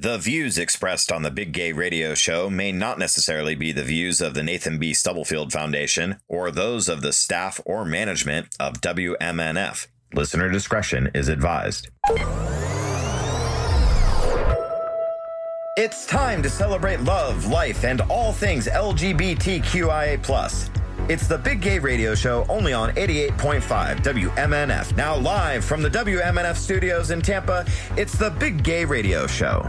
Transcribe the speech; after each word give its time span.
The 0.00 0.16
views 0.16 0.58
expressed 0.58 1.10
on 1.10 1.22
the 1.22 1.30
Big 1.32 1.50
Gay 1.50 1.72
Radio 1.72 2.14
Show 2.14 2.48
may 2.48 2.70
not 2.70 3.00
necessarily 3.00 3.56
be 3.56 3.72
the 3.72 3.82
views 3.82 4.20
of 4.20 4.34
the 4.34 4.44
Nathan 4.44 4.78
B. 4.78 4.94
Stubblefield 4.94 5.52
Foundation 5.52 6.20
or 6.28 6.52
those 6.52 6.88
of 6.88 7.02
the 7.02 7.12
staff 7.12 7.60
or 7.64 7.84
management 7.84 8.46
of 8.60 8.74
WMNF. 8.74 9.88
Listener 10.14 10.50
discretion 10.50 11.10
is 11.14 11.26
advised. 11.26 11.90
It's 15.76 16.06
time 16.06 16.44
to 16.44 16.48
celebrate 16.48 17.00
love, 17.00 17.46
life, 17.46 17.84
and 17.84 18.00
all 18.02 18.32
things 18.32 18.68
LGBTQIA. 18.68 20.22
It's 21.10 21.26
the 21.26 21.38
Big 21.38 21.60
Gay 21.60 21.80
Radio 21.80 22.14
Show 22.14 22.46
only 22.48 22.72
on 22.72 22.90
88.5 22.90 23.96
WMNF. 24.04 24.96
Now, 24.96 25.16
live 25.16 25.64
from 25.64 25.82
the 25.82 25.90
WMNF 25.90 26.54
studios 26.54 27.10
in 27.10 27.20
Tampa, 27.20 27.66
it's 27.96 28.16
the 28.16 28.30
Big 28.30 28.62
Gay 28.62 28.84
Radio 28.84 29.26
Show. 29.26 29.68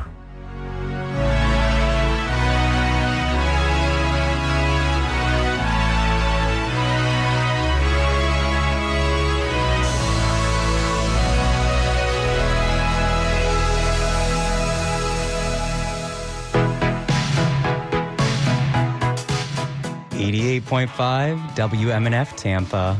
Eighty-eight 20.59 20.69
point 20.69 20.89
five 20.89 21.37
WMNF 21.55 22.35
Tampa. 22.35 22.97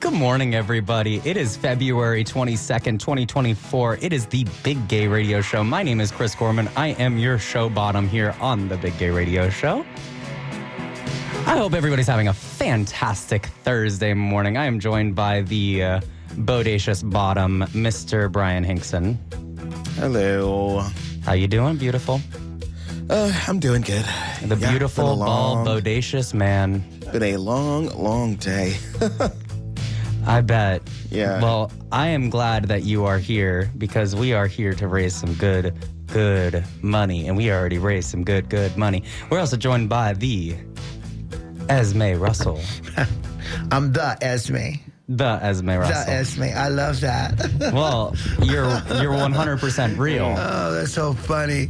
Good 0.00 0.14
morning, 0.14 0.54
everybody. 0.54 1.20
It 1.24 1.36
is 1.36 1.54
February 1.56 2.24
22nd, 2.24 2.98
2024. 2.98 3.98
It 4.00 4.12
is 4.14 4.24
the 4.26 4.46
Big 4.62 4.88
Gay 4.88 5.06
Radio 5.06 5.42
Show. 5.42 5.62
My 5.62 5.82
name 5.82 6.00
is 6.00 6.10
Chris 6.10 6.34
Gorman. 6.34 6.68
I 6.74 6.88
am 6.98 7.18
your 7.18 7.38
show 7.38 7.68
bottom 7.68 8.08
here 8.08 8.34
on 8.40 8.68
the 8.68 8.78
Big 8.78 8.96
Gay 8.98 9.10
Radio 9.10 9.50
Show. 9.50 9.84
I 11.46 11.58
hope 11.58 11.74
everybody's 11.74 12.06
having 12.06 12.28
a 12.28 12.32
fantastic 12.32 13.46
Thursday 13.64 14.14
morning. 14.14 14.56
I 14.56 14.64
am 14.64 14.80
joined 14.80 15.14
by 15.14 15.42
the 15.42 15.82
uh, 15.82 16.00
bodacious 16.30 17.08
bottom, 17.08 17.62
Mr. 17.72 18.32
Bryan 18.32 18.64
Hinkson. 18.64 19.18
Hello. 19.96 20.80
How 21.24 21.32
you 21.34 21.46
doing, 21.46 21.76
beautiful? 21.76 22.20
Uh, 23.08 23.32
I'm 23.46 23.60
doing 23.60 23.82
good. 23.82 24.04
The 24.42 24.56
Yeah, 24.56 24.70
beautiful, 24.70 25.04
been 25.04 25.22
a 25.22 25.24
bald, 25.24 25.66
long, 25.66 25.66
bodacious 25.66 26.34
man. 26.34 26.84
Been 27.12 27.22
a 27.22 27.36
long, 27.36 27.86
long 27.96 28.34
day. 28.36 28.76
I 30.26 30.40
bet. 30.40 30.82
Yeah. 31.10 31.40
Well, 31.40 31.70
I 31.92 32.08
am 32.08 32.30
glad 32.30 32.64
that 32.64 32.82
you 32.82 33.04
are 33.04 33.18
here 33.18 33.70
because 33.78 34.16
we 34.16 34.32
are 34.32 34.48
here 34.48 34.74
to 34.74 34.88
raise 34.88 35.14
some 35.14 35.34
good, 35.34 35.72
good 36.08 36.64
money. 36.82 37.28
And 37.28 37.36
we 37.36 37.52
already 37.52 37.78
raised 37.78 38.10
some 38.10 38.24
good, 38.24 38.48
good 38.48 38.76
money. 38.76 39.04
We're 39.30 39.38
also 39.38 39.56
joined 39.56 39.88
by 39.88 40.14
the 40.14 40.56
Esmé 41.68 42.18
Russell. 42.18 42.60
I'm 43.70 43.92
the 43.92 44.18
Esmé. 44.20 44.80
The 45.08 45.38
Esmé 45.40 45.78
Russell. 45.78 46.04
The 46.04 46.10
Esmé. 46.10 46.56
I 46.56 46.68
love 46.68 47.00
that. 47.00 47.38
well, 47.72 48.14
you're 48.42 48.64
you're 49.00 49.12
100% 49.12 49.98
real. 49.98 50.34
oh, 50.36 50.72
that's 50.74 50.92
so 50.92 51.12
funny. 51.14 51.66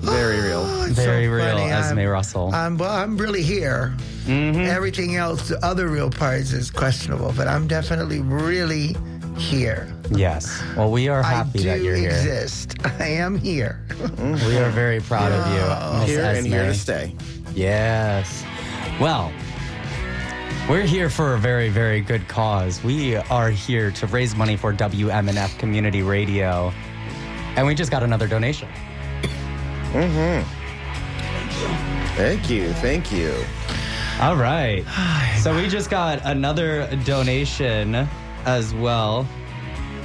Very 0.00 0.40
real. 0.40 0.60
Oh, 0.60 0.86
Very 0.90 1.26
so 1.26 1.32
real, 1.32 1.56
funny. 1.56 1.70
Esmé 1.70 2.04
I'm, 2.04 2.08
Russell. 2.08 2.54
I'm 2.54 2.78
well. 2.78 2.92
I'm 2.92 3.16
really 3.16 3.42
here. 3.42 3.92
Mm-hmm. 4.26 4.60
Everything 4.60 5.16
else, 5.16 5.48
the 5.48 5.64
other 5.64 5.88
real 5.88 6.10
parts, 6.10 6.52
is 6.52 6.70
questionable, 6.70 7.32
but 7.36 7.48
I'm 7.48 7.66
definitely 7.66 8.20
really 8.20 8.94
here. 9.36 9.92
yes. 10.12 10.62
Well, 10.76 10.90
we 10.90 11.08
are 11.08 11.22
happy 11.22 11.64
that 11.64 11.80
you're 11.80 11.96
here. 11.96 12.10
I 12.10 12.14
exist. 12.14 12.74
I 13.00 13.06
am 13.08 13.36
here. 13.36 13.84
We 14.18 14.56
are 14.58 14.70
very 14.70 15.00
proud 15.00 15.32
of 15.32 15.46
you, 15.52 16.00
Miss 16.00 16.08
Here 16.08 16.24
and 16.24 16.46
here 16.46 16.64
to 16.66 16.74
stay. 16.74 17.14
Yes. 17.54 18.44
Well, 19.00 19.32
we're 20.68 20.82
here 20.82 21.08
for 21.08 21.34
a 21.34 21.38
very, 21.38 21.68
very 21.68 22.00
good 22.00 22.26
cause. 22.26 22.82
We 22.82 23.14
are 23.14 23.50
here 23.50 23.92
to 23.92 24.06
raise 24.08 24.34
money 24.34 24.56
for 24.56 24.72
WMNF 24.72 25.56
Community 25.60 26.02
Radio. 26.02 26.72
And 27.54 27.66
we 27.66 27.74
just 27.74 27.92
got 27.92 28.02
another 28.02 28.26
donation. 28.26 28.68
Mm-hmm. 29.92 30.42
Thank 32.16 32.50
you. 32.50 32.72
Thank 32.74 33.12
you. 33.12 33.32
All 34.20 34.36
right. 34.36 34.84
So 35.46 35.54
we 35.54 35.68
just 35.68 35.90
got 35.90 36.20
another 36.24 36.88
donation 37.04 38.08
as 38.44 38.74
well. 38.74 39.24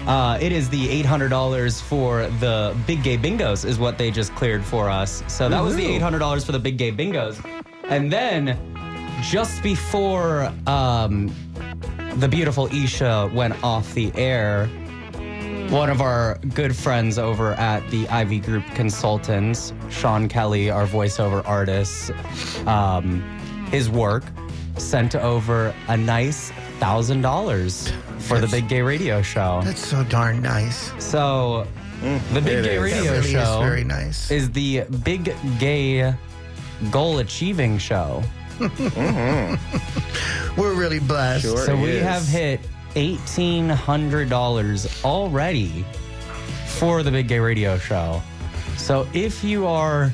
Uh, 0.05 0.38
it 0.39 0.51
is 0.51 0.69
the 0.69 1.01
$800 1.01 1.81
for 1.81 2.27
the 2.39 2.77
Big 2.85 3.01
Gay 3.01 3.17
Bingos, 3.17 3.66
is 3.66 3.79
what 3.79 3.97
they 3.97 4.11
just 4.11 4.35
cleared 4.35 4.63
for 4.63 4.88
us. 4.88 5.23
So 5.27 5.50
that 5.50 5.61
was 5.61 5.75
the 5.75 5.88
$800 5.88 6.45
for 6.45 6.51
the 6.51 6.59
Big 6.59 6.77
Gay 6.77 6.91
Bingos. 6.91 7.44
And 7.85 8.13
then 8.13 8.70
just 9.22 9.61
before 9.63 10.51
um, 10.67 11.33
the 12.16 12.27
beautiful 12.27 12.67
Isha 12.67 13.29
went 13.33 13.61
off 13.63 13.94
the 13.94 14.11
air, 14.16 14.67
one 15.69 15.89
of 15.89 16.01
our 16.01 16.38
good 16.53 16.75
friends 16.75 17.17
over 17.17 17.53
at 17.53 17.88
the 17.91 18.07
Ivy 18.09 18.39
Group 18.39 18.66
Consultants, 18.75 19.73
Sean 19.89 20.27
Kelly, 20.27 20.69
our 20.69 20.85
voiceover 20.85 21.45
artist, 21.47 22.11
um, 22.67 23.21
his 23.71 23.89
work 23.89 24.23
sent 24.77 25.16
over 25.16 25.73
a 25.88 25.95
nice 25.97 26.51
thousand 26.79 27.21
dollars 27.21 27.91
for 28.19 28.39
the 28.39 28.47
Big 28.47 28.67
Gay 28.67 28.81
Radio 28.81 29.21
Show. 29.21 29.61
That's 29.63 29.85
so 29.85 30.03
darn 30.03 30.41
nice. 30.41 30.91
So, 31.03 31.67
the 32.33 32.41
Big 32.41 32.63
Gay 32.63 32.75
is. 32.75 32.81
Radio 32.81 33.11
really 33.13 33.31
Show 33.31 33.39
is 33.61 33.66
very 33.66 33.83
nice. 33.83 34.31
is 34.31 34.51
the 34.51 34.83
Big 35.03 35.33
Gay 35.59 36.13
Goal 36.89 37.19
Achieving 37.19 37.77
Show. 37.77 38.23
Mm-hmm. 38.59 40.59
We're 40.59 40.73
really 40.73 41.00
blessed. 41.00 41.44
Sure. 41.44 41.66
So 41.66 41.75
we 41.75 41.91
is. 41.91 42.03
have 42.03 42.28
hit 42.28 42.59
eighteen 42.95 43.69
hundred 43.69 44.29
dollars 44.29 45.03
already 45.03 45.85
for 46.66 47.03
the 47.03 47.12
Big 47.12 47.28
Gay 47.28 47.39
Radio 47.39 47.78
Show. 47.78 48.22
So 48.78 49.07
if 49.13 49.44
you 49.44 49.67
are 49.67 50.12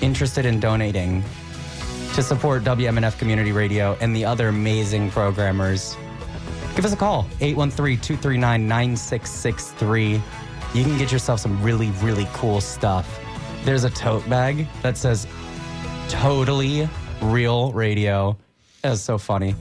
interested 0.00 0.46
in 0.46 0.60
donating 0.60 1.22
to 2.14 2.22
support 2.22 2.62
WMNF 2.64 3.18
Community 3.18 3.52
Radio 3.52 3.96
and 4.00 4.16
the 4.16 4.24
other 4.24 4.48
amazing 4.48 5.10
programmers, 5.10 5.96
give 6.74 6.84
us 6.84 6.92
a 6.92 6.96
call 6.96 7.24
813-239-9663. 7.40 10.20
You 10.74 10.82
can 10.82 10.98
get 10.98 11.10
yourself 11.12 11.40
some 11.40 11.62
really 11.62 11.90
really 12.02 12.26
cool 12.32 12.60
stuff. 12.60 13.20
There's 13.64 13.84
a 13.84 13.90
tote 13.90 14.28
bag 14.28 14.66
that 14.82 14.96
says 14.96 15.26
totally 16.08 16.88
real 17.20 17.72
radio. 17.72 18.36
That 18.82 18.90
was 18.90 19.02
so 19.02 19.18
funny. 19.18 19.54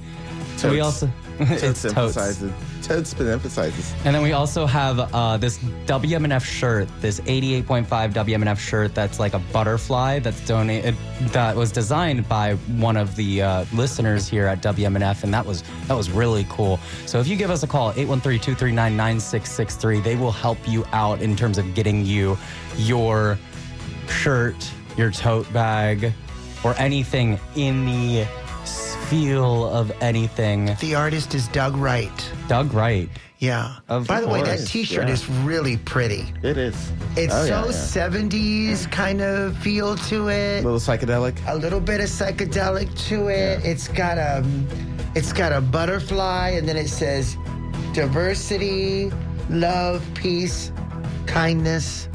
So 0.58 0.70
we 0.72 0.80
also 0.80 1.12
it's 1.40 1.84
totes. 1.84 1.96
emphasizes. 1.96 2.52
Totes 2.82 3.14
been 3.14 3.28
emphasizes. 3.28 3.94
And 4.06 4.16
then 4.16 4.24
we 4.24 4.34
also 4.34 4.66
have 4.66 5.00
uh, 5.14 5.38
this 5.38 5.60
WMNF 5.86 6.44
shirt, 6.44 6.90
this 7.00 7.20
88.5 7.22 7.86
WMNF 7.86 8.58
shirt 8.58 8.96
that's 8.96 9.20
like 9.20 9.36
a 9.36 9.40
butterfly 9.40 10.18
that's 10.20 10.44
donated, 10.48 10.96
that 11.28 11.56
was 11.56 11.72
designed 11.72 12.28
by 12.28 12.56
one 12.56 12.98
of 12.98 13.16
the 13.16 13.44
uh, 13.44 13.66
listeners 13.74 14.28
here 14.28 14.48
at 14.48 14.64
WMNF, 14.64 15.24
and 15.24 15.32
that 15.34 15.46
was 15.46 15.64
that 15.88 15.96
was 15.96 16.10
really 16.10 16.48
cool. 16.50 16.80
So 17.06 17.20
if 17.20 17.28
you 17.28 17.36
give 17.36 17.52
us 17.52 17.62
a 17.62 17.68
call, 17.68 17.94
813-239-9663, 17.94 20.04
they 20.04 20.16
will 20.16 20.32
help 20.32 20.58
you 20.68 20.86
out 20.92 21.22
in 21.22 21.36
terms 21.36 21.60
of 21.60 21.76
getting 21.76 22.04
you 22.04 22.36
your 22.78 23.38
shirt, 24.08 24.72
your 24.96 25.12
tote 25.12 25.54
bag, 25.54 26.14
or 26.64 26.76
anything 26.78 27.40
in 27.56 27.86
the 27.86 28.26
feel 29.08 29.70
of 29.70 29.92
anything. 30.02 30.76
The 30.82 30.96
artist 30.96 31.34
is 31.34 31.48
Doug 31.50 31.78
Wright. 31.78 32.32
Doug 32.48 32.74
Wright. 32.74 33.10
Yeah. 33.40 33.76
Of 33.88 34.08
By 34.08 34.20
the 34.22 34.28
way, 34.28 34.42
that 34.42 34.66
T-shirt 34.66 35.08
yeah. 35.08 35.14
is 35.14 35.30
really 35.30 35.78
pretty. 35.78 36.34
It 36.44 36.58
is. 36.58 36.92
It's 37.16 37.34
Oh, 37.34 37.46
so 37.46 37.66
yeah. 37.66 38.10
70s 38.12 38.92
kind 38.92 39.22
of 39.22 39.56
feel 39.60 39.96
to 39.96 40.28
it. 40.30 40.34
A 40.34 40.58
it. 40.58 40.64
little 40.66 40.80
psychedelic. 40.80 41.38
a 41.48 41.56
little 41.56 41.80
bit 41.80 42.02
of 42.02 42.08
psychedelic 42.08 42.98
to 43.08 43.28
it. 43.30 43.64
It's 43.64 43.88
got 43.88 44.18
a, 44.18 44.44
it's 45.16 45.32
got 45.32 45.52
a 45.54 45.62
butterfly, 45.62 46.50
and 46.50 46.68
then 46.68 46.78
it 46.78 46.90
says, 46.90 47.38
diversity, 47.94 49.12
love, 49.50 50.04
peace, 50.16 50.72
kindness, 51.28 52.07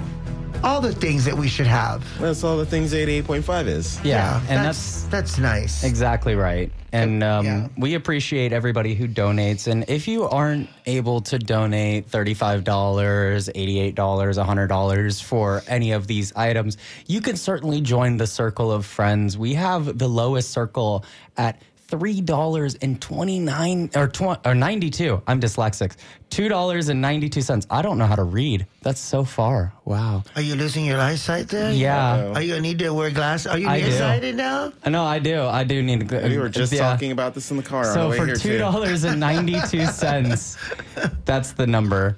all 0.62 0.80
the 0.80 0.92
things 0.94 1.24
that 1.24 1.36
we 1.36 1.48
should 1.48 1.66
have. 1.66 2.04
That's 2.20 2.44
all 2.44 2.56
the 2.56 2.66
things 2.66 2.92
88.5 2.92 3.66
is. 3.66 4.00
Yeah, 4.04 4.40
and 4.48 4.64
that's, 4.64 5.04
that's 5.04 5.38
nice. 5.38 5.82
exactly 5.84 6.34
right. 6.34 6.70
And 6.92 7.22
um, 7.24 7.46
Yeah. 7.46 7.68
we 7.78 7.94
appreciate 7.94 8.52
everybody 8.52 8.94
who 8.94 9.08
donates. 9.08 9.66
And 9.66 9.84
if 9.88 10.06
you 10.06 10.24
aren't 10.28 10.68
able 10.86 11.20
to 11.22 11.38
donate 11.38 12.08
$35, 12.10 12.62
$88, 12.64 13.94
$100 13.94 15.22
for 15.22 15.62
any 15.68 15.92
of 15.92 16.06
these 16.06 16.32
items, 16.36 16.76
you 17.06 17.20
can 17.20 17.36
certainly 17.36 17.80
join 17.80 18.16
the 18.18 18.26
circle 18.26 18.70
of 18.70 18.84
friends. 18.84 19.38
We 19.38 19.54
have 19.54 19.98
the 19.98 20.08
lowest 20.08 20.50
circle 20.50 21.04
at 21.36 21.60
three 21.92 22.22
dollars 22.22 22.74
and 22.76 22.98
twenty 23.02 23.38
nine 23.38 23.90
or 23.94 24.08
tw- 24.08 24.40
or 24.46 24.54
ninety 24.54 24.88
two. 24.88 25.20
I'm 25.26 25.38
dyslexic. 25.38 25.96
Two 26.30 26.48
dollars 26.48 26.88
and 26.88 27.02
ninety 27.02 27.28
two 27.28 27.42
cents. 27.42 27.66
I 27.68 27.82
don't 27.82 27.98
know 27.98 28.06
how 28.06 28.16
to 28.16 28.22
read. 28.22 28.66
That's 28.80 28.98
so 28.98 29.24
far. 29.24 29.74
Wow. 29.84 30.22
Are 30.34 30.40
you 30.40 30.54
losing 30.54 30.86
your 30.86 30.98
eyesight 30.98 31.48
there? 31.48 31.70
Yeah. 31.70 32.32
Are 32.32 32.40
you 32.40 32.48
gonna 32.54 32.62
need 32.62 32.78
to 32.78 32.94
wear 32.94 33.10
glasses? 33.10 33.48
Are 33.48 33.58
you 33.58 33.68
I 33.68 33.78
do. 33.78 33.88
nearsighted 33.88 34.36
now? 34.36 34.72
I 34.82 34.88
know. 34.88 35.04
I 35.04 35.18
do. 35.18 35.42
I 35.42 35.64
do 35.64 35.82
need 35.82 36.08
to. 36.08 36.28
We 36.28 36.38
were 36.38 36.48
just 36.48 36.72
yeah. 36.72 36.80
talking 36.80 37.12
about 37.12 37.34
this 37.34 37.50
in 37.50 37.58
the 37.58 37.62
car 37.62 37.80
on 37.80 37.88
the 37.88 37.92
So 37.92 38.08
way 38.08 38.16
for 38.16 38.26
here 38.26 38.36
two 38.36 38.56
dollars 38.56 39.04
and 39.04 39.20
ninety 39.20 39.60
two 39.68 39.84
cents, 39.84 40.56
that's 41.26 41.52
the 41.52 41.66
number. 41.66 42.16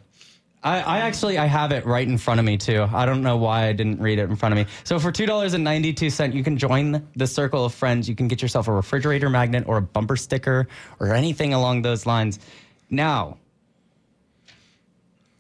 I, 0.65 0.81
I 0.81 0.99
actually 1.01 1.37
I 1.37 1.45
have 1.45 1.73
it 1.73 1.85
right 1.85 2.09
in 2.09 2.17
front 2.17 2.41
of 2.41 2.47
me 2.47 2.57
too. 2.57 2.89
I 2.91 3.05
don't 3.05 3.23
know 3.23 3.37
why 3.37 3.69
I 3.69 3.73
didn't 3.75 4.01
read 4.01 4.19
it 4.19 4.31
in 4.31 4.35
front 4.35 4.55
of 4.55 4.57
me. 4.57 4.73
So 4.85 4.99
for 4.99 5.13
two 5.13 5.27
dollars 5.27 5.53
and 5.53 5.63
ninety 5.63 5.93
two 5.93 6.09
cent, 6.09 6.35
you 6.35 6.43
can 6.43 6.57
join 6.57 7.07
the 7.15 7.27
circle 7.27 7.67
of 7.67 7.75
friends. 7.75 8.09
You 8.09 8.17
can 8.17 8.29
get 8.29 8.41
yourself 8.41 8.67
a 8.67 8.73
refrigerator 8.73 9.29
magnet 9.29 9.65
or 9.67 9.77
a 9.77 9.83
bumper 9.83 10.17
sticker 10.17 10.67
or 10.99 11.13
anything 11.13 11.53
along 11.53 11.83
those 11.83 12.07
lines. 12.07 12.39
Now, 12.89 13.37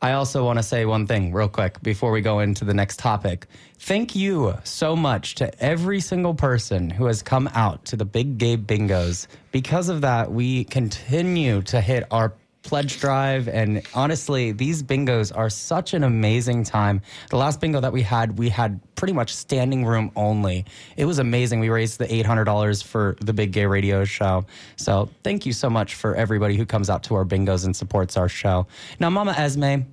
I 0.03 0.12
also 0.12 0.44
want 0.44 0.59
to 0.59 0.62
say 0.62 0.85
one 0.85 1.06
thing 1.06 1.32
real 1.32 1.49
quick 1.49 1.82
before 1.82 2.11
we 2.11 2.20
go 2.20 2.41
into 2.41 2.67
the 2.67 2.75
next 2.75 2.99
topic. 2.99 3.47
Thank 3.79 4.15
you 4.15 4.59
so 4.62 4.94
much 4.94 5.37
to 5.37 5.65
every 5.65 6.00
single 6.00 6.35
person 6.35 6.91
who 6.91 7.06
has 7.06 7.23
come 7.23 7.49
out 7.55 7.87
to 7.87 7.97
the 7.97 8.05
Big 8.05 8.37
Gay 8.37 8.59
Bingos. 8.59 9.27
Because 9.53 9.88
of 9.88 10.03
that, 10.03 10.31
we 10.31 10.65
continue 10.65 11.62
to 11.62 11.81
hit 11.81 12.05
our 12.11 12.35
pledge 12.64 12.99
drive. 12.99 13.46
And 13.46 13.82
honestly, 13.94 14.52
these 14.52 14.82
bingos 14.82 15.37
are 15.37 15.49
such 15.49 15.94
an 15.94 16.02
amazing 16.02 16.64
time. 16.64 17.00
The 17.31 17.37
last 17.37 17.61
bingo 17.61 17.81
that 17.81 17.93
we 17.93 18.02
had, 18.02 18.38
we 18.38 18.49
had 18.49 18.81
pretty 18.96 19.12
much 19.12 19.34
standing 19.34 19.84
room 19.84 20.11
only. 20.16 20.64
It 20.96 21.05
was 21.05 21.19
amazing. 21.19 21.61
We 21.61 21.69
raised 21.69 21.99
the 21.99 22.06
$800 22.06 22.82
for 22.82 23.16
the 23.20 23.32
Big 23.32 23.52
Gay 23.52 23.66
Radio 23.66 24.05
Show. 24.05 24.46
So 24.76 25.11
thank 25.22 25.46
you 25.46 25.52
so 25.52 25.70
much 25.70 25.94
for 25.94 26.14
everybody 26.14 26.56
who 26.56 26.66
comes 26.66 26.90
out 26.90 27.05
to 27.05 27.14
our 27.14 27.25
bingos 27.25 27.64
and 27.64 27.76
supports 27.76 28.16
our 28.16 28.28
show. 28.28 28.67
Now, 28.99 29.10
Mama 29.10 29.32
Esmé, 29.34 29.84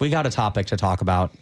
we 0.00 0.10
got 0.10 0.26
a 0.26 0.30
topic 0.30 0.66
to 0.66 0.76
talk 0.76 1.00
about. 1.00 1.32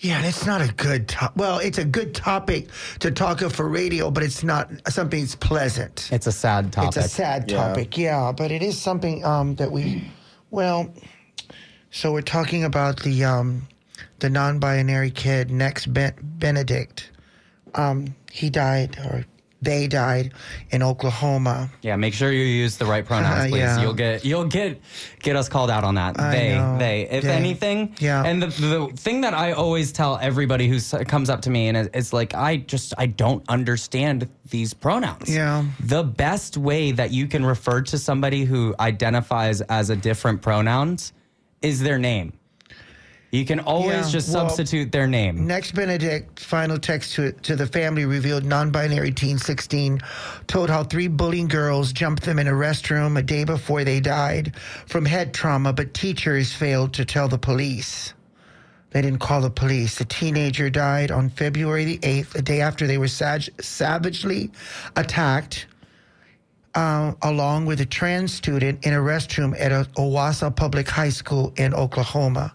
Yeah, 0.00 0.18
and 0.18 0.26
it's 0.26 0.46
not 0.46 0.60
a 0.60 0.72
good 0.74 1.08
top. 1.08 1.36
Well, 1.36 1.58
it's 1.58 1.78
a 1.78 1.84
good 1.84 2.14
topic 2.14 2.68
to 3.00 3.10
talk 3.10 3.42
of 3.42 3.52
for 3.54 3.68
radio, 3.68 4.10
but 4.10 4.22
it's 4.22 4.44
not 4.44 4.70
something 4.88 5.20
that's 5.20 5.34
pleasant. 5.34 6.08
It's 6.12 6.26
a 6.26 6.32
sad 6.32 6.72
topic. 6.72 6.96
It's 6.96 7.06
a 7.06 7.08
sad 7.08 7.50
Yeah. 7.50 7.68
topic, 7.68 7.98
yeah, 7.98 8.32
but 8.32 8.50
it 8.52 8.62
is 8.62 8.78
something 8.80 9.24
um, 9.24 9.56
that 9.56 9.72
we, 9.72 10.04
well, 10.50 10.92
so 11.90 12.12
we're 12.12 12.22
talking 12.22 12.64
about 12.64 13.02
the 13.02 13.24
um, 13.24 13.66
the 14.20 14.30
non-binary 14.30 15.10
kid, 15.10 15.50
Nex 15.50 15.86
ben- 15.86 16.14
Benedict. 16.22 17.10
Um, 17.74 18.14
he 18.30 18.50
died, 18.50 18.96
or 18.98 19.24
they 19.64 19.86
died, 19.88 20.32
in 20.70 20.82
Oklahoma. 20.82 21.70
Yeah, 21.82 21.96
make 21.96 22.14
sure 22.14 22.30
you 22.32 22.44
use 22.44 22.76
the 22.76 22.84
right 22.86 23.04
pronouns, 23.04 23.46
Uh, 23.46 23.48
please. 23.48 23.58
yeah. 23.58 23.80
You'll 23.80 23.94
get 23.94 24.24
you'll 24.24 24.44
get 24.46 24.80
get 25.20 25.36
us 25.36 25.48
called 25.48 25.70
out 25.70 25.84
on 25.84 25.94
that. 25.96 26.18
I 26.20 26.30
they 26.36 26.54
know. 26.54 26.78
they. 26.78 27.02
If 27.10 27.24
They. 27.24 27.30
anything, 27.32 27.94
Yeah. 27.98 28.24
And 28.24 28.42
the 28.42 28.46
the 28.48 28.92
thing 28.96 29.22
that 29.22 29.34
I 29.34 29.52
always 29.52 29.92
tell 29.92 30.18
everybody 30.20 30.68
who 30.68 30.78
comes 31.04 31.30
up 31.30 31.42
to 31.42 31.50
me 31.50 31.68
and 31.68 31.90
is 31.94 32.12
like, 32.12 32.34
I 32.34 32.58
just 32.58 32.94
I 32.98 33.06
don't 33.06 33.42
understand 33.48 34.28
these 34.50 34.74
pronouns. 34.74 35.28
Yeah. 35.34 35.64
The 35.80 36.02
best 36.04 36.56
way 36.56 36.92
that 36.92 37.10
you 37.10 37.26
can 37.26 37.44
refer 37.44 37.80
to 37.82 37.98
somebody 37.98 38.44
who 38.44 38.74
identifies 38.78 39.60
as 39.62 39.90
a 39.90 39.96
different 39.96 40.42
pronouns 40.42 41.12
is 41.62 41.80
their 41.80 41.98
name. 41.98 42.32
You 43.34 43.44
can 43.44 43.58
always 43.58 44.06
Yeah, 44.06 44.10
just 44.12 44.32
well, 44.32 44.48
substitute 44.48 44.92
their 44.92 45.08
name. 45.08 45.44
Nex 45.44 45.72
Benedict 45.72 46.38
final 46.38 46.78
text 46.78 47.14
to, 47.14 47.32
to 47.32 47.56
the 47.56 47.66
family 47.66 48.04
revealed 48.04 48.44
non-binary 48.44 49.10
teen 49.10 49.38
16 49.38 50.00
told 50.46 50.70
how 50.70 50.84
three 50.84 51.08
bullying 51.08 51.48
girls 51.48 51.92
jumped 51.92 52.22
them 52.22 52.38
in 52.38 52.46
a 52.46 52.52
restroom 52.52 53.18
a 53.18 53.22
day 53.22 53.42
before 53.42 53.82
they 53.82 53.98
died 53.98 54.54
from 54.86 55.04
head 55.04 55.34
trauma, 55.34 55.72
but 55.72 55.94
teachers 55.94 56.52
failed 56.52 56.94
to 56.94 57.04
tell 57.04 57.26
the 57.26 57.36
police. 57.36 58.14
They 58.90 59.02
didn't 59.02 59.18
call 59.18 59.40
the 59.40 59.50
police. 59.50 59.98
The 59.98 60.04
teenager 60.04 60.70
died 60.70 61.10
on 61.10 61.28
February 61.28 61.84
the 61.84 61.98
8th, 61.98 62.34
the 62.34 62.42
day 62.42 62.60
after 62.60 62.86
they 62.86 62.98
were 62.98 63.08
sag- 63.08 63.50
savagely 63.60 64.52
attacked 64.94 65.66
uh, 66.76 67.14
along 67.22 67.66
with 67.66 67.80
a 67.80 67.86
trans 67.86 68.32
student 68.32 68.86
in 68.86 68.94
a 68.94 68.98
restroom 68.98 69.58
at 69.58 69.72
a 69.72 69.90
Owasso 69.96 70.54
Public 70.54 70.88
High 70.88 71.08
School 71.08 71.52
in 71.56 71.74
Oklahoma 71.74 72.54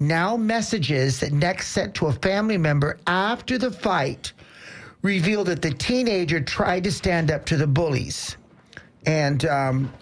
now 0.00 0.36
messages 0.36 1.20
that 1.20 1.32
Nex 1.32 1.68
sent 1.68 1.94
to 1.96 2.06
a 2.06 2.12
family 2.12 2.56
member 2.58 2.98
after 3.06 3.58
the 3.58 3.70
fight 3.70 4.32
revealed 5.02 5.46
that 5.48 5.62
the 5.62 5.70
teenager 5.70 6.40
tried 6.40 6.84
to 6.84 6.92
stand 6.92 7.30
up 7.30 7.44
to 7.46 7.56
the 7.56 7.66
bullies. 7.66 8.36
And 9.06 9.44
um, 9.44 9.92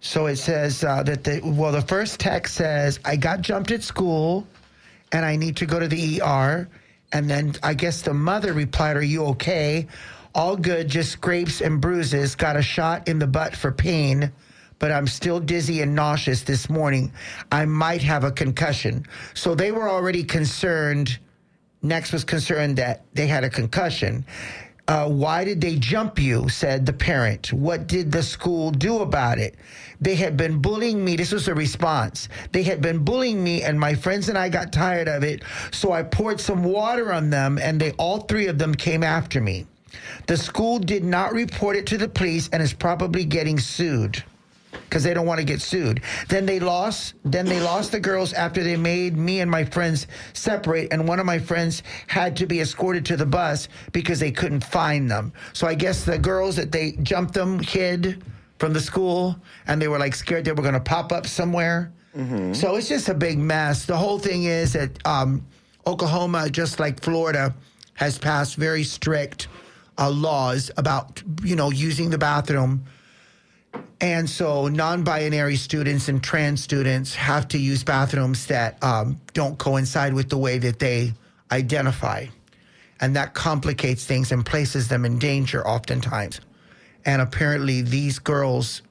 so 0.00 0.26
it 0.26 0.36
says 0.36 0.82
uh, 0.82 1.02
that 1.04 1.24
the, 1.24 1.40
well, 1.44 1.72
the 1.72 1.82
first 1.82 2.18
text 2.18 2.54
says, 2.54 2.98
I 3.04 3.16
got 3.16 3.40
jumped 3.40 3.70
at 3.70 3.82
school 3.82 4.46
and 5.12 5.24
I 5.24 5.36
need 5.36 5.56
to 5.58 5.66
go 5.66 5.78
to 5.78 5.88
the 5.88 6.20
ER. 6.22 6.68
And 7.12 7.28
then 7.28 7.54
I 7.62 7.74
guess 7.74 8.02
the 8.02 8.14
mother 8.14 8.52
replied, 8.52 8.96
Are 8.96 9.02
you 9.02 9.24
okay? 9.26 9.86
All 10.34 10.56
good, 10.56 10.88
just 10.88 11.12
scrapes 11.12 11.60
and 11.60 11.80
bruises. 11.80 12.34
Got 12.34 12.56
a 12.56 12.62
shot 12.62 13.06
in 13.06 13.18
the 13.18 13.26
butt 13.26 13.54
for 13.54 13.70
pain, 13.70 14.32
but 14.82 14.90
I'm 14.90 15.06
still 15.06 15.38
dizzy 15.38 15.80
and 15.80 15.94
nauseous 15.94 16.42
this 16.42 16.68
morning. 16.68 17.12
I 17.52 17.66
might 17.66 18.02
have 18.02 18.24
a 18.24 18.32
concussion. 18.32 19.06
So 19.32 19.54
they 19.54 19.70
were 19.70 19.88
already 19.88 20.24
concerned. 20.24 21.20
Nex 21.82 22.12
was 22.12 22.24
concerned 22.24 22.78
that 22.78 23.04
they 23.14 23.28
had 23.28 23.44
a 23.44 23.48
concussion. 23.48 24.26
Uh, 24.88 25.08
why 25.08 25.44
did 25.44 25.60
they 25.60 25.76
jump 25.76 26.18
you? 26.18 26.48
said 26.48 26.84
the 26.84 26.92
parent. 26.92 27.52
What 27.52 27.86
did 27.86 28.10
the 28.10 28.24
school 28.24 28.72
do 28.72 28.98
about 28.98 29.38
it? 29.38 29.54
They 30.00 30.16
had 30.16 30.36
been 30.36 30.60
bullying 30.60 31.04
me. 31.04 31.14
This 31.14 31.30
was 31.30 31.46
a 31.46 31.54
response. 31.54 32.28
They 32.50 32.64
had 32.64 32.82
been 32.82 33.04
bullying 33.04 33.44
me, 33.44 33.62
and 33.62 33.78
my 33.78 33.94
friends 33.94 34.28
and 34.28 34.36
I 34.36 34.48
got 34.48 34.72
tired 34.72 35.06
of 35.06 35.22
it. 35.22 35.44
So 35.70 35.92
I 35.92 36.02
poured 36.02 36.40
some 36.40 36.64
water 36.64 37.12
on 37.12 37.30
them, 37.30 37.56
and 37.62 37.80
they 37.80 37.92
all 37.92 38.22
three 38.22 38.48
of 38.48 38.58
them 38.58 38.74
came 38.74 39.04
after 39.04 39.40
me. 39.40 39.64
The 40.26 40.36
school 40.36 40.80
did 40.80 41.04
not 41.04 41.32
report 41.32 41.76
it 41.76 41.86
to 41.86 41.98
the 41.98 42.08
police 42.08 42.48
and 42.52 42.60
is 42.60 42.72
probably 42.72 43.24
getting 43.24 43.60
sued 43.60 44.24
because 44.92 45.02
they 45.04 45.14
don't 45.14 45.24
want 45.24 45.38
to 45.38 45.44
get 45.44 45.62
sued. 45.62 46.02
Then 46.28 46.44
they 46.44 46.60
lost. 46.60 47.14
Then 47.24 47.46
they 47.46 47.60
lost 47.60 47.92
the 47.92 47.98
girls 47.98 48.34
after 48.34 48.62
they 48.62 48.76
made 48.76 49.16
me 49.16 49.40
and 49.40 49.50
my 49.50 49.64
friends 49.64 50.06
separate, 50.34 50.92
and 50.92 51.08
one 51.08 51.18
of 51.18 51.24
my 51.24 51.38
friends 51.38 51.82
had 52.08 52.36
to 52.36 52.46
be 52.46 52.60
escorted 52.60 53.06
to 53.06 53.16
the 53.16 53.24
bus 53.24 53.68
because 53.92 54.20
they 54.20 54.30
couldn't 54.30 54.62
find 54.62 55.10
them. 55.10 55.32
So 55.54 55.66
I 55.66 55.72
guess 55.72 56.04
the 56.04 56.18
girls 56.18 56.56
that 56.56 56.72
they 56.72 56.92
jumped 57.02 57.32
them 57.32 57.58
hid 57.58 58.22
from 58.58 58.74
the 58.74 58.80
school, 58.80 59.34
and 59.66 59.80
they 59.80 59.88
were 59.88 59.98
like 59.98 60.14
scared 60.14 60.44
they 60.44 60.52
were 60.52 60.60
going 60.62 60.74
to 60.74 60.80
pop 60.80 61.10
up 61.10 61.26
somewhere. 61.26 61.90
So 62.52 62.76
it's 62.76 62.88
just 62.90 63.08
a 63.08 63.14
big 63.14 63.38
mess. 63.38 63.86
The 63.86 63.96
whole 63.96 64.18
thing 64.18 64.44
is 64.44 64.74
that 64.74 64.90
um, 65.06 65.42
Oklahoma, 65.86 66.50
just 66.50 66.78
like 66.78 67.02
Florida, 67.02 67.54
has 67.94 68.18
passed 68.18 68.56
very 68.56 68.84
strict 68.84 69.48
uh, 69.96 70.10
laws 70.10 70.70
about 70.76 71.22
you 71.42 71.56
know 71.56 71.70
using 71.70 72.10
the 72.10 72.18
bathroom. 72.18 72.84
And 74.00 74.28
so 74.28 74.66
non 74.66 75.04
binary 75.04 75.56
students 75.56 76.08
and 76.08 76.22
trans 76.22 76.62
students 76.62 77.14
have 77.14 77.46
to 77.48 77.58
use 77.58 77.84
bathrooms 77.84 78.46
that 78.46 78.82
um, 78.82 79.20
don't 79.32 79.56
coincide 79.58 80.12
with 80.12 80.28
the 80.28 80.38
way 80.38 80.58
that 80.58 80.80
they 80.80 81.12
identify. 81.52 82.26
And 83.00 83.14
that 83.14 83.34
complicates 83.34 84.04
things 84.04 84.32
and 84.32 84.44
places 84.44 84.88
them 84.88 85.04
in 85.04 85.18
danger 85.18 85.66
oftentimes. 85.66 86.40
And 87.04 87.22
apparently, 87.22 87.82
these 87.82 88.18
girls 88.18 88.82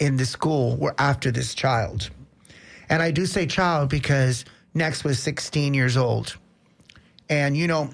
in 0.00 0.16
the 0.16 0.26
school 0.26 0.76
were 0.76 0.94
after 0.98 1.30
this 1.30 1.54
child. 1.54 2.10
And 2.88 3.02
I 3.02 3.10
do 3.10 3.26
say 3.26 3.46
child 3.46 3.88
because 3.88 4.44
Nex 4.74 5.04
was 5.04 5.18
16 5.18 5.72
years 5.72 5.96
old. 5.96 6.36
And, 7.30 7.56
you 7.56 7.66
know, 7.66 7.90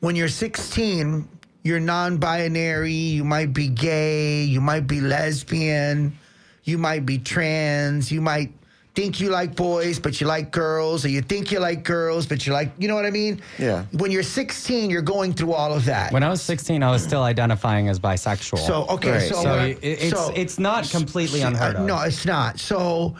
when 0.00 0.16
you're 0.16 0.28
16, 0.28 1.28
you're 1.62 1.80
non 1.80 2.16
binary, 2.18 2.92
you 2.92 3.24
might 3.24 3.52
be 3.52 3.68
gay, 3.68 4.42
you 4.44 4.60
might 4.60 4.86
be 4.86 5.00
lesbian, 5.00 6.16
you 6.64 6.78
might 6.78 7.04
be 7.06 7.18
trans, 7.18 8.10
you 8.10 8.20
might 8.20 8.52
think 8.94 9.20
you 9.20 9.28
like 9.30 9.54
boys, 9.54 9.98
but 10.00 10.20
you 10.20 10.26
like 10.26 10.50
girls, 10.50 11.04
or 11.04 11.08
you 11.08 11.20
think 11.22 11.52
you 11.52 11.60
like 11.60 11.84
girls, 11.84 12.26
but 12.26 12.44
you 12.46 12.52
like, 12.52 12.72
you 12.78 12.88
know 12.88 12.94
what 12.96 13.06
I 13.06 13.10
mean? 13.10 13.40
Yeah. 13.58 13.84
When 13.92 14.10
you're 14.10 14.22
16, 14.24 14.90
you're 14.90 15.00
going 15.00 15.32
through 15.32 15.52
all 15.52 15.72
of 15.72 15.84
that. 15.84 16.12
When 16.12 16.22
I 16.24 16.28
was 16.28 16.42
16, 16.42 16.82
I 16.82 16.90
was 16.90 17.02
still 17.02 17.22
identifying 17.22 17.88
as 17.88 18.00
bisexual. 18.00 18.58
so, 18.58 18.86
okay, 18.88 19.12
Right. 19.12 19.28
so, 19.28 19.42
So 19.42 19.50
I- 19.50 19.76
it's 19.80 20.10
so- 20.10 20.32
it's 20.34 20.58
not 20.58 20.90
completely 20.90 21.42
unheard 21.42 21.76
uh, 21.76 21.80
of. 21.80 21.86
No, 21.86 22.00
it's 22.00 22.26
not. 22.26 22.58
So 22.58 23.14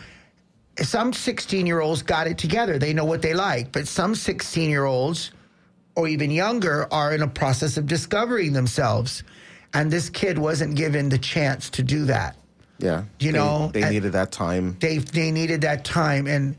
some 0.82 1.12
16 1.12 1.66
year 1.66 1.80
olds 1.80 2.02
got 2.02 2.26
it 2.26 2.36
together. 2.38 2.78
They 2.78 2.92
know 2.92 3.04
what 3.04 3.22
they 3.22 3.34
like. 3.34 3.70
But 3.70 3.86
some 3.86 4.14
16 4.16 4.70
year 4.70 4.86
olds 4.86 5.30
or 6.00 6.08
even 6.08 6.30
younger 6.30 6.88
are 6.90 7.14
in 7.14 7.20
a 7.22 7.28
process 7.28 7.76
of 7.76 7.86
discovering 7.86 8.54
themselves. 8.54 9.22
And 9.74 9.90
this 9.90 10.08
kid 10.08 10.38
wasn't 10.38 10.74
given 10.74 11.10
the 11.10 11.18
chance 11.18 11.68
to 11.70 11.82
do 11.82 12.06
that. 12.06 12.36
Yeah. 12.78 13.04
You 13.18 13.32
They- 13.32 13.38
know, 13.38 13.70
they 13.72 13.88
needed 13.90 14.12
that 14.12 14.32
time. 14.32 14.76
They 14.80 14.98
they 14.98 15.30
needed 15.30 15.60
that 15.60 15.84
time 15.84 16.26
and 16.26 16.56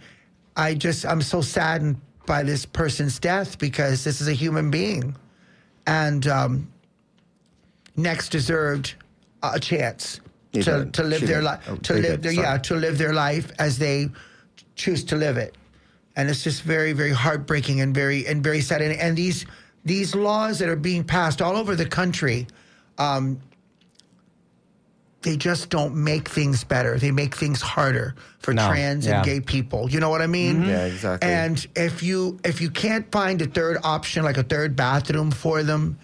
I 0.55 0.75
just 0.75 1.05
I'm 1.05 1.21
so 1.24 1.41
saddened 1.41 2.00
by 2.27 2.43
this 2.43 2.65
person's 2.65 3.17
death 3.19 3.57
because 3.57 4.03
this 4.03 4.21
is 4.21 4.27
a 4.27 4.33
human 4.33 4.69
being. 4.69 5.15
And 5.88 6.27
um 6.27 6.67
Nex 7.98 8.29
deserved 8.29 8.93
a 9.43 9.60
chance 9.60 10.21
to, 10.53 10.86
to 10.86 11.03
live 11.03 11.19
She 11.21 11.25
their 11.25 11.41
life 11.41 11.62
Oh, 11.67 11.75
to 11.77 11.93
live 11.93 12.03
did. 12.03 12.21
their 12.24 12.33
Sorry. 12.33 12.48
yeah 12.48 12.57
to 12.60 12.75
live 12.75 12.98
their 13.00 13.13
life 13.13 13.51
as 13.57 13.77
they 13.79 14.10
choose 14.75 15.03
to 15.05 15.15
live 15.15 15.38
it 15.38 15.55
and 16.15 16.30
it's 16.30 16.44
just 16.44 16.62
very 16.63 16.94
very 16.94 17.12
heartbreaking 17.12 17.82
and 17.82 17.94
very 17.96 18.25
and 18.27 18.44
very 18.44 18.62
sad. 18.62 18.82
And, 18.82 18.94
and 19.00 19.18
these 19.18 19.46
these 19.86 20.13
laws 20.15 20.60
that 20.60 20.70
are 20.70 20.75
being 20.75 21.03
passed 21.03 21.41
all 21.41 21.56
over 21.58 21.75
the 21.75 21.86
country 21.88 22.48
um, 22.98 23.39
they 25.24 25.38
just 25.38 25.70
don't 25.70 25.96
make 25.96 26.27
things 26.27 26.63
better. 26.63 26.98
They 26.98 27.12
make 27.12 27.36
things 27.36 27.62
harder 27.62 28.15
for 28.39 28.53
No, 28.56 28.68
trans 28.68 29.06
yeah. 29.06 29.18
and 29.18 29.25
gay 29.25 29.39
people. 29.39 29.89
You 29.89 30.00
know 30.00 30.10
what 30.10 30.22
i 30.22 30.27
mean? 30.27 30.63
Yeah, 30.65 30.86
exactly. 30.86 31.30
and 31.30 31.65
if 31.75 32.01
you 32.01 32.39
if 32.44 32.60
you 32.60 32.70
can't 32.72 33.12
find 33.12 33.41
a 33.41 33.46
third 33.46 33.77
option 33.84 34.24
like 34.24 34.38
a 34.38 34.44
third 34.44 34.75
bathroom 34.75 35.30
for 35.32 35.62
them 35.63 36.00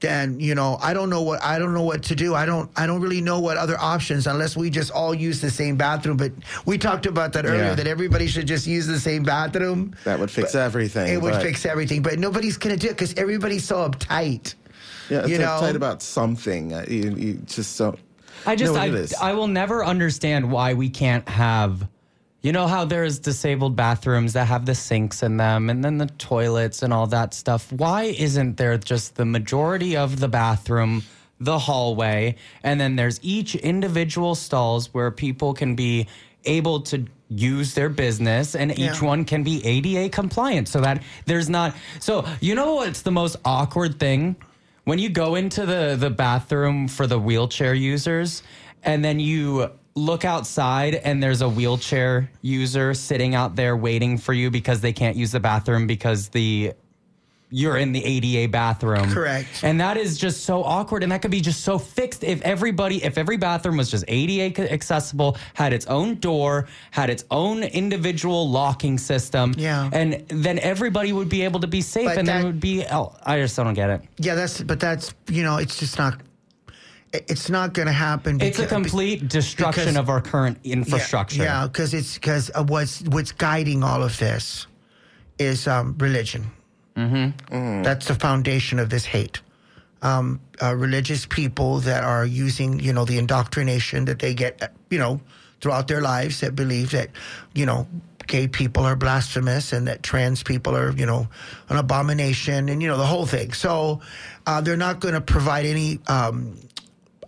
then 0.00 0.38
you 0.38 0.54
know 0.54 0.78
i 0.80 0.94
don't 0.94 1.10
know 1.10 1.22
what 1.22 1.42
i 1.42 1.58
don't 1.58 1.74
know 1.74 1.82
what 1.82 2.02
to 2.02 2.14
do 2.14 2.34
i 2.34 2.46
don't 2.46 2.70
i 2.76 2.86
don't 2.86 3.00
really 3.00 3.20
know 3.20 3.40
what 3.40 3.56
other 3.56 3.76
options 3.80 4.26
unless 4.26 4.56
we 4.56 4.70
just 4.70 4.90
all 4.92 5.12
use 5.14 5.40
the 5.40 5.50
same 5.50 5.76
bathroom 5.76 6.16
but 6.16 6.30
we 6.66 6.78
talked 6.78 7.06
about 7.06 7.32
that 7.32 7.44
earlier 7.44 7.64
Yeah. 7.64 7.74
that 7.74 7.86
everybody 7.86 8.26
should 8.28 8.46
just 8.46 8.66
use 8.66 8.86
the 8.86 9.00
same 9.00 9.22
bathroom 9.24 9.94
That 10.04 10.18
would 10.20 10.30
fix 10.30 10.54
everything. 10.54 11.12
it 11.12 11.20
would 11.20 11.36
fix 11.42 11.66
everything 11.66 12.02
but 12.02 12.18
nobody's 12.18 12.56
gonna 12.56 12.76
do 12.76 12.86
it 12.88 12.90
because 12.90 13.14
everybody's 13.14 13.64
so 13.64 13.88
uptight 13.88 14.54
Yeah, 15.10 15.20
it's 15.20 15.30
you 15.30 15.38
know? 15.38 15.46
uptight 15.60 15.74
about 15.74 16.02
something. 16.02 16.74
Uh, 16.74 16.84
You, 16.88 17.10
you 17.16 17.34
just 17.46 17.76
don't. 17.78 17.98
I 18.46 18.54
just 18.54 18.74
know 18.74 18.80
I, 18.80 18.86
it 18.88 18.94
is. 18.94 19.14
I 19.14 19.32
will 19.32 19.48
never 19.48 19.84
understand 19.84 20.48
why 20.52 20.74
we 20.74 20.88
can't 20.90 21.26
have 21.28 21.88
you 22.40 22.52
know 22.52 22.66
how 22.66 22.84
there's 22.84 23.18
disabled 23.18 23.74
bathrooms 23.74 24.32
that 24.34 24.46
have 24.46 24.64
the 24.64 24.74
sinks 24.74 25.22
in 25.22 25.36
them 25.38 25.70
and 25.70 25.84
then 25.84 25.98
the 25.98 26.06
toilets 26.06 26.82
and 26.82 26.92
all 26.92 27.06
that 27.08 27.34
stuff. 27.34 27.72
Why 27.72 28.04
isn't 28.04 28.56
there 28.56 28.78
just 28.78 29.16
the 29.16 29.24
majority 29.24 29.96
of 29.96 30.20
the 30.20 30.28
bathroom, 30.28 31.02
the 31.40 31.58
hallway, 31.58 32.36
and 32.62 32.80
then 32.80 32.96
there's 32.96 33.18
each 33.22 33.54
individual 33.56 34.34
stalls 34.34 34.94
where 34.94 35.10
people 35.10 35.52
can 35.52 35.74
be 35.74 36.06
able 36.44 36.80
to 36.82 37.06
use 37.28 37.74
their 37.74 37.88
business 37.90 38.54
and 38.54 38.70
each 38.72 38.78
Yeah. 38.78 39.04
one 39.04 39.24
can 39.24 39.42
be 39.42 39.62
ADA 39.66 40.08
compliant 40.08 40.66
so 40.68 40.80
that 40.80 41.02
there's 41.26 41.50
not 41.50 41.74
so 42.00 42.24
you 42.40 42.54
know 42.54 42.76
what's 42.76 43.02
the 43.02 43.10
most 43.10 43.36
awkward 43.44 43.98
thing 44.00 44.34
when 44.84 44.98
you 44.98 45.10
go 45.10 45.34
into 45.34 45.66
the 45.66 45.94
the 45.98 46.08
bathroom 46.08 46.88
for 46.88 47.06
the 47.06 47.18
wheelchair 47.18 47.74
users 47.74 48.42
and 48.82 49.04
then 49.04 49.20
you 49.20 49.70
look 49.98 50.24
outside 50.24 50.94
and 50.94 51.22
there's 51.22 51.42
a 51.42 51.48
wheelchair 51.48 52.30
user 52.42 52.94
sitting 52.94 53.34
out 53.34 53.56
there 53.56 53.76
waiting 53.76 54.16
for 54.16 54.32
you 54.32 54.50
because 54.50 54.80
they 54.80 54.92
can't 54.92 55.16
use 55.16 55.32
the 55.32 55.40
bathroom 55.40 55.86
because 55.86 56.28
the 56.28 56.72
you're 57.50 57.78
in 57.78 57.92
the 57.92 58.04
ADA 58.04 58.52
bathroom. 58.52 59.10
Correct. 59.10 59.48
And 59.62 59.80
that 59.80 59.96
is 59.96 60.18
just 60.18 60.44
so 60.44 60.62
awkward 60.62 61.02
and 61.02 61.10
that 61.12 61.22
could 61.22 61.30
be 61.30 61.40
just 61.40 61.62
so 61.64 61.78
fixed 61.78 62.22
if 62.22 62.42
everybody 62.42 63.02
if 63.02 63.16
every 63.16 63.38
bathroom 63.38 63.78
was 63.78 63.90
just 63.90 64.04
ADA 64.06 64.70
accessible, 64.70 65.38
had 65.54 65.72
its 65.72 65.86
own 65.86 66.16
door, 66.16 66.68
had 66.90 67.08
its 67.08 67.24
own 67.30 67.62
individual 67.62 68.50
locking 68.50 68.98
system. 68.98 69.54
Yeah. 69.56 69.88
And 69.94 70.24
then 70.28 70.58
everybody 70.58 71.14
would 71.14 71.30
be 71.30 71.40
able 71.40 71.60
to 71.60 71.66
be 71.66 71.80
safe 71.80 72.04
But 72.08 72.18
and 72.18 72.28
that- 72.28 72.36
there 72.36 72.44
would 72.46 72.60
be 72.60 72.84
oh, 72.92 73.14
I 73.24 73.38
just 73.38 73.56
don't 73.56 73.72
get 73.72 73.88
it. 73.90 74.02
yeah 74.18 74.34
that's 74.34 74.60
but 74.60 74.78
that's 74.78 75.14
you 75.30 75.42
know 75.42 75.56
it's 75.56 75.78
just 75.78 75.96
not 75.98 76.14
it- 76.14 76.20
it's 77.12 77.48
not 77.48 77.72
gonna 77.72 77.92
happen 77.92 78.40
It's 78.40 78.58
a 78.58 78.66
complete 78.66 79.28
destruction 79.28 79.84
because- 79.84 79.96
of 79.96 80.08
our 80.08 80.20
current 80.20 80.58
infrastructure. 80.64 81.42
Yeah, 81.42 81.66
because 81.66 81.94
it's 81.94 82.14
because 82.14 82.50
what's 82.66 83.02
what's 83.02 83.32
guiding 83.32 83.82
all 83.82 84.02
of 84.02 84.18
this 84.18 84.66
is 85.38 85.66
um, 85.66 85.94
religion. 85.98 86.50
Mm-hmm. 86.96 87.82
That's 87.82 88.06
the 88.06 88.14
foundation 88.14 88.78
of 88.78 88.90
this 88.90 89.04
hate. 89.04 89.40
Um, 90.02 90.40
uh, 90.62 90.74
religious 90.74 91.26
people 91.26 91.78
that 91.80 92.04
are 92.04 92.26
using, 92.26 92.78
you 92.80 92.92
know, 92.92 93.04
the 93.04 93.18
indoctrination 93.18 94.04
that 94.06 94.18
they 94.18 94.34
get, 94.34 94.62
uh, 94.62 94.68
you 94.90 94.98
know, 94.98 95.20
throughout 95.60 95.88
their 95.88 96.00
lives 96.00 96.40
that 96.40 96.54
believe 96.54 96.90
that, 96.92 97.10
you 97.54 97.66
know, 97.66 97.86
gay 98.26 98.46
people 98.46 98.84
are 98.84 98.94
blasphemous 98.94 99.72
and 99.72 99.88
that 99.88 100.02
trans 100.02 100.42
people 100.42 100.76
are, 100.76 100.92
you 100.92 101.06
know, 101.06 101.26
an 101.68 101.76
abomination 101.78 102.68
and 102.68 102.82
you 102.82 102.88
know 102.88 102.96
the 102.98 103.06
whole 103.06 103.26
thing. 103.26 103.52
So 103.52 104.00
uh, 104.46 104.60
they're 104.60 104.76
not 104.76 105.00
going 105.00 105.14
to 105.14 105.20
provide 105.20 105.66
any 105.66 105.98
um, 106.08 106.56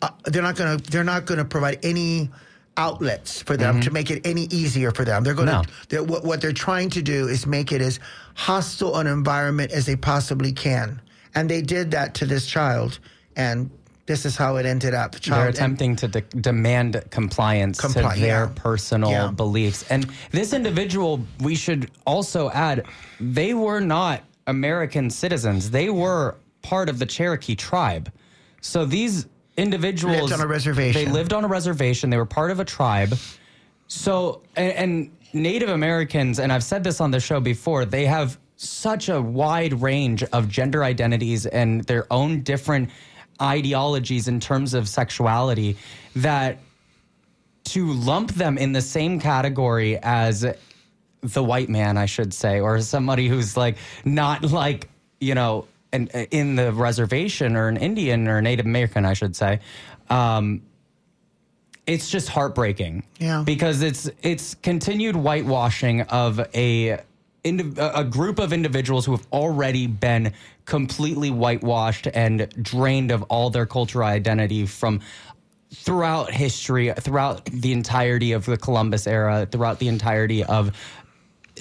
uh, 0.02 0.10
they're 0.24 0.42
not 0.42 0.56
going 0.56 0.78
to 0.78 0.90
they're 0.90 1.04
not 1.04 1.26
going 1.26 1.38
to 1.38 1.44
provide 1.44 1.78
any 1.82 2.30
outlets 2.76 3.42
for 3.42 3.56
them 3.56 3.80
to 3.82 3.90
make 3.90 4.10
it 4.10 4.24
any 4.26 4.44
easier 4.44 4.90
for 4.90 5.04
them. 5.04 5.22
They're 5.24 5.34
going 5.34 5.48
No. 5.48 5.62
to 5.62 5.68
they're, 5.88 6.02
what, 6.04 6.24
what 6.24 6.40
they're 6.40 6.52
trying 6.52 6.88
to 6.90 7.02
do 7.02 7.28
is 7.28 7.46
make 7.46 7.72
it 7.72 7.82
as 7.82 8.00
hostile 8.34 8.96
an 8.96 9.06
environment 9.06 9.72
as 9.72 9.86
they 9.86 9.96
possibly 9.96 10.52
can, 10.52 11.00
and 11.34 11.50
they 11.50 11.60
did 11.62 11.90
that 11.90 12.14
to 12.14 12.26
this 12.26 12.46
child, 12.46 12.98
and 13.36 13.70
this 14.06 14.24
is 14.24 14.36
how 14.36 14.56
it 14.56 14.66
ended 14.66 14.94
up. 14.94 15.12
The 15.12 15.30
They're 15.30 15.48
attempting 15.48 15.94
to 15.96 16.08
de- 16.08 16.20
demand 16.22 17.00
compliance 17.10 17.80
Compli- 17.80 18.14
to 18.14 18.20
their 18.20 18.44
yeah. 18.46 18.52
personal 18.56 19.10
Yeah. 19.10 19.30
beliefs. 19.30 19.84
And 19.90 20.06
this 20.32 20.52
individual, 20.52 21.20
we 21.40 21.54
should 21.54 21.90
also 22.06 22.50
add, 22.50 22.86
they 23.20 23.54
were 23.54 23.80
not 23.80 24.22
American 24.48 25.10
citizens. 25.10 25.70
They 25.70 25.90
were 25.90 26.34
part 26.62 26.88
of 26.88 26.98
the 26.98 27.06
Cherokee 27.06 27.54
tribe. 27.54 28.10
So 28.62 28.84
these 28.84 29.26
individuals 29.60 30.30
Lived 30.30 30.32
on 30.32 30.40
a 30.40 30.46
reservation. 30.46 31.04
They 31.04 31.10
lived 31.10 31.32
on 31.32 31.44
a 31.44 31.48
reservation. 31.48 32.10
They 32.10 32.16
were 32.16 32.26
part 32.26 32.50
of 32.50 32.60
a 32.60 32.64
tribe. 32.64 33.16
So, 33.88 34.42
and, 34.56 34.72
and 34.72 35.16
Native 35.32 35.68
Americans, 35.68 36.38
and 36.38 36.52
I've 36.52 36.64
said 36.64 36.84
this 36.84 37.00
on 37.00 37.10
the 37.10 37.20
show 37.20 37.40
before, 37.40 37.84
they 37.84 38.06
have 38.06 38.38
such 38.56 39.08
a 39.08 39.20
wide 39.20 39.80
range 39.80 40.22
of 40.22 40.48
gender 40.48 40.84
identities 40.84 41.46
and 41.46 41.82
their 41.84 42.06
own 42.12 42.42
different 42.42 42.90
ideologies 43.40 44.28
in 44.28 44.38
terms 44.38 44.74
of 44.74 44.88
sexuality 44.88 45.76
that 46.14 46.58
to 47.64 47.92
lump 47.92 48.32
them 48.32 48.58
in 48.58 48.72
the 48.72 48.82
same 48.82 49.18
category 49.20 49.98
as 50.02 50.44
the 51.22 51.42
white 51.42 51.68
man, 51.68 51.96
I 51.96 52.06
should 52.06 52.34
say, 52.34 52.60
or 52.60 52.80
somebody 52.80 53.28
who's 53.28 53.56
like 53.56 53.76
not 54.04 54.42
like, 54.42 54.88
you 55.20 55.34
know, 55.34 55.66
an, 55.92 56.08
in 56.08 56.56
the 56.56 56.72
reservation 56.72 57.56
or 57.56 57.68
an 57.68 57.76
Indian 57.76 58.28
or 58.28 58.40
Native 58.40 58.66
American, 58.66 59.04
I 59.04 59.14
should 59.14 59.36
say. 59.36 59.60
Um, 60.08 60.62
it's 61.86 62.10
just 62.10 62.28
heartbreaking. 62.28 63.02
Yeah. 63.18 63.42
Because 63.44 63.82
it's 63.82 64.08
it's 64.22 64.54
continued 64.54 65.16
whitewashing 65.16 66.02
of 66.02 66.40
a 66.54 67.00
a 67.42 68.04
group 68.04 68.38
of 68.38 68.52
individuals 68.52 69.06
who 69.06 69.12
have 69.12 69.26
already 69.32 69.86
been 69.86 70.34
completely 70.66 71.30
whitewashed 71.30 72.06
and 72.12 72.48
drained 72.62 73.10
of 73.10 73.22
all 73.24 73.48
their 73.48 73.64
cultural 73.64 74.06
identity 74.06 74.66
from 74.66 75.00
throughout 75.72 76.30
history, 76.30 76.92
throughout 76.92 77.44
the 77.46 77.72
entirety 77.72 78.32
of 78.32 78.44
the 78.44 78.56
Columbus 78.56 79.06
era, 79.06 79.46
throughout 79.50 79.78
the 79.78 79.88
entirety 79.88 80.44
of 80.44 80.76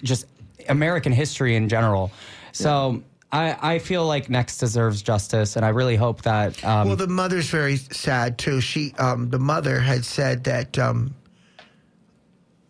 just 0.03 0.25
American 0.67 1.11
history 1.11 1.55
in 1.55 1.69
general. 1.69 2.11
So 2.51 3.01
I, 3.31 3.75
I 3.75 3.79
feel 3.79 4.05
like 4.05 4.29
Nex 4.29 4.57
deserves 4.57 5.01
justice, 5.01 5.55
and 5.55 5.63
I 5.63 5.69
really 5.69 5.95
hope 5.95 6.23
that. 6.23 6.63
Um, 6.65 6.87
Well, 6.87 6.97
the 6.97 7.07
mother's 7.07 7.49
very 7.49 7.77
sad 7.77 8.37
too. 8.37 8.59
She, 8.59 8.93
um, 8.97 9.29
the 9.29 9.39
mother 9.39 9.79
had 9.79 10.03
said 10.03 10.43
that 10.45 10.79
um, 10.79 11.13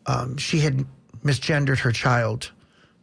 um, 0.05 0.37
she 0.37 0.59
had 0.59 0.85
misgendered 1.23 1.79
her 1.79 1.91
child 1.91 2.51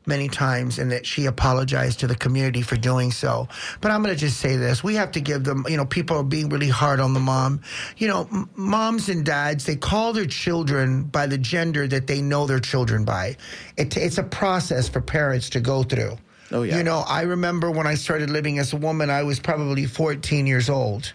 many 0.08 0.28
times 0.28 0.78
and 0.78 0.92
that 0.92 1.04
she 1.04 1.26
apologized 1.26 1.98
to 2.00 2.06
the 2.06 2.14
community 2.14 2.62
for 2.62 2.76
doing 2.76 3.10
so. 3.10 3.48
But 3.80 3.90
I'm 3.90 4.02
going 4.02 4.14
to 4.14 4.20
just 4.20 4.38
say 4.38 4.56
this. 4.56 4.84
We 4.84 4.94
have 4.94 5.10
to 5.12 5.20
give 5.20 5.42
them, 5.42 5.66
you 5.68 5.76
know, 5.76 5.84
people 5.84 6.16
are 6.16 6.22
being 6.22 6.48
really 6.48 6.68
hard 6.68 7.00
on 7.00 7.12
the 7.12 7.18
mom. 7.20 7.60
You 7.96 8.08
know, 8.08 8.28
m- 8.32 8.48
moms 8.54 9.08
and 9.08 9.24
dads, 9.26 9.64
they 9.64 9.74
call 9.74 10.12
their 10.12 10.26
children 10.26 11.02
by 11.04 11.26
the 11.26 11.38
gender 11.38 11.88
that 11.88 12.06
they 12.06 12.22
know 12.22 12.46
their 12.46 12.60
children 12.60 13.04
by. 13.04 13.36
It, 13.76 13.96
it's 13.96 14.18
a 14.18 14.22
process 14.22 14.88
for 14.88 15.00
parents 15.00 15.50
to 15.50 15.60
go 15.60 15.82
through. 15.82 16.16
Oh, 16.52 16.62
yeah. 16.62 16.78
You 16.78 16.84
know, 16.84 17.04
I 17.06 17.22
remember 17.22 17.70
when 17.70 17.86
I 17.86 17.94
started 17.94 18.30
living 18.30 18.58
as 18.58 18.72
a 18.72 18.76
woman, 18.76 19.10
I 19.10 19.22
was 19.22 19.40
probably 19.40 19.86
14 19.86 20.46
years 20.46 20.68
old. 20.70 21.12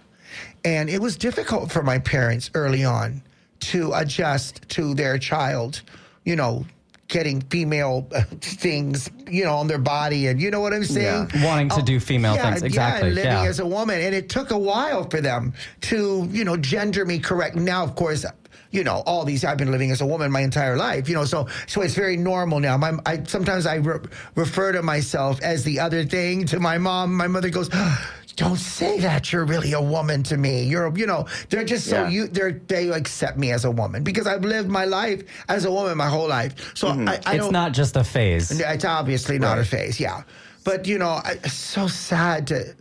And 0.64 0.90
it 0.90 1.02
was 1.02 1.18
difficult 1.18 1.72
for 1.72 1.84
my 1.84 2.00
parents 2.00 2.52
early 2.54 2.84
on 2.84 3.22
to 3.62 3.94
adjust 3.94 4.68
to 4.70 4.94
their 4.94 5.18
child, 5.18 5.82
you 6.26 6.36
know, 6.36 6.66
getting 7.08 7.42
female 7.42 8.08
uh, 8.16 8.24
things, 8.40 9.10
you 9.30 9.44
know, 9.44 9.56
on 9.56 9.68
their 9.68 9.78
body. 9.78 10.28
And 10.28 10.42
you 10.42 10.50
know 10.50 10.62
what 10.62 10.74
I'm 10.74 10.84
saying? 10.86 11.30
Wanting 11.44 11.70
to 11.70 11.82
do 11.82 12.00
female 12.00 12.36
yeah, 12.36 12.52
things. 12.52 12.64
Exactly, 12.64 13.10
Yeah, 13.10 13.16
living 13.16 13.32
yeah. 13.32 13.44
as 13.44 13.60
a 13.60 13.66
woman. 13.66 14.00
And 14.00 14.16
it 14.16 14.30
took 14.30 14.52
a 14.52 14.58
while 14.58 15.10
for 15.10 15.20
them 15.20 15.54
to, 15.82 16.28
you 16.32 16.46
know, 16.46 16.56
gender 16.58 17.06
me 17.06 17.20
correct. 17.20 17.56
Now, 17.56 17.84
of 17.84 17.96
course, 17.96 18.26
you 18.72 18.84
know, 18.84 19.04
all 19.06 19.25
these, 19.25 19.44
I've 19.44 19.58
been 19.58 19.72
living 19.72 19.92
as 19.92 20.01
a 20.01 20.06
woman 20.06 20.32
my 20.32 20.42
entire 20.42 20.78
life, 20.78 21.08
you 21.10 21.16
know, 21.16 21.25
so 21.25 21.48
so 21.68 21.82
it's 21.82 21.94
very 21.94 22.18
normal 22.18 22.60
now. 22.60 22.78
My, 22.78 22.94
I 23.06 23.24
Sometimes 23.24 23.66
I 23.66 23.75
re- 23.75 24.00
refer 24.36 24.72
to 24.72 24.82
myself 24.82 25.42
as 25.42 25.63
the 25.63 25.80
other 25.80 26.06
thing 26.06 26.46
to 26.48 26.60
my 26.60 26.78
mom. 26.78 27.16
My 27.16 27.28
mother 27.28 27.50
goes, 27.50 27.70
don't 28.38 28.56
say 28.58 29.00
that 29.01 29.32
you're 29.34 29.44
really 29.46 29.74
a 29.74 29.82
woman 29.82 30.24
to 30.24 30.38
me. 30.38 30.63
You're, 30.63 30.96
you 30.98 31.06
know, 31.06 31.28
they're 31.50 31.66
just 31.66 31.88
so 31.88 32.04
Yeah. 32.04 32.10
you, 32.10 32.28
they're, 32.28 32.54
they 32.68 32.90
accept 32.90 33.38
me 33.38 33.51
as 33.51 33.66
a 33.66 33.72
woman 33.72 34.04
because 34.04 34.25
I've 34.25 34.44
lived 34.46 34.70
my 34.70 34.86
life 34.86 35.22
as 35.50 35.66
a 35.66 35.72
woman 35.72 35.98
my 35.98 36.08
whole 36.08 36.30
life. 36.30 36.72
So 36.75 36.88
I, 36.88 36.92
I 36.92 36.96
Mm-hmm. 36.96 37.10
it's 37.10 37.25
don't, 37.44 37.51
not 37.51 37.74
just 37.74 37.96
a 37.98 38.04
phase. 38.04 38.50
it's 38.60 38.86
obviously 38.86 39.38
not 39.38 39.60
a 39.60 39.66
phase, 39.66 40.00
yeah. 40.00 40.24
But 40.63 40.88
you 40.88 40.98
know, 40.98 41.20
I, 41.24 41.32
it's 41.44 41.54
so 41.54 41.88
sad 41.88 42.48
to 42.48 42.74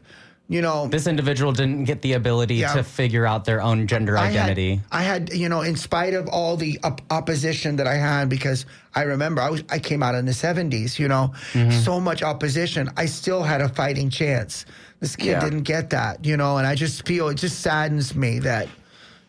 you 0.51 0.61
know, 0.61 0.89
This 0.89 1.07
individual 1.07 1.53
didn't 1.53 1.85
get 1.85 2.03
the 2.03 2.15
ability 2.15 2.57
Yeah. 2.57 2.73
to 2.75 2.83
figure 2.83 3.25
out 3.25 3.45
their 3.45 3.63
own 3.63 3.87
gender 3.87 4.19
I 4.19 4.27
had- 4.27 4.35
identity. 4.37 4.81
I 4.91 5.03
had, 5.05 5.33
you 5.33 5.49
know, 5.49 5.61
in 5.63 5.77
spite 5.77 6.13
of 6.13 6.27
all 6.27 6.57
the 6.57 6.77
op- 6.83 7.01
opposition 7.11 7.77
that 7.77 7.87
I 7.87 7.95
had, 7.95 8.29
because 8.29 8.67
I 8.93 9.03
remember 9.03 9.41
I 9.43 9.49
was, 9.51 9.63
I 9.71 9.79
came 9.79 10.03
out 10.03 10.17
in 10.17 10.27
the 10.27 10.33
'70s, 10.35 10.99
you 10.99 11.07
know, 11.07 11.33
Mm-hmm. 11.53 11.79
so 11.83 12.01
much 12.01 12.25
opposition. 12.25 12.91
I 12.97 13.07
still 13.07 13.45
had 13.45 13.61
a 13.61 13.69
fighting 13.69 14.11
chance. 14.11 14.67
This 14.99 15.15
kid 15.15 15.29
Yeah. 15.39 15.41
didn't 15.41 15.63
get 15.63 15.91
that, 15.91 16.25
you 16.27 16.37
know, 16.37 16.59
and 16.59 16.67
I 16.67 16.75
just 16.75 17.07
feel 17.07 17.29
it 17.29 17.37
just 17.37 17.61
saddens 17.61 18.17
me 18.17 18.41
that, 18.41 18.67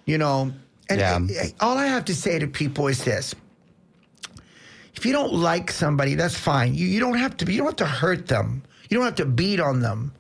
you 0.06 0.18
know, 0.18 0.52
and 0.90 1.00
Yeah. 1.00 1.20
I- 1.20 1.44
I- 1.46 1.54
all 1.60 1.78
I 1.78 1.86
have 1.86 2.06
to 2.06 2.16
say 2.16 2.40
to 2.40 2.48
people 2.48 2.88
is 2.88 3.04
this: 3.04 3.36
if 4.96 5.06
you 5.06 5.12
don't 5.14 5.34
like 5.34 5.72
somebody, 5.72 6.16
that's 6.16 6.36
fine. 6.36 6.74
You 6.74 6.88
you 6.88 7.00
don't 7.00 7.18
have 7.20 7.38
to. 7.38 7.52
You 7.52 7.60
don't 7.60 7.68
have 7.68 7.76
to 7.78 7.86
hurt 7.86 8.28
them. 8.28 8.64
You 8.90 8.98
don't 8.98 9.06
have 9.06 9.16
to 9.16 9.26
beat 9.26 9.60
on 9.60 9.82
them. 9.82 10.12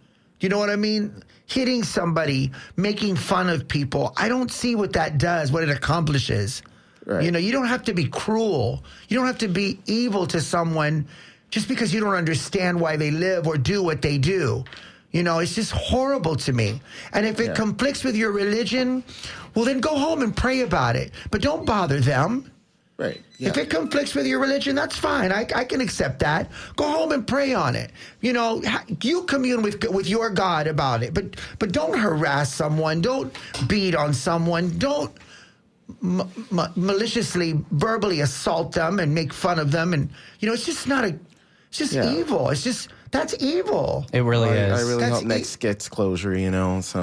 You 0.41 0.49
know 0.49 0.59
what 0.59 0.69
I 0.69 0.75
mean? 0.75 1.23
Hitting 1.45 1.83
somebody, 1.83 2.51
making 2.75 3.15
fun 3.15 3.47
of 3.47 3.67
people. 3.67 4.13
I 4.17 4.27
don't 4.27 4.51
see 4.51 4.75
what 4.75 4.91
that 4.93 5.17
does. 5.17 5.51
What 5.51 5.63
it 5.63 5.69
accomplishes. 5.69 6.63
Right. 7.05 7.23
You 7.23 7.31
know, 7.31 7.39
you 7.39 7.51
don't 7.51 7.67
have 7.67 7.83
to 7.83 7.93
be 7.93 8.05
cruel. 8.07 8.83
You 9.07 9.17
don't 9.17 9.27
have 9.27 9.37
to 9.39 9.47
be 9.47 9.79
evil 9.85 10.27
to 10.27 10.41
someone 10.41 11.07
just 11.49 11.67
because 11.67 11.93
you 11.93 11.99
don't 11.99 12.15
understand 12.15 12.79
why 12.79 12.95
they 12.97 13.11
live 13.11 13.47
or 13.47 13.57
do 13.57 13.83
what 13.83 14.01
they 14.01 14.17
do. 14.17 14.63
You 15.11 15.23
know, 15.23 15.39
it's 15.39 15.53
just 15.55 15.71
horrible 15.71 16.35
to 16.37 16.53
me. 16.53 16.81
And 17.13 17.25
if 17.25 17.39
it 17.39 17.47
Yeah. 17.47 17.53
conflicts 17.53 18.03
with 18.03 18.15
your 18.15 18.31
religion, 18.31 19.03
well, 19.53 19.65
then 19.65 19.79
go 19.79 19.97
home 19.97 20.21
and 20.21 20.35
pray 20.35 20.61
about 20.61 20.95
it. 20.95 21.11
But 21.29 21.41
don't 21.41 21.65
bother 21.65 21.99
them. 21.99 22.49
Right. 23.01 23.19
If 23.39 23.57
it 23.57 23.71
conflicts 23.71 24.13
with 24.13 24.27
your 24.27 24.39
religion, 24.39 24.75
that's 24.75 24.95
fine. 24.95 25.31
I, 25.31 25.47
I 25.55 25.63
can 25.63 25.81
accept 25.81 26.19
that. 26.19 26.51
Go 26.75 26.83
home 26.87 27.11
and 27.11 27.25
pray 27.25 27.51
on 27.55 27.75
it. 27.75 27.89
You 28.21 28.31
know, 28.33 28.61
you 29.01 29.23
commune 29.23 29.63
with 29.63 29.83
with 29.89 30.07
your 30.07 30.29
God 30.29 30.67
about 30.67 31.01
it, 31.01 31.11
but 31.13 31.35
but 31.57 31.71
don't 31.71 31.97
harass 31.97 32.53
someone. 32.53 33.01
Don't 33.01 33.35
beat 33.67 33.95
on 33.95 34.13
someone. 34.13 34.77
Don't 34.77 35.11
m- 36.03 36.21
m- 36.51 36.71
maliciously 36.75 37.53
verbally 37.71 38.19
assault 38.21 38.73
them 38.73 38.99
and 38.99 39.15
make 39.15 39.33
fun 39.33 39.57
of 39.57 39.71
them. 39.71 39.93
And 39.93 40.09
you 40.39 40.47
know, 40.47 40.53
it's 40.53 40.65
just 40.65 40.87
not 40.87 41.03
a. 41.03 41.17
It's 41.69 41.79
just 41.79 41.93
Yeah. 41.93 42.13
evil. 42.13 42.49
It's 42.49 42.63
just 42.63 42.89
that's 43.09 43.33
evil. 43.41 44.05
It 44.13 44.21
really 44.21 44.49
I, 44.49 44.65
is. 44.67 44.79
I 44.79 44.87
really 44.87 44.99
That's 45.01 45.15
hope 45.15 45.23
e- 45.23 45.27
Nex 45.27 45.55
gets 45.55 45.89
closure. 45.89 46.37
You 46.37 46.51
know. 46.51 46.81
So 46.81 46.99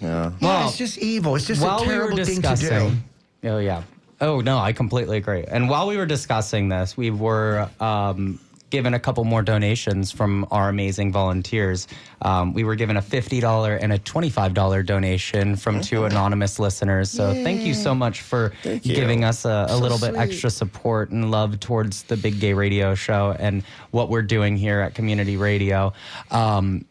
yeah. 0.00 0.30
yeah, 0.30 0.32
Well, 0.40 0.68
it's 0.68 0.78
just 0.78 0.98
evil. 0.98 1.34
It's 1.34 1.46
just 1.46 1.60
a 1.60 1.64
while 1.64 1.80
we 1.80 1.86
terrible 1.86 2.24
thing 2.24 2.40
to 2.42 2.54
do. 2.54 3.48
oh 3.48 3.58
yeah, 3.58 3.82
oh 4.20 4.40
no, 4.40 4.58
I 4.58 4.72
completely 4.72 5.16
agree. 5.16 5.44
And 5.46 5.68
while 5.68 5.86
we 5.86 5.96
were 5.96 6.06
discussing 6.06 6.68
this, 6.68 6.96
we 6.96 7.10
were 7.10 7.68
um, 7.80 8.38
given 8.70 8.94
a 8.94 9.00
couple 9.00 9.24
more 9.24 9.42
donations 9.42 10.12
from 10.12 10.46
our 10.50 10.68
amazing 10.68 11.10
volunteers. 11.12 11.88
Um, 12.22 12.52
we 12.54 12.62
were 12.62 12.76
given 12.76 12.96
a 12.96 13.02
fifty 13.02 13.40
dollar 13.40 13.74
and 13.74 13.92
a 13.92 13.98
twenty 13.98 14.30
five 14.30 14.54
dollar 14.54 14.82
donation 14.82 15.56
from 15.56 15.80
two 15.80 16.04
anonymous 16.04 16.58
listeners. 16.58 17.10
So 17.10 17.32
thank 17.32 17.62
you 17.62 17.74
so 17.74 17.94
much 17.94 18.20
for 18.20 18.52
giving 18.82 19.24
us 19.24 19.44
a, 19.44 19.66
a 19.70 19.76
little 19.76 19.98
bit 19.98 20.14
sweet. 20.14 20.20
extra 20.20 20.50
support 20.50 21.10
and 21.10 21.30
love 21.30 21.58
towards 21.60 22.04
the 22.04 22.16
Big 22.16 22.40
Gay 22.40 22.54
Radio 22.54 22.94
Show 22.94 23.34
and 23.38 23.64
what 23.90 24.08
we're 24.08 24.22
doing 24.22 24.56
here 24.56 24.80
at 24.80 24.94
Community 24.94 25.36
Radio. 25.36 25.92
Um, 26.30 26.84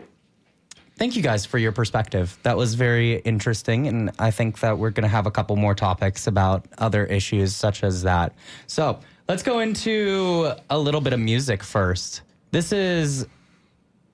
Thank 0.99 1.15
you 1.15 1.21
guys 1.21 1.45
for 1.45 1.57
your 1.57 1.71
perspective. 1.71 2.37
That 2.43 2.57
was 2.57 2.73
very 2.73 3.19
interesting. 3.19 3.87
And 3.87 4.11
I 4.19 4.31
think 4.31 4.59
that 4.59 4.77
we're 4.77 4.89
going 4.89 5.03
to 5.03 5.07
have 5.07 5.27
a 5.27 5.31
couple 5.31 5.55
more 5.55 5.73
topics 5.73 6.27
about 6.27 6.65
other 6.77 7.05
issues 7.05 7.55
such 7.55 7.85
as 7.85 8.03
that. 8.03 8.35
So 8.67 8.99
let's 9.29 9.41
go 9.41 9.59
into 9.59 10.51
a 10.69 10.77
little 10.77 10.99
bit 10.99 11.13
of 11.13 11.19
music 11.21 11.63
first. 11.63 12.23
This 12.51 12.73
is 12.73 13.27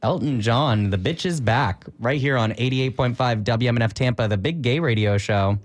Elton 0.03 0.39
John, 0.39 0.91
The 0.91 0.97
Bitch 0.97 1.25
is 1.25 1.41
Back, 1.41 1.85
right 1.97 2.21
here 2.21 2.37
on 2.37 2.51
88.5 2.53 3.43
WMNF 3.43 3.93
Tampa, 3.93 4.27
the 4.27 4.37
big 4.37 4.61
gay 4.61 4.79
radio 4.79 5.17
show. 5.17 5.57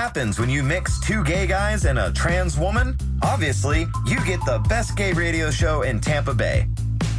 Happens 0.00 0.38
when 0.40 0.48
you 0.48 0.62
mix 0.62 0.98
two 0.98 1.22
gay 1.24 1.46
guys 1.46 1.84
and 1.84 1.98
a 1.98 2.10
trans 2.12 2.56
woman? 2.56 2.96
Obviously, 3.22 3.86
you 4.06 4.18
get 4.24 4.40
the 4.46 4.58
best 4.66 4.96
gay 4.96 5.12
radio 5.12 5.50
show 5.50 5.82
in 5.82 6.00
Tampa 6.00 6.32
Bay. 6.32 6.66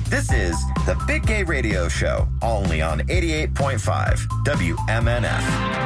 This 0.05 0.31
is 0.31 0.55
the 0.87 0.99
Big 1.05 1.27
Gay 1.27 1.43
Radio 1.43 1.87
Show, 1.87 2.27
only 2.41 2.81
on 2.81 3.01
88.5 3.01 4.17
WMNF. 4.45 5.80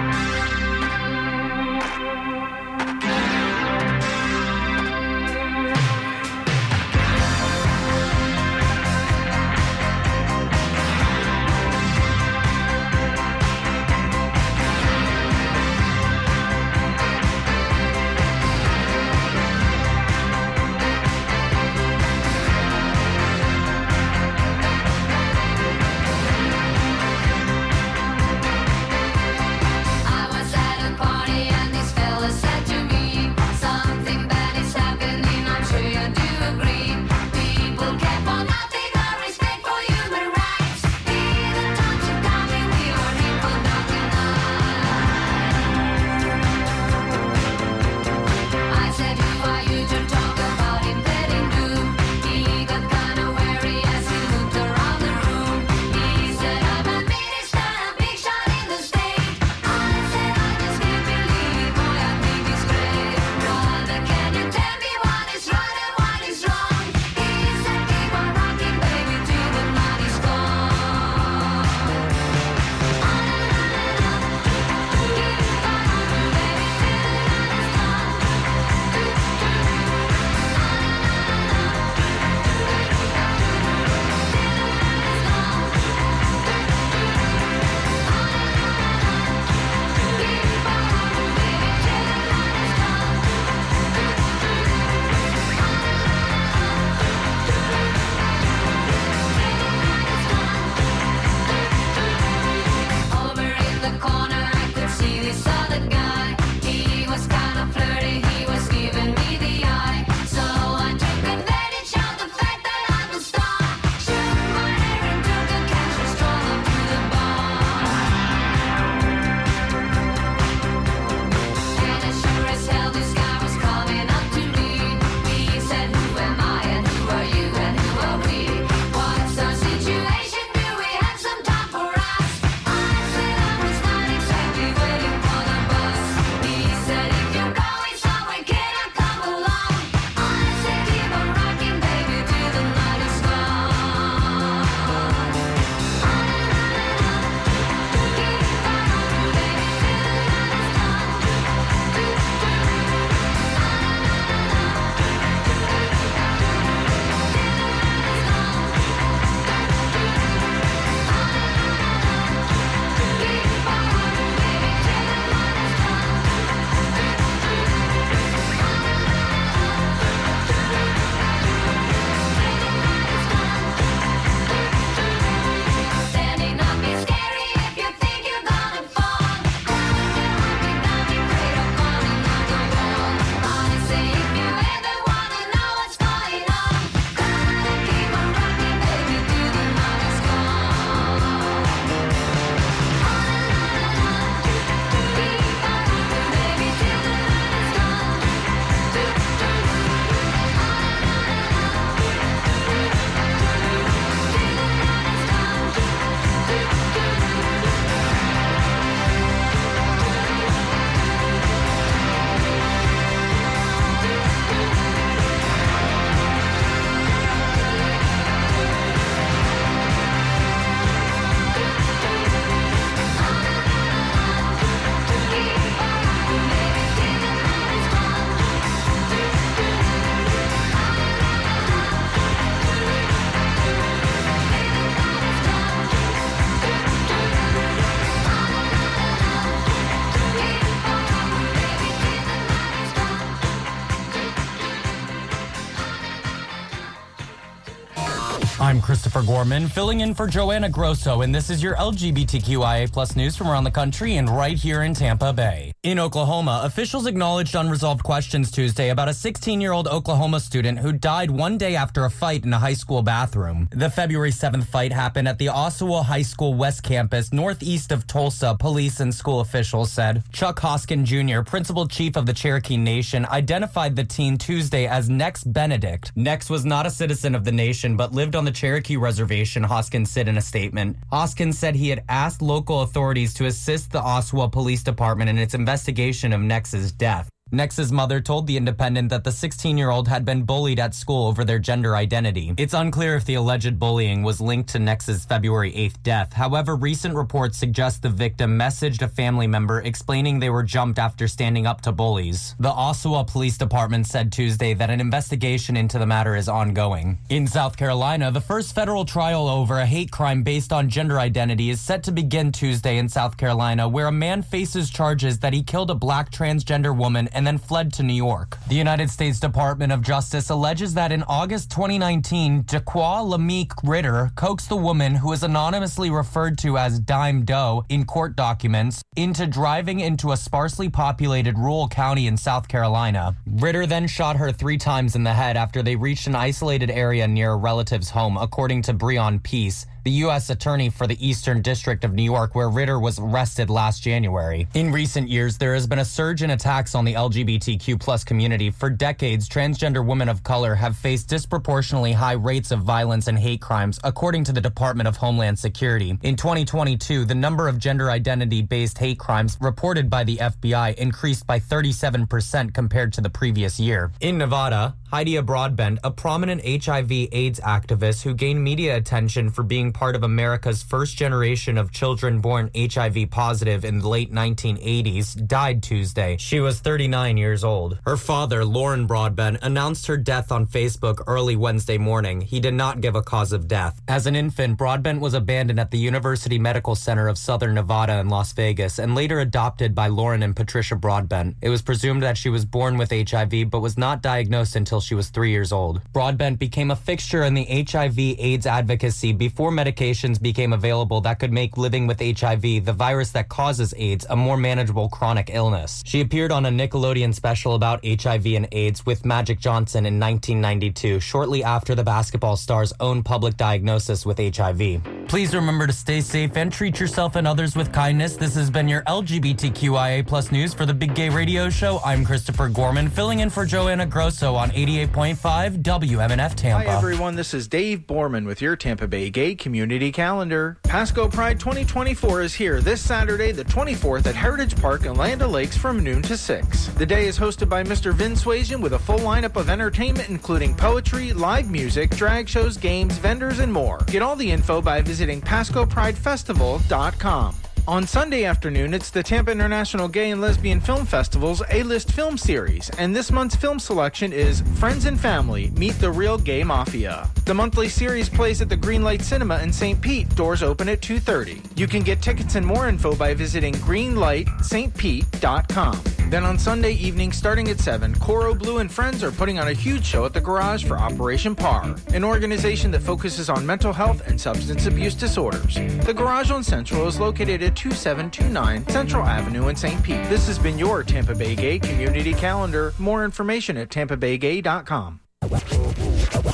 Gorman, 249.26 249.68
filling 249.68 250.02
in 250.02 250.14
for 250.14 250.28
Joanna 250.28 250.70
Grosso, 250.70 251.22
and 251.22 251.34
this 251.34 251.50
is 251.50 251.64
your 251.64 251.76
LGBTQIA 251.76 252.92
plus 252.92 253.16
news 253.16 253.36
from 253.36 253.48
around 253.48 253.64
the 253.64 253.72
country 253.72 254.18
and 254.18 254.30
right 254.30 254.58
here 254.58 254.84
in 254.84 254.94
Tampa 254.94 255.34
Bay. 255.34 255.72
In 255.84 256.00
Oklahoma, 256.00 256.62
officials 256.64 257.08
acknowledged 257.08 257.56
unresolved 257.56 258.04
questions 258.04 258.52
Tuesday 258.52 258.90
about 258.90 259.08
a 259.08 259.12
16-year-old 259.12 259.88
Oklahoma 259.88 260.40
student 260.40 260.80
who 260.80 260.92
died 260.92 261.32
one 261.32 261.58
day 261.58 261.76
after 261.76 262.06
a 262.06 262.10
fight 262.10 262.46
in 262.46 262.54
a 262.54 262.60
high 262.60 262.74
school 262.74 263.02
bathroom. 263.02 263.65
The 263.76 263.90
February 263.90 264.32
7th 264.32 264.68
fight 264.68 264.94
happened 264.94 265.28
at 265.28 265.38
the 265.38 265.48
Owasso 265.48 266.02
High 266.06 266.22
School 266.22 266.54
West 266.54 266.82
Campus, 266.82 267.34
northeast 267.34 267.92
of 267.92 268.08
Tulsa, 268.08 268.56
police 268.58 269.02
and 269.02 269.14
school 269.14 269.42
officials 269.42 269.92
said. 269.92 270.24
Chuck 270.32 270.60
Hoskin 270.62 271.04
Jr., 271.04 271.42
principal 271.42 271.86
chief 271.86 272.16
of 272.16 272.26
the 272.26 272.34
Cherokee 272.34 272.78
Nation, 272.78 273.26
identified 273.26 273.98
the 273.98 274.06
teen 274.06 274.38
Tuesday 274.38 274.88
as 274.88 275.10
Nex 275.10 275.44
Benedict. 275.44 276.14
Nex 276.16 276.50
was 276.50 276.64
not 276.64 276.86
a 276.86 276.90
citizen 276.90 277.36
of 277.36 277.44
the 277.44 277.52
nation, 277.52 277.98
but 277.98 278.14
lived 278.14 278.38
on 278.38 278.46
the 278.46 278.52
Cherokee 278.52 278.86
Cherokee 278.86 278.98
Reservation, 278.98 279.64
Hoskin 279.64 280.06
said 280.06 280.28
in 280.28 280.38
a 280.38 280.42
statement. 280.42 280.98
Hoskin 281.12 281.54
said 281.54 281.76
he 281.76 281.90
had 281.90 282.04
asked 282.08 282.42
local 282.42 282.82
authorities 282.82 283.34
to 283.36 283.46
assist 283.46 283.92
the 283.92 284.02
Owasso 284.02 284.52
Police 284.52 284.84
Department 284.84 285.30
in 285.30 285.38
its 285.38 285.54
investigation 285.54 286.34
of 286.34 286.42
Nex's 286.42 286.92
death. 286.92 287.30
Nex's 287.52 287.92
mother 287.92 288.22
told 288.22 288.48
The 288.48 288.58
Independent 288.58 289.10
that 289.10 289.24
the 289.24 289.32
16 289.32 289.78
year 289.78 289.92
old 289.92 290.08
had 290.08 290.26
been 290.26 290.46
bullied 290.46 290.80
at 290.80 290.96
school 290.96 291.28
over 291.28 291.46
their 291.46 291.60
gender 291.60 291.96
identity. 291.96 292.56
It's 292.58 292.74
unclear 292.74 293.16
if 293.16 293.26
the 293.26 293.36
alleged 293.36 293.78
bullying 293.78 294.24
was 294.24 294.42
linked 294.42 294.70
to 294.70 294.80
Nex's 294.80 295.26
February 295.26 295.72
8th 295.72 296.02
death. 296.02 296.34
However, 296.34 296.76
recent 296.76 297.14
reports 297.14 297.60
suggest 297.60 298.02
the 298.02 298.10
victim 298.10 298.58
messaged 298.58 299.04
a 299.04 299.08
family 299.08 299.46
member 299.46 299.82
explaining 299.82 300.40
they 300.40 300.50
were 300.50 300.64
jumped 300.64 300.98
after 300.98 301.28
standing 301.28 301.68
up 301.68 301.82
to 301.82 301.92
bullies. 301.92 302.56
The 302.60 302.72
Owasso 302.72 303.28
Police 303.28 303.60
Department 303.60 304.08
said 304.08 304.32
Tuesday 304.32 304.74
that 304.74 304.90
an 304.90 305.00
investigation 305.00 305.78
into 305.78 306.00
the 306.00 306.08
matter 306.08 306.36
is 306.36 306.50
ongoing. 306.50 307.20
In 307.30 307.46
South 307.46 307.78
Carolina, 307.78 308.32
the 308.32 308.42
first 308.42 308.74
federal 308.74 309.06
trial 309.06 309.48
over 309.48 309.78
a 309.78 309.86
hate 309.86 310.10
crime 310.10 310.42
based 310.42 310.74
on 310.74 310.90
gender 310.90 311.20
identity 311.20 311.70
is 311.70 311.80
set 311.80 312.02
to 312.06 312.12
begin 312.12 312.52
Tuesday 312.52 312.98
in 312.98 313.08
South 313.08 313.38
Carolina, 313.38 313.88
where 313.88 314.08
a 314.08 314.12
man 314.12 314.42
faces 314.42 314.90
charges 314.90 315.38
that 315.40 315.54
he 315.54 315.62
killed 315.62 315.92
a 315.92 315.96
black 315.96 316.32
transgender 316.32 316.98
woman 316.98 317.30
and 317.36 317.46
then 317.46 317.58
fled 317.58 317.94
to 317.94 318.04
New 318.04 318.14
York. 318.14 318.58
The 318.68 318.76
United 318.76 319.10
States 319.10 319.40
Department 319.40 319.92
of 319.92 320.02
Justice 320.02 320.50
alleges 320.50 320.94
that 320.96 321.12
in 321.12 321.24
August 321.24 321.70
2019, 321.72 322.64
Daqua 322.64 323.24
Lameek 323.24 323.72
Ritter 323.84 324.32
coaxed 324.36 324.70
the 324.70 324.78
woman 324.78 325.16
who 325.16 325.32
is 325.34 325.44
anonymously 325.44 326.10
referred 326.10 326.58
to 326.60 326.78
as 326.78 327.00
Dime 327.00 327.44
Doe 327.44 327.86
in 327.90 328.06
court 328.06 328.36
documents 328.36 329.04
into 329.16 329.46
driving 329.46 330.00
into 330.00 330.32
a 330.32 330.38
sparsely 330.38 330.90
populated 330.90 331.58
rural 331.60 331.88
county 331.88 332.28
in 332.28 332.38
South 332.38 332.68
Carolina. 332.68 333.36
Ritter 333.46 333.86
then 333.86 334.08
shot 334.08 334.38
her 334.38 334.52
three 334.52 334.78
times 334.78 335.16
in 335.16 335.24
the 335.24 335.34
head 335.34 335.58
after 335.58 335.84
they 335.84 335.96
reached 335.96 336.28
an 336.28 336.36
isolated 336.36 336.90
area 336.90 337.28
near 337.28 337.52
a 337.52 337.58
relative's 337.58 338.10
home, 338.10 338.38
according 338.38 338.82
to 338.84 338.94
Breon 338.94 339.44
Peace, 339.44 339.86
the 340.06 340.12
U.S. 340.12 340.52
Attorney 340.52 340.92
for 340.92 341.08
the 341.08 341.18
Eastern 341.28 341.64
District 341.64 342.06
of 342.06 342.14
New 342.14 342.24
York, 342.24 342.54
where 342.54 342.70
Ritter 342.70 343.00
was 343.00 343.18
arrested 343.18 343.72
last 343.72 344.04
January. 344.04 344.68
In 344.76 344.92
recent 344.92 345.30
years, 345.30 345.58
there 345.58 345.74
has 345.74 345.88
been 345.88 345.98
a 345.98 346.06
surge 346.06 346.44
in 346.44 346.52
attacks 346.52 346.94
on 346.94 347.06
the 347.06 347.16
LGBTQ 347.16 348.00
plus 348.00 348.24
community. 348.24 348.70
For 348.70 348.92
decades, 348.92 349.50
transgender 349.50 350.06
women 350.06 350.30
of 350.30 350.44
color 350.44 350.76
have 350.76 350.96
faced 350.96 351.28
disproportionately 351.28 352.12
high 352.12 352.34
rates 352.34 352.70
of 352.70 352.82
violence 352.82 353.28
and 353.28 353.40
hate 353.40 353.62
crimes, 353.62 354.00
according 354.04 354.44
to 354.44 354.54
the 354.54 354.62
Department 354.62 355.08
of 355.08 355.18
Homeland 355.18 355.58
Security. 355.58 356.20
In 356.22 356.36
2022, 356.36 357.26
the 357.26 357.34
number 357.34 357.68
of 357.68 357.80
gender 357.80 358.12
identity 358.12 358.62
based 358.62 359.00
hate 359.00 359.18
crimes 359.18 359.58
reported 359.60 360.08
by 360.08 360.24
the 360.24 360.38
FBI 360.38 360.94
increased 361.00 361.48
by 361.48 361.60
37% 361.60 362.76
compared 362.76 363.12
to 363.14 363.22
the 363.22 363.30
previous 363.32 363.80
year. 363.80 364.12
In 364.22 364.38
Nevada, 364.38 364.96
Heidi 365.10 365.40
Broadbent, 365.42 365.98
a 366.04 366.12
prominent 366.12 366.62
HIV 366.64 367.12
AIDS 367.32 367.60
activist 367.62 368.22
who 368.22 368.36
gained 368.36 368.64
media 368.64 368.98
attention 368.98 369.50
for 369.50 369.64
being 369.64 369.94
part 369.96 370.16
of 370.18 370.24
America's 370.24 370.84
first 370.84 371.16
generation 371.16 371.78
of 371.78 371.90
children 371.90 372.42
born 372.42 372.70
HIV 372.78 373.32
positive 373.32 373.86
in 373.86 374.00
the 374.00 374.10
late 374.10 374.30
1980s, 374.30 375.48
died 375.48 375.82
Tuesday. 375.82 376.36
She 376.38 376.60
was 376.60 376.82
39 376.82 377.38
years 377.38 377.64
old. 377.64 377.98
Her 378.06 378.18
father, 378.18 378.66
Lauren 378.66 379.08
Broadbent, 379.08 379.60
announced 379.62 380.06
her 380.08 380.18
death 380.18 380.52
on 380.52 380.68
Facebook 380.68 381.24
early 381.28 381.56
Wednesday 381.56 381.98
morning. 381.98 382.42
He 382.42 382.60
did 382.60 382.74
not 382.74 383.00
give 383.00 383.16
a 383.16 383.22
cause 383.22 383.54
of 383.54 383.70
death. 383.70 384.02
As 384.10 384.28
an 384.28 384.36
infant, 384.36 384.78
Broadbent 384.78 385.22
was 385.22 385.34
abandoned 385.34 385.80
at 385.80 385.92
the 385.92 385.98
University 385.98 386.60
Medical 386.60 386.96
Center 386.96 387.30
of 387.30 387.38
Southern 387.38 387.76
Nevada 387.76 388.20
in 388.20 388.28
Las 388.28 388.52
Vegas 388.52 389.00
and 389.00 389.16
later 389.16 389.40
adopted 389.40 389.96
by 389.96 390.08
Lauren 390.08 390.44
and 390.44 390.58
Patricia 390.58 390.98
Broadbent. 390.98 391.56
It 391.62 391.70
was 391.70 391.82
presumed 391.82 392.22
that 392.24 392.38
she 392.38 392.50
was 392.50 392.66
born 392.66 392.98
with 392.98 393.12
HIV 393.12 393.70
but 393.70 393.80
was 393.80 393.98
not 393.98 394.22
diagnosed 394.22 394.76
until 394.76 395.00
she 395.00 395.16
was 395.16 395.30
three 395.30 395.52
years 395.52 395.72
old. 395.72 396.02
Broadbent 396.12 396.60
became 396.60 396.92
a 396.92 396.98
fixture 396.98 397.44
in 397.44 397.54
the 397.54 397.86
HIV 397.90 398.20
AIDS 398.20 398.68
advocacy 398.68 399.32
before 399.32 399.72
medications 399.86 400.42
became 400.42 400.74
available 400.74 401.22
that 401.22 401.40
could 401.40 401.52
make 401.52 401.78
living 401.78 402.08
with 402.08 402.20
HIV, 402.20 402.86
the 402.86 402.94
virus 402.94 403.32
that 403.32 403.50
causes 403.50 403.94
AIDS, 403.98 404.26
a 404.30 404.36
more 404.36 404.58
manageable 404.58 405.10
chronic 405.10 405.50
illness. 405.54 406.02
She 406.06 406.22
appeared 406.22 406.52
on 406.52 406.66
a 406.66 406.70
Nickelodeon 406.70 407.34
special 407.34 407.76
about 407.76 408.06
HIV 408.06 408.48
and 408.48 408.68
AIDS 408.72 409.06
with 409.06 409.26
Magic 409.26 409.60
Johnson 409.60 410.06
in 410.06 410.20
1992, 410.20 411.20
shortly 411.20 411.64
after 411.64 411.94
the 411.94 412.04
basketball 412.04 412.58
star's 412.58 412.94
own 413.00 413.22
public 413.22 413.58
diagnosis 413.58 414.26
with 414.26 414.40
HIV. 414.40 415.02
Please 415.28 415.54
remember 415.54 415.88
to 415.88 415.94
stay 415.94 416.22
safe 416.22 416.56
and 416.58 416.72
treat 416.72 417.00
yourself 417.00 417.36
and 417.36 417.48
others 417.48 417.76
with 417.76 417.92
kindness. 417.92 418.38
This 418.38 418.56
has 418.56 418.70
been 418.70 418.88
your 418.88 419.04
LGBTQIA 419.04 420.26
plus 420.26 420.52
news 420.52 420.74
for 420.74 420.86
the 420.86 420.94
Big 420.94 421.14
Gay 421.14 421.30
Radio 421.30 421.70
Show. 421.70 422.00
I'm 422.04 422.26
Christopher 422.26 422.70
Gorman, 422.70 423.10
filling 423.10 423.40
in 423.40 423.50
for 423.50 423.66
Joanna 423.66 424.06
Grosso 424.06 424.56
on 424.56 424.70
88.5 424.72 425.82
WMNF 425.82 426.56
Tampa. 426.56 426.88
Hi, 426.88 426.98
everyone. 426.98 427.36
This 427.36 427.54
is 427.54 427.68
Dave 427.68 428.08
Borman 428.08 428.46
with 428.46 428.62
your 428.62 428.76
Tampa 428.76 429.08
Bay 429.08 429.30
Gay 429.30 429.56
Community 429.56 429.75
Community 429.76 430.10
calendar. 430.10 430.78
Pasco 430.84 431.28
Pride 431.28 431.60
2024 431.60 432.44
is 432.44 432.54
here 432.54 432.80
this 432.80 433.02
Saturday, 433.02 433.52
the 433.52 433.66
24th, 433.66 434.26
at 434.26 434.34
Heritage 434.34 434.80
Park 434.80 435.06
in 435.06 435.16
Land 435.16 435.42
Lakes 435.42 435.76
from 435.76 436.02
noon 436.02 436.22
to 436.22 436.38
6. 436.38 436.88
The 436.98 437.06
day 437.06 437.28
is 437.28 437.38
hosted 437.38 437.68
by 437.68 437.84
Mr. 437.84 438.14
Vin 438.14 438.36
Swayze 438.36 438.80
with 438.80 438.94
a 438.94 439.00
full 439.00 439.20
lineup 439.20 439.58
of 439.58 439.70
entertainment, 439.70 440.30
including 440.30 440.74
poetry, 440.76 441.34
live 441.34 441.70
music, 441.70 442.12
drag 442.12 442.48
shows, 442.48 442.78
games, 442.78 443.18
vendors, 443.18 443.60
and 443.60 443.74
more. 443.74 443.98
Get 444.08 444.22
all 444.22 444.38
the 444.38 444.50
info 444.50 444.82
by 444.82 445.02
visiting 445.02 445.42
PascoPrideFestival.com. 445.42 447.65
On 447.88 448.08
Sunday 448.08 448.46
afternoon, 448.46 448.96
it's 448.96 449.12
the 449.12 449.22
Tampa 449.22 449.52
International 449.52 450.08
Gay 450.08 450.32
and 450.32 450.42
Lesbian 450.42 450.80
Film 450.80 451.06
Festival's 451.06 451.62
A-List 451.70 452.12
Film 452.12 452.36
Series, 452.36 452.90
and 452.98 453.16
this 453.16 453.32
month's 453.32 453.56
film 453.56 453.78
selection 453.78 454.34
is 454.34 454.64
Friends 454.80 455.06
and 455.06 455.20
Family 455.20 455.70
Meet 455.78 456.00
the 456.00 456.12
Real 456.12 456.40
Gay 456.40 456.64
Mafia. 456.64 457.30
The 457.46 457.54
monthly 457.54 457.88
series 457.88 458.28
plays 458.28 458.60
at 458.60 458.70
the 458.70 458.78
Greenlight 458.78 459.22
Cinema 459.22 459.60
in 459.60 459.72
St. 459.72 460.02
Pete. 460.02 460.28
Doors 460.36 460.64
open 460.64 460.90
at 460.90 461.02
2:30. 461.02 461.62
You 461.76 461.86
can 461.86 462.02
get 462.02 462.24
tickets 462.24 462.56
and 462.56 462.66
more 462.66 462.88
info 462.88 463.14
by 463.14 463.36
visiting 463.36 463.76
greenlightstpete.com. 463.76 466.02
Then 466.32 466.44
on 466.44 466.58
Sunday 466.58 466.94
evening, 466.94 467.32
starting 467.32 467.70
at 467.70 467.80
7, 467.80 468.16
Coro 468.16 468.56
Blue 468.56 468.80
and 468.80 468.92
Friends 468.92 469.24
are 469.24 469.32
putting 469.32 469.60
on 469.60 469.68
a 469.68 469.74
huge 469.74 470.04
show 470.04 470.26
at 470.26 470.34
the 470.34 470.42
Garage 470.42 470.84
for 470.84 470.98
Operation 470.98 471.56
PAR, 471.56 471.96
an 472.16 472.24
organization 472.24 472.90
that 472.92 473.04
focuses 473.04 473.48
on 473.48 473.64
mental 473.64 473.94
health 473.94 474.24
and 474.26 474.42
substance 474.42 474.88
abuse 474.88 475.14
disorders. 475.14 475.76
The 476.04 476.16
Garage 476.16 476.50
on 476.50 476.64
Central 476.64 477.08
is 477.08 477.20
located 477.20 477.62
at 477.62 477.75
2729 477.76 478.88
Central 478.88 479.26
Avenue 479.26 479.68
in 479.68 479.76
St. 479.76 480.02
Pete. 480.04 480.24
This 480.30 480.48
has 480.48 480.58
been 480.58 480.80
your 480.80 481.04
Tampa 481.04 481.36
Bay 481.36 481.56
Gay 481.56 481.80
Community 481.80 482.34
Calendar. 482.34 482.94
More 482.98 483.26
information 483.26 483.76
at 483.78 483.90
tampabaygay.com. 483.90 485.20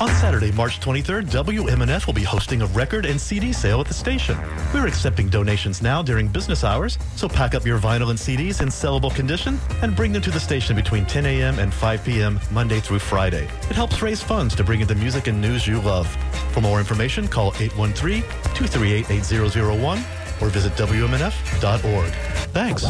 On 0.00 0.08
Saturday, 0.16 0.50
March 0.52 0.80
23rd, 0.80 1.30
WMNF 1.30 2.06
will 2.06 2.12
be 2.12 2.24
hosting 2.24 2.60
a 2.62 2.66
record 2.66 3.06
and 3.06 3.20
CD 3.20 3.52
sale 3.52 3.80
at 3.80 3.86
the 3.86 3.94
station. 3.94 4.36
We're 4.74 4.88
accepting 4.88 5.28
donations 5.28 5.80
now 5.80 6.02
during 6.02 6.26
business 6.28 6.64
hours, 6.64 6.98
so 7.14 7.28
pack 7.28 7.54
up 7.54 7.64
your 7.64 7.78
vinyl 7.78 8.10
and 8.10 8.18
CDs 8.18 8.60
in 8.60 8.68
sellable 8.68 9.14
condition 9.14 9.60
and 9.80 9.94
bring 9.94 10.12
them 10.12 10.22
to 10.22 10.30
the 10.30 10.40
station 10.40 10.74
between 10.74 11.06
10 11.06 11.26
a.m. 11.26 11.58
and 11.58 11.72
5 11.72 12.04
p.m. 12.04 12.40
Monday 12.50 12.80
through 12.80 12.98
Friday. 12.98 13.44
It 13.70 13.76
helps 13.76 14.02
raise 14.02 14.20
funds 14.20 14.56
to 14.56 14.64
bring 14.64 14.80
you 14.80 14.86
the 14.86 14.96
music 14.96 15.28
and 15.28 15.40
news 15.40 15.66
you 15.66 15.80
love. 15.80 16.08
For 16.52 16.60
more 16.60 16.80
information, 16.80 17.28
call 17.28 17.52
813-238-8001 17.52 20.21
or 20.42 20.48
visit 20.48 20.72
WMNF.org. 20.74 22.12
Thanks. 22.52 22.82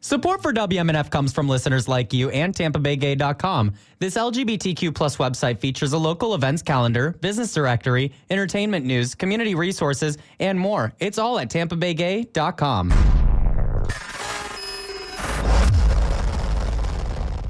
Support 0.00 0.42
for 0.42 0.52
WMNF 0.52 1.10
comes 1.10 1.32
from 1.32 1.48
listeners 1.48 1.88
like 1.88 2.12
you 2.12 2.28
and 2.28 2.54
TampaBayGay.com. 2.54 3.72
This 4.00 4.16
LGBTQ 4.16 4.94
plus 4.94 5.16
website 5.16 5.58
features 5.60 5.94
a 5.94 5.98
local 5.98 6.34
events 6.34 6.60
calendar, 6.60 7.12
business 7.22 7.54
directory, 7.54 8.12
entertainment 8.28 8.84
news, 8.84 9.14
community 9.14 9.54
resources, 9.54 10.18
and 10.40 10.60
more. 10.60 10.92
It's 11.00 11.16
all 11.16 11.38
at 11.38 11.48
TampaBayGay.com. 11.48 12.90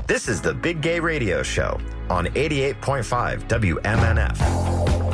This 0.06 0.28
is 0.28 0.40
the 0.40 0.54
Big 0.54 0.80
Gay 0.80 1.00
Radio 1.00 1.42
Show 1.42 1.80
on 2.08 2.26
88.5 2.26 3.48
WMNF. 3.48 5.13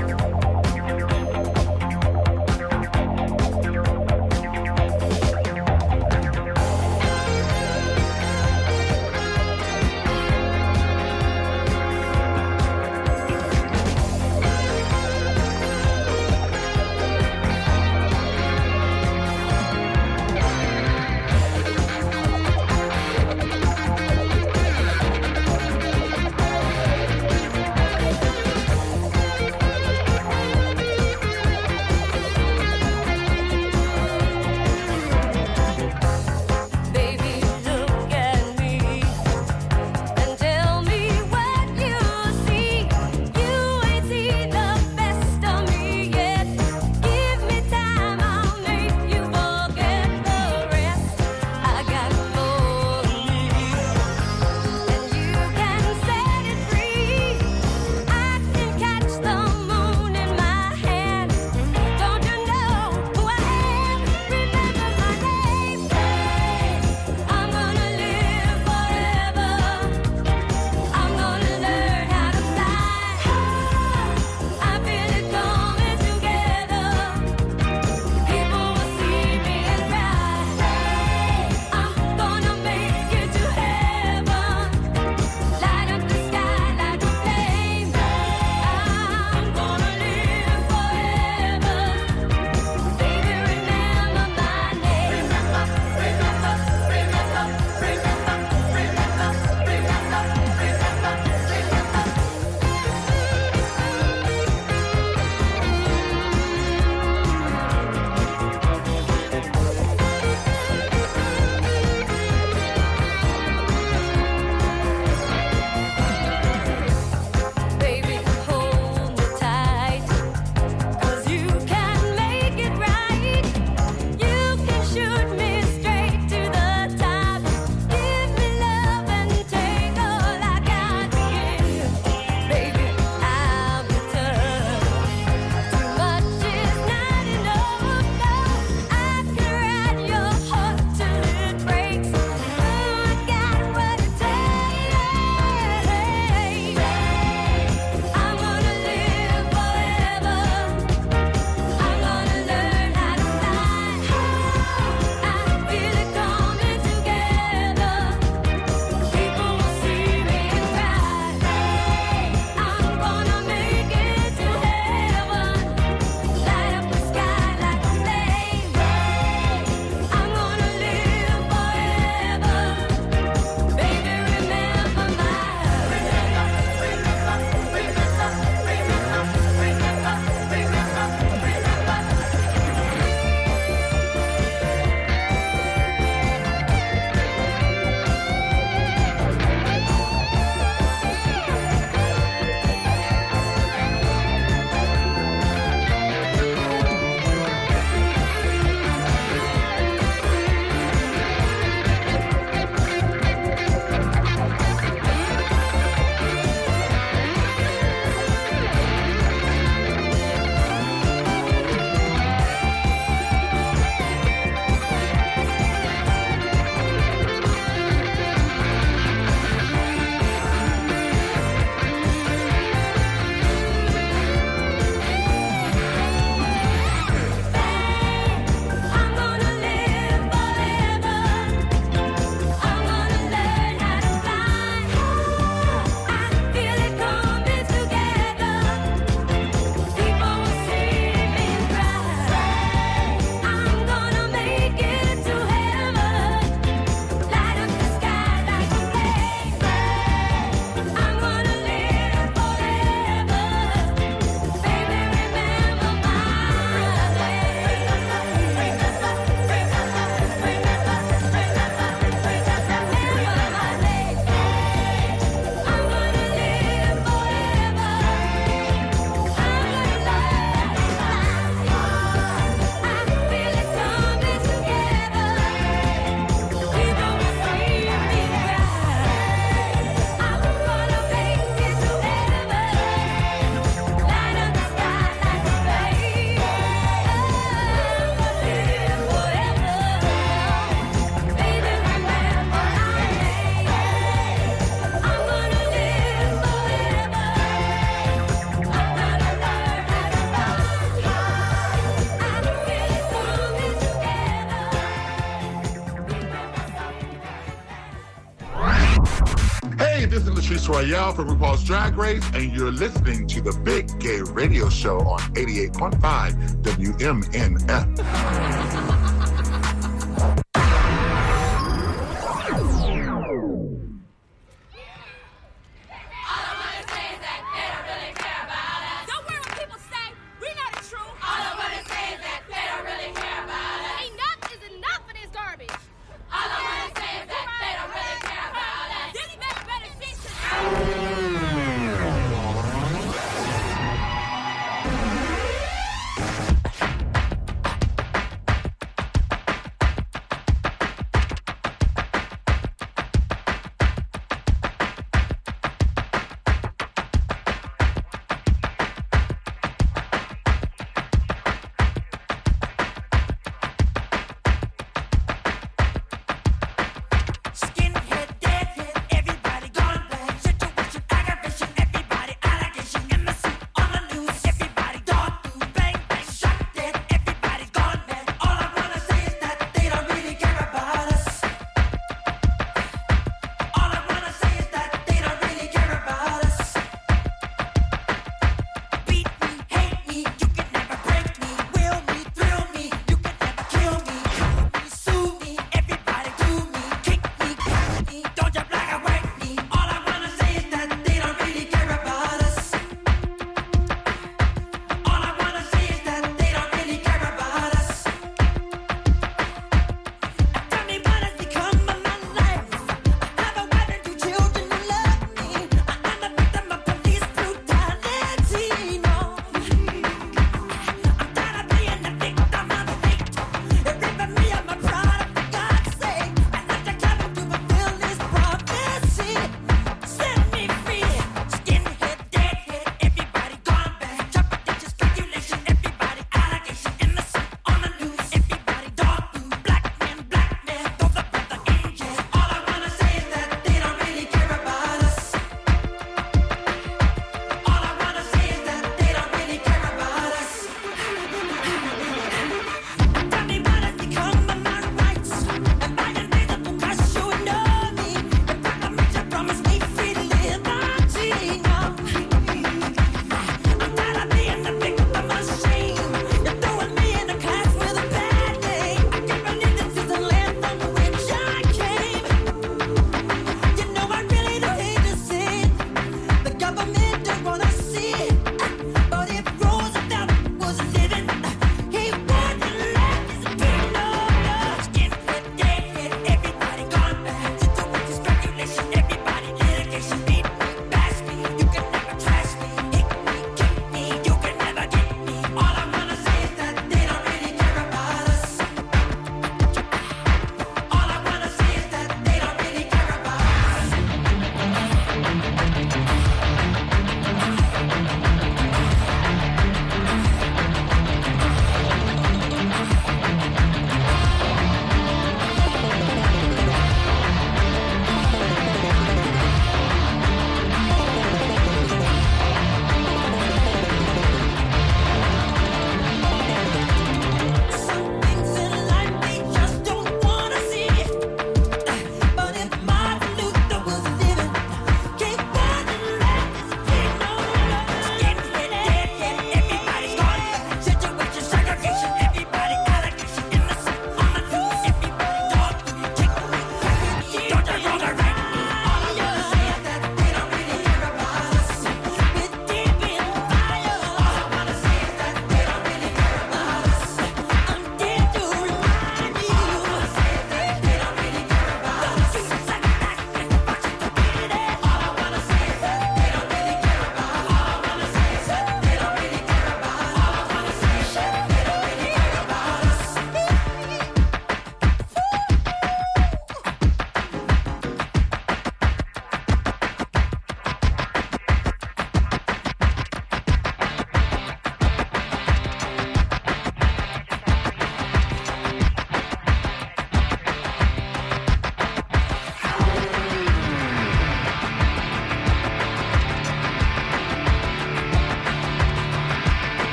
Royale 310.81 311.13
from 311.13 311.29
RuPaul's 311.29 311.63
Drag 311.63 311.95
Race, 311.99 312.25
and 312.33 312.57
you're 312.57 312.73
listening 312.73 313.27
to 313.27 313.43
the 313.43 313.53
Big 313.53 313.87
Gay 314.01 314.23
Radio 314.23 314.71
Show 314.71 315.01
on 315.01 315.21
88.5 315.35 316.63
WMNF. 316.63 318.60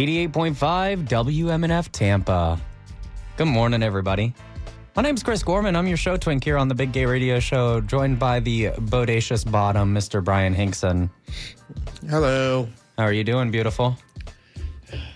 88.5 0.00 1.08
WMNF 1.08 1.92
Tampa. 1.92 2.58
Good 3.36 3.48
morning, 3.48 3.82
everybody. 3.82 4.32
My 4.96 5.02
name's 5.02 5.22
Chris 5.22 5.42
Gorman. 5.42 5.76
I'm 5.76 5.86
your 5.86 5.98
show 5.98 6.16
twink 6.16 6.42
here 6.42 6.56
on 6.56 6.68
the 6.68 6.74
Big 6.74 6.92
Gay 6.92 7.04
Radio 7.04 7.38
Show, 7.38 7.82
joined 7.82 8.18
by 8.18 8.40
the 8.40 8.68
bodacious 8.68 9.48
bottom, 9.50 9.94
Mr. 9.94 10.24
Bryan 10.24 10.54
Hinkson. 10.54 11.10
Hello. 12.08 12.66
How 12.96 13.04
are 13.04 13.12
you 13.12 13.24
doing, 13.24 13.50
beautiful 13.50 13.98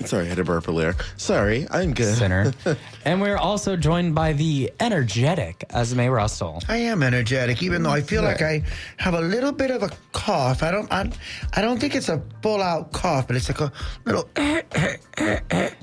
Sorry, 0.04 0.26
I 0.26 0.28
had 0.28 0.36
to 0.36 0.44
burp 0.44 0.68
earlier. 0.68 0.94
Sorry, 1.16 1.66
I'm 1.70 1.94
good. 1.94 2.16
sinner? 2.16 2.52
and 3.04 3.20
we're 3.20 3.36
also 3.36 3.76
joined 3.76 4.14
by 4.14 4.32
the 4.34 4.72
energetic 4.80 5.64
Esmé 5.70 6.12
Russell. 6.12 6.62
I 6.68 6.76
am 6.76 7.02
energetic, 7.02 7.62
even 7.62 7.82
though 7.82 7.90
I 7.90 8.02
feel 8.02 8.22
like 8.22 8.42
I 8.42 8.62
have 8.98 9.14
a 9.14 9.20
little 9.20 9.52
bit 9.52 9.70
of 9.70 9.82
a 9.82 9.90
cough. 10.24 10.62
I 10.62 10.70
don't, 10.70 10.90
I, 10.90 11.10
I 11.52 11.60
don't 11.60 11.78
think 11.78 11.94
it's 11.94 12.08
a 12.08 12.22
full-out 12.42 12.92
cough, 12.92 13.26
but 13.26 13.36
it's 13.36 13.48
like 13.48 13.60
a 13.60 13.72
little. 14.04 14.28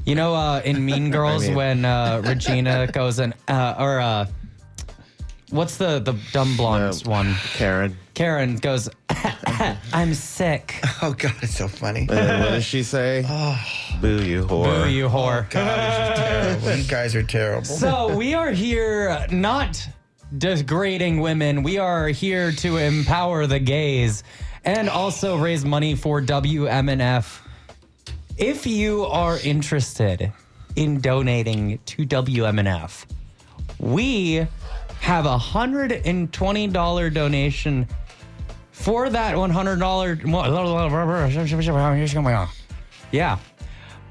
You 0.05 0.15
know, 0.15 0.33
uh, 0.33 0.61
in 0.65 0.83
Mean 0.83 1.11
Girls, 1.17 1.43
mean- 1.47 1.55
when 1.55 1.85
uh, 1.85 2.21
Regina 2.25 2.87
goes 2.93 3.19
and, 3.19 3.33
uh, 3.47 3.75
or 3.77 3.99
uh, 3.99 4.25
what's 5.51 5.77
the, 5.77 5.99
the 5.99 6.13
dumb 6.33 6.57
blonde 6.57 7.03
Uh, 7.05 7.09
one? 7.09 7.35
Karen. 7.53 7.95
Karen 8.15 8.55
goes, 8.57 8.89
I'm 9.93 10.13
sick. 10.13 10.75
Oh 11.03 11.13
God, 11.13 11.33
it's 11.41 11.55
so 11.55 11.67
funny. 11.67 12.01
And 12.01 12.43
what 12.43 12.49
does 12.51 12.63
she 12.65 12.83
say? 12.83 13.21
Boo 14.01 14.21
you 14.23 14.43
whore. 14.43 14.83
Boo, 14.83 14.89
you 14.89 15.07
whore. 15.07 15.49
God, 15.49 15.67
this 15.67 16.19
is 16.19 16.63
terrible. 16.63 16.77
You 16.83 16.83
guys 16.89 17.15
are 17.15 17.23
terrible. 17.23 17.65
So 17.65 18.15
we 18.15 18.33
are 18.35 18.51
here 18.51 19.25
not 19.31 19.87
degrading 20.37 21.19
women. 21.19 21.63
We 21.63 21.77
are 21.77 22.07
here 22.07 22.51
to 22.53 22.77
empower 22.77 23.47
the 23.47 23.59
gays 23.59 24.23
and 24.63 24.89
also 24.89 25.37
raise 25.37 25.65
money 25.65 25.95
for 25.95 26.21
WMNF. 26.21 27.39
If 28.37 28.65
you 28.65 29.05
are 29.05 29.37
interested 29.39 30.31
in 30.75 31.01
donating 31.01 31.79
to 31.85 32.05
WMNF, 32.05 33.05
we 33.79 34.47
have 35.01 35.25
a 35.25 35.37
hundred 35.37 35.91
and 35.91 36.31
twenty 36.31 36.67
dollar 36.67 37.09
donation 37.09 37.87
for 38.71 39.09
that 39.09 39.35
one 39.37 39.49
hundred 39.49 39.79
dollar. 39.79 40.15
Yeah. 43.11 43.37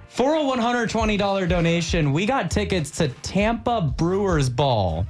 For 0.09 0.35
a 0.35 0.41
$120 0.41 1.49
donation, 1.49 2.13
we 2.13 2.27
got 2.27 2.51
tickets 2.51 2.91
to 2.99 3.09
Tampa 3.09 3.81
Brewers 3.81 4.51
Ball, 4.51 5.07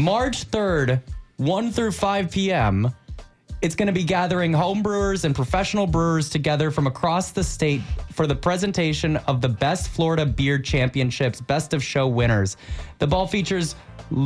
March 0.00 0.50
3rd, 0.50 1.02
1 1.36 1.70
through 1.72 1.92
5 1.92 2.30
p.m. 2.30 2.90
It's 3.60 3.74
going 3.74 3.86
to 3.86 3.92
be 3.92 4.02
gathering 4.02 4.50
home 4.50 4.82
brewers 4.82 5.26
and 5.26 5.34
professional 5.34 5.86
brewers 5.86 6.30
together 6.30 6.70
from 6.70 6.86
across 6.86 7.32
the 7.32 7.44
state 7.44 7.82
for 8.10 8.26
the 8.26 8.34
presentation 8.34 9.18
of 9.18 9.42
the 9.42 9.48
Best 9.50 9.90
Florida 9.90 10.24
Beer 10.24 10.58
Championships 10.58 11.42
Best 11.42 11.74
of 11.74 11.84
Show 11.84 12.08
winners. 12.08 12.56
The 12.98 13.06
ball 13.06 13.26
features 13.26 13.74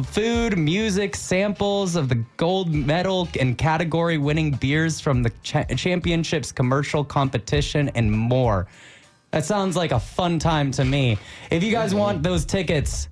food, 0.05 0.57
music, 0.57 1.16
samples 1.16 1.97
of 1.97 2.09
the 2.09 2.25
gold 2.37 2.72
medal 2.72 3.27
and 3.41 3.59
category 3.59 4.16
winning 4.16 4.53
beers 4.53 5.01
from 5.01 5.25
the 5.25 5.33
cha- 5.43 5.64
championships 5.64 6.53
commercial 6.53 7.03
competition 7.03 7.89
and 7.97 8.12
more. 8.12 8.68
That 9.33 9.45
sounds 9.45 9.75
like 9.75 9.91
a 9.91 9.99
fun 9.99 10.39
time 10.39 10.70
to 10.70 10.85
me. 10.85 11.18
If 11.51 11.64
you 11.64 11.72
guys 11.72 11.93
want 11.97 12.22
those 12.22 12.45
tickets, 12.45 13.09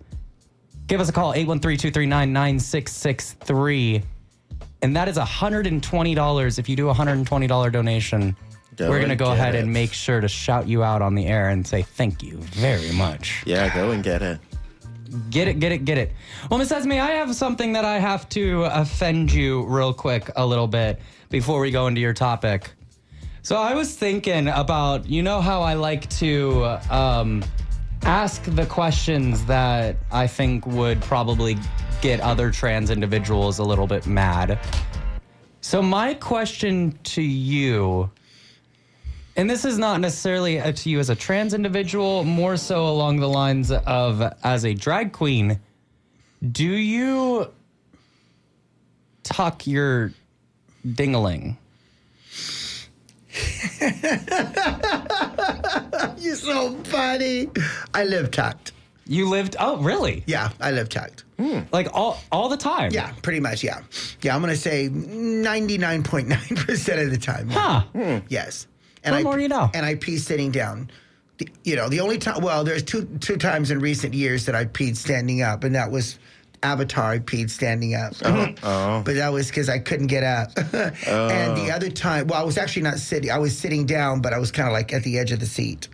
give 0.87 1.01
us 1.01 1.09
a 1.09 1.13
call 1.13 1.33
813-239-9663 1.35 4.03
and 4.83 4.97
that 4.97 5.09
is 5.09 5.17
$120 5.17 6.59
if 6.59 6.69
you 6.69 6.77
do 6.77 6.91
a 6.91 6.95
$120 6.95 7.73
donation 7.73 8.37
Go 8.77 8.89
we're 8.89 8.99
going 8.99 9.11
to 9.11 9.17
go 9.17 9.33
ahead 9.33 9.55
it. 9.55 9.63
and 9.63 9.73
make 9.73 9.93
sure 9.93 10.21
to 10.21 10.29
shout 10.29 10.67
you 10.67 10.83
out 10.83 11.03
on 11.03 11.15
the 11.15 11.27
air 11.27 11.51
and 11.51 11.67
say 11.67 11.83
thank 11.83 12.23
you 12.23 12.39
very 12.39 12.91
much. 12.93 13.43
Yeah, 13.45 13.73
go 13.75 13.91
and 13.91 14.03
get 14.03 14.23
it. 14.23 14.41
get 15.29 15.47
it 15.47 15.61
get 15.61 15.73
it 15.73 15.85
get 15.85 15.99
it. 15.99 16.13
Well 16.49 16.59
miss 16.59 16.73
esme 16.73 16.93
i 16.93 17.11
have 17.11 17.35
something 17.35 17.75
that 17.75 17.85
i 17.85 17.99
have 17.99 18.27
to 18.31 18.63
offend 18.65 19.31
you 19.31 19.67
real 19.67 19.93
quick 19.93 20.31
a 20.37 20.47
little 20.47 20.67
bit 20.67 21.01
before 21.29 21.61
we 21.61 21.71
go 21.71 21.87
into 21.87 22.01
your 22.01 22.15
topic. 22.15 22.71
So 23.43 23.57
i 23.57 23.75
was 23.75 23.95
thinking 23.95 24.49
about 24.49 25.05
you 25.07 25.23
know 25.23 25.43
how 25.43 25.61
i 25.61 25.75
like 25.75 26.09
to 26.21 26.65
um, 26.91 27.45
ask 28.05 28.43
the 28.43 28.67
questions 28.67 29.45
that 29.45 29.97
I 30.11 30.27
think 30.27 30.67
would 30.67 31.01
probably 31.03 31.57
get 32.01 32.21
other 32.21 32.51
trans 32.51 32.91
individuals 32.91 33.59
a 33.59 33.65
little 33.65 33.87
bit 33.87 34.07
mad. 34.07 34.59
So, 35.61 35.81
my 35.81 36.15
question 36.15 36.99
to 37.05 37.23
you, 37.23 38.11
and 39.37 39.49
this 39.49 39.65
is 39.65 39.79
not 39.79 40.01
necessarily 40.01 40.61
to 40.73 40.91
you 40.91 40.99
as 40.99 41.11
a 41.11 41.15
trans 41.15 41.55
individual, 41.55 42.25
more 42.25 42.57
so 42.57 42.89
along 42.89 43.21
the 43.21 43.29
lines 43.29 43.71
of 43.71 44.23
as 44.43 44.65
a 44.65 44.75
drag 44.75 45.13
queen, 45.13 45.61
do 46.51 46.65
you 46.65 47.49
tuck 49.23 49.67
your 49.67 50.13
dingaling? 50.85 51.57
You're 56.19 56.37
so 56.37 56.77
funny. 56.85 57.49
I 57.95 58.05
live 58.05 58.31
tucked. 58.31 58.73
You 59.07 59.29
lived, 59.29 59.57
oh, 59.59 59.79
really? 59.79 60.23
Yeah, 60.27 60.51
I 60.61 60.71
live 60.71 60.89
tucked. 60.89 61.25
Hmm. 61.39 61.61
Like 61.73 61.89
all, 61.93 62.19
all 62.31 62.49
the 62.49 62.57
time? 62.57 62.93
Yeah, 62.93 63.13
pretty 63.23 63.41
much. 63.41 63.65
Yeah, 63.65 63.81
yeah. 64.23 64.35
I'm 64.35 64.41
gonna 64.41 64.55
say 64.55 64.89
99.9 64.89 66.67
percent 66.67 67.01
of 67.01 67.11
the 67.11 67.19
time. 67.19 67.49
Huh. 67.49 67.81
Hmm. 67.93 68.19
Yes. 68.29 68.69
The 69.03 69.15
I, 69.15 69.23
more 69.25 69.41
you 69.41 69.49
know. 69.49 69.69
And 69.75 69.85
I 69.85 69.97
pee 69.97 70.19
sitting 70.19 70.53
down. 70.53 70.89
The- 71.39 71.49
You 71.65 71.75
know, 71.75 71.89
the 71.89 71.99
only 72.01 72.19
time. 72.19 72.43
Well, 72.43 72.63
there's 72.63 72.85
two 72.85 73.07
two 73.21 73.37
times 73.37 73.73
in 73.73 73.81
recent 73.81 74.15
years 74.15 74.47
that 74.47 74.55
I 74.55 74.67
peed 74.67 74.97
standing 74.97 75.43
up, 75.43 75.65
and 75.65 75.75
that 75.75 75.91
was 75.91 76.19
Avatar. 76.63 77.19
Peed 77.19 77.51
standing 77.51 77.95
up. 77.95 78.15
Oh. 78.25 78.47
oh. 78.63 79.03
But 79.05 79.15
that 79.17 79.33
was 79.33 79.49
because 79.49 79.69
I 79.69 79.79
couldn't 79.79 80.09
get 80.09 80.23
up. 80.23 80.53
And 81.13 81.57
the 81.57 81.71
oh. 81.71 81.75
other 81.75 81.91
time, 81.91 82.27
well, 82.27 82.41
I 82.41 82.45
was 82.45 82.59
actually 82.59 82.83
not 82.83 82.99
sitting. 82.99 83.31
I 83.31 83.39
was 83.39 83.57
sitting 83.57 83.87
down, 83.87 84.21
but 84.21 84.33
I 84.33 84.39
was 84.39 84.51
kind 84.51 84.69
of 84.69 84.73
like 84.73 84.93
at 84.93 85.03
the 85.03 85.19
edge 85.19 85.33
of 85.33 85.41
the 85.41 85.47
seat. 85.47 85.89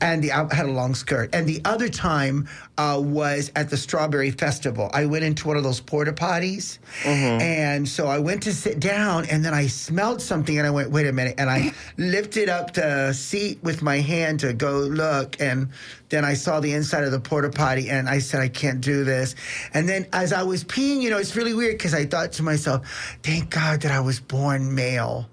And 0.00 0.22
the, 0.22 0.32
I 0.32 0.54
had 0.54 0.66
a 0.66 0.70
long 0.70 0.94
skirt. 0.94 1.34
And 1.34 1.46
the 1.46 1.60
other 1.64 1.88
time 1.88 2.48
uh, 2.78 3.00
was 3.02 3.50
at 3.56 3.70
the 3.70 3.76
Strawberry 3.76 4.30
Festival. 4.30 4.90
I 4.92 5.06
went 5.06 5.24
into 5.24 5.48
one 5.48 5.56
of 5.56 5.62
those 5.62 5.80
porta 5.80 6.12
potties. 6.12 6.78
And 7.40 7.88
so 7.88 8.06
I 8.08 8.18
went 8.18 8.42
to 8.44 8.52
sit 8.52 8.80
down, 8.80 9.26
and 9.26 9.44
then 9.44 9.54
I 9.54 9.66
smelled 9.66 10.20
something, 10.20 10.58
and 10.58 10.66
I 10.66 10.70
went, 10.70 10.90
wait 10.90 11.06
a 11.06 11.12
minute. 11.12 11.34
And 11.38 11.48
I 11.50 11.72
lifted 11.96 12.48
up 12.48 12.74
the 12.74 13.12
seat 13.12 13.58
with 13.62 13.82
my 13.82 13.98
hand 13.98 14.40
to 14.40 14.52
go 14.52 14.78
look. 14.80 15.40
And 15.40 15.68
then 16.08 16.24
I 16.24 16.34
saw 16.34 16.60
the 16.60 16.72
inside 16.72 17.04
of 17.04 17.12
the 17.12 17.20
porta 17.20 17.50
potty, 17.50 17.90
and 17.90 18.08
I 18.08 18.18
said, 18.18 18.40
I 18.40 18.48
can't 18.48 18.80
do 18.80 19.04
this. 19.04 19.34
And 19.74 19.88
then 19.88 20.06
as 20.12 20.32
I 20.32 20.42
was 20.42 20.64
peeing, 20.64 21.02
you 21.02 21.10
know, 21.10 21.18
it's 21.18 21.36
really 21.36 21.54
weird 21.54 21.78
because 21.78 21.94
I 21.94 22.04
thought 22.06 22.32
to 22.32 22.42
myself, 22.42 22.86
thank 23.22 23.50
God 23.50 23.82
that 23.82 23.92
I 23.92 24.00
was 24.00 24.20
born 24.20 24.74
male. 24.74 25.28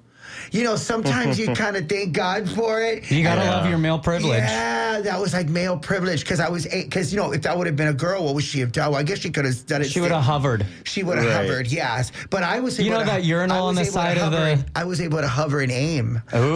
You 0.51 0.63
know, 0.63 0.75
sometimes 0.75 1.37
you 1.39 1.47
kind 1.55 1.75
of 1.77 1.87
thank 1.89 2.13
God 2.13 2.49
for 2.49 2.81
it. 2.81 3.09
You 3.11 3.23
gotta 3.23 3.41
Yeah. 3.41 3.51
love 3.57 3.67
your 3.69 3.77
male 3.77 3.99
privilege. 3.99 4.39
Yeah, 4.43 4.99
that 5.01 5.19
was 5.19 5.33
like 5.33 5.49
male 5.49 5.77
privilege 5.77 6.21
because 6.21 6.39
I 6.39 6.49
was 6.49 6.65
because 6.67 7.11
you 7.13 7.19
know 7.19 7.31
if 7.33 7.41
that 7.43 7.57
would 7.57 7.67
have 7.67 7.75
been 7.75 7.87
a 7.89 7.93
girl, 7.93 8.23
what 8.25 8.35
would 8.35 8.43
she 8.43 8.59
have 8.59 8.71
done? 8.71 8.91
Well, 8.91 8.99
I 8.99 9.03
guess 9.03 9.19
she 9.19 9.29
could 9.29 9.45
have 9.45 9.65
done 9.65 9.81
it. 9.81 9.89
She 9.89 9.99
would 10.01 10.11
have 10.11 10.23
hovered. 10.23 10.65
She 10.83 11.03
would 11.03 11.17
have 11.17 11.27
Right. 11.27 11.47
hovered, 11.47 11.67
yes. 11.67 12.11
But 12.29 12.43
I 12.43 12.59
was. 12.59 12.77
You 12.79 12.85
able 12.87 12.99
know 12.99 13.05
to- 13.05 13.11
that 13.11 13.23
urinal 13.23 13.65
on 13.67 13.75
the 13.75 13.85
side 13.85 14.17
of 14.17 14.31
the- 14.31 14.37
and- 14.37 14.65
I 14.75 14.83
was 14.83 14.99
able 15.01 15.19
to 15.21 15.27
hover 15.27 15.59
and 15.61 15.71
aim. 15.71 16.21
Ooh. 16.35 16.55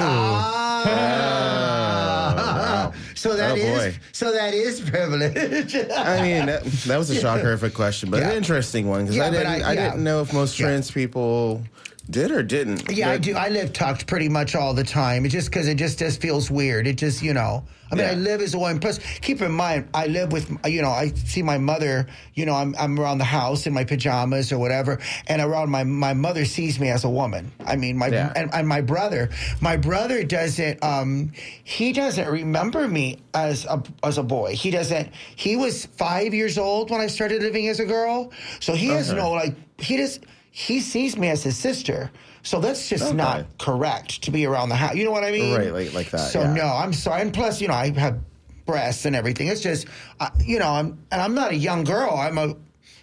Ah. 1.20 2.92
so 3.16 3.36
that 3.36 3.52
Oh, 3.52 3.56
is 3.56 3.96
so 4.12 4.32
that 4.32 4.54
is 4.54 4.82
privilege. 4.82 5.76
I 5.76 6.22
mean, 6.22 6.46
that, 6.48 6.64
that 6.64 6.98
was 6.98 7.10
a 7.10 7.16
shocker 7.20 7.52
of 7.52 7.64
a 7.64 7.70
question, 7.70 8.10
but 8.10 8.22
Yeah. 8.22 8.30
an 8.30 8.38
interesting 8.38 8.88
one 8.88 9.02
because 9.02 9.16
Yeah, 9.16 9.26
I 9.28 9.30
didn't. 9.30 9.48
I- 9.48 9.62
I, 9.70 9.74
yeah. 9.74 9.90
didn't 9.90 10.04
know 10.04 10.22
if 10.22 10.34
most 10.34 10.60
Yeah. 10.60 10.68
trans 10.68 10.92
people 10.92 11.64
did 12.10 12.32
or 12.32 12.42
didn't. 12.44 12.90
Yeah, 12.92 13.12
I 13.12 13.18
do. 13.18 13.36
I 13.36 13.50
live 13.50 13.74
tucked 13.74 14.08
pretty 14.08 14.30
much 14.30 14.56
all 14.56 14.74
the 14.74 14.84
time. 14.84 15.26
It 15.26 15.30
just 15.30 15.50
because 15.50 15.68
it 15.68 15.76
just 15.76 16.00
just 16.00 16.22
feels 16.22 16.50
weird. 16.50 16.88
It 16.88 16.98
just 16.98 17.22
you 17.22 17.34
know. 17.34 17.64
I 17.90 17.96
mean, 17.96 18.04
Yeah. 18.06 18.12
I 18.12 18.16
live 18.16 18.42
as 18.42 18.54
a 18.54 18.60
woman. 18.60 18.80
Plus, 18.80 19.00
keep 19.22 19.42
in 19.42 19.52
mind, 19.54 19.88
I 19.94 20.08
live 20.08 20.34
with 20.34 20.50
you 20.66 20.82
know. 20.82 20.90
I 20.90 21.10
see 21.10 21.42
my 21.42 21.58
mother. 21.58 22.08
You 22.34 22.46
know, 22.46 22.54
I'm 22.56 22.76
I'm 22.78 23.00
around 23.00 23.20
the 23.20 23.24
house 23.26 23.66
in 23.66 23.74
my 23.74 23.84
pajamas 23.86 24.52
or 24.52 24.58
whatever, 24.60 25.00
and 25.28 25.42
around 25.42 25.70
my 25.70 25.84
my 25.84 26.14
mother 26.14 26.44
sees 26.46 26.80
me 26.80 26.90
as 26.90 27.04
a 27.06 27.10
woman. 27.10 27.52
I 27.66 27.76
mean, 27.78 27.98
my 27.98 28.08
Yeah. 28.08 28.34
and, 28.36 28.54
and 28.54 28.68
my 28.68 28.82
brother. 28.82 29.30
My 29.62 29.78
brother 29.78 30.24
doesn't. 30.24 30.84
Um, 30.84 31.32
he 31.64 31.94
doesn't 31.94 32.28
remember 32.30 32.88
me 32.88 33.20
as 33.34 33.66
a 33.66 33.82
as 34.04 34.18
a 34.18 34.24
boy. 34.24 34.56
He 34.56 34.70
doesn't. 34.72 35.10
He 35.36 35.56
was 35.56 35.86
five 35.86 36.34
years 36.34 36.58
old 36.58 36.90
when 36.92 37.00
I 37.00 37.08
started 37.08 37.42
living 37.42 37.68
as 37.70 37.80
a 37.80 37.86
girl, 37.86 38.32
so 38.60 38.74
he 38.74 38.88
has 38.88 39.10
Okay. 39.12 39.20
no 39.20 39.32
like. 39.32 39.56
He 39.80 39.96
just 39.96 40.22
he 40.58 40.80
sees 40.80 41.16
me 41.16 41.28
as 41.30 41.44
his 41.44 41.56
sister. 41.56 42.10
So 42.42 42.60
that's 42.60 42.90
just 42.90 43.04
Okay. 43.04 43.16
not 43.16 43.46
correct 43.60 44.24
to 44.24 44.32
be 44.32 44.48
around 44.48 44.70
the 44.70 44.76
house. 44.76 44.96
You 44.96 45.06
know 45.06 45.12
what 45.12 45.24
I 45.24 45.30
mean? 45.32 45.54
Right, 45.54 45.72
like- 45.72 45.94
like 45.94 46.10
that, 46.10 46.32
So 46.32 46.42
yeah. 46.42 46.54
no, 46.54 46.66
I'm 46.66 46.94
sorry. 46.94 47.22
And 47.22 47.32
plus, 47.32 47.62
you 47.62 47.68
know, 47.68 47.76
I 47.76 47.92
have 48.00 48.18
breasts 48.66 49.06
and 49.06 49.16
everything. 49.16 49.50
It's 49.50 49.62
just, 49.62 49.86
uh, 50.20 50.30
you 50.44 50.58
know, 50.58 50.70
I'm 50.72 50.98
and 51.12 51.22
I'm 51.22 51.36
not 51.36 51.52
a 51.52 51.56
young 51.56 51.84
girl. 51.84 52.16
I'm 52.16 52.40
a 52.40 52.56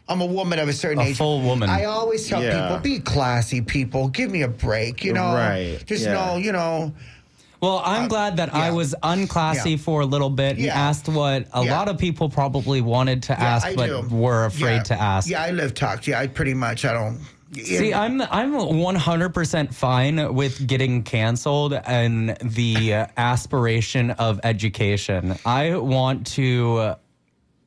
I'm 0.08 0.20
a 0.20 0.26
woman 0.26 0.58
of 0.58 0.68
a 0.68 0.72
certain 0.72 0.98
A 0.98 1.04
age. 1.10 1.16
full 1.16 1.42
woman. 1.42 1.70
I 1.70 1.84
always 1.84 2.28
tell 2.28 2.42
Yeah. 2.42 2.60
people, 2.60 2.78
be 2.78 2.98
classy, 2.98 3.60
people. 3.60 4.08
Give 4.08 4.30
me 4.32 4.42
a 4.42 4.48
break. 4.48 5.04
You 5.04 5.12
know, 5.12 5.32
Right, 5.32 5.78
There's 5.86 6.02
yeah. 6.04 6.12
no, 6.14 6.36
you 6.38 6.50
know. 6.50 6.92
Well, 7.60 7.80
I'm 7.84 8.08
glad 8.08 8.36
that 8.38 8.52
I 8.52 8.72
was 8.72 8.94
unclassy 9.04 9.70
Yeah. 9.72 9.76
for 9.78 10.00
a 10.00 10.06
little 10.06 10.28
bit 10.28 10.56
and 10.56 10.66
Yeah. 10.66 10.74
asked 10.88 11.08
what 11.08 11.46
a 11.54 11.64
Yeah. 11.64 11.78
lot 11.78 11.88
of 11.88 11.96
people 11.98 12.28
probably 12.28 12.80
wanted 12.82 13.22
to 13.24 13.32
Yeah, 13.38 13.44
ask 13.54 13.66
I 13.68 13.74
but 13.76 13.86
do. 13.86 14.02
were 14.10 14.44
afraid 14.44 14.74
Yeah. 14.78 14.82
to 14.82 15.00
ask. 15.00 15.28
Yeah, 15.30 15.42
I 15.44 15.50
live 15.52 15.72
talk. 15.72 16.06
Yeah, 16.08 16.18
I 16.18 16.26
pretty 16.26 16.52
much 16.54 16.84
I 16.84 16.92
don't. 16.92 17.20
See, 17.62 17.94
I'm 17.94 18.20
I'm 18.20 18.52
100% 18.52 19.74
fine 19.74 20.34
with 20.34 20.66
getting 20.66 21.02
canceled 21.02 21.72
and 21.72 22.36
the 22.42 22.92
aspiration 23.16 24.10
of 24.12 24.40
education. 24.44 25.36
I 25.46 25.76
want 25.76 26.26
to 26.28 26.76
uh, 26.78 26.94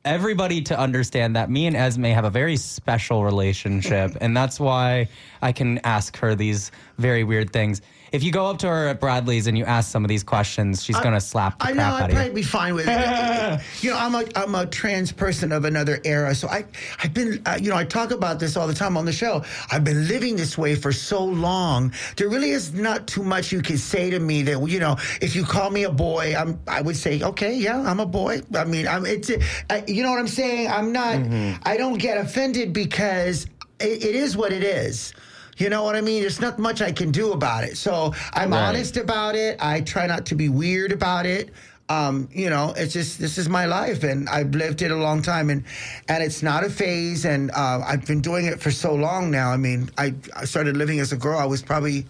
everybody 0.04 0.62
to 0.62 0.78
understand 0.78 1.36
that 1.36 1.50
me 1.50 1.66
and 1.66 1.76
Esmé 1.76 2.12
have 2.14 2.24
a 2.24 2.30
very 2.30 2.56
special 2.56 3.24
relationship, 3.24 4.16
and 4.20 4.36
that's 4.36 4.58
why 4.60 5.08
I 5.42 5.52
can 5.52 5.78
ask 5.84 6.16
her 6.18 6.34
these 6.34 6.70
very 6.98 7.24
weird 7.24 7.52
things. 7.52 7.80
If 8.12 8.22
you 8.22 8.32
go 8.32 8.46
up 8.46 8.58
to 8.58 8.68
her 8.68 8.88
at 8.88 9.00
Bradley's 9.00 9.46
and 9.46 9.56
you 9.56 9.64
ask 9.64 9.90
some 9.90 10.04
of 10.04 10.08
these 10.08 10.22
questions, 10.22 10.82
she's 10.82 10.98
gonna 11.00 11.20
slap 11.20 11.58
the 11.58 11.66
I 11.66 11.72
crap 11.72 11.76
know 11.76 11.82
out 11.82 12.02
I'd 12.10 12.16
of 12.16 12.26
you. 12.28 12.32
be 12.32 12.42
fine 12.42 12.74
with 12.74 12.86
it. 12.88 13.60
you 13.82 13.90
know, 13.90 13.98
I'm 13.98 14.14
a 14.14 14.24
I'm 14.34 14.54
a 14.54 14.66
trans 14.66 15.12
person 15.12 15.52
of 15.52 15.64
another 15.64 16.00
era, 16.04 16.34
so 16.34 16.48
I 16.48 16.64
I've 17.02 17.12
been 17.14 17.42
uh, 17.46 17.58
you 17.60 17.70
know 17.70 17.76
I 17.76 17.84
talk 17.84 18.10
about 18.10 18.40
this 18.40 18.56
all 18.56 18.66
the 18.66 18.74
time 18.74 18.96
on 18.96 19.04
the 19.04 19.12
show. 19.12 19.44
I've 19.70 19.84
been 19.84 20.08
living 20.08 20.36
this 20.36 20.56
way 20.56 20.74
for 20.74 20.92
so 20.92 21.24
long. 21.24 21.92
There 22.16 22.28
really 22.28 22.50
is 22.50 22.72
not 22.72 23.06
too 23.06 23.22
much 23.22 23.52
you 23.52 23.62
can 23.62 23.78
say 23.78 24.10
to 24.10 24.18
me 24.18 24.42
that 24.42 24.66
you 24.68 24.80
know 24.80 24.96
if 25.20 25.36
you 25.36 25.44
call 25.44 25.70
me 25.70 25.84
a 25.84 25.90
boy, 25.92 26.34
I'm 26.36 26.58
I 26.66 26.80
would 26.80 26.96
say 26.96 27.22
okay, 27.22 27.54
yeah, 27.54 27.80
I'm 27.80 28.00
a 28.00 28.06
boy. 28.06 28.40
I 28.54 28.64
mean, 28.64 28.88
I'm 28.88 29.04
it's 29.06 29.30
I, 29.70 29.84
you 29.86 30.02
know 30.02 30.10
what 30.10 30.18
I'm 30.20 30.28
saying. 30.28 30.70
I'm 30.70 30.92
not. 30.92 31.16
Mm-hmm. 31.16 31.62
I 31.64 31.76
don't 31.76 31.98
get 31.98 32.18
offended 32.18 32.72
because 32.72 33.44
it, 33.80 34.04
it 34.04 34.14
is 34.14 34.36
what 34.36 34.52
it 34.52 34.62
is. 34.64 35.12
You 35.58 35.68
know 35.70 35.82
what 35.82 35.96
I 35.96 36.00
mean? 36.00 36.20
There's 36.22 36.40
not 36.40 36.58
much 36.58 36.80
I 36.80 36.92
can 36.92 37.10
do 37.10 37.32
about 37.32 37.64
it. 37.64 37.76
So 37.76 38.14
I'm 38.32 38.52
Right. 38.52 38.68
honest 38.68 38.96
about 38.96 39.34
it. 39.34 39.56
I 39.60 39.80
try 39.80 40.06
not 40.06 40.24
to 40.26 40.34
be 40.34 40.48
weird 40.48 40.92
about 40.92 41.26
it. 41.26 41.50
Um, 41.90 42.28
you 42.32 42.50
know, 42.50 42.74
it's 42.76 42.92
just 42.92 43.18
this 43.18 43.38
is 43.38 43.48
my 43.48 43.64
life, 43.64 44.04
and 44.04 44.28
I've 44.28 44.54
lived 44.54 44.82
it 44.82 44.90
a 44.90 44.96
long 44.96 45.22
time, 45.22 45.48
and 45.48 45.64
and 46.08 46.22
it's 46.22 46.42
not 46.42 46.62
a 46.62 46.68
phase, 46.68 47.24
and 47.24 47.50
uh, 47.52 47.80
I've 47.84 48.06
been 48.06 48.20
doing 48.20 48.44
it 48.44 48.60
for 48.60 48.70
so 48.70 48.94
long 48.94 49.30
now. 49.30 49.50
I 49.50 49.56
mean, 49.56 49.88
I, 49.96 50.14
I 50.36 50.44
started 50.44 50.76
living 50.76 51.00
as 51.00 51.12
a 51.12 51.16
girl. 51.16 51.38
I 51.38 51.46
was 51.46 51.62
probably, 51.62 52.04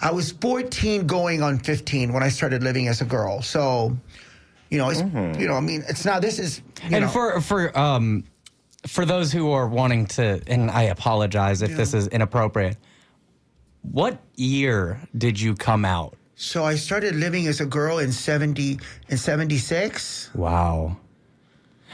I 0.00 0.10
was 0.12 0.32
14, 0.32 1.06
going 1.06 1.42
on 1.42 1.58
15 1.58 2.10
when 2.14 2.22
I 2.22 2.30
started 2.30 2.62
living 2.62 2.88
as 2.88 3.02
a 3.02 3.04
girl. 3.04 3.42
So, 3.42 3.94
you 4.70 4.78
know, 4.78 4.88
it's 4.88 5.00
you 5.38 5.46
know, 5.46 5.56
I 5.56 5.60
mean, 5.60 5.84
it's 5.90 6.06
not. 6.06 6.22
This 6.22 6.38
is 6.38 6.62
you 6.88 6.96
and 6.96 7.04
know, 7.04 7.10
for 7.10 7.38
for 7.42 7.78
um 7.78 8.24
for 8.86 9.04
those 9.04 9.32
who 9.32 9.50
are 9.50 9.66
wanting 9.66 10.06
to 10.06 10.40
and 10.46 10.70
I 10.70 10.84
apologize 10.84 11.62
if 11.62 11.76
this 11.76 11.94
is 11.94 12.08
inappropriate. 12.08 12.76
What 13.82 14.20
year 14.36 15.00
did 15.16 15.40
you 15.40 15.54
come 15.54 15.84
out? 15.84 16.14
so 16.40 16.64
I 16.64 16.76
started 16.76 17.16
living 17.16 17.48
as 17.48 17.60
a 17.60 17.66
girl 17.66 17.98
in 17.98 18.12
70 18.12 18.78
in 19.08 19.18
76. 19.18 20.30
Wow. 20.34 20.96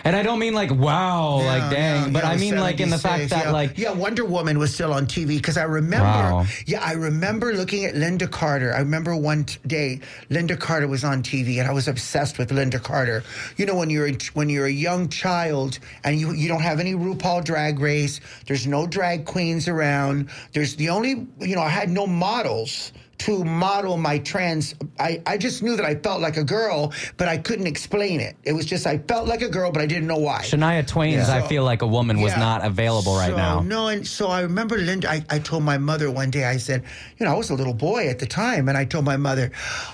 And 0.03 0.17
I 0.17 0.23
don't 0.23 0.39
mean 0.39 0.55
like 0.55 0.71
wow, 0.73 1.39
Yeah, 1.41 1.47
like 1.47 1.71
dang, 1.71 2.05
yeah, 2.07 2.11
but 2.11 2.25
yeah, 2.25 2.31
I 2.31 2.37
mean 2.37 2.59
like 2.59 2.81
in 2.81 2.91
the 2.91 2.99
fact 2.99 3.31
that 3.31 3.53
like 3.53 3.79
yeah, 3.79 3.93
Wonder 3.93 4.25
Woman 4.25 4.59
was 4.59 4.75
still 4.75 4.93
on 4.93 5.07
TV 5.07 5.29
because 5.37 5.57
I 5.57 5.63
remember. 5.63 6.05
Wow. 6.05 6.47
Yeah, 6.67 6.83
I 6.85 6.93
remember 6.93 7.55
looking 7.55 7.85
at 7.85 7.95
Lynda 7.95 8.31
Carter. 8.31 8.75
I 8.75 8.81
remember 8.81 9.17
one 9.17 9.45
t- 9.45 9.59
day 9.67 10.01
Lynda 10.31 10.59
Carter 10.59 10.89
was 10.89 11.05
on 11.05 11.23
TV, 11.23 11.59
and 11.59 11.69
I 11.69 11.73
was 11.73 11.87
obsessed 11.89 12.39
with 12.39 12.51
Lynda 12.51 12.83
Carter. 12.83 13.23
You 13.57 13.67
know, 13.67 13.77
when 13.77 13.89
you're 13.89 14.09
a- 14.09 14.19
when 14.35 14.49
you're 14.51 14.67
a 14.67 14.71
young 14.71 15.09
child 15.09 15.79
and 16.03 16.19
you 16.19 16.33
you 16.33 16.49
don't 16.49 16.63
have 16.63 16.81
any 16.81 16.95
RuPaul 16.95 17.45
Drag 17.45 17.79
Race. 17.79 18.21
There's 18.47 18.67
no 18.67 18.87
drag 18.87 19.25
queens 19.25 19.69
around. 19.69 20.29
There's 20.53 20.75
the 20.77 20.89
only 20.91 21.27
you 21.41 21.55
know 21.55 21.63
I 21.63 21.69
had 21.71 21.89
no 21.89 22.07
models 22.07 22.93
to 23.25 23.43
model 23.43 23.97
my 23.97 24.19
trans 24.19 24.75
I, 25.01 25.23
I 25.25 25.39
just 25.39 25.63
knew 25.63 25.77
that 25.77 25.87
I 25.87 25.95
felt 25.95 26.21
like 26.21 26.37
a 26.37 26.45
girl, 26.45 26.93
but 27.17 27.27
I 27.27 27.39
couldn't 27.39 27.67
explain 27.67 28.21
it. 28.21 28.37
It 28.45 28.53
was 28.53 28.67
just 28.67 28.87
I 28.87 28.99
felt 28.99 29.27
like 29.27 29.41
a 29.41 29.49
girl, 29.49 29.73
but 29.73 29.81
I 29.81 29.87
didn't 29.87 30.07
know 30.07 30.19
why. 30.19 30.41
Shania 30.43 30.87
Twain's 30.87 31.31
I 31.31 31.41
So- 31.41 31.47
feel 31.49 31.65
like 31.65 31.81
a 31.81 31.87
woman 31.87 32.21
was 32.21 32.33
Yeah. 32.33 32.41
not 32.41 32.65
available 32.65 33.17
right 33.17 33.31
So, 33.31 33.37
now. 33.37 33.61
No, 33.61 33.89
and 33.89 34.07
so 34.07 34.29
I 34.29 34.41
remember 34.43 34.77
Lynda. 34.79 35.07
I, 35.07 35.25
I 35.31 35.39
told 35.39 35.63
my 35.63 35.79
mother 35.79 36.11
one 36.11 36.31
day. 36.31 36.45
I 36.45 36.59
said, 36.59 36.83
you 37.19 37.25
know, 37.25 37.33
I 37.33 37.37
was 37.37 37.49
a 37.49 37.55
little 37.55 37.73
boy 37.73 38.09
at 38.09 38.19
the 38.19 38.27
time, 38.27 38.69
and 38.69 38.77
I 38.77 38.85
told 38.85 39.05
my 39.07 39.17
mother, 39.17 39.51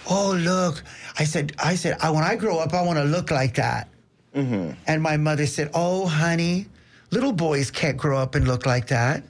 "Oh, 0.09 0.33
look," 0.37 0.83
I 1.19 1.25
said, 1.25 1.53
"I 1.63 1.77
said, 1.77 1.99
I, 2.01 2.11
when 2.11 2.25
I 2.25 2.35
grow 2.35 2.59
up, 2.59 2.75
I 2.75 2.83
want 2.83 2.99
to 2.99 3.05
look 3.05 3.31
like 3.31 3.55
that." 3.55 3.89
Mm-hmm. 4.35 4.73
And 4.89 5.03
my 5.03 5.17
mother 5.17 5.47
said, 5.47 5.71
"Oh, 5.73 6.07
honey, 6.07 6.67
little 7.13 7.33
boys 7.33 7.71
can't 7.71 7.97
grow 7.97 8.19
up 8.19 8.35
and 8.35 8.47
look 8.49 8.67
like 8.67 8.89
that." 8.89 9.23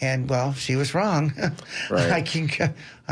And 0.00 0.28
well, 0.28 0.52
she 0.54 0.74
was 0.74 0.94
wrong. 0.94 1.32
Right. 1.90 2.10
I 2.10 2.22
can, 2.22 2.48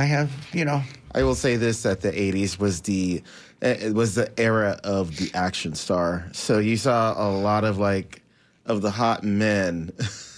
I 0.01 0.05
have, 0.05 0.31
you 0.55 0.65
know, 0.65 0.83
I 1.15 1.23
will 1.25 1.35
say 1.35 1.57
this: 1.57 1.83
that 1.83 2.01
the 2.01 2.11
'80s 2.11 2.59
was 2.59 2.81
the 2.81 3.23
eh, 3.61 3.89
it 3.89 3.95
was 3.95 4.15
the 4.15 4.33
era 4.41 4.81
of 4.83 5.17
the 5.19 5.31
action 5.35 5.75
star. 5.75 6.27
So 6.33 6.59
you 6.59 6.79
saw 6.79 7.13
a 7.17 7.29
lot 7.31 7.65
of 7.65 7.77
like 7.79 8.23
of 8.65 8.81
the 8.81 8.91
hot 8.91 9.23
men, 9.25 9.93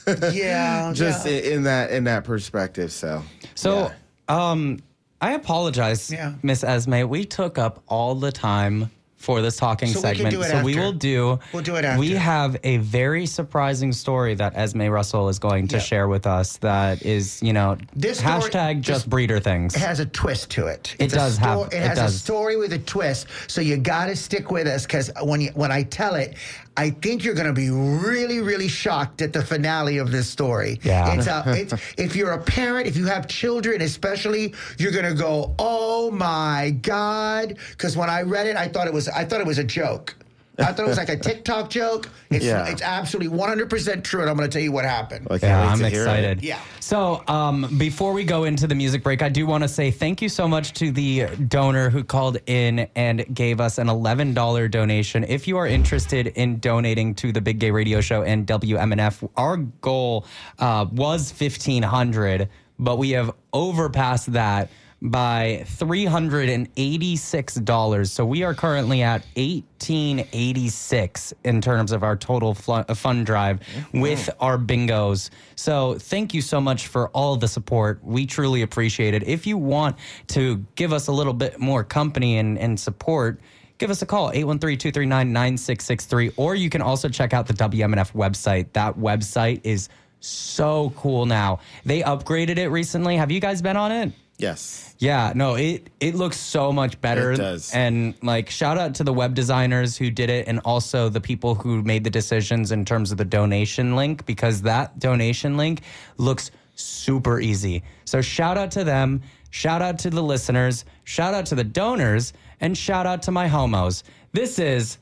yeah, 0.33 0.93
just 0.93 1.27
yeah. 1.27 1.33
in 1.39 1.63
that 1.63 1.93
in 1.93 2.05
that 2.05 2.25
perspective. 2.25 2.91
So 2.91 3.23
So, 3.55 3.93
um, 4.29 4.81
I 5.21 5.35
apologize, 5.35 6.11
Yeah. 6.11 6.35
Miss 6.43 6.65
Esmé. 6.65 7.09
We 7.09 7.25
took 7.25 7.57
up 7.57 7.83
all 7.87 8.17
the 8.17 8.33
time 8.33 8.91
for 9.23 9.41
this 9.41 9.57
talking 9.57 9.89
So 9.89 10.01
we 10.01 10.03
segment. 10.03 10.35
it 10.35 10.43
so 10.51 10.63
we 10.65 10.75
will 10.75 10.93
do. 10.93 11.39
We'll 11.53 11.63
do 11.63 11.77
it 11.77 11.85
after. 11.85 12.01
We 12.01 12.11
have 12.13 12.57
a 12.65 12.79
very 12.79 13.25
surprising 13.27 13.93
story 13.93 14.35
that 14.35 14.55
Esmé 14.57 14.91
Russell 14.91 15.29
is 15.29 15.39
going 15.39 15.69
to 15.69 15.77
Yeah. 15.77 15.83
share 15.83 16.09
with 16.09 16.27
us. 16.27 16.57
That 16.59 17.03
is, 17.03 17.41
you 17.43 17.53
know, 17.53 17.77
This 17.95 18.21
hashtag 18.21 18.81
just 18.81 19.09
breeder 19.09 19.39
things. 19.39 19.77
It 19.77 19.81
has 19.81 20.01
a 20.01 20.07
twist 20.07 20.51
to 20.51 20.67
it. 20.67 20.97
It 20.99 21.05
It's 21.05 21.15
a 21.15 21.17
does 21.19 21.37
have- 21.39 21.59
sto- 21.61 21.65
it 21.69 21.75
It 21.75 21.87
has 21.87 21.99
does. 21.99 22.15
a 22.15 22.19
story 22.19 22.57
with 22.57 22.73
a 22.73 22.79
twist. 22.81 23.27
So 23.47 23.61
you 23.61 23.77
got 23.77 24.07
to 24.07 24.17
stick 24.17 24.51
with 24.51 24.67
us 24.67 24.83
because 24.87 25.11
when 25.23 25.41
you, 25.41 25.51
when 25.55 25.71
I 25.71 25.85
tell 25.85 26.17
it, 26.17 26.35
I 26.77 26.91
think 26.91 27.23
you're 27.23 27.35
going 27.35 27.47
to 27.47 27.53
be 27.53 27.71
really, 27.71 28.41
really 28.41 28.69
shocked 28.69 29.21
at 29.21 29.33
the 29.33 29.45
finale 29.45 29.99
of 29.99 30.11
this 30.11 30.29
story. 30.29 30.81
Yeah. 30.83 31.15
It's 31.15 31.27
uh, 31.27 31.43
a, 31.45 31.53
it's, 31.61 31.75
if 31.99 32.17
you're 32.17 32.33
a 32.33 32.43
parent, 32.43 32.87
if 32.87 32.97
you 32.97 33.07
have 33.07 33.29
children, 33.29 33.83
especially, 33.83 34.55
you're 34.79 34.93
going 34.93 35.05
to 35.05 35.15
go, 35.15 35.55
"Oh 35.59 36.11
my 36.11 36.71
god!" 36.83 37.59
Because 37.71 37.97
when 37.97 38.09
I 38.09 38.23
read 38.23 38.47
it, 38.47 38.57
I 38.57 38.69
thought 38.69 38.87
it 38.87 38.93
was 38.93 39.09
I 39.09 39.25
thought 39.25 39.41
it 39.41 39.47
was 39.47 39.59
a 39.59 39.65
joke. 39.65 40.17
I 40.59 40.65
thought 40.73 40.81
it 40.85 40.89
was 40.89 40.99
like 40.99 41.09
a 41.09 41.17
TikTok 41.17 41.71
joke. 41.71 42.11
It's 42.31 42.45
Yeah. 42.45 42.67
it's 42.69 42.83
absolutely 42.83 43.37
100% 43.37 44.05
true, 44.05 44.21
and 44.21 44.29
I'm 44.29 44.37
going 44.37 44.49
to 44.49 44.53
tell 44.53 44.63
you 44.63 44.71
what 44.73 44.85
happened. 44.85 45.27
I 45.31 45.39
can't 45.39 45.43
Yeah, 45.45 45.63
wait 45.65 45.69
I'm 45.73 45.79
to 45.79 45.89
hear 45.89 46.01
it. 46.01 46.05
excited. 46.05 46.43
Yeah. 46.43 46.59
So, 46.81 47.23
um, 47.27 47.75
before 47.79 48.13
we 48.13 48.25
go 48.25 48.45
into 48.45 48.67
the 48.67 48.75
music 48.75 49.03
break, 49.03 49.23
I 49.23 49.31
do 49.31 49.47
want 49.47 49.63
to 49.63 49.69
say 49.69 49.91
thank 49.91 50.21
you 50.21 50.29
so 50.29 50.47
much 50.47 50.75
to 50.75 50.91
the 50.91 51.27
donor 51.49 51.89
who 51.89 52.05
called 52.05 52.37
in 52.47 52.87
and 52.95 53.25
gave 53.35 53.61
us 53.61 53.79
an 53.79 53.89
$11 53.89 54.69
donation. 54.69 55.25
If 55.25 55.49
you 55.49 55.57
are 55.57 55.67
interested 55.67 56.27
in 56.27 56.59
donating 56.59 57.15
to 57.17 57.33
the 57.33 57.41
Big 57.41 57.59
Gay 57.59 57.71
Radio 57.71 58.01
Show 58.03 58.23
and 58.23 58.47
WMNF, 58.47 59.27
our 59.39 59.57
goal 59.57 60.27
uh, 60.59 60.85
was 60.93 61.33
1500 61.33 62.49
but 62.79 62.97
we 62.99 63.11
have 63.11 63.31
overpassed 63.53 64.33
that 64.33 64.69
by 65.03 65.65
$386. 65.67 68.09
So 68.09 68.25
we 68.25 68.43
are 68.45 68.55
currently 68.55 69.03
at 69.03 69.27
1886 69.35 71.35
in 71.43 71.61
terms 71.61 71.91
of 71.91 72.05
our 72.05 72.17
total 72.17 72.57
uh, 72.69 72.95
fund 72.95 73.27
drive 73.27 73.59
with 73.93 74.31
our 74.39 74.57
bingos. 74.57 75.31
So 75.57 75.99
thank 75.99 76.33
you 76.33 76.41
so 76.41 76.61
much 76.61 76.87
for 76.87 77.09
all 77.09 77.35
the 77.37 77.49
support. 77.49 77.99
We 78.05 78.27
truly 78.27 78.63
appreciate 78.63 79.15
it. 79.15 79.25
If 79.25 79.45
you 79.45 79.59
want 79.59 79.97
to 80.29 80.65
give 80.77 80.93
us 80.93 81.09
a 81.09 81.13
little 81.13 81.35
bit 81.35 81.59
more 81.59 81.83
company 81.83 82.39
and, 82.39 82.57
and 82.57 82.79
support, 82.79 83.41
give 83.79 83.91
us 83.91 84.03
a 84.03 84.07
call 84.07 84.31
813-239-9663 84.31 86.35
or 86.37 86.55
you 86.55 86.71
can 86.71 86.81
also 86.81 87.09
check 87.09 87.35
out 87.35 87.49
the 87.49 87.55
WMNF 87.55 88.13
website. 88.13 88.73
That 88.75 88.97
website 88.97 89.63
is 89.65 89.89
so 90.21 90.93
cool 90.97 91.27
now. 91.27 91.59
They 91.85 92.03
upgraded 92.03 92.59
it 92.59 92.69
recently. 92.69 93.17
Have 93.17 93.33
you 93.33 93.41
guys 93.41 93.61
been 93.61 93.77
on 93.77 93.91
it? 93.91 94.13
Yes. 94.43 94.95
Yeah, 94.99 95.33
no, 95.35 95.55
it 95.55 95.91
it 96.01 96.15
looks 96.15 96.37
so 96.37 96.73
much 96.73 97.01
better. 97.01 97.33
It 97.33 97.39
does. 97.39 97.73
And 97.73 98.15
like 98.23 98.51
shout 98.51 98.79
out 98.79 98.97
to 98.97 99.05
the 99.05 99.13
web 99.13 99.35
designers 99.35 99.97
who 99.97 100.11
did 100.11 100.31
it 100.31 100.47
and 100.49 100.61
also 100.65 101.09
the 101.09 101.21
people 101.21 101.55
who 101.55 101.83
made 101.83 102.05
the 102.05 102.11
decisions 102.11 102.73
in 102.73 102.85
terms 102.85 103.13
of 103.13 103.19
the 103.19 103.25
donation 103.25 103.97
link 103.97 104.27
because 104.27 104.63
that 104.63 104.99
donation 104.99 105.57
link 105.57 105.83
looks 106.19 106.51
super 106.75 107.41
easy. 107.41 107.83
So 108.05 108.21
shout 108.21 108.59
out 108.59 108.71
to 108.73 108.85
them, 108.85 109.23
shout 109.51 109.83
out 109.83 109.99
to 110.01 110.11
the 110.11 110.23
listeners, 110.23 110.85
shout 111.05 111.35
out 111.35 111.47
to 111.47 111.55
the 111.55 111.65
donors, 111.65 112.33
and 112.61 112.77
shout 112.77 113.07
out 113.07 113.23
to 113.23 113.31
my 113.31 113.49
homos. 113.49 114.05
This 114.33 114.59
is 114.59 114.99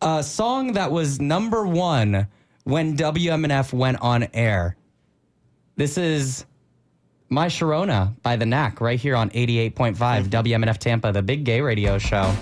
a 0.00 0.22
song 0.22 0.72
that 0.72 0.90
was 0.90 1.20
number 1.20 1.66
1 1.66 2.26
when 2.64 2.96
WMNF 2.96 3.72
went 3.72 4.00
on 4.00 4.28
air. 4.34 4.76
This 5.76 5.96
is 5.96 6.44
my 7.32 7.46
Sharona 7.46 8.12
by 8.22 8.36
the 8.36 8.46
Knack 8.46 8.80
right 8.80 9.00
here 9.00 9.16
on 9.16 9.30
88.5 9.30 9.96
WMNF 10.28 10.78
Tampa, 10.78 11.12
the 11.12 11.22
big 11.22 11.44
gay 11.44 11.60
radio 11.60 11.98
show. 11.98 12.32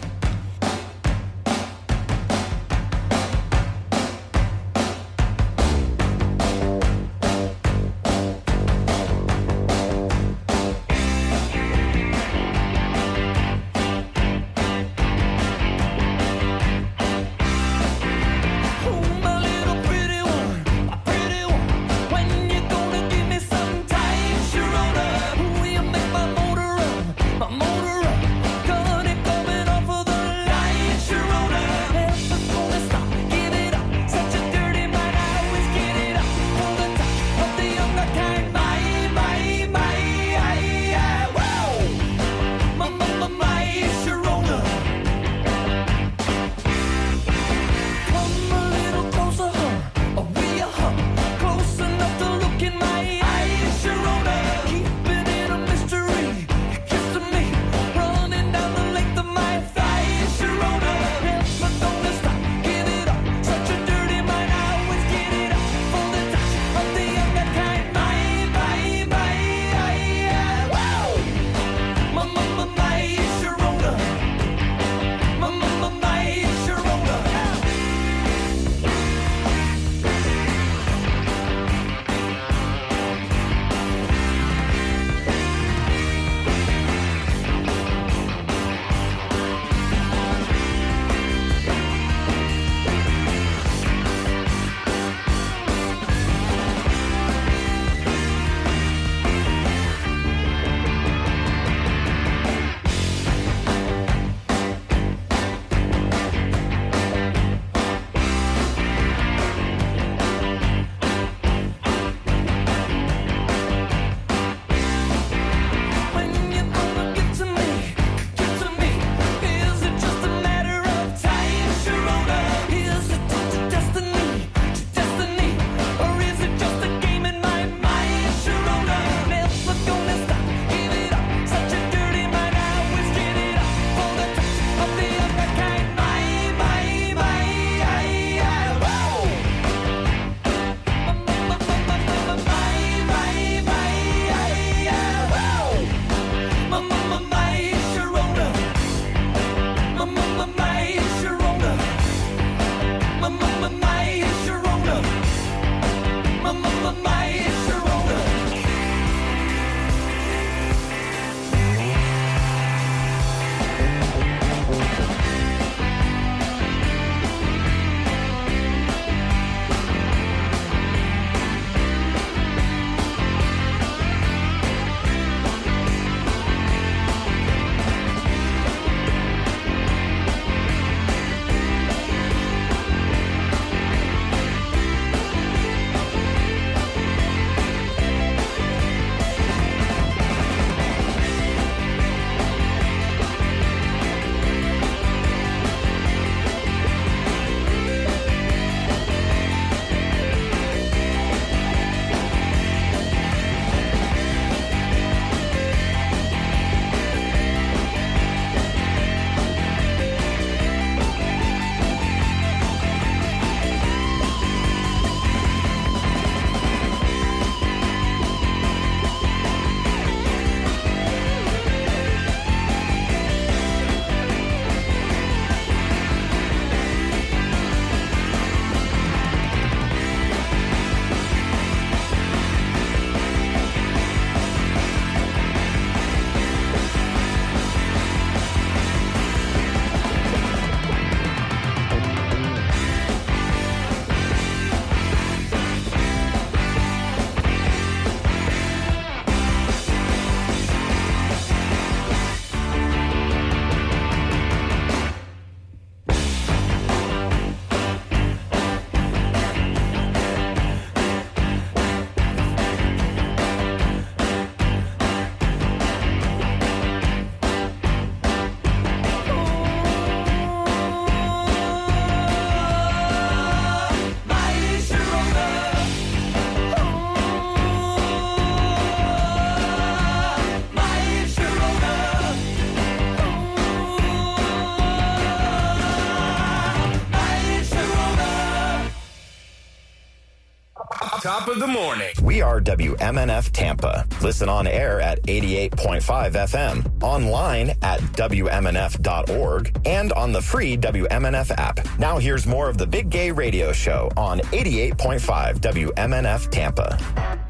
Of 291.26 291.58
the 291.58 291.66
morning. 291.66 292.08
We 292.22 292.40
are 292.40 292.60
WMNF 292.60 293.50
Tampa. 293.52 294.06
Listen 294.22 294.48
on 294.48 294.66
air 294.66 295.00
at 295.00 295.22
88.5 295.24 296.00
FM, 296.32 297.02
online 297.02 297.70
at 297.82 298.00
WMNF.org, 298.00 299.80
and 299.84 300.12
on 300.14 300.32
the 300.32 300.40
free 300.40 300.76
WMNF 300.76 301.50
app. 301.58 301.86
Now 301.98 302.18
here's 302.18 302.46
more 302.46 302.70
of 302.70 302.78
the 302.78 302.86
Big 302.86 303.10
Gay 303.10 303.30
Radio 303.30 303.72
Show 303.72 304.10
on 304.16 304.38
88.5 304.38 305.58
WMNF 305.60 306.50
Tampa. 306.50 307.49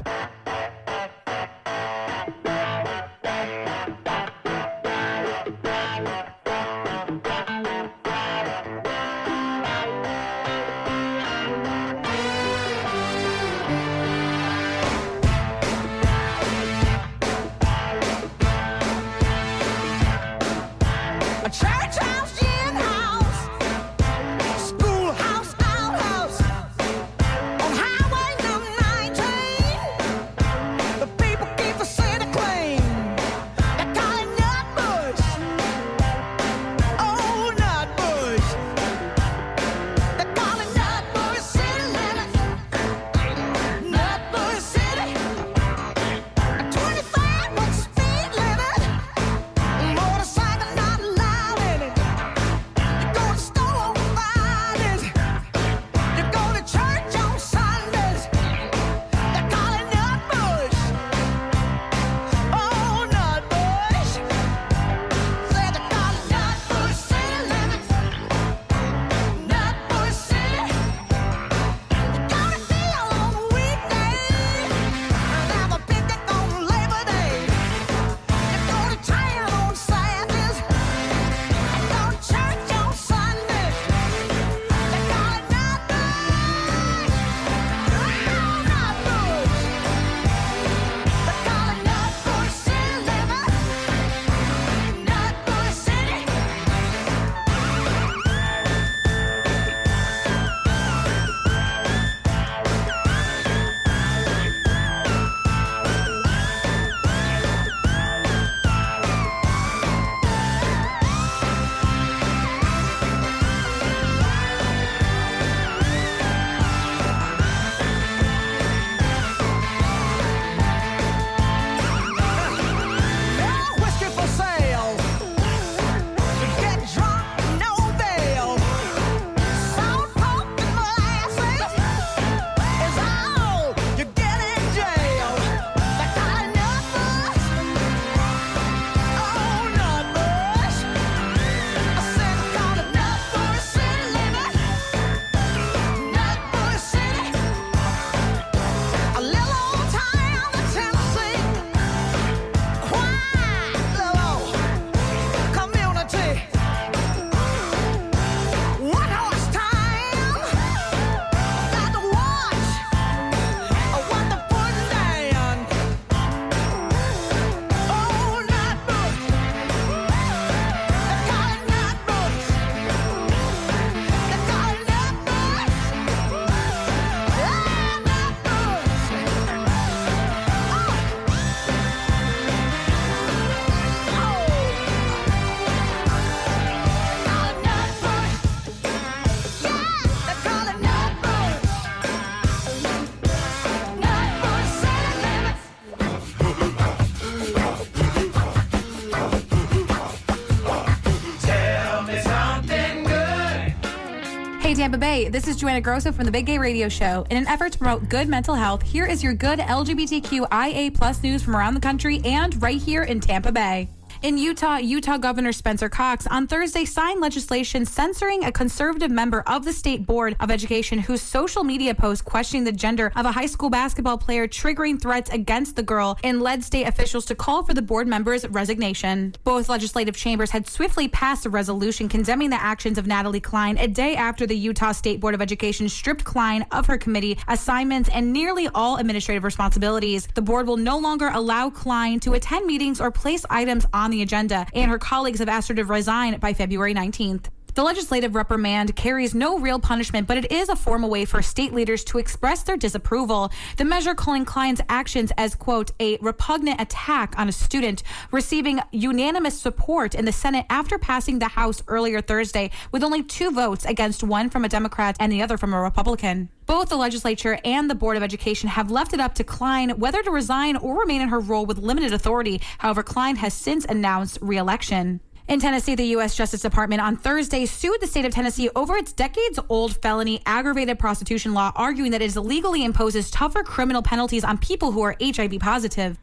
Bay, 205.01 205.29
this 205.29 205.47
is 205.47 205.55
Joanna 205.55 205.81
Grosso 205.81 206.11
from 206.11 206.25
the 206.25 206.31
Big 206.31 206.45
Gay 206.45 206.59
Radio 206.59 206.87
Show. 206.87 207.25
In 207.31 207.37
an 207.37 207.47
effort 207.47 207.71
to 207.71 207.79
promote 207.79 208.07
good 208.07 208.29
mental 208.29 208.53
health, 208.53 208.83
here 208.83 209.07
is 209.07 209.23
your 209.23 209.33
good 209.33 209.57
LGBTQIA 209.57 210.93
plus 210.93 211.23
news 211.23 211.41
from 211.41 211.55
around 211.55 211.73
the 211.73 211.79
country 211.79 212.21
and 212.23 212.61
right 212.61 212.79
here 212.79 213.01
in 213.01 213.19
Tampa 213.19 213.51
Bay. 213.51 213.89
In 214.21 214.37
Utah, 214.37 214.77
Utah 214.77 215.17
Governor 215.17 215.51
Spencer 215.51 215.89
Cox 215.89 216.27
on 216.27 216.45
Thursday 216.45 216.85
signed 216.85 217.21
legislation 217.21 217.87
censoring 217.87 218.43
a 218.43 218.51
conservative 218.51 219.09
member 219.09 219.41
of 219.47 219.65
the 219.65 219.73
State 219.73 220.05
Board 220.05 220.35
of 220.39 220.51
Education 220.51 220.99
whose 220.99 221.23
social 221.23 221.63
media 221.63 221.95
post 221.95 222.23
questioning 222.23 222.63
the 222.63 222.71
gender 222.71 223.11
of 223.15 223.25
a 223.25 223.31
high 223.31 223.47
school 223.47 223.71
basketball 223.71 224.19
player 224.19 224.47
triggering 224.47 225.01
threats 225.01 225.31
against 225.31 225.75
the 225.75 225.81
girl 225.81 226.19
and 226.23 226.39
led 226.39 226.63
state 226.63 226.87
officials 226.87 227.25
to 227.25 227.33
call 227.33 227.63
for 227.63 227.73
the 227.73 227.81
board 227.81 228.07
member's 228.07 228.47
resignation. 228.49 229.33
Both 229.43 229.69
legislative 229.69 230.15
chambers 230.15 230.51
had 230.51 230.69
swiftly 230.69 231.07
passed 231.07 231.47
a 231.47 231.49
resolution 231.49 232.07
condemning 232.07 232.51
the 232.51 232.61
actions 232.61 232.99
of 232.99 233.07
Natalie 233.07 233.39
Cline 233.39 233.79
a 233.79 233.87
day 233.87 234.15
after 234.15 234.45
the 234.45 234.55
Utah 234.55 234.91
State 234.91 235.19
Board 235.19 235.33
of 235.33 235.41
Education 235.41 235.89
stripped 235.89 236.23
Cline 236.23 236.63
of 236.71 236.85
her 236.85 236.99
committee 236.99 237.39
assignments 237.47 238.07
and 238.09 238.31
nearly 238.31 238.67
all 238.75 238.97
administrative 238.97 239.43
responsibilities. 239.43 240.27
The 240.35 240.43
board 240.43 240.67
will 240.67 240.77
no 240.77 240.99
longer 240.99 241.31
allow 241.33 241.71
Cline 241.71 242.19
to 242.19 242.33
attend 242.33 242.67
meetings 242.67 243.01
or 243.01 243.09
place 243.09 243.47
items 243.49 243.87
on 243.91 244.10
the 244.11 244.21
agenda, 244.21 244.67
and 244.73 244.91
her 244.91 244.99
colleagues 244.99 245.39
have 245.39 245.49
asked 245.49 245.67
her 245.69 245.75
to 245.75 245.83
resign 245.83 246.37
by 246.39 246.53
February 246.53 246.93
19th. 246.93 247.45
The 247.73 247.83
legislative 247.83 248.35
reprimand 248.35 248.97
carries 248.97 249.33
no 249.33 249.57
real 249.57 249.79
punishment, 249.79 250.27
but 250.27 250.35
it 250.35 250.51
is 250.51 250.67
a 250.67 250.75
formal 250.75 251.09
way 251.09 251.23
for 251.23 251.41
state 251.41 251.73
leaders 251.73 252.03
to 252.05 252.17
express 252.17 252.63
their 252.63 252.75
disapproval. 252.75 253.49
The 253.77 253.85
measure 253.85 254.13
calling 254.13 254.43
Cline's 254.43 254.81
actions 254.89 255.31
as, 255.37 255.55
quote, 255.55 255.91
a 256.01 256.17
repugnant 256.17 256.81
attack 256.81 257.33
on 257.39 257.47
a 257.47 257.53
student, 257.53 258.03
receiving 258.29 258.81
unanimous 258.91 259.57
support 259.57 260.13
in 260.15 260.25
the 260.25 260.33
Senate 260.33 260.65
after 260.69 260.97
passing 260.97 261.39
the 261.39 261.47
House 261.47 261.81
earlier 261.87 262.19
Thursday, 262.19 262.71
with 262.91 263.05
only 263.05 263.23
two 263.23 263.51
votes 263.51 263.85
against 263.85 264.21
one 264.21 264.49
from 264.49 264.65
a 264.65 264.69
Democrat 264.69 265.15
and 265.21 265.31
the 265.31 265.41
other 265.41 265.57
from 265.57 265.73
a 265.73 265.81
Republican. 265.81 266.49
Both 266.65 266.89
the 266.89 266.97
legislature 266.97 267.57
and 267.63 267.89
the 267.89 267.95
Board 267.95 268.17
of 268.17 268.23
Education 268.23 268.67
have 268.69 268.91
left 268.91 269.13
it 269.13 269.21
up 269.21 269.33
to 269.35 269.45
Cline 269.45 269.91
whether 269.91 270.21
to 270.21 270.31
resign 270.31 270.75
or 270.75 270.99
remain 270.99 271.21
in 271.21 271.29
her 271.29 271.39
role 271.39 271.65
with 271.65 271.77
limited 271.77 272.13
authority. 272.13 272.61
However, 272.79 273.01
Cline 273.01 273.37
has 273.37 273.53
since 273.53 273.85
announced 273.85 274.39
reelection. 274.41 275.21
In 275.51 275.59
Tennessee, 275.59 275.95
the 275.95 276.05
U.S. 276.15 276.33
Justice 276.33 276.61
Department 276.61 277.01
on 277.01 277.17
Thursday 277.17 277.65
sued 277.65 277.99
the 277.99 278.07
state 278.07 278.23
of 278.23 278.31
Tennessee 278.31 278.69
over 278.73 278.95
its 278.95 279.11
decades 279.11 279.59
old 279.67 279.97
felony 279.97 280.41
aggravated 280.45 280.97
prostitution 280.97 281.53
law, 281.53 281.73
arguing 281.75 282.11
that 282.11 282.21
it 282.21 282.33
illegally 282.37 282.85
imposes 282.85 283.29
tougher 283.29 283.61
criminal 283.61 284.01
penalties 284.01 284.45
on 284.45 284.57
people 284.57 284.93
who 284.93 285.01
are 285.01 285.17
HIV 285.21 285.59
positive. 285.59 286.17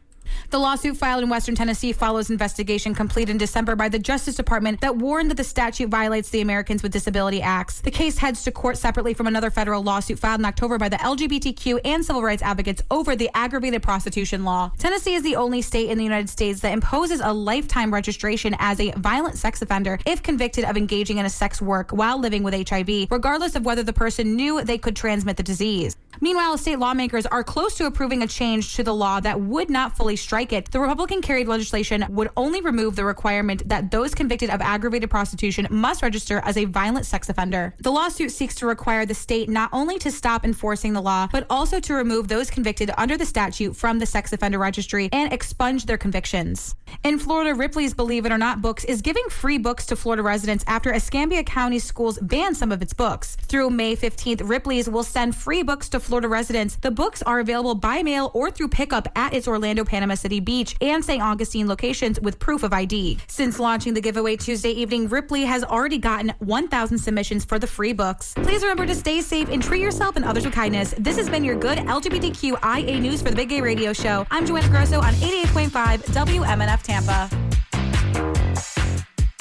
The 0.51 0.59
lawsuit 0.59 0.97
filed 0.97 1.23
in 1.23 1.29
Western 1.29 1.55
Tennessee 1.55 1.93
follows 1.93 2.31
investigation 2.31 2.95
completed 2.95 3.31
in 3.31 3.39
December 3.39 3.77
by 3.77 3.89
the 3.89 3.99
Justice 3.99 4.35
Department 4.35 4.81
that 4.81 4.97
warned 4.97 5.31
that 5.31 5.37
the 5.37 5.45
statute 5.45 5.89
violates 5.89 6.31
the 6.31 6.41
Americans 6.41 6.83
with 6.83 6.93
Disability 6.93 7.43
Acts. 7.43 7.81
The 7.81 7.91
case 7.91 8.19
heads 8.19 8.45
to 8.45 8.53
court 8.53 8.79
separately 8.79 9.15
from 9.15 9.27
another 9.27 9.51
federal 9.51 9.83
lawsuit 9.83 10.19
filed 10.19 10.41
in 10.41 10.47
October 10.47 10.79
by 10.79 10.89
the 10.89 10.97
LGBTQ 10.97 11.81
and 11.85 12.05
civil 12.05 12.23
rights 12.23 12.43
advocates 12.43 12.83
over 12.91 13.15
the 13.15 13.31
aggravated 13.35 13.83
prostitution 13.83 14.45
law. 14.45 14.73
Tennessee 14.79 15.15
is 15.15 15.23
the 15.23 15.37
only 15.37 15.63
state 15.63 15.91
in 15.91 15.99
the 15.99 16.05
United 16.05 16.29
States 16.29 16.61
that 16.61 16.73
imposes 16.73 17.21
a 17.21 17.33
lifetime 17.33 17.93
registration 17.93 18.57
as 18.59 18.81
a 18.81 18.91
violent 18.93 19.37
sex 19.37 19.63
offender 19.63 19.99
if 20.07 20.23
convicted 20.23 20.65
of 20.65 20.77
engaging 20.77 21.19
in 21.19 21.27
a 21.27 21.31
sex 21.31 21.61
work 21.61 21.91
while 21.91 22.19
living 22.19 22.43
with 22.43 22.69
HIV, 22.69 23.09
regardless 23.11 23.55
of 23.55 23.65
whether 23.65 23.83
the 23.83 23.93
person 23.93 24.37
knew 24.37 24.63
they 24.63 24.79
could 24.79 24.97
transmit 24.97 25.37
the 25.37 25.43
disease. 25.43 25.97
Meanwhile, 26.21 26.59
state 26.59 26.79
lawmakers 26.79 27.27
are 27.27 27.45
close 27.45 27.75
to 27.77 27.87
approving 27.87 28.23
a 28.23 28.27
change 28.27 28.75
to 28.77 28.83
the 28.83 28.95
law 28.95 29.21
that 29.21 29.41
would 29.41 29.71
not 29.71 29.97
fully 29.97 30.17
strike 30.17 30.53
it. 30.53 30.71
The 30.71 30.81
Republican 30.81 31.23
carried 31.23 31.49
legislation 31.49 32.05
would 32.09 32.31
only 32.37 32.61
remove 32.61 32.97
the 32.97 33.05
requirement 33.05 33.69
that 33.69 33.91
those 33.91 34.15
convicted 34.15 34.51
of 34.51 34.61
aggravated 34.61 35.11
prostitution 35.11 35.67
must 35.71 36.03
register 36.03 36.41
as 36.45 36.57
a 36.57 36.65
violent 36.65 37.07
sex 37.07 37.29
offender. 37.29 37.75
The 37.79 37.93
lawsuit 37.93 38.33
seeks 38.33 38.55
to 38.57 38.67
require 38.67 39.07
the 39.07 39.15
state 39.15 39.49
not 39.49 39.71
only 39.73 39.99
to 40.01 40.11
stop 40.11 40.45
enforcing 40.45 40.93
the 40.93 41.03
law, 41.03 41.29
but 41.31 41.47
also 41.49 41.81
to 41.81 41.95
remove 41.95 42.29
those 42.29 42.51
convicted 42.51 42.91
under 42.99 43.17
the 43.17 43.27
statute 43.27 43.77
from 43.77 43.99
the 43.99 44.07
sex 44.07 44.33
offender 44.33 44.59
registry 44.59 45.09
and 45.13 45.33
expunge 45.33 45.87
their 45.87 45.99
convictions. 45.99 46.75
In 47.05 47.19
Florida, 47.19 47.55
Ripley's 47.55 47.95
Believe 47.95 48.27
It 48.27 48.33
or 48.33 48.39
Not 48.39 48.61
books 48.61 48.85
is 48.85 49.03
giving 49.03 49.29
free 49.31 49.59
books 49.59 49.87
to 49.87 49.97
Florida 49.97 50.23
residents 50.23 50.65
after 50.67 50.93
Escambia 50.93 51.45
County 51.45 51.79
schools 51.79 52.19
banned 52.21 52.57
some 52.57 52.73
of 52.73 52.83
its 52.83 52.93
books. 52.93 53.37
Through 53.43 53.71
May 53.71 53.97
15th, 53.97 54.49
Ripley's 54.49 54.89
will 54.89 55.03
send 55.03 55.35
free 55.37 55.63
books 55.63 55.89
to 55.91 56.01
Florida 56.09 56.27
residents. 56.27 56.77
The 56.77 56.91
books 56.91 57.23
are 57.23 57.39
available 57.39 57.75
by 57.75 58.03
mail 58.03 58.31
or 58.33 58.51
through 58.51 58.69
pickup 58.69 59.07
at 59.15 59.35
its 59.35 59.47
Orlando, 59.47 59.85
Panama 59.85 60.15
City 60.15 60.41
Beach 60.41 60.75
and 60.81 61.05
St. 61.05 61.23
Augustine 61.23 61.69
locations 61.69 62.19
with 62.19 62.39
proof 62.39 62.63
of 62.63 62.73
ID. 62.73 63.19
Since 63.29 63.59
launching 63.61 63.93
the 63.93 64.01
giveaway 64.01 64.37
Tuesday 64.37 64.71
evening, 64.71 65.09
Ripley 65.09 65.45
has 65.45 65.63
already 65.63 65.99
gotten 65.99 66.33
1,000 66.39 66.99
submissions 66.99 67.45
for 67.45 67.59
the 67.59 67.67
free 67.67 67.93
books. 67.93 68.33
Please 68.35 68.63
remember 68.63 68.87
to 68.87 68.95
stay 68.95 69.21
safe 69.21 69.51
and 69.51 69.63
treat 69.63 69.83
yourself 69.83 70.17
and 70.17 70.25
others 70.25 70.45
with 70.45 70.55
kindness. 70.55 70.95
This 70.99 71.17
has 71.19 71.29
been 71.29 71.45
your 71.45 71.57
good 71.57 71.79
LGBTQIA 71.79 73.01
news 73.01 73.21
for 73.21 73.29
the 73.31 73.37
Big 73.37 73.51
Gay 73.51 73.61
Radio 73.61 73.93
Show. 73.93 74.27
I'm 74.31 74.47
Joanna 74.47 74.69
Grosso 74.69 75.01
on 75.01 75.13
88.5 75.15 76.05
WMNF 76.07 76.83
Tampa. 76.83 77.31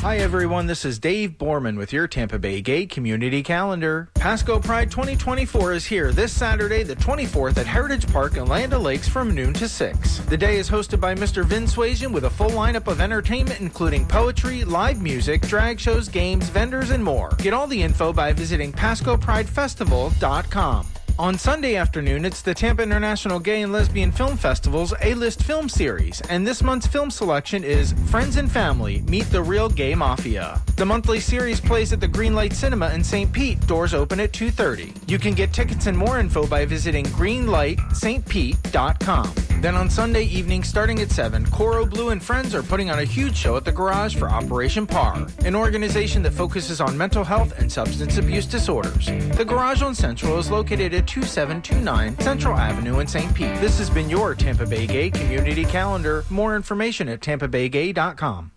Hi 0.01 0.17
everyone, 0.17 0.67
this 0.67 0.85
is 0.85 0.99
Dave 0.99 1.39
Borman 1.39 1.75
with 1.75 1.91
your 1.91 2.07
Tampa 2.07 2.37
Bay 2.37 2.61
Gay 2.61 2.85
Community 2.85 3.41
Calendar. 3.41 4.11
Pasco 4.13 4.59
Pride 4.59 4.91
2024 4.91 5.73
is 5.73 5.87
here 5.87 6.11
this 6.11 6.31
Saturday, 6.31 6.83
the 6.83 6.95
24th 6.95 7.57
at 7.57 7.65
Heritage 7.65 8.05
Park 8.13 8.37
in 8.37 8.45
Land 8.45 8.75
O'Lakes 8.75 9.07
from 9.07 9.33
noon 9.33 9.55
to 9.55 9.67
6. 9.67 10.19
The 10.19 10.37
day 10.37 10.57
is 10.57 10.69
hosted 10.69 10.99
by 10.99 11.15
Mr. 11.15 11.43
Vin 11.43 11.63
Swasian 11.63 12.11
with 12.11 12.25
a 12.25 12.29
full 12.29 12.51
lineup 12.51 12.87
of 12.87 13.01
entertainment 13.01 13.59
including 13.59 14.07
poetry, 14.07 14.63
live 14.63 15.01
music, 15.01 15.41
drag 15.41 15.79
shows, 15.79 16.07
games, 16.07 16.47
vendors, 16.49 16.91
and 16.91 17.03
more. 17.03 17.29
Get 17.39 17.55
all 17.55 17.65
the 17.65 17.81
info 17.81 18.13
by 18.13 18.33
visiting 18.33 18.71
PascoPrideFestival.com. 18.73 20.87
On 21.19 21.35
Sunday 21.35 21.77
afternoon, 21.77 22.25
it's 22.25 22.43
the 22.43 22.53
Tampa 22.53 22.83
International 22.83 23.39
Gay 23.39 23.63
and 23.63 23.73
Lesbian 23.73 24.11
Film 24.11 24.37
Festival's 24.37 24.93
A-List 25.01 25.41
Film 25.41 25.67
Series, 25.67 26.21
and 26.29 26.45
this 26.45 26.61
month's 26.61 26.85
film 26.85 27.09
selection 27.09 27.63
is 27.63 27.95
Friends 28.11 28.37
and 28.37 28.51
Family 28.51 29.01
Meet 29.07 29.31
the 29.31 29.41
Real 29.41 29.67
Gay 29.67 29.95
Mafia. 29.95 30.61
The 30.75 30.85
monthly 30.85 31.19
series 31.19 31.59
plays 31.59 31.91
at 31.91 31.99
the 31.99 32.07
Greenlight 32.07 32.53
Cinema 32.53 32.91
in 32.91 33.03
St. 33.03 33.33
Pete. 33.33 33.59
Doors 33.65 33.95
open 33.95 34.19
at 34.19 34.31
2:30. 34.31 34.93
You 35.07 35.17
can 35.17 35.33
get 35.33 35.53
tickets 35.53 35.87
and 35.87 35.97
more 35.97 36.19
info 36.19 36.45
by 36.45 36.65
visiting 36.65 37.05
greenlightstpete.com. 37.05 39.33
Then 39.59 39.73
on 39.73 39.89
Sunday 39.89 40.25
evening, 40.25 40.63
starting 40.63 41.01
at 41.01 41.09
7, 41.09 41.43
Coro 41.47 41.83
Blue 41.83 42.09
and 42.09 42.21
Friends 42.21 42.53
are 42.53 42.61
putting 42.61 42.91
on 42.91 42.99
a 42.99 43.03
huge 43.03 43.35
show 43.35 43.57
at 43.57 43.65
the 43.65 43.71
Garage 43.71 44.15
for 44.15 44.29
Operation 44.29 44.85
PAR, 44.85 45.25
an 45.45 45.55
organization 45.55 46.21
that 46.21 46.33
focuses 46.33 46.79
on 46.79 46.95
mental 46.95 47.23
health 47.23 47.57
and 47.57 47.71
substance 47.71 48.19
abuse 48.19 48.45
disorders. 48.45 49.07
The 49.35 49.43
Garage 49.43 49.81
on 49.81 49.95
Central 49.95 50.37
is 50.37 50.51
located 50.51 50.93
at 50.93 51.06
2729 51.07 52.19
Central 52.19 52.57
Avenue 52.57 52.99
in 52.99 53.07
St. 53.07 53.33
Pete. 53.33 53.55
This 53.61 53.77
has 53.79 53.89
been 53.89 54.09
your 54.09 54.35
Tampa 54.35 54.65
Bay 54.65 54.85
Gay 54.85 55.09
Community 55.09 55.65
Calendar. 55.65 56.23
More 56.29 56.55
information 56.55 57.09
at 57.09 57.21
tampabaygay.com. 57.21 58.51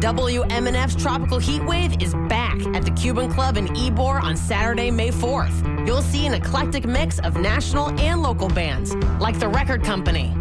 WMNF's 0.00 0.94
Tropical 1.02 1.40
Heat 1.40 1.64
Wave 1.64 2.00
is 2.00 2.14
back 2.28 2.60
at 2.68 2.84
the 2.84 2.92
Cuban 2.92 3.28
Club 3.32 3.56
in 3.56 3.66
Ybor 3.68 4.22
on 4.22 4.36
Saturday, 4.36 4.92
May 4.92 5.10
4th. 5.10 5.86
You'll 5.86 6.02
see 6.02 6.26
an 6.26 6.34
eclectic 6.34 6.86
mix 6.86 7.18
of 7.18 7.36
national 7.36 7.98
and 7.98 8.22
local 8.22 8.48
bands, 8.48 8.94
like 9.18 9.40
The 9.40 9.48
Record 9.48 9.82
Company, 9.82 10.32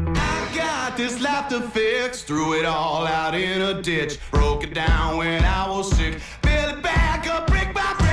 Got 0.56 0.98
this 0.98 1.22
laughter 1.22 1.62
fix, 1.62 2.24
threw 2.24 2.54
it 2.58 2.66
all 2.66 3.06
out 3.06 3.36
in 3.36 3.62
a 3.62 3.82
ditch, 3.82 4.18
broke 4.32 4.64
it 4.64 4.74
down 4.74 5.18
when 5.18 5.44
I 5.44 5.70
was 5.70 5.96
sick, 5.96 6.20
built 6.42 6.78
it 6.78 6.82
back 6.82 7.28
up 7.28 7.48
brick 7.48 7.74
by 7.74 7.94
brick. 8.00 8.07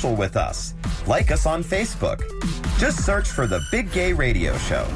Social 0.00 0.16
with 0.16 0.36
us. 0.36 0.74
Like 1.06 1.30
us 1.30 1.46
on 1.46 1.62
Facebook. 1.62 2.20
Just 2.78 3.04
search 3.04 3.28
for 3.28 3.46
The 3.46 3.60
Big 3.70 3.92
Gay 3.92 4.12
Radio 4.12 4.56
Show. 4.58 4.86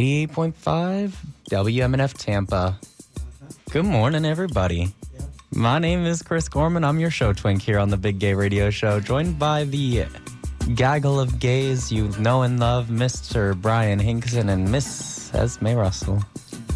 88.5 0.00 1.12
WMNF 1.50 2.14
Tampa. 2.14 2.80
Good 3.70 3.84
morning, 3.84 4.24
everybody. 4.24 4.94
My 5.50 5.78
name 5.78 6.06
is 6.06 6.22
Chris 6.22 6.48
Gorman. 6.48 6.84
I'm 6.84 6.98
your 6.98 7.10
show 7.10 7.34
twink 7.34 7.60
here 7.60 7.78
on 7.78 7.90
the 7.90 7.98
Big 7.98 8.18
Gay 8.18 8.32
Radio 8.32 8.70
Show, 8.70 8.98
joined 9.00 9.38
by 9.38 9.64
the 9.64 10.06
gaggle 10.74 11.20
of 11.20 11.38
gays 11.38 11.92
you 11.92 12.08
know 12.18 12.40
and 12.40 12.58
love, 12.58 12.86
Mr. 12.86 13.54
Bryan 13.54 13.98
Hinkson 13.98 14.48
and 14.48 14.72
Miss 14.72 15.30
Esmé 15.34 15.76
Russell. 15.76 16.24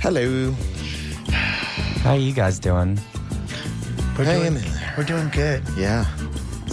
Hello. 0.02 0.52
How 2.02 2.10
are 2.10 2.18
you 2.18 2.34
guys 2.34 2.58
doing? 2.58 3.00
We're 4.18 4.24
Hanging 4.26 4.60
doing, 4.60 4.72
we're 4.98 5.04
doing 5.04 5.30
good. 5.30 5.62
Yeah. 5.78 6.04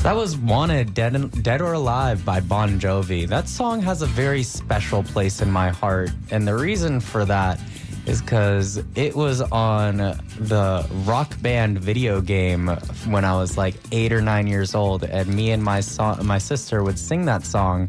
That 0.03 0.15
was 0.15 0.35
Wanted, 0.35 0.95
Dead, 0.95 1.43
Dead 1.43 1.61
or 1.61 1.73
Alive 1.73 2.25
by 2.25 2.39
Bon 2.39 2.79
Jovi. 2.79 3.27
That 3.27 3.47
song 3.47 3.81
has 3.83 4.01
a 4.01 4.07
very 4.07 4.41
special 4.41 5.03
place 5.03 5.43
in 5.43 5.51
my 5.51 5.69
heart. 5.69 6.09
And 6.31 6.47
the 6.47 6.55
reason 6.55 6.99
for 6.99 7.23
that 7.25 7.59
is 8.07 8.19
because 8.19 8.83
it 8.95 9.15
was 9.15 9.41
on 9.41 9.97
the 9.97 10.87
rock 11.05 11.39
band 11.43 11.77
video 11.77 12.19
game 12.19 12.69
when 13.09 13.23
I 13.23 13.35
was 13.35 13.59
like 13.59 13.75
eight 13.91 14.11
or 14.11 14.21
nine 14.23 14.47
years 14.47 14.73
old. 14.73 15.03
And 15.03 15.27
me 15.35 15.51
and 15.51 15.63
my, 15.63 15.81
so- 15.81 16.17
my 16.23 16.39
sister 16.39 16.83
would 16.83 16.97
sing 16.97 17.25
that 17.25 17.45
song 17.45 17.87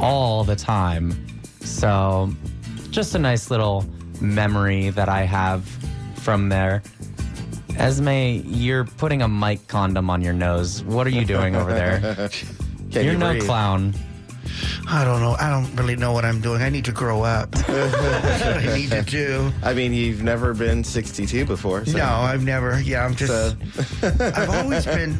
all 0.00 0.44
the 0.44 0.56
time. 0.56 1.26
So 1.60 2.34
just 2.90 3.14
a 3.14 3.18
nice 3.18 3.50
little 3.50 3.84
memory 4.22 4.88
that 4.88 5.10
I 5.10 5.24
have 5.24 5.66
from 6.14 6.48
there. 6.48 6.82
Esmé, 7.76 8.42
you're 8.46 8.84
putting 8.84 9.22
a 9.22 9.28
mic 9.28 9.66
condom 9.68 10.10
on 10.10 10.22
your 10.22 10.32
nose. 10.32 10.82
What 10.84 11.06
are 11.06 11.10
you 11.10 11.24
doing 11.24 11.56
over 11.56 11.72
there? 11.72 12.00
Can 12.28 13.04
you're 13.04 13.12
you 13.14 13.18
no 13.18 13.30
breathe? 13.32 13.44
clown. 13.44 13.94
I 14.88 15.04
don't 15.04 15.20
know. 15.20 15.36
I 15.40 15.48
don't 15.48 15.74
really 15.76 15.96
know 15.96 16.12
what 16.12 16.24
I'm 16.24 16.40
doing. 16.40 16.60
I 16.60 16.68
need 16.68 16.84
to 16.84 16.92
grow 16.92 17.22
up. 17.22 17.50
That's 17.52 17.68
what 18.44 18.56
I 18.58 18.76
need 18.76 18.90
to 18.90 19.02
do. 19.02 19.50
I 19.62 19.72
mean, 19.72 19.94
you've 19.94 20.22
never 20.22 20.52
been 20.52 20.84
62 20.84 21.46
before. 21.46 21.84
So. 21.86 21.96
No, 21.96 22.04
I've 22.04 22.44
never. 22.44 22.80
Yeah, 22.80 23.04
I'm 23.04 23.14
just. 23.14 23.32
So- 23.32 23.56
I've 24.34 24.50
always 24.50 24.84
been. 24.84 25.18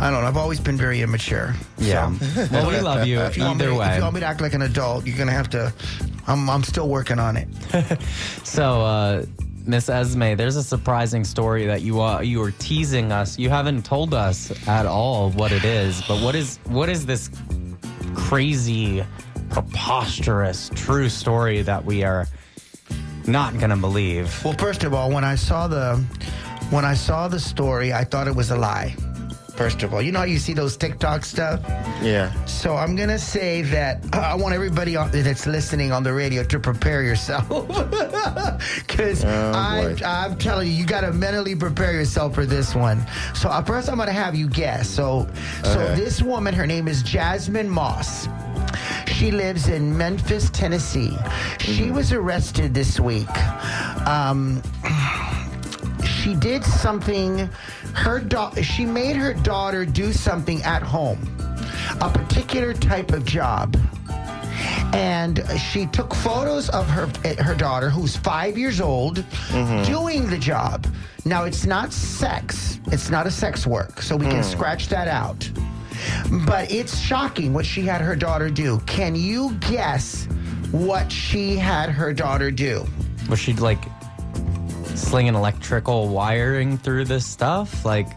I 0.00 0.10
don't 0.10 0.22
know. 0.22 0.28
I've 0.28 0.36
always 0.38 0.58
been 0.58 0.76
very 0.76 1.02
immature. 1.02 1.54
Yeah. 1.78 2.12
Well, 2.50 2.68
we 2.68 2.80
love 2.80 3.06
you 3.06 3.20
If 3.20 3.36
you, 3.36 3.44
want 3.44 3.58
me, 3.58 3.66
either 3.66 3.74
to- 3.74 3.90
if 3.90 3.96
you 3.96 4.02
want 4.02 4.14
me 4.14 4.20
to 4.20 4.26
act 4.26 4.40
like 4.40 4.54
an 4.54 4.62
adult, 4.62 5.06
you're 5.06 5.18
gonna 5.18 5.32
have 5.32 5.50
to. 5.50 5.72
I'm. 6.26 6.48
I'm 6.48 6.62
still 6.64 6.88
working 6.88 7.18
on 7.18 7.36
it. 7.36 7.48
So, 8.44 8.80
uh, 8.82 9.24
Miss 9.64 9.86
Esmé, 9.86 10.36
there's 10.36 10.56
a 10.56 10.62
surprising 10.62 11.22
story 11.22 11.66
that 11.66 11.82
you 11.82 12.00
are 12.00 12.24
you 12.24 12.40
were 12.40 12.50
teasing 12.52 13.12
us. 13.12 13.38
You 13.38 13.48
haven't 13.48 13.84
told 13.84 14.12
us 14.12 14.50
at 14.66 14.86
all 14.86 15.30
what 15.30 15.52
it 15.52 15.64
is, 15.64 16.02
but 16.08 16.20
what 16.20 16.34
is 16.34 16.58
what 16.64 16.88
is 16.88 17.06
this 17.06 17.30
crazy, 18.14 19.04
preposterous, 19.50 20.70
true 20.74 21.08
story 21.08 21.62
that 21.62 21.84
we 21.84 22.02
are 22.02 22.26
not 23.28 23.56
gonna 23.58 23.76
believe? 23.76 24.44
Well, 24.44 24.54
first 24.54 24.82
of 24.82 24.94
all, 24.94 25.12
when 25.12 25.22
I 25.24 25.36
saw 25.36 25.68
the 25.68 25.96
when 26.70 26.84
I 26.84 26.94
saw 26.94 27.28
the 27.28 27.38
story, 27.38 27.92
I 27.92 28.02
thought 28.02 28.26
it 28.26 28.34
was 28.34 28.50
a 28.50 28.56
lie. 28.56 28.96
First 29.56 29.82
of 29.82 29.92
all, 29.94 30.00
you 30.02 30.12
know 30.12 30.20
how 30.20 30.24
you 30.24 30.38
see 30.38 30.54
those 30.54 30.76
TikTok 30.76 31.24
stuff. 31.24 31.60
Yeah. 32.02 32.32
So 32.46 32.74
I'm 32.74 32.96
gonna 32.96 33.18
say 33.18 33.62
that 33.62 34.02
uh, 34.14 34.18
I 34.32 34.34
want 34.34 34.54
everybody 34.54 34.96
on, 34.96 35.10
that's 35.10 35.46
listening 35.46 35.92
on 35.92 36.02
the 36.02 36.12
radio 36.12 36.42
to 36.44 36.58
prepare 36.58 37.02
yourself, 37.02 37.48
because 38.86 39.24
Oh, 39.24 39.52
I'm. 39.54 39.96
I'm 40.04 40.38
telling 40.38 40.68
you, 40.68 40.74
you 40.74 40.86
gotta 40.86 41.12
mentally 41.12 41.54
prepare 41.54 41.92
yourself 41.92 42.34
for 42.34 42.46
this 42.46 42.74
one. 42.74 43.04
So 43.34 43.48
uh, 43.50 43.62
first, 43.62 43.88
I'm 43.88 43.98
gonna 43.98 44.10
have 44.12 44.34
you 44.34 44.48
guess. 44.48 44.88
So, 44.88 45.28
so 45.64 45.80
Okay. 45.80 45.94
this 45.96 46.22
woman, 46.22 46.54
her 46.54 46.66
name 46.66 46.88
is 46.88 47.02
Jasmine 47.02 47.68
Moss. 47.68 48.28
She 49.06 49.30
lives 49.30 49.68
in 49.68 49.96
Memphis, 49.96 50.50
Tennessee. 50.50 51.16
She 51.60 51.82
Mm-hmm. 51.82 51.94
was 51.94 52.12
arrested 52.12 52.74
this 52.74 52.98
week. 52.98 53.28
Um, 54.08 54.62
she 56.22 56.34
did 56.34 56.64
something 56.64 57.50
her 57.94 58.20
da- 58.20 58.54
she 58.62 58.86
made 58.86 59.16
her 59.16 59.34
daughter 59.34 59.84
do 59.84 60.12
something 60.12 60.62
at 60.62 60.82
home 60.82 61.18
a 62.00 62.10
particular 62.10 62.72
type 62.72 63.12
of 63.12 63.24
job. 63.24 63.76
And 64.94 65.42
she 65.58 65.86
took 65.86 66.14
photos 66.14 66.68
of 66.70 66.88
her 66.88 67.06
her 67.42 67.54
daughter 67.54 67.90
who's 67.90 68.16
5 68.16 68.58
years 68.58 68.80
old 68.80 69.18
mm-hmm. 69.18 69.82
doing 69.90 70.28
the 70.28 70.38
job. 70.38 70.86
Now 71.24 71.44
it's 71.44 71.66
not 71.66 71.92
sex. 71.92 72.78
It's 72.86 73.10
not 73.10 73.26
a 73.26 73.30
sex 73.30 73.66
work 73.66 74.02
so 74.02 74.16
we 74.16 74.26
can 74.26 74.42
mm. 74.42 74.44
scratch 74.44 74.88
that 74.88 75.08
out. 75.08 75.50
But 76.46 76.70
it's 76.70 76.98
shocking 76.98 77.52
what 77.52 77.64
she 77.64 77.82
had 77.82 78.00
her 78.00 78.16
daughter 78.16 78.50
do. 78.50 78.80
Can 78.86 79.14
you 79.14 79.54
guess 79.60 80.24
what 80.72 81.10
she 81.10 81.56
had 81.56 81.90
her 81.90 82.12
daughter 82.12 82.50
do? 82.50 82.86
Was 83.30 83.38
she 83.38 83.54
like 83.54 83.82
slinging 84.94 85.34
electrical 85.34 86.08
wiring 86.08 86.78
through 86.78 87.04
this 87.06 87.26
stuff? 87.26 87.84
Like 87.84 88.08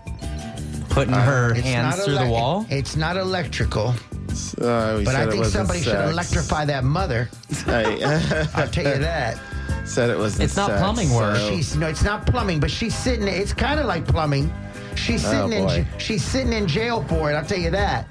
putting 0.89 1.13
her 1.13 1.53
It's 1.53 1.61
hands 1.61 1.97
not 1.97 2.05
through 2.05 2.17
the 2.17 2.27
wall? 2.29 2.65
It's 2.69 2.95
not 2.95 3.17
electrical, 3.17 3.89
Uh, 4.59 5.01
but 5.03 5.15
I 5.15 5.25
think 5.27 5.39
wasn't 5.39 5.67
somebody 5.67 5.81
should 5.81 5.95
electrify 6.09 6.65
that 6.65 6.83
mother. 6.83 7.29
I 7.67 8.47
I'll 8.55 8.67
tell 8.67 8.83
you 8.85 8.99
that. 8.99 9.39
said 9.85 10.09
it 10.09 10.17
was. 10.17 10.39
It's 10.39 10.55
not 10.55 10.69
plumbing 10.79 11.13
work. 11.13 11.37
She's 11.37 11.75
no, 11.75 11.87
it's 11.87 12.03
not 12.03 12.25
plumbing, 12.25 12.59
but 12.59 12.71
she's 12.71 12.95
sitting. 12.95 13.27
It's 13.27 13.53
kind 13.53 13.79
of 13.79 13.85
like 13.85 14.05
plumbing. 14.07 14.51
She's 15.05 15.23
Oh, 15.25 15.29
sitting 15.49 15.53
in. 15.53 15.87
She's 15.99 16.23
sitting 16.23 16.51
in 16.53 16.67
jail 16.67 17.03
for 17.07 17.31
it. 17.31 17.35
I'll 17.35 17.45
tell 17.45 17.59
you 17.59 17.69
that. 17.71 18.07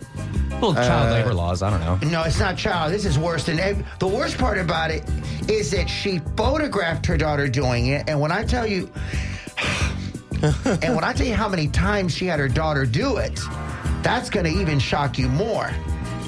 Well, 0.61 0.75
child 0.75 1.09
Uh, 1.09 1.13
labor 1.13 1.35
laws. 1.35 1.61
I 1.63 1.71
don't 1.71 1.81
know. 1.81 1.97
No, 2.09 2.23
it's 2.23 2.39
not 2.39 2.57
child. 2.57 2.93
This 2.93 3.05
is 3.05 3.19
worse 3.19 3.45
than 3.47 3.59
ev- 3.59 3.85
the 3.99 4.07
worst 4.07 4.39
part 4.39 4.59
about 4.59 4.91
it 4.93 5.03
is 5.49 5.71
that 5.73 5.89
she 5.91 6.21
photographed 6.37 7.05
her 7.07 7.17
daughter 7.17 7.49
doing 7.49 7.89
it, 7.89 8.09
and 8.09 8.21
when 8.21 8.31
I 8.31 8.45
tell 8.45 8.67
you, 8.67 8.89
and 10.43 10.95
when 10.95 11.05
I 11.05 11.13
tell 11.13 11.27
you 11.27 11.35
how 11.35 11.49
many 11.49 11.69
times 11.69 12.15
she 12.15 12.27
had 12.27 12.39
her 12.39 12.49
daughter 12.49 12.87
do 12.87 13.17
it, 13.17 13.41
that's 14.03 14.31
going 14.31 14.45
to 14.47 14.53
even 14.61 14.79
shock 14.79 15.19
you 15.19 15.29
more. 15.29 15.71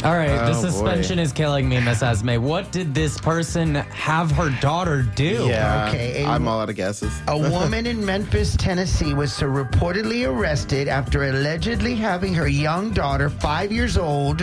All 0.05 0.15
right, 0.15 0.29
the 0.29 0.51
Oh, 0.51 0.63
boy. 0.63 0.69
suspension 0.69 1.19
is 1.19 1.33
killing 1.33 1.69
me, 1.69 1.81
Miss 1.81 2.01
Esmé. 2.01 2.39
What 2.39 2.71
did 2.71 2.95
this 2.95 3.19
person 3.19 3.75
have 3.75 4.31
her 4.33 4.51
daughter 4.61 5.03
do? 5.03 5.47
Yeah. 5.49 5.89
Okay, 5.89 6.23
a- 6.23 6.27
I'm 6.29 6.47
all 6.47 6.61
out 6.61 6.69
of 6.69 6.77
guesses. 6.77 7.13
A 7.29 7.37
woman 7.51 7.87
in 7.87 8.05
Memphis, 8.05 8.55
Tennessee 8.57 9.15
was 9.15 9.33
so 9.33 9.47
reportedly 9.47 10.29
arrested 10.29 10.87
after 10.87 11.25
allegedly 11.31 11.95
having 11.97 12.35
her 12.35 12.47
young 12.47 12.93
daughter, 12.93 13.29
five 13.31 13.73
years 13.73 13.97
old, 13.97 14.43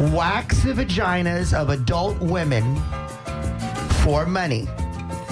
wax 0.00 0.62
the 0.64 0.72
vaginas 0.74 1.54
of 1.54 1.70
adult 1.70 2.18
women 2.18 2.76
for 4.02 4.26
money. 4.26 4.68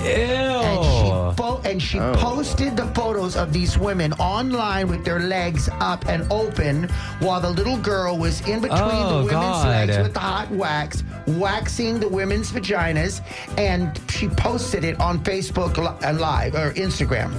Ew. 0.05 0.09
And 0.09 0.85
she, 0.85 1.37
fo- 1.43 1.61
and 1.65 1.83
she 1.83 1.99
Oh. 1.99 2.15
posted 2.17 2.77
the 2.77 2.87
photos 2.95 3.37
of 3.37 3.53
these 3.53 3.77
women 3.79 4.13
online 4.15 4.89
with 4.89 5.05
their 5.05 5.21
legs 5.21 5.69
up 5.81 6.07
and 6.09 6.27
open 6.31 6.89
while 7.21 7.41
the 7.41 7.51
little 7.51 7.77
girl 7.79 8.17
was 8.17 8.41
in 8.43 8.61
between 8.61 8.81
Oh, 8.81 9.19
the 9.19 9.25
women's 9.25 9.33
God. 9.33 9.67
legs 9.69 9.99
with 9.99 10.15
the 10.15 10.21
hot 10.21 10.51
wax, 10.51 11.03
waxing 11.27 11.99
the 12.01 12.09
women's 12.09 12.51
vaginas. 12.53 13.21
And 13.57 13.99
she 14.11 14.29
posted 14.29 14.85
it 14.85 14.99
on 15.01 15.19
Facebook 15.21 15.77
li- 15.77 16.07
uh, 16.07 16.13
Live 16.15 16.55
or 16.55 16.73
Instagram. 16.75 17.33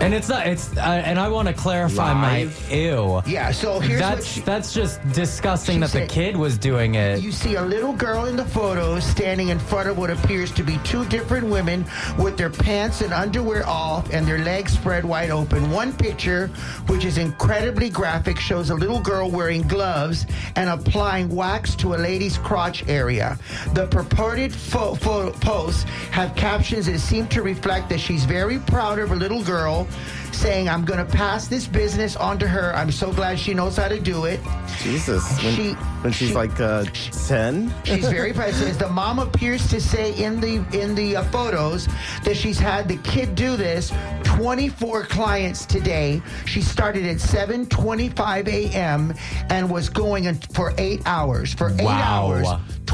And 0.00 0.14
it's 0.14 0.28
not. 0.28 0.46
It's. 0.46 0.76
Uh, 0.76 0.80
and 0.80 1.18
I 1.18 1.28
want 1.28 1.48
to 1.48 1.54
clarify 1.54 2.12
Live? 2.12 2.70
my 2.70 2.74
ew. 2.74 3.22
Yeah, 3.26 3.50
so 3.50 3.80
here's 3.80 4.00
what 4.00 4.16
That's 4.16 4.26
she, 4.26 4.40
that's 4.40 4.74
just 4.74 5.00
disgusting 5.12 5.80
that 5.80 5.90
the 5.90 6.06
kid 6.06 6.36
was 6.36 6.58
doing 6.58 6.94
it. 6.96 7.20
You 7.20 7.32
see 7.32 7.54
a 7.56 7.62
little 7.62 7.92
girl 7.92 8.26
in 8.26 8.36
the 8.36 8.44
photo 8.44 9.00
standing 9.00 9.48
in 9.48 9.58
front 9.58 9.88
of 9.88 9.98
what 9.98 10.10
appears 10.10 10.50
to 10.52 10.62
be 10.62 10.78
two 10.84 11.04
different 11.06 11.46
women 11.46 11.84
with 12.18 12.36
their 12.36 12.50
pants 12.50 13.00
and 13.00 13.12
underwear 13.12 13.66
off 13.66 14.12
and 14.12 14.26
their 14.26 14.38
legs 14.38 14.72
spread 14.72 15.04
wide 15.04 15.30
open. 15.30 15.70
One 15.70 15.92
picture, 15.92 16.48
which 16.88 17.04
is 17.04 17.18
incredibly 17.18 17.90
graphic, 17.90 18.38
shows 18.38 18.70
a 18.70 18.74
little 18.74 19.00
girl 19.00 19.30
wearing 19.30 19.62
gloves 19.62 20.26
and 20.56 20.68
applying 20.68 21.28
wax 21.34 21.74
to 21.76 21.94
a 21.94 21.96
lady's 21.96 22.38
crotch 22.38 22.86
area. 22.88 23.38
The 23.74 23.86
purported 23.86 24.54
fo- 24.54 24.94
photo 24.94 25.32
posts 25.38 25.84
have 26.12 26.34
captions 26.36 26.86
that 26.86 26.98
seem 26.98 27.26
to 27.28 27.42
reflect 27.42 27.88
that 27.88 28.00
she's 28.00 28.24
very 28.24 28.58
proud 28.58 28.98
of 28.98 29.08
her 29.10 29.16
little 29.16 29.42
girl, 29.42 29.85
saying, 30.32 30.68
I'm 30.68 30.84
going 30.84 31.04
to 31.04 31.10
pass 31.16 31.48
this 31.48 31.66
business 31.66 32.14
on 32.16 32.38
to 32.40 32.48
her. 32.48 32.74
I'm 32.74 32.92
so 32.92 33.12
glad 33.12 33.38
she 33.38 33.54
knows 33.54 33.76
how 33.76 33.88
to 33.88 33.98
do 33.98 34.24
it. 34.26 34.40
Jesus. 34.82 35.42
When, 35.42 35.54
She- 35.54 35.72
when 35.72 36.12
she's 36.12 36.28
she- 36.28 36.34
like 36.34 36.60
uh, 36.60 36.84
10? 37.26 37.72
She's 37.84 38.08
very 38.08 38.32
proud. 38.32 38.50
It 38.50 38.54
says 38.54 38.76
the 38.78 38.88
mom 38.88 39.18
appears 39.18 39.66
to 39.70 39.80
say 39.80 40.12
in 40.22 40.40
the 40.40 40.56
in 40.78 40.94
the 40.94 41.16
uh, 41.16 41.24
photos 41.24 41.88
that 42.24 42.36
she's 42.36 42.58
had 42.58 42.86
the 42.88 42.96
kid 42.98 43.34
do 43.34 43.56
this 43.56 43.90
24 44.24 45.04
clients 45.04 45.64
today. 45.64 46.20
She 46.44 46.60
started 46.60 47.06
at 47.06 47.16
7:25 47.16 48.48
a.m. 48.48 49.14
and 49.48 49.70
was 49.70 49.88
going 49.88 50.32
for 50.52 50.74
eight 50.78 51.02
hours. 51.06 51.54
For 51.54 51.70
eight 51.70 51.82
Wow. 51.84 52.26
hours, 52.32 52.46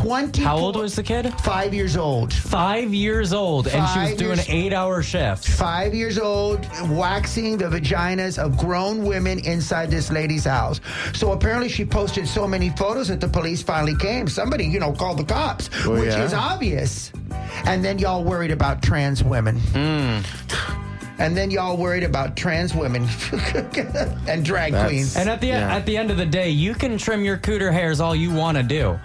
20. 0.03 0.43
How 0.43 0.57
old 0.57 0.77
was 0.77 0.97
the 0.97 1.03
kid? 1.03 1.33
Five 1.41 1.73
years 1.73 1.97
old. 1.97 2.33
Five 2.33 2.93
years 2.93 3.33
old, 3.33 3.69
and 3.69 3.89
she 3.91 3.99
was 4.01 4.15
doing 4.19 4.37
years- 4.37 4.49
eight-hour 4.49 5.03
shifts. 5.03 5.49
Five 5.49 5.95
years 5.95 6.19
old, 6.19 6.67
waxing 6.91 7.57
the 7.57 7.67
vaginas 7.67 8.37
of 8.39 8.57
grown 8.59 9.05
women 9.05 9.39
inside 9.41 9.91
this 9.91 10.11
lady's 10.11 10.45
house. 10.45 10.81
So 11.13 11.33
apparently, 11.33 11.69
she 11.69 11.85
posted 11.85 12.27
so 12.27 12.49
many 12.49 12.71
photos 12.71 13.09
that 13.09 13.21
the 13.21 13.29
police 13.29 13.63
finally 13.63 13.95
came. 13.97 14.27
Somebody, 14.27 14.65
you 14.67 14.81
know, 14.81 14.93
called 14.93 15.19
the 15.19 15.25
cops, 15.25 15.71
Oh, 15.87 15.93
which 15.93 16.07
yeah? 16.13 16.25
is 16.25 16.35
obvious. 16.35 17.13
And 17.67 17.85
then 17.85 17.99
y'all 17.99 18.25
worried 18.25 18.51
about 18.51 18.83
trans 18.83 19.23
women. 19.23 19.57
Hmm. 19.59 20.19
And 21.19 21.37
then 21.37 21.53
y'all 21.53 21.77
worried 21.77 22.03
about 22.03 22.37
trans 22.37 22.75
women 22.75 23.03
and 24.27 24.45
drag 24.45 24.73
That's- 24.73 24.89
queens. 24.89 25.17
And 25.17 25.29
at 25.29 25.41
the 25.41 25.49
Yeah. 25.49 25.73
at 25.73 25.87
the 25.87 25.97
end 25.97 26.11
of 26.11 26.17
the 26.17 26.27
day, 26.27 26.51
you 26.51 26.75
can 26.75 26.99
trim 26.99 27.23
your 27.25 27.37
cooter 27.37 27.73
hairs 27.73 28.01
all 28.01 28.17
you 28.17 28.33
want 28.33 28.57
to 28.57 28.65
do. 28.65 28.99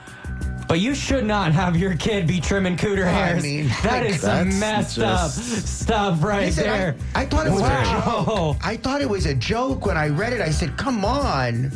But 0.68 0.82
you 0.82 0.94
should 0.94 1.26
not 1.26 1.54
have 1.54 1.78
your 1.78 1.96
kid 1.96 2.28
be 2.28 2.42
trimming 2.42 2.76
cooter 2.76 3.06
I 3.08 3.12
hairs. 3.12 3.44
mean, 3.44 3.68
that 3.84 4.04
like, 4.04 4.10
is 4.16 4.22
some 4.22 4.50
that's 4.50 4.60
messed 4.60 4.96
just- 4.98 5.40
up 5.40 5.66
stuff 5.68 6.24
right 6.24 6.46
Listen, 6.48 6.64
there. 6.66 6.96
I, 7.16 7.22
I 7.22 7.26
thought 7.26 7.48
it 7.48 7.52
was 7.52 7.62
a 7.62 7.84
joke. 8.02 8.58
I 8.64 8.76
thought 8.78 9.02
it 9.02 9.10
was 9.10 9.26
a 9.26 9.34
joke 9.36 9.86
when 9.86 9.96
I 9.98 10.10
read 10.10 10.34
it. 10.34 10.42
I 10.42 10.50
said, 10.50 10.76
"Come 10.78 11.06
on!" 11.06 11.72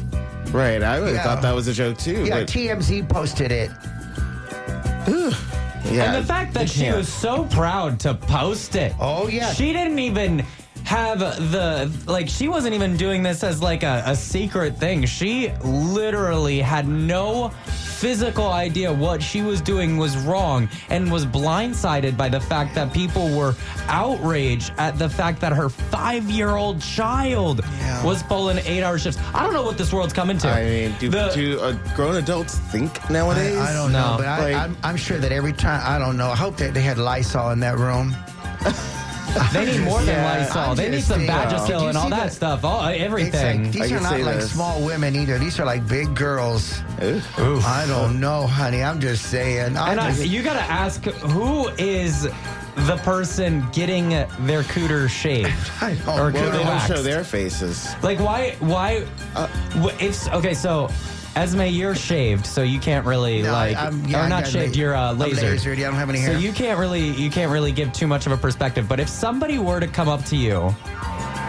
Right. 0.52 0.84
I 0.84 1.00
would 1.00 1.14
Yeah. 1.16 1.24
thought 1.24 1.42
that 1.44 1.56
was 1.56 1.68
a 1.70 1.74
joke 1.74 1.98
too. 1.98 2.26
Yeah, 2.26 2.40
but 2.40 2.48
TMZ 2.50 3.08
posted 3.08 3.52
it. 3.54 3.72
yeah, 5.08 6.04
and 6.14 6.16
the 6.16 6.24
fact 6.28 6.54
that 6.56 6.70
she 6.70 6.82
can't. 6.82 6.98
was 6.98 7.08
so 7.12 7.46
proud 7.46 8.00
to 8.02 8.14
post 8.14 8.76
it. 8.76 8.94
Oh, 9.00 9.28
yeah. 9.30 9.54
She 9.54 9.72
didn't 9.74 10.00
even 10.00 10.40
have 10.84 11.20
the 11.20 11.90
like 12.08 12.28
she 12.28 12.50
wasn't 12.50 12.74
even 12.74 12.98
doing 12.98 13.24
this 13.24 13.44
as 13.44 13.62
like 13.62 13.84
a, 13.84 14.04
a 14.06 14.16
secret 14.16 14.78
thing. 14.78 15.06
She 15.06 15.50
literally 15.64 16.60
had 16.60 16.88
no 16.88 17.52
physical 18.06 18.50
idea 18.50 18.92
what 18.92 19.22
she 19.22 19.44
was 19.44 19.62
doing 19.62 19.96
was 19.96 20.18
wrong 20.18 20.68
and 20.90 21.12
was 21.12 21.24
blindsided 21.24 22.18
by 22.18 22.28
the 22.28 22.40
fact 22.42 22.74
that 22.74 22.92
people 22.92 23.30
were 23.38 23.54
outraged 23.88 24.74
at 24.80 24.98
the 24.98 25.08
fact 25.08 25.40
that 25.40 25.54
her 25.54 25.70
five-year-old 25.70 26.82
child 26.82 27.62
Yeah. 27.80 28.04
was 28.04 28.24
pulling 28.24 28.58
eight-hour 28.66 28.98
shifts. 28.98 29.22
I 29.36 29.44
don't 29.44 29.54
know 29.54 29.62
what 29.62 29.78
this 29.78 29.94
world's 29.94 30.14
coming 30.14 30.40
to. 30.40 30.50
I 30.50 30.64
mean, 30.64 30.96
do, 31.00 31.10
The- 31.10 31.30
do 31.36 31.60
uh, 31.62 31.74
grown 31.96 32.16
adults 32.16 32.58
think 32.58 32.92
nowadays? 33.12 33.56
I, 33.56 33.70
I 33.70 33.74
don't 33.74 33.92
know, 33.92 34.14
No. 34.14 34.18
but 34.18 34.26
I, 34.28 34.54
I'm, 34.54 34.76
I'm 34.84 34.98
sure 34.98 35.20
that 35.20 35.32
every 35.32 35.54
time 35.54 35.82
I 35.86 36.00
don't 36.00 36.18
know. 36.18 36.30
I 36.32 36.36
hope 36.36 36.58
that 36.58 36.74
they 36.74 36.82
had 36.82 36.98
Lysol 36.98 37.52
in 37.52 37.60
that 37.60 37.78
room. 37.78 38.16
They 39.54 39.66
need 39.66 39.82
more 39.82 40.00
than 40.00 40.08
Yeah, 40.16 40.38
Lysol. 40.40 40.60
I'm 40.72 40.76
They 40.76 40.90
need 40.90 40.98
just 40.98 41.08
some 41.08 41.26
saying. 41.26 41.28
Did 41.50 41.58
Vagisil 41.58 41.90
and 41.90 41.98
all 41.98 42.10
that 42.10 42.30
the- 42.30 42.36
stuff. 42.36 42.64
All 42.64 42.88
It's 42.88 43.04
everything. 43.04 43.64
like, 43.64 43.72
these 43.74 43.82
I 43.82 43.86
are 43.86 43.88
can 43.90 44.04
not 44.04 44.12
say 44.14 44.24
like 44.24 44.36
this. 44.36 44.52
small 44.52 44.82
women 44.86 45.16
either. 45.16 45.38
These 45.40 45.60
are 45.60 45.66
like 45.66 45.88
big 45.88 46.14
girls. 46.16 46.80
Ooh. 47.02 47.22
I 47.66 47.86
don't 47.88 48.20
know, 48.20 48.48
honey. 48.48 48.84
I'm 48.84 49.00
just 49.00 49.26
saying. 49.28 49.78
I 49.78 49.92
And 49.92 50.00
I, 50.00 50.12
just- 50.12 50.26
you 50.28 50.42
got 50.44 50.54
to 50.54 50.62
ask 50.72 51.04
who 51.04 51.68
is 51.78 52.24
the 52.88 52.98
person 53.04 53.66
getting 53.74 54.10
their 54.10 54.64
cooter 54.64 55.10
shaved 55.10 55.52
I 55.82 55.96
don't 55.96 56.08
or 56.20 56.32
know. 56.32 56.40
Well, 56.40 56.50
cooter 56.50 56.52
they 56.52 56.58
don't 56.60 56.68
waxed? 56.68 56.88
show 56.88 57.02
their 57.04 57.24
faces. 57.24 57.90
Like 58.02 58.20
why? 58.20 58.56
Why? 58.60 59.06
Uh, 59.36 59.48
wh- 59.82 60.02
if 60.02 60.28
okay, 60.34 60.54
so 60.54 60.90
Esmé, 61.36 61.74
you're 61.74 61.96
shaved, 61.96 62.46
so 62.46 62.62
you 62.62 62.78
can't 62.80 63.06
really 63.06 63.42
No, 63.42 63.50
I- 63.50 63.68
like, 63.70 63.78
I'm- 63.78 64.04
yeah, 64.06 64.20
or 64.20 64.24
I 64.24 64.28
not 64.28 64.44
got 64.44 64.52
shaved. 64.52 64.76
la- 64.76 64.80
You're 64.82 64.96
uh, 64.96 65.12
I'm 65.12 65.18
lasered. 65.20 65.56
lasered, 65.56 65.78
yeah, 65.78 65.88
I 65.88 65.92
don't 65.92 66.00
have 66.00 66.10
any 66.10 66.20
So 66.26 66.32
you 66.34 66.52
can't 66.52 66.78
really, 66.78 67.10
you 67.12 67.30
can't 67.30 67.52
really 67.52 67.72
give 67.72 67.94
too 67.94 68.06
much 68.08 68.26
of 68.26 68.34
a 68.34 68.38
perspective. 68.38 68.88
But 68.90 69.00
if 69.00 69.08
somebody 69.08 69.58
were 69.58 69.80
to 69.80 69.88
come 69.88 70.10
up 70.10 70.26
to 70.26 70.36
you 70.36 70.76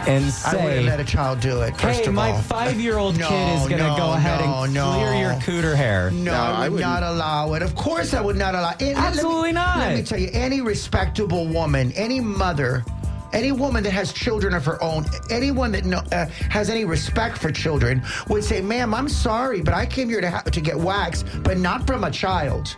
and 0.06 0.09
I 0.09 0.16
wouldn't 0.16 0.34
say, 0.34 0.82
let 0.84 1.00
a 1.00 1.04
child 1.04 1.40
do 1.40 1.62
it. 1.62 1.76
First 1.76 2.00
"Hey, 2.00 2.06
of 2.06 2.14
my 2.14 2.30
all. 2.30 2.38
five-year-old 2.42 3.16
No, 3.18 3.28
kid 3.28 3.54
is 3.56 3.68
gonna 3.68 3.88
no, 3.88 3.96
go 3.96 4.12
ahead 4.12 4.40
no, 4.44 4.62
and 4.64 4.74
no. 4.74 4.92
clear 4.92 5.14
your 5.14 5.32
cooter 5.40 5.74
hair," 5.76 6.10
No, 6.12 6.30
No, 6.32 6.34
I 6.34 6.36
I 6.36 6.68
would 6.68 6.72
wouldn't. 6.74 6.90
not 6.90 7.02
allow 7.02 7.54
it. 7.54 7.62
Of 7.62 7.74
course, 7.74 8.14
I 8.14 8.20
would 8.20 8.36
not 8.36 8.54
allow 8.54 8.70
it. 8.70 8.82
And 8.82 8.94
let 8.94 9.00
me- 9.00 9.06
Absolutely 9.09 9.52
not. 9.52 9.78
Let 9.78 9.96
me 9.96 10.02
tell 10.04 10.18
you, 10.18 10.30
any 10.32 10.60
respectable 10.60 11.46
woman, 11.48 11.92
any 11.96 12.20
mother, 12.20 12.84
any 13.32 13.52
woman 13.52 13.82
that 13.84 13.92
has 13.92 14.12
children 14.12 14.54
of 14.54 14.64
her 14.64 14.82
own, 14.82 15.04
anyone 15.30 15.72
that 15.72 15.84
no, 15.84 15.98
uh, 16.12 16.26
has 16.50 16.68
any 16.70 16.84
respect 16.84 17.38
for 17.38 17.50
children 17.50 18.02
would 18.28 18.44
say, 18.44 18.60
"Ma'am, 18.60 18.94
I'm 18.94 19.09
sorry, 19.09 19.60
but 19.62 19.74
I 19.74 19.86
came 19.86 20.09
here 20.09 20.20
to 20.20 20.30
ha- 20.30 20.42
to 20.42 20.60
get 20.60 20.78
waxed, 20.78 21.26
but 21.42 21.59
not 21.59 21.86
from 21.86 22.04
a 22.04 22.10
child. 22.10 22.76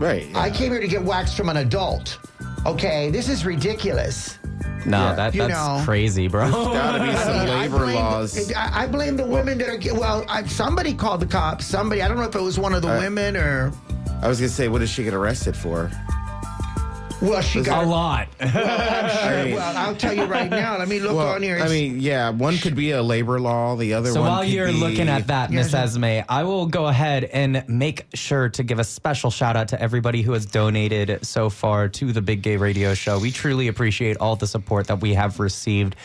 Right. 0.00 0.26
I 0.34 0.50
came 0.50 0.72
here 0.72 0.80
to 0.80 0.88
get 0.88 1.02
waxed 1.02 1.36
from 1.36 1.48
an 1.48 1.58
adult." 1.58 2.18
Okay, 2.66 3.10
this 3.10 3.28
is 3.28 3.44
ridiculous. 3.44 4.38
no, 4.86 4.98
Yeah. 4.98 5.14
that 5.14 5.34
You 5.34 5.42
that's 5.48 5.52
know. 5.54 5.82
crazy, 5.84 6.28
bro. 6.28 6.50
There's 6.50 6.54
Gotta 6.66 7.04
be 7.04 7.10
I 7.10 7.14
some 7.24 7.38
mean, 7.38 7.48
I 7.48 7.60
labor 7.62 7.78
blame 7.78 7.88
the- 7.88 7.94
laws. 8.00 8.52
I, 8.52 8.82
I 8.82 8.86
blame 8.86 9.16
the 9.16 9.24
women 9.26 9.56
that 9.58 9.68
are. 9.68 9.76
get- 9.78 9.94
Well, 9.96 10.24
I, 10.28 10.44
somebody 10.44 10.92
called 10.94 11.20
the 11.20 11.26
cops. 11.26 11.64
Somebody. 11.64 12.02
I 12.02 12.08
don't 12.08 12.16
know 12.18 12.24
if 12.24 12.34
it 12.34 12.42
was 12.42 12.58
one 12.58 12.74
of 12.74 12.82
the 12.82 12.92
Uh, 12.94 12.98
women 13.00 13.36
or. 13.36 13.72
I 14.22 14.28
was 14.28 14.38
gonna 14.40 14.48
say, 14.50 14.68
what 14.68 14.78
did 14.80 14.88
she 14.88 15.02
get 15.04 15.12
arrested 15.14 15.56
for? 15.56 15.90
Well, 17.24 17.40
she 17.40 17.60
a 17.60 17.62
got. 17.62 17.86
lot. 17.86 18.28
I'm 18.40 18.50
sure. 18.50 18.60
I 18.60 19.44
mean- 19.44 19.54
well, 19.54 19.76
I'll 19.76 19.96
tell 19.96 20.12
you 20.14 20.24
right 20.24 20.50
now. 20.50 20.78
Let 20.78 20.88
me 20.88 21.00
look 21.00 21.16
well, 21.16 21.28
on 21.28 21.42
here. 21.42 21.58
I 21.58 21.68
mean, 21.68 22.00
yeah, 22.00 22.30
one 22.30 22.56
could 22.58 22.74
be 22.76 22.90
a 22.92 23.02
labor 23.02 23.40
law. 23.40 23.76
The 23.76 23.94
other 23.94 24.10
So 24.12 24.20
one. 24.20 24.30
while 24.30 24.42
could 24.42 24.50
you're 24.52 24.66
be- 24.68 24.72
looking 24.74 25.08
at 25.08 25.26
that, 25.28 25.50
Miss 25.50 25.72
Yes. 25.72 25.96
Esmé, 25.96 26.24
I 26.28 26.42
will 26.44 26.66
go 26.66 26.86
ahead 26.86 27.24
and 27.24 27.64
make 27.68 28.06
sure 28.14 28.48
to 28.50 28.62
give 28.62 28.78
a 28.78 28.84
special 28.84 29.30
shout 29.30 29.56
out 29.56 29.68
to 29.68 29.80
everybody 29.80 30.22
who 30.22 30.32
has 30.32 30.44
donated 30.46 31.24
so 31.24 31.48
far 31.50 31.88
to 31.88 32.12
the 32.12 32.20
Big 32.22 32.42
Gay 32.42 32.56
Radio 32.56 32.94
Show. 32.94 33.18
We 33.18 33.30
truly 33.30 33.68
appreciate 33.68 34.16
all 34.18 34.36
the 34.36 34.46
support 34.46 34.86
that 34.88 35.00
we 35.00 35.14
have 35.14 35.40
received. 35.40 35.96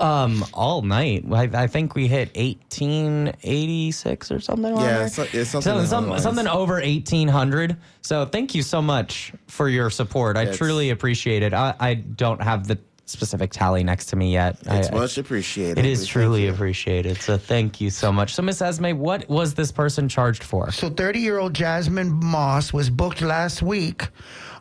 Um, 0.00 0.44
all 0.54 0.82
night. 0.82 1.24
I, 1.30 1.42
I 1.52 1.66
think 1.66 1.94
we 1.94 2.08
hit 2.08 2.34
1886 2.36 4.30
or 4.32 4.40
something. 4.40 4.76
Yeah, 4.76 5.04
it's 5.04 5.18
it's 5.18 5.50
something 5.50 5.72
So- 5.80 5.84
some- 5.84 6.18
something 6.18 6.46
over 6.46 6.80
1800. 6.80 7.76
So 8.02 8.24
thank 8.24 8.54
you 8.54 8.62
so 8.62 8.80
much 8.80 9.32
for 9.46 9.68
your 9.68 9.90
support. 9.90 10.36
I 10.36 10.42
It's- 10.42 10.56
truly 10.56 10.90
appreciate 10.90 11.42
it. 11.42 11.52
I, 11.52 11.74
I 11.78 11.94
don't 11.94 12.40
have 12.42 12.66
the 12.66 12.78
specific 13.06 13.50
tally 13.50 13.82
next 13.82 14.06
to 14.06 14.16
me 14.16 14.32
yet. 14.32 14.56
It's 14.66 14.88
I- 14.88 14.92
I- 14.92 14.98
much 15.00 15.18
appreciated. 15.18 15.78
it 15.78 15.84
We 15.84 15.90
is 15.92 15.98
thank 16.00 16.10
truly 16.10 16.46
appreciated. 16.46 17.20
So 17.20 17.36
thank 17.36 17.80
you 17.80 17.90
so 17.90 18.12
much. 18.12 18.34
So 18.34 18.40
Miss 18.42 18.60
Esmé, 18.62 18.94
what 18.94 19.28
was 19.28 19.52
this 19.54 19.72
person 19.72 20.08
charged 20.08 20.44
for? 20.44 20.70
So 20.70 20.88
30 20.88 21.18
year 21.18 21.38
old 21.38 21.52
Jasmine 21.52 22.12
Moss 22.24 22.72
was 22.72 22.88
booked 22.88 23.20
last 23.20 23.62
week 23.62 24.08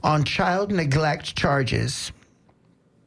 on 0.03 0.23
child 0.23 0.71
neglect 0.71 1.35
charges. 1.35 2.11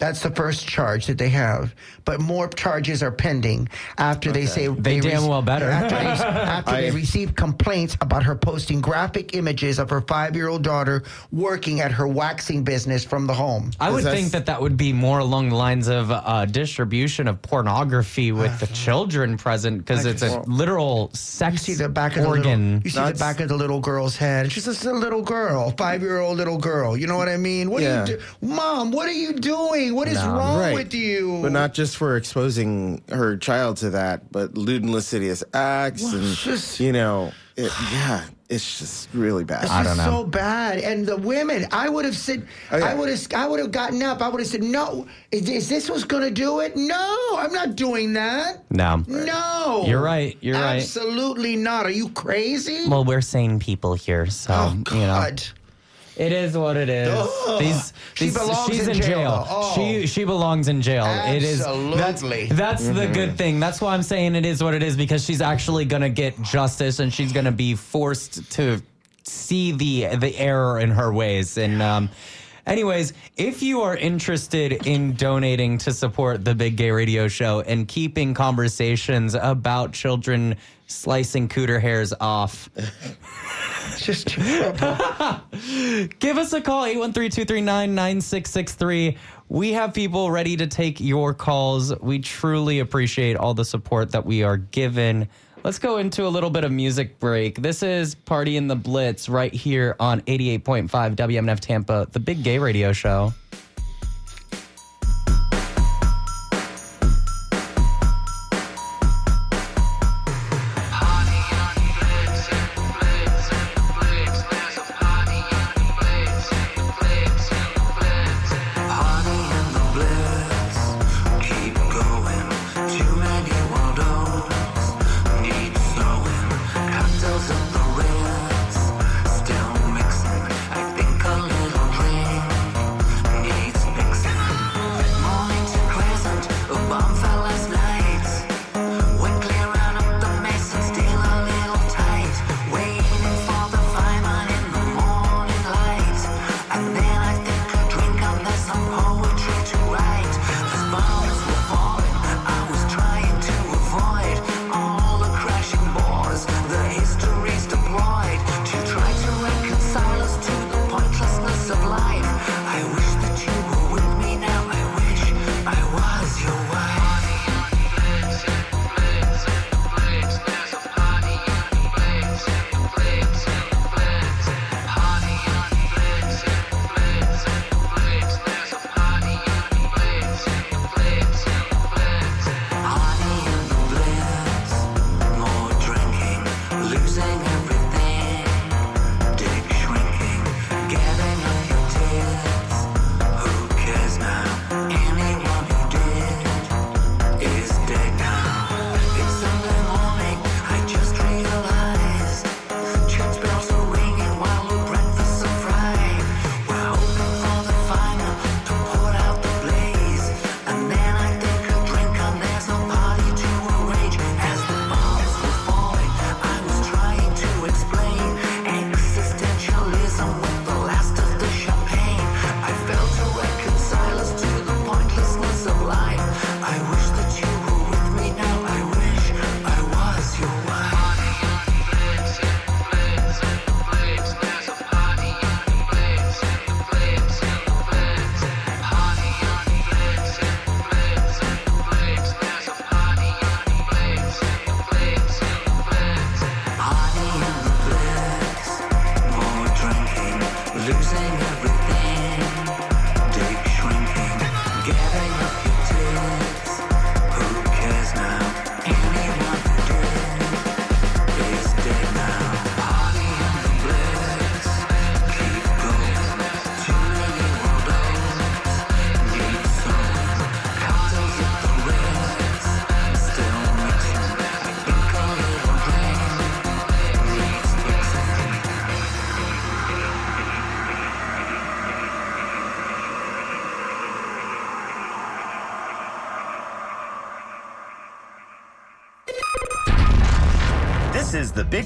That's 0.02 0.20
the 0.20 0.30
first 0.32 0.66
charge 0.66 1.06
that 1.06 1.16
they 1.16 1.28
have, 1.28 1.76
but 2.04 2.20
more 2.20 2.48
charges 2.48 3.04
are 3.04 3.12
pending 3.12 3.68
after 3.98 4.32
they 4.32 4.46
say 4.46 4.66
They 4.66 4.98
damn 4.98 5.28
well 5.28 5.42
better. 5.42 5.70
After, 5.70 5.94
they, 5.94 6.06
after 6.06 6.72
they 6.72 6.88
I- 6.90 6.92
received 6.92 7.36
complaints 7.36 7.96
about 8.00 8.24
her 8.24 8.34
posting 8.34 8.80
graphic 8.80 9.36
images 9.36 9.78
of 9.78 9.88
her 9.90 10.00
five-year-old 10.00 10.64
daughter 10.64 11.04
working 11.30 11.80
at 11.80 11.92
her 11.92 12.08
waxing 12.08 12.64
business 12.64 13.04
from 13.04 13.28
the 13.28 13.32
home. 13.34 13.70
I 13.78 13.92
would 13.92 14.02
think 14.02 14.32
that 14.32 14.46
that 14.46 14.60
would 14.60 14.76
be 14.76 14.92
more 14.92 15.20
along 15.20 15.50
the 15.50 15.54
lines 15.54 15.86
of 15.86 16.10
uh, 16.10 16.46
distribution 16.46 17.28
of 17.28 17.40
pornography 17.40 18.32
with 18.32 18.58
the 18.58 18.66
children 18.74 19.36
present 19.36 19.78
because 19.78 20.04
it's 20.04 20.22
a 20.22 20.30
just- 20.30 20.48
literal 20.48 21.10
You 21.12 21.56
see 21.58 21.74
the 21.74 21.88
back 21.88 22.16
of 22.16 22.22
the 22.24 22.28
organ. 22.28 22.74
little, 22.74 22.82
you 22.86 22.90
see 22.90 23.12
the 23.12 23.18
back 23.20 23.38
of 23.38 23.48
the 23.48 23.56
little 23.56 23.78
girl's 23.78 24.16
head. 24.16 24.50
She's 24.50 24.64
just 24.64 24.84
a 24.84 24.92
little 24.92 25.22
girl, 25.22 25.70
five-year-old 25.78 26.36
little 26.36 26.58
girl. 26.58 26.96
You 26.96 27.06
know 27.06 27.16
what 27.16 27.28
I 27.28 27.36
mean? 27.36 27.70
What 27.70 27.82
Yeah. 27.84 28.02
are 28.02 28.06
you 28.08 28.16
do- 28.16 28.22
Mom? 28.48 28.90
What 28.90 29.08
are 29.08 29.12
you 29.12 29.34
doing? 29.34 29.91
What 29.92 30.08
is 30.08 30.14
No. 30.22 30.32
wrong 30.32 30.58
Right. 30.58 30.74
with 30.74 30.94
you? 30.94 31.38
But 31.42 31.52
not 31.52 31.74
just 31.74 31.96
for 31.96 32.16
exposing 32.16 33.02
her 33.10 33.36
child 33.36 33.76
to 33.78 33.90
that, 33.90 34.32
but 34.32 34.56
lewd 34.56 34.82
and 34.82 34.92
lascivious 34.92 35.44
acts, 35.54 36.02
Well, 36.02 36.16
and 36.16 36.34
just- 36.36 36.80
you 36.80 36.92
know, 36.92 37.32
it, 37.56 37.70
yeah, 37.92 38.22
it's 38.48 38.78
just 38.78 39.08
really 39.12 39.44
bad. 39.44 39.64
It's 39.64 39.72
I 39.72 39.82
just 39.84 39.96
don't 39.98 40.06
know. 40.12 40.22
so 40.22 40.24
bad. 40.26 40.78
And 40.78 41.06
the 41.06 41.16
women, 41.18 41.66
I 41.70 41.88
would 41.90 42.04
have 42.06 42.16
said, 42.16 42.46
Oh, 42.70 42.78
yeah. 42.78 42.86
I 42.86 42.94
would 42.94 43.08
have, 43.10 43.26
I 43.34 43.46
would 43.46 43.60
have 43.60 43.70
gotten 43.72 44.02
up. 44.02 44.22
I 44.22 44.28
would 44.28 44.40
have 44.40 44.48
said, 44.48 44.62
no. 44.62 45.06
Is, 45.30 45.48
is 45.48 45.68
this 45.68 45.90
what's 45.90 46.04
going 46.04 46.22
to 46.22 46.30
do 46.30 46.60
it? 46.60 46.76
No, 46.76 47.16
I'm 47.38 47.52
not 47.52 47.76
doing 47.76 48.14
that. 48.14 48.64
No. 48.70 49.04
No. 49.06 49.84
You're 49.86 50.00
right. 50.00 50.36
You're 50.40 50.54
right. 50.58 50.76
Absolutely 50.76 51.56
not. 51.56 51.84
Are 51.86 51.90
you 51.90 52.08
crazy? 52.10 52.88
Well, 52.88 53.04
we're 53.04 53.20
sane 53.20 53.58
people 53.58 53.94
here, 53.94 54.26
so 54.26 54.54
oh 54.54 54.94
you 54.94 55.00
know. 55.06 55.28
God. 56.22 56.26
It 56.26 56.32
is 56.32 56.56
what 56.56 56.76
it 56.76 56.88
is. 56.88 57.08
Ugh. 57.08 57.60
These, 57.60 57.92
She 58.14 58.24
these- 58.26 58.34
belongs 58.38 58.68
she's 58.70 58.86
in 58.88 58.96
in 58.96 59.02
jail, 59.02 59.08
jail. 59.08 59.46
Oh. 59.48 59.72
She 59.74 60.06
she 60.06 60.24
belongs 60.24 60.68
in 60.68 60.80
jail. 60.82 61.04
It 61.34 61.42
is 61.42 61.60
Absolutely. 61.60 62.46
That's, 62.46 62.84
that's 62.84 62.88
the 62.88 63.06
good 63.06 63.36
thing. 63.36 63.60
That's 63.60 63.80
why 63.80 63.94
I'm 63.94 64.02
saying 64.02 64.34
it 64.34 64.46
is 64.46 64.62
what 64.62 64.74
it 64.74 64.82
is 64.82 64.96
because 64.96 65.24
she's 65.24 65.40
actually 65.40 65.84
gonna 65.84 66.08
get 66.10 66.40
justice 66.42 66.98
and 67.00 67.12
she's 67.12 67.32
gonna 67.32 67.52
be 67.52 67.74
forced 67.74 68.50
to 68.52 68.80
see 69.24 69.72
the 69.72 70.16
the 70.16 70.36
error 70.38 70.80
in 70.80 70.90
her 70.90 71.12
ways. 71.12 71.58
And 71.58 71.80
um, 71.82 72.10
anyways, 72.66 73.12
if 73.36 73.62
you 73.62 73.82
are 73.82 73.96
interested 73.96 74.86
in 74.86 75.14
donating 75.14 75.78
to 75.78 75.92
support 75.92 76.44
the 76.44 76.54
Big 76.54 76.76
Gay 76.76 76.90
Radio 76.90 77.28
Show 77.28 77.60
and 77.60 77.88
keeping 77.88 78.34
conversations 78.34 79.34
about 79.34 79.92
children 79.92 80.56
slicing 80.86 81.48
cooter 81.48 81.80
hairs 81.80 82.12
off. 82.20 82.68
Just. 83.98 84.36
Give 86.18 86.38
us 86.38 86.52
a 86.52 86.60
call, 86.60 86.84
813-239-9663. 86.84 89.16
We 89.48 89.72
have 89.72 89.92
people 89.92 90.30
ready 90.30 90.56
to 90.56 90.66
take 90.66 91.00
your 91.00 91.34
calls. 91.34 91.98
We 92.00 92.20
truly 92.20 92.78
appreciate 92.78 93.36
all 93.36 93.54
the 93.54 93.64
support 93.64 94.12
that 94.12 94.24
we 94.24 94.42
are 94.42 94.56
given 94.56 95.28
Let's 95.64 95.78
go 95.78 95.98
into 95.98 96.26
a 96.26 96.28
little 96.28 96.50
bit 96.50 96.64
of 96.64 96.72
music 96.72 97.20
break. 97.20 97.62
This 97.62 97.84
is 97.84 98.16
Party 98.16 98.56
in 98.56 98.66
the 98.66 98.74
Blitz 98.74 99.28
right 99.28 99.54
here 99.54 99.94
on 100.00 100.20
88.5 100.22 100.88
WMNF 101.14 101.60
Tampa, 101.60 102.08
the 102.10 102.18
big 102.18 102.42
gay 102.42 102.58
radio 102.58 102.92
show. 102.92 103.32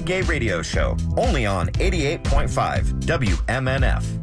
Gay 0.07 0.21
Radio 0.21 0.61
Show, 0.61 0.95
only 1.17 1.45
on 1.45 1.67
88.5 1.67 3.01
WMNF. 3.01 4.16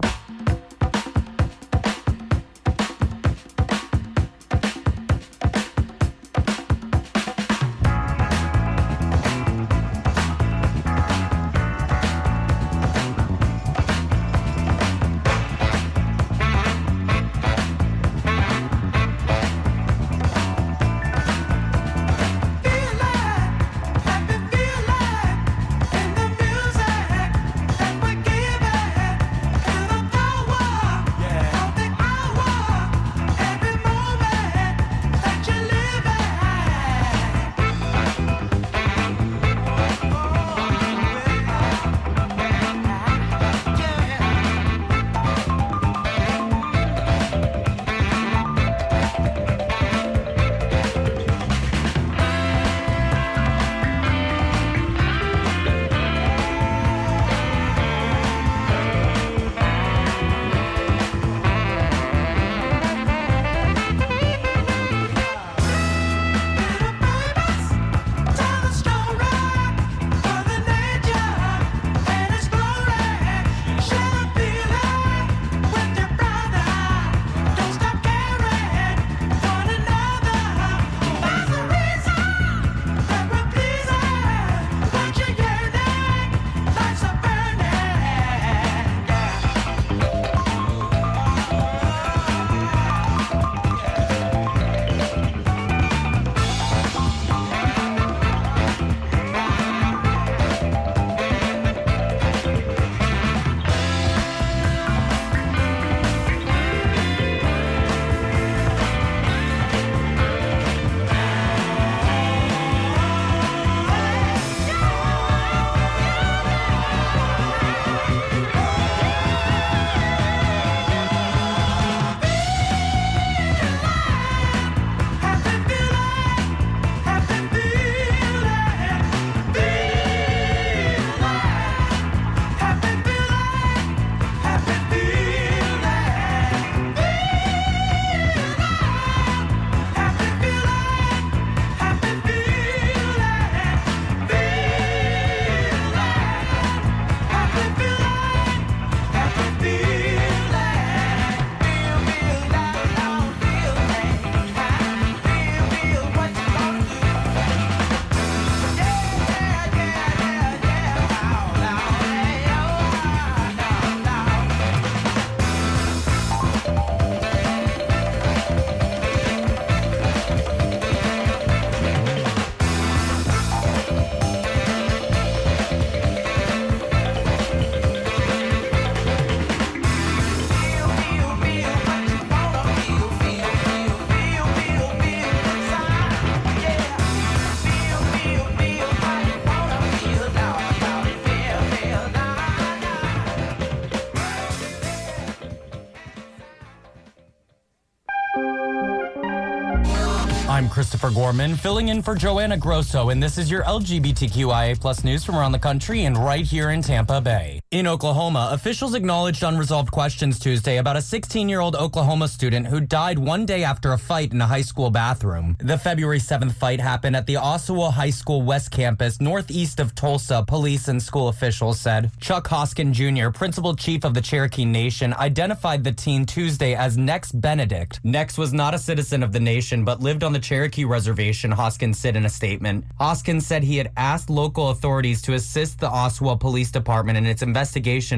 Gorman, 201.11 201.57
filling 201.57 201.89
in 201.89 202.03
for 202.03 202.15
Joanna 202.15 202.57
Grosso, 202.57 203.11
and 203.11 203.23
this 203.23 203.39
is 203.39 203.51
your 203.51 203.63
LGBTQIA 203.65 204.81
plus 204.81 205.05
news 205.05 205.25
from 205.25 205.37
around 205.37 205.53
the 205.53 205.59
country 205.59 206.05
and 206.05 206.17
right 206.17 206.45
here 206.45 206.71
in 206.71 206.83
Tampa 206.83 207.21
Bay. 207.21 207.64
In 207.75 207.89
Oklahoma, 207.89 208.51
officials 208.53 208.95
acknowledged 208.95 209.43
unresolved 209.43 209.91
questions 209.91 210.39
Tuesday 210.39 210.77
about 210.77 210.95
a 210.95 211.01
16-year-old 211.01 211.75
Oklahoma 211.75 212.29
student 212.29 212.69
who 212.69 212.79
died 212.79 213.19
one 213.19 213.45
day 213.45 213.65
after 213.65 213.93
a 213.93 213.99
fight 213.99 214.33
in 214.33 214.41
a 214.41 214.47
high 214.47 214.61
school 214.61 214.91
bathroom. 214.91 215.57
The 215.59 215.77
February 215.77 216.21
7th 216.21 216.53
fight 216.53 216.79
happened 216.79 217.17
at 217.17 217.27
the 217.27 217.35
Owasso 217.35 217.93
High 217.93 218.11
School 218.11 218.43
West 218.43 218.71
Campus, 218.71 219.21
northeast 219.21 219.81
of 219.81 219.93
Tulsa, 219.97 220.45
police 220.47 220.87
and 220.87 221.03
school 221.03 221.27
officials 221.27 221.81
said. 221.81 222.13
Chuck 222.21 222.47
Hoskin 222.47 222.93
Jr., 222.93 223.31
principal 223.31 223.75
chief 223.75 224.05
of 224.05 224.15
the 224.15 224.21
Cherokee 224.21 224.65
Nation, 224.65 225.13
identified 225.13 225.83
the 225.83 225.91
teen 225.91 226.27
Tuesday 226.27 226.77
as 226.77 226.97
Nex 226.97 227.33
Benedict. 227.33 227.99
Nex 228.05 228.39
was 228.39 228.53
not 228.53 228.75
a 228.75 228.79
citizen 228.79 229.21
of 229.25 229.33
the 229.33 229.41
nation, 229.41 229.85
but 229.85 230.01
lived 230.01 230.23
on 230.23 230.33
the 230.33 230.39
Cherokee 230.39 230.85
Reservation, 230.85 231.51
Hoskin 231.51 231.93
said 231.93 232.15
in 232.15 232.25
a 232.25 232.31
statement. 232.31 232.85
Hoskin 233.01 233.41
said 233.41 233.65
he 233.65 233.79
had 233.79 233.91
asked 233.97 234.31
local 234.31 234.69
authorities 234.69 235.21
to 235.23 235.35
assist 235.35 235.81
the 235.81 235.89
Owasso 235.89 236.39
Police 236.39 236.71
Department 236.71 237.19
in 237.19 237.27
its 237.27 237.43
investigation 237.43 237.64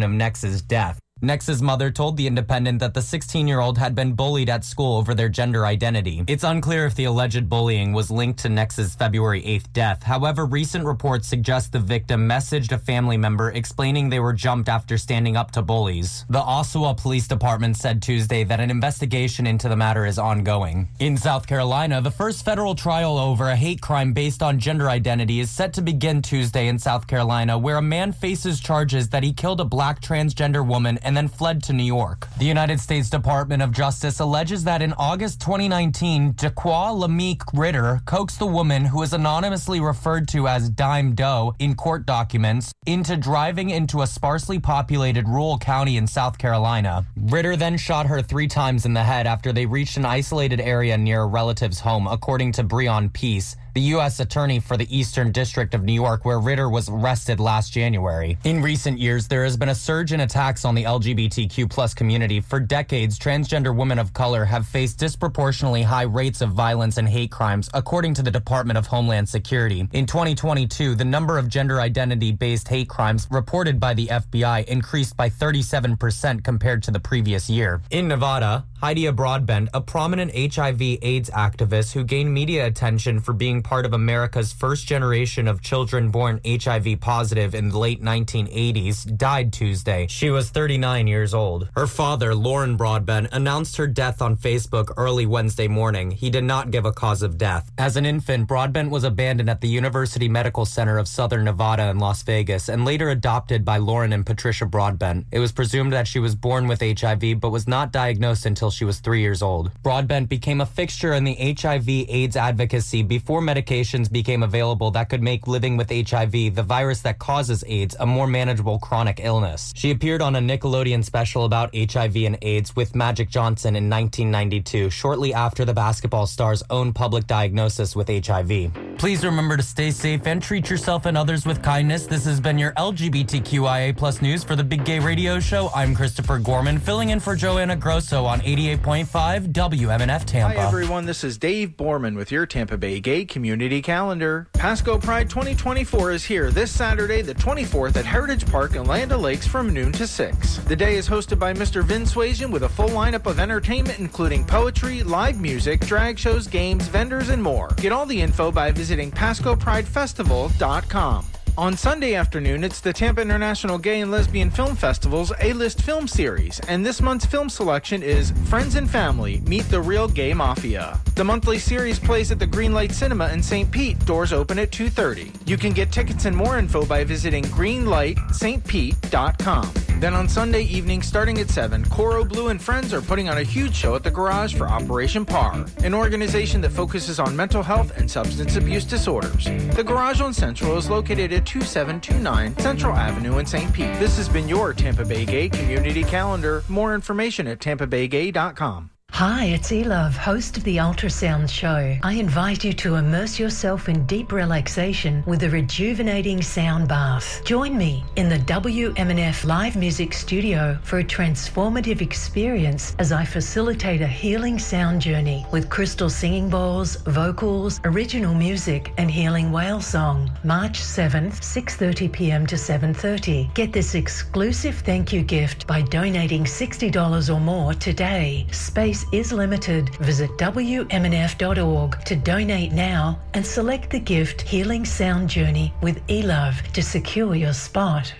of 0.02 0.10
Nex's 0.10 0.62
death. 0.62 0.98
Nex's 1.22 1.62
mother 1.62 1.90
told 1.90 2.18
The 2.18 2.26
Independent 2.26 2.80
that 2.80 2.92
the 2.92 3.00
16 3.00 3.48
year 3.48 3.60
old 3.60 3.78
had 3.78 3.94
been 3.94 4.12
bullied 4.12 4.50
at 4.50 4.66
school 4.66 4.98
over 4.98 5.14
their 5.14 5.30
gender 5.30 5.64
identity. 5.64 6.22
It's 6.26 6.44
unclear 6.44 6.84
if 6.84 6.94
the 6.94 7.04
alleged 7.04 7.48
bullying 7.48 7.94
was 7.94 8.10
linked 8.10 8.40
to 8.40 8.50
Nex's 8.50 8.94
February 8.94 9.40
8th 9.40 9.72
death. 9.72 10.02
However, 10.02 10.44
recent 10.44 10.84
reports 10.84 11.26
suggest 11.26 11.72
the 11.72 11.78
victim 11.78 12.28
messaged 12.28 12.70
a 12.72 12.76
family 12.76 13.16
member 13.16 13.50
explaining 13.50 14.10
they 14.10 14.20
were 14.20 14.34
jumped 14.34 14.68
after 14.68 14.98
standing 14.98 15.38
up 15.38 15.52
to 15.52 15.62
bullies. 15.62 16.26
The 16.28 16.38
Owasso 16.38 16.94
Police 16.94 17.26
Department 17.26 17.78
said 17.78 18.02
Tuesday 18.02 18.44
that 18.44 18.60
an 18.60 18.70
investigation 18.70 19.46
into 19.46 19.70
the 19.70 19.76
matter 19.76 20.04
is 20.04 20.18
ongoing. 20.18 20.86
In 20.98 21.16
South 21.16 21.46
Carolina, 21.46 22.02
the 22.02 22.10
first 22.10 22.44
federal 22.44 22.74
trial 22.74 23.16
over 23.16 23.48
a 23.48 23.56
hate 23.56 23.80
crime 23.80 24.12
based 24.12 24.42
on 24.42 24.58
gender 24.58 24.90
identity 24.90 25.40
is 25.40 25.50
set 25.50 25.72
to 25.72 25.80
begin 25.80 26.20
Tuesday 26.20 26.68
in 26.68 26.78
South 26.78 27.06
Carolina, 27.06 27.56
where 27.56 27.78
a 27.78 27.82
man 27.82 28.12
faces 28.12 28.60
charges 28.60 29.08
that 29.08 29.22
he 29.22 29.32
killed 29.32 29.62
a 29.62 29.64
black 29.64 30.02
transgender 30.02 30.64
woman 30.66 30.98
and 31.06 31.16
then 31.16 31.28
fled 31.28 31.62
to 31.62 31.72
New 31.72 31.84
York. 31.84 32.26
The 32.38 32.44
United 32.44 32.80
States 32.80 33.08
Department 33.08 33.62
of 33.62 33.70
Justice 33.70 34.18
alleges 34.18 34.64
that 34.64 34.82
in 34.82 34.92
August 34.94 35.40
2019, 35.40 36.34
Daqua 36.34 36.92
Lameek 37.00 37.42
Ritter 37.54 38.00
coaxed 38.06 38.40
the 38.40 38.46
woman 38.46 38.84
who 38.84 39.02
is 39.02 39.12
anonymously 39.12 39.80
referred 39.80 40.26
to 40.28 40.48
as 40.48 40.68
Dime 40.68 41.14
Doe 41.14 41.54
in 41.60 41.76
court 41.76 42.06
documents 42.06 42.72
into 42.86 43.16
driving 43.16 43.70
into 43.70 44.02
a 44.02 44.06
sparsely 44.06 44.58
populated 44.58 45.28
rural 45.28 45.58
county 45.58 45.96
in 45.96 46.08
South 46.08 46.38
Carolina. 46.38 47.06
Ritter 47.16 47.54
then 47.54 47.78
shot 47.78 48.06
her 48.06 48.20
three 48.20 48.48
times 48.48 48.84
in 48.84 48.92
the 48.92 49.04
head 49.04 49.28
after 49.28 49.52
they 49.52 49.64
reached 49.64 49.96
an 49.96 50.04
isolated 50.04 50.60
area 50.60 50.98
near 50.98 51.22
a 51.22 51.26
relative's 51.26 51.78
home, 51.78 52.08
according 52.08 52.50
to 52.52 52.64
Breon 52.64 53.12
Peace 53.12 53.54
the 53.76 53.92
U.S. 53.92 54.20
Attorney 54.20 54.58
for 54.58 54.78
the 54.78 54.88
Eastern 54.88 55.30
District 55.30 55.74
of 55.74 55.84
New 55.84 55.92
York, 55.92 56.24
where 56.24 56.40
Ritter 56.40 56.70
was 56.70 56.88
arrested 56.88 57.38
last 57.38 57.74
January. 57.74 58.38
In 58.44 58.62
recent 58.62 58.98
years, 58.98 59.28
there 59.28 59.44
has 59.44 59.54
been 59.54 59.68
a 59.68 59.74
surge 59.74 60.14
in 60.14 60.20
attacks 60.20 60.64
on 60.64 60.74
the 60.74 60.84
LGBTQ 60.84 61.68
plus 61.68 61.92
community. 61.92 62.40
For 62.40 62.58
decades, 62.58 63.18
transgender 63.18 63.76
women 63.76 63.98
of 63.98 64.14
color 64.14 64.46
have 64.46 64.66
faced 64.66 64.98
disproportionately 64.98 65.82
high 65.82 66.04
rates 66.04 66.40
of 66.40 66.52
violence 66.52 66.96
and 66.96 67.06
hate 67.06 67.30
crimes, 67.30 67.68
according 67.74 68.14
to 68.14 68.22
the 68.22 68.30
Department 68.30 68.78
of 68.78 68.86
Homeland 68.86 69.28
Security. 69.28 69.86
In 69.92 70.06
2022, 70.06 70.94
the 70.94 71.04
number 71.04 71.36
of 71.36 71.50
gender 71.50 71.78
identity 71.78 72.32
based 72.32 72.68
hate 72.68 72.88
crimes 72.88 73.28
reported 73.30 73.78
by 73.78 73.92
the 73.92 74.06
FBI 74.06 74.64
increased 74.68 75.18
by 75.18 75.28
37% 75.28 76.42
compared 76.42 76.82
to 76.84 76.90
the 76.90 77.00
previous 77.00 77.50
year. 77.50 77.82
In 77.90 78.08
Nevada, 78.08 78.64
Hydeia 78.82 79.16
Broadbent, 79.16 79.70
a 79.72 79.80
prominent 79.80 80.54
HIV 80.54 80.82
AIDS 81.00 81.30
activist 81.30 81.94
who 81.94 82.04
gained 82.04 82.34
media 82.34 82.66
attention 82.66 83.20
for 83.20 83.32
being 83.32 83.62
part 83.62 83.86
of 83.86 83.94
America's 83.94 84.52
first 84.52 84.86
generation 84.86 85.48
of 85.48 85.62
children 85.62 86.10
born 86.10 86.42
HIV 86.46 87.00
positive 87.00 87.54
in 87.54 87.70
the 87.70 87.78
late 87.78 88.02
1980s, 88.02 89.16
died 89.16 89.50
Tuesday. 89.50 90.06
She 90.10 90.28
was 90.28 90.50
39 90.50 91.06
years 91.06 91.32
old. 91.32 91.70
Her 91.74 91.86
father, 91.86 92.34
Loren 92.34 92.76
Broadbent, 92.76 93.28
announced 93.32 93.78
her 93.78 93.86
death 93.86 94.20
on 94.20 94.36
Facebook 94.36 94.92
early 94.98 95.24
Wednesday 95.24 95.68
morning. 95.68 96.10
He 96.10 96.28
did 96.28 96.44
not 96.44 96.70
give 96.70 96.84
a 96.84 96.92
cause 96.92 97.22
of 97.22 97.38
death. 97.38 97.72
As 97.78 97.96
an 97.96 98.04
infant, 98.04 98.46
Broadbent 98.46 98.90
was 98.90 99.04
abandoned 99.04 99.48
at 99.48 99.62
the 99.62 99.68
University 99.68 100.28
Medical 100.28 100.66
Center 100.66 100.98
of 100.98 101.08
Southern 101.08 101.44
Nevada 101.44 101.88
in 101.88 101.98
Las 101.98 102.22
Vegas 102.24 102.68
and 102.68 102.84
later 102.84 103.08
adopted 103.08 103.64
by 103.64 103.78
Loren 103.78 104.12
and 104.12 104.26
Patricia 104.26 104.66
Broadbent. 104.66 105.26
It 105.32 105.38
was 105.38 105.52
presumed 105.52 105.94
that 105.94 106.06
she 106.06 106.18
was 106.18 106.34
born 106.34 106.68
with 106.68 106.82
HIV 106.82 107.40
but 107.40 107.50
was 107.50 107.66
not 107.66 107.90
diagnosed 107.90 108.44
until 108.44 108.65
she 108.70 108.84
was 108.84 109.00
three 109.00 109.20
years 109.20 109.42
old. 109.42 109.70
Broadbent 109.82 110.28
became 110.28 110.60
a 110.60 110.66
fixture 110.66 111.12
in 111.14 111.24
the 111.24 111.34
HIV 111.34 111.88
AIDS 111.88 112.36
advocacy 112.36 113.02
before 113.02 113.40
medications 113.40 114.10
became 114.10 114.42
available 114.42 114.90
that 114.92 115.08
could 115.08 115.22
make 115.22 115.46
living 115.46 115.76
with 115.76 115.90
HIV, 115.90 116.54
the 116.54 116.64
virus 116.66 117.00
that 117.02 117.18
causes 117.18 117.64
AIDS, 117.66 117.96
a 118.00 118.06
more 118.06 118.26
manageable 118.26 118.78
chronic 118.78 119.20
illness. 119.22 119.72
She 119.76 119.90
appeared 119.90 120.22
on 120.22 120.36
a 120.36 120.40
Nickelodeon 120.40 121.04
special 121.04 121.44
about 121.44 121.74
HIV 121.74 122.16
and 122.16 122.38
AIDS 122.42 122.74
with 122.76 122.94
Magic 122.94 123.28
Johnson 123.28 123.76
in 123.76 123.88
1992, 123.88 124.90
shortly 124.90 125.32
after 125.34 125.64
the 125.64 125.74
basketball 125.74 126.26
star's 126.26 126.62
own 126.70 126.92
public 126.92 127.26
diagnosis 127.26 127.94
with 127.96 128.08
HIV. 128.08 128.72
Please 128.98 129.24
remember 129.24 129.56
to 129.56 129.62
stay 129.62 129.90
safe 129.90 130.26
and 130.26 130.42
treat 130.42 130.70
yourself 130.70 131.06
and 131.06 131.16
others 131.16 131.44
with 131.44 131.62
kindness. 131.62 132.06
This 132.06 132.24
has 132.24 132.40
been 132.40 132.58
your 132.58 132.72
LGBTQIA 132.72 133.96
plus 133.96 134.22
news 134.22 134.42
for 134.42 134.56
the 134.56 134.64
Big 134.64 134.84
Gay 134.84 134.98
Radio 134.98 135.38
Show. 135.38 135.70
I'm 135.74 135.94
Christopher 135.94 136.38
Gorman, 136.38 136.78
filling 136.78 137.10
in 137.10 137.20
for 137.20 137.36
Joanna 137.36 137.76
Grosso 137.76 138.24
on 138.24 138.40
88.5 138.56 139.52
WMNF 139.52 140.24
Tampa. 140.24 140.58
Hi, 140.58 140.66
everyone. 140.66 141.04
This 141.04 141.22
is 141.22 141.36
Dave 141.36 141.76
Borman 141.76 142.16
with 142.16 142.32
your 142.32 142.46
Tampa 142.46 142.78
Bay 142.78 143.00
Gay 143.00 143.26
Community 143.26 143.82
Calendar. 143.82 144.48
Pasco 144.54 144.98
Pride 144.98 145.28
2024 145.28 146.12
is 146.12 146.24
here 146.24 146.50
this 146.50 146.70
Saturday, 146.70 147.20
the 147.20 147.34
24th, 147.34 147.96
at 147.96 148.06
Heritage 148.06 148.50
Park 148.50 148.74
in 148.74 148.86
Land 148.86 149.12
Lakes 149.12 149.46
from 149.46 149.74
noon 149.74 149.92
to 149.92 150.06
6. 150.06 150.56
The 150.60 150.74
day 150.74 150.96
is 150.96 151.06
hosted 151.06 151.38
by 151.38 151.52
Mr. 151.52 151.84
Vin 151.84 152.04
Swasian 152.04 152.50
with 152.50 152.62
a 152.62 152.68
full 152.68 152.88
lineup 152.88 153.26
of 153.26 153.38
entertainment, 153.38 153.98
including 153.98 154.46
poetry, 154.46 155.02
live 155.02 155.38
music, 155.38 155.80
drag 155.80 156.18
shows, 156.18 156.46
games, 156.46 156.88
vendors, 156.88 157.28
and 157.28 157.42
more. 157.42 157.68
Get 157.76 157.92
all 157.92 158.06
the 158.06 158.22
info 158.22 158.50
by 158.50 158.72
visiting 158.72 159.10
PascoPrideFestival.com. 159.10 161.26
On 161.58 161.74
Sunday 161.74 162.14
afternoon, 162.14 162.64
it's 162.64 162.80
the 162.80 162.92
Tampa 162.92 163.22
International 163.22 163.78
Gay 163.78 164.02
and 164.02 164.10
Lesbian 164.10 164.50
Film 164.50 164.76
Festival's 164.76 165.32
A-List 165.40 165.80
Film 165.80 166.06
Series, 166.06 166.60
and 166.68 166.84
this 166.84 167.00
month's 167.00 167.24
film 167.24 167.48
selection 167.48 168.02
is 168.02 168.34
Friends 168.44 168.74
and 168.74 168.90
Family 168.90 169.40
Meet 169.46 169.70
the 169.70 169.80
Real 169.80 170.06
Gay 170.06 170.34
Mafia. 170.34 171.00
The 171.14 171.24
monthly 171.24 171.58
series 171.58 171.98
plays 171.98 172.30
at 172.30 172.38
the 172.38 172.46
Greenlight 172.46 172.92
Cinema 172.92 173.30
in 173.30 173.42
St. 173.42 173.70
Pete. 173.70 173.98
Doors 174.04 174.34
open 174.34 174.58
at 174.58 174.70
2:30. 174.70 175.32
You 175.46 175.56
can 175.56 175.72
get 175.72 175.90
tickets 175.90 176.26
and 176.26 176.36
more 176.36 176.58
info 176.58 176.84
by 176.84 177.04
visiting 177.04 177.44
greenlightstpete.com. 177.44 179.70
Then 179.98 180.12
on 180.12 180.28
Sunday 180.28 180.64
evening, 180.64 181.00
starting 181.00 181.38
at 181.38 181.48
7, 181.48 181.82
Coro 181.86 182.22
Blue 182.22 182.48
and 182.48 182.60
Friends 182.60 182.92
are 182.92 183.00
putting 183.00 183.30
on 183.30 183.38
a 183.38 183.42
huge 183.42 183.74
show 183.74 183.94
at 183.94 184.02
the 184.02 184.10
Garage 184.10 184.54
for 184.54 184.68
Operation 184.68 185.24
PAR, 185.24 185.64
an 185.82 185.94
organization 185.94 186.60
that 186.60 186.72
focuses 186.72 187.18
on 187.18 187.34
mental 187.34 187.62
health 187.62 187.96
and 187.96 188.10
substance 188.10 188.56
abuse 188.56 188.84
disorders. 188.84 189.46
The 189.74 189.82
Garage 189.82 190.20
on 190.20 190.34
Central 190.34 190.76
is 190.76 190.90
located 190.90 191.32
at 191.32 191.45
2729 191.46 192.58
Central 192.58 192.96
Avenue 192.96 193.38
in 193.38 193.46
St. 193.46 193.72
Pete. 193.72 193.98
This 193.98 194.16
has 194.16 194.28
been 194.28 194.48
your 194.48 194.74
Tampa 194.74 195.04
Bay 195.04 195.24
Gay 195.24 195.48
Community 195.48 196.04
Calendar. 196.04 196.62
More 196.68 196.94
information 196.94 197.46
at 197.46 197.60
tampabaygay.com. 197.60 198.90
Hi, 199.16 199.46
it's 199.46 199.72
Elove, 199.72 200.14
host 200.14 200.58
of 200.58 200.64
the 200.64 200.76
Ultrasound 200.76 201.48
Show. 201.48 201.96
I 202.02 202.12
invite 202.12 202.64
you 202.64 202.74
to 202.74 202.96
immerse 202.96 203.38
yourself 203.38 203.88
in 203.88 204.04
deep 204.04 204.30
relaxation 204.30 205.24
with 205.26 205.42
a 205.42 205.48
rejuvenating 205.48 206.42
sound 206.42 206.86
bath. 206.86 207.40
Join 207.42 207.78
me 207.78 208.04
in 208.16 208.28
the 208.28 208.40
WMNF 208.40 209.46
live 209.46 209.74
music 209.74 210.12
studio 210.12 210.78
for 210.82 210.98
a 210.98 211.02
transformative 211.02 212.02
experience 212.02 212.94
as 212.98 213.10
I 213.10 213.24
facilitate 213.24 214.02
a 214.02 214.06
healing 214.06 214.58
sound 214.58 215.00
journey 215.00 215.46
with 215.50 215.70
crystal 215.70 216.10
singing 216.10 216.50
bowls, 216.50 216.96
vocals, 217.06 217.80
original 217.84 218.34
music, 218.34 218.92
and 218.98 219.10
healing 219.10 219.50
whale 219.50 219.80
song. 219.80 220.30
March 220.44 220.78
7th, 220.78 221.40
6:30 221.40 222.12
p.m. 222.12 222.46
to 222.46 222.56
7:30. 222.56 223.54
Get 223.54 223.72
this 223.72 223.94
exclusive 223.94 224.74
thank 224.80 225.10
you 225.10 225.22
gift 225.22 225.66
by 225.66 225.80
donating 225.80 226.44
$60 226.44 227.34
or 227.34 227.40
more 227.40 227.72
today. 227.72 228.46
Space 228.50 229.05
is 229.12 229.32
limited. 229.32 229.90
Visit 229.96 230.30
WMNF.org 230.38 232.04
to 232.04 232.16
donate 232.16 232.72
now 232.72 233.18
and 233.34 233.46
select 233.46 233.90
the 233.90 234.00
gift 234.00 234.42
Healing 234.42 234.84
Sound 234.84 235.28
Journey 235.28 235.72
with 235.82 236.06
eLove 236.06 236.60
to 236.72 236.82
secure 236.82 237.34
your 237.34 237.52
spot. 237.52 238.12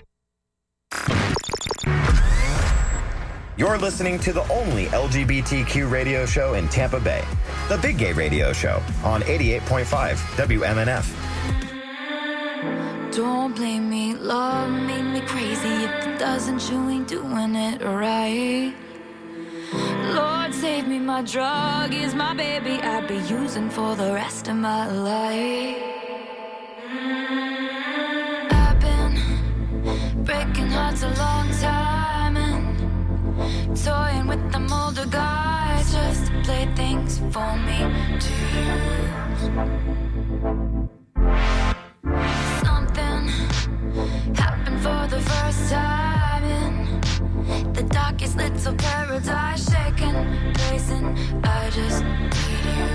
You're 3.57 3.79
listening 3.79 4.19
to 4.19 4.33
the 4.33 4.47
only 4.51 4.85
LGBTQ 4.87 5.89
radio 5.89 6.27
show 6.27 6.53
in 6.53 6.67
Tampa 6.67 6.99
Bay, 6.99 7.23
the 7.69 7.77
Big 7.79 7.97
Gay 7.97 8.13
Radio 8.13 8.53
Show 8.53 8.83
on 9.03 9.23
88.5 9.23 10.15
WMNF. 10.37 11.11
Don't 13.11 13.55
blame 13.55 13.89
me, 13.89 14.13
love 14.13 14.69
made 14.69 15.01
me 15.01 15.21
crazy. 15.21 15.69
If 15.69 16.05
it 16.05 16.19
doesn't, 16.19 16.69
you 16.69 16.87
ain't 16.87 17.07
doing 17.07 17.55
it 17.55 17.81
right. 17.81 18.75
Lord, 19.73 20.53
save 20.53 20.87
me, 20.87 20.99
my 20.99 21.21
drug 21.21 21.93
is 21.93 22.15
my 22.15 22.33
baby. 22.33 22.79
I'd 22.81 23.07
be 23.07 23.17
using 23.17 23.69
for 23.69 23.95
the 23.95 24.13
rest 24.13 24.47
of 24.47 24.55
my 24.55 24.89
life. 24.89 25.77
I've 28.51 28.79
been 28.79 30.23
breaking 30.23 30.69
hearts 30.69 31.03
a 31.03 31.09
long 31.09 31.49
time 31.59 32.37
and 32.37 32.77
toying 33.83 34.27
with 34.27 34.51
them 34.51 34.71
older 34.71 35.05
guys 35.07 35.91
just 35.91 36.27
to 36.27 36.41
play 36.43 36.65
things 36.75 37.19
for 37.33 37.57
me 37.67 37.79
to 38.23 38.33
use. 38.63 39.43
Something 42.63 43.27
happened 44.35 44.79
for 44.81 45.07
the 45.13 45.21
first 45.21 45.71
time 45.71 46.16
the 47.77 47.83
darkest 47.83 48.35
little 48.37 48.73
paradise, 48.73 49.69
shaking, 49.71 50.13
blazing. 50.53 51.05
I 51.43 51.69
just 51.69 52.03
need 52.03 52.33
you. 52.65 52.87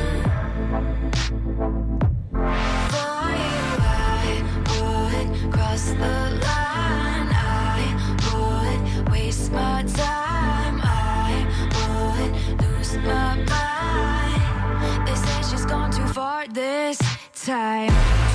For 2.91 3.25
you, 3.43 3.61
I 3.79 4.43
would 4.73 5.53
cross 5.53 5.85
the 5.91 6.17
line. 6.47 7.31
I 7.33 7.95
would 8.35 9.13
waste 9.13 9.53
my 9.53 9.85
time. 9.85 10.81
I 10.83 11.47
would 11.77 12.33
lose 12.61 12.97
my 12.97 13.37
mind. 13.55 15.07
They 15.07 15.15
say 15.15 15.43
she's 15.49 15.65
gone 15.65 15.93
too 15.93 16.09
far 16.09 16.49
this 16.49 16.99
time. 17.35 18.32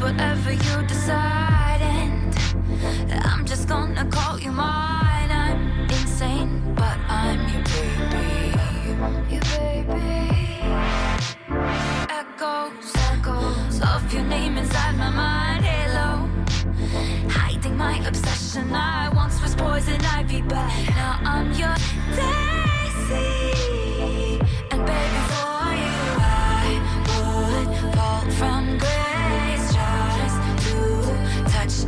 Whatever 0.00 0.52
you 0.52 0.86
decide, 0.86 1.80
and 1.80 2.34
I'm 3.24 3.44
just 3.44 3.68
gonna 3.68 4.04
call 4.06 4.38
you 4.38 4.52
mine. 4.52 5.30
I'm 5.30 5.82
insane, 5.82 6.74
but 6.74 6.98
I'm 7.08 7.40
your 7.52 7.64
baby. 7.72 9.34
Your 9.34 9.42
baby. 9.56 10.60
Echoes, 12.20 12.92
echoes 13.12 13.80
of 13.82 14.12
your 14.12 14.24
name 14.24 14.56
inside 14.58 14.96
my 14.96 15.10
mind. 15.10 15.64
Halo, 15.64 16.28
hiding 17.28 17.76
my 17.76 17.98
obsession. 18.06 18.72
I 18.72 19.10
once 19.14 19.40
was 19.42 19.54
poison 19.54 20.00
ivy, 20.04 20.42
but 20.42 20.68
now 20.96 21.18
I'm 21.24 21.52
your 21.52 21.74
daisy. 22.14 23.67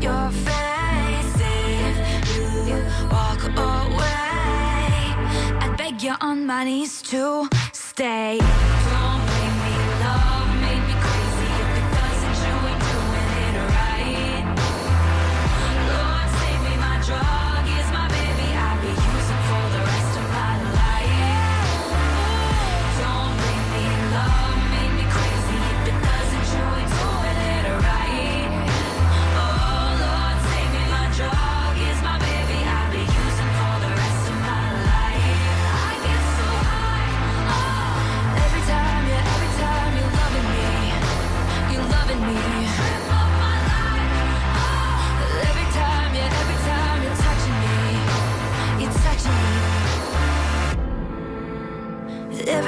Your 0.01 0.31
face. 0.31 1.37
If 1.39 2.69
you 2.69 2.77
walk 3.11 3.43
away, 3.45 5.15
I'd 5.61 5.75
beg 5.77 6.03
you 6.03 6.15
on 6.21 6.47
my 6.47 6.65
knees 6.65 7.03
to 7.03 7.49
stay. 7.73 8.39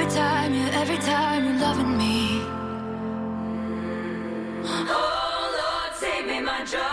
Every 0.03 0.15
time 0.15 0.53
you, 0.53 0.65
every 0.65 0.97
time 0.97 1.45
you're 1.45 1.59
loving 1.61 1.97
me. 1.97 2.41
Oh 4.65 5.55
Lord, 5.59 5.95
save 5.95 6.27
me, 6.27 6.41
my 6.41 6.65
drug 6.65 6.92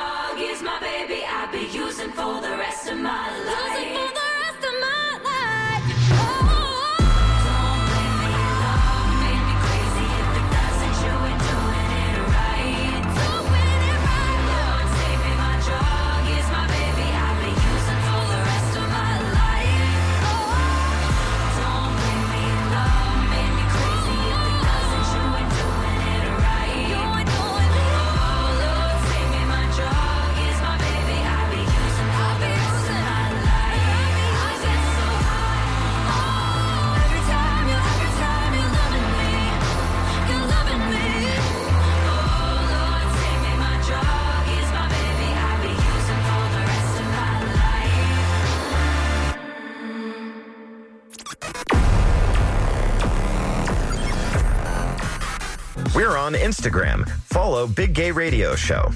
We're 56.00 56.16
on 56.16 56.32
Instagram. 56.32 57.06
Follow 57.24 57.66
Big 57.66 57.92
Gay 57.92 58.10
Radio 58.10 58.56
Show. 58.56 58.90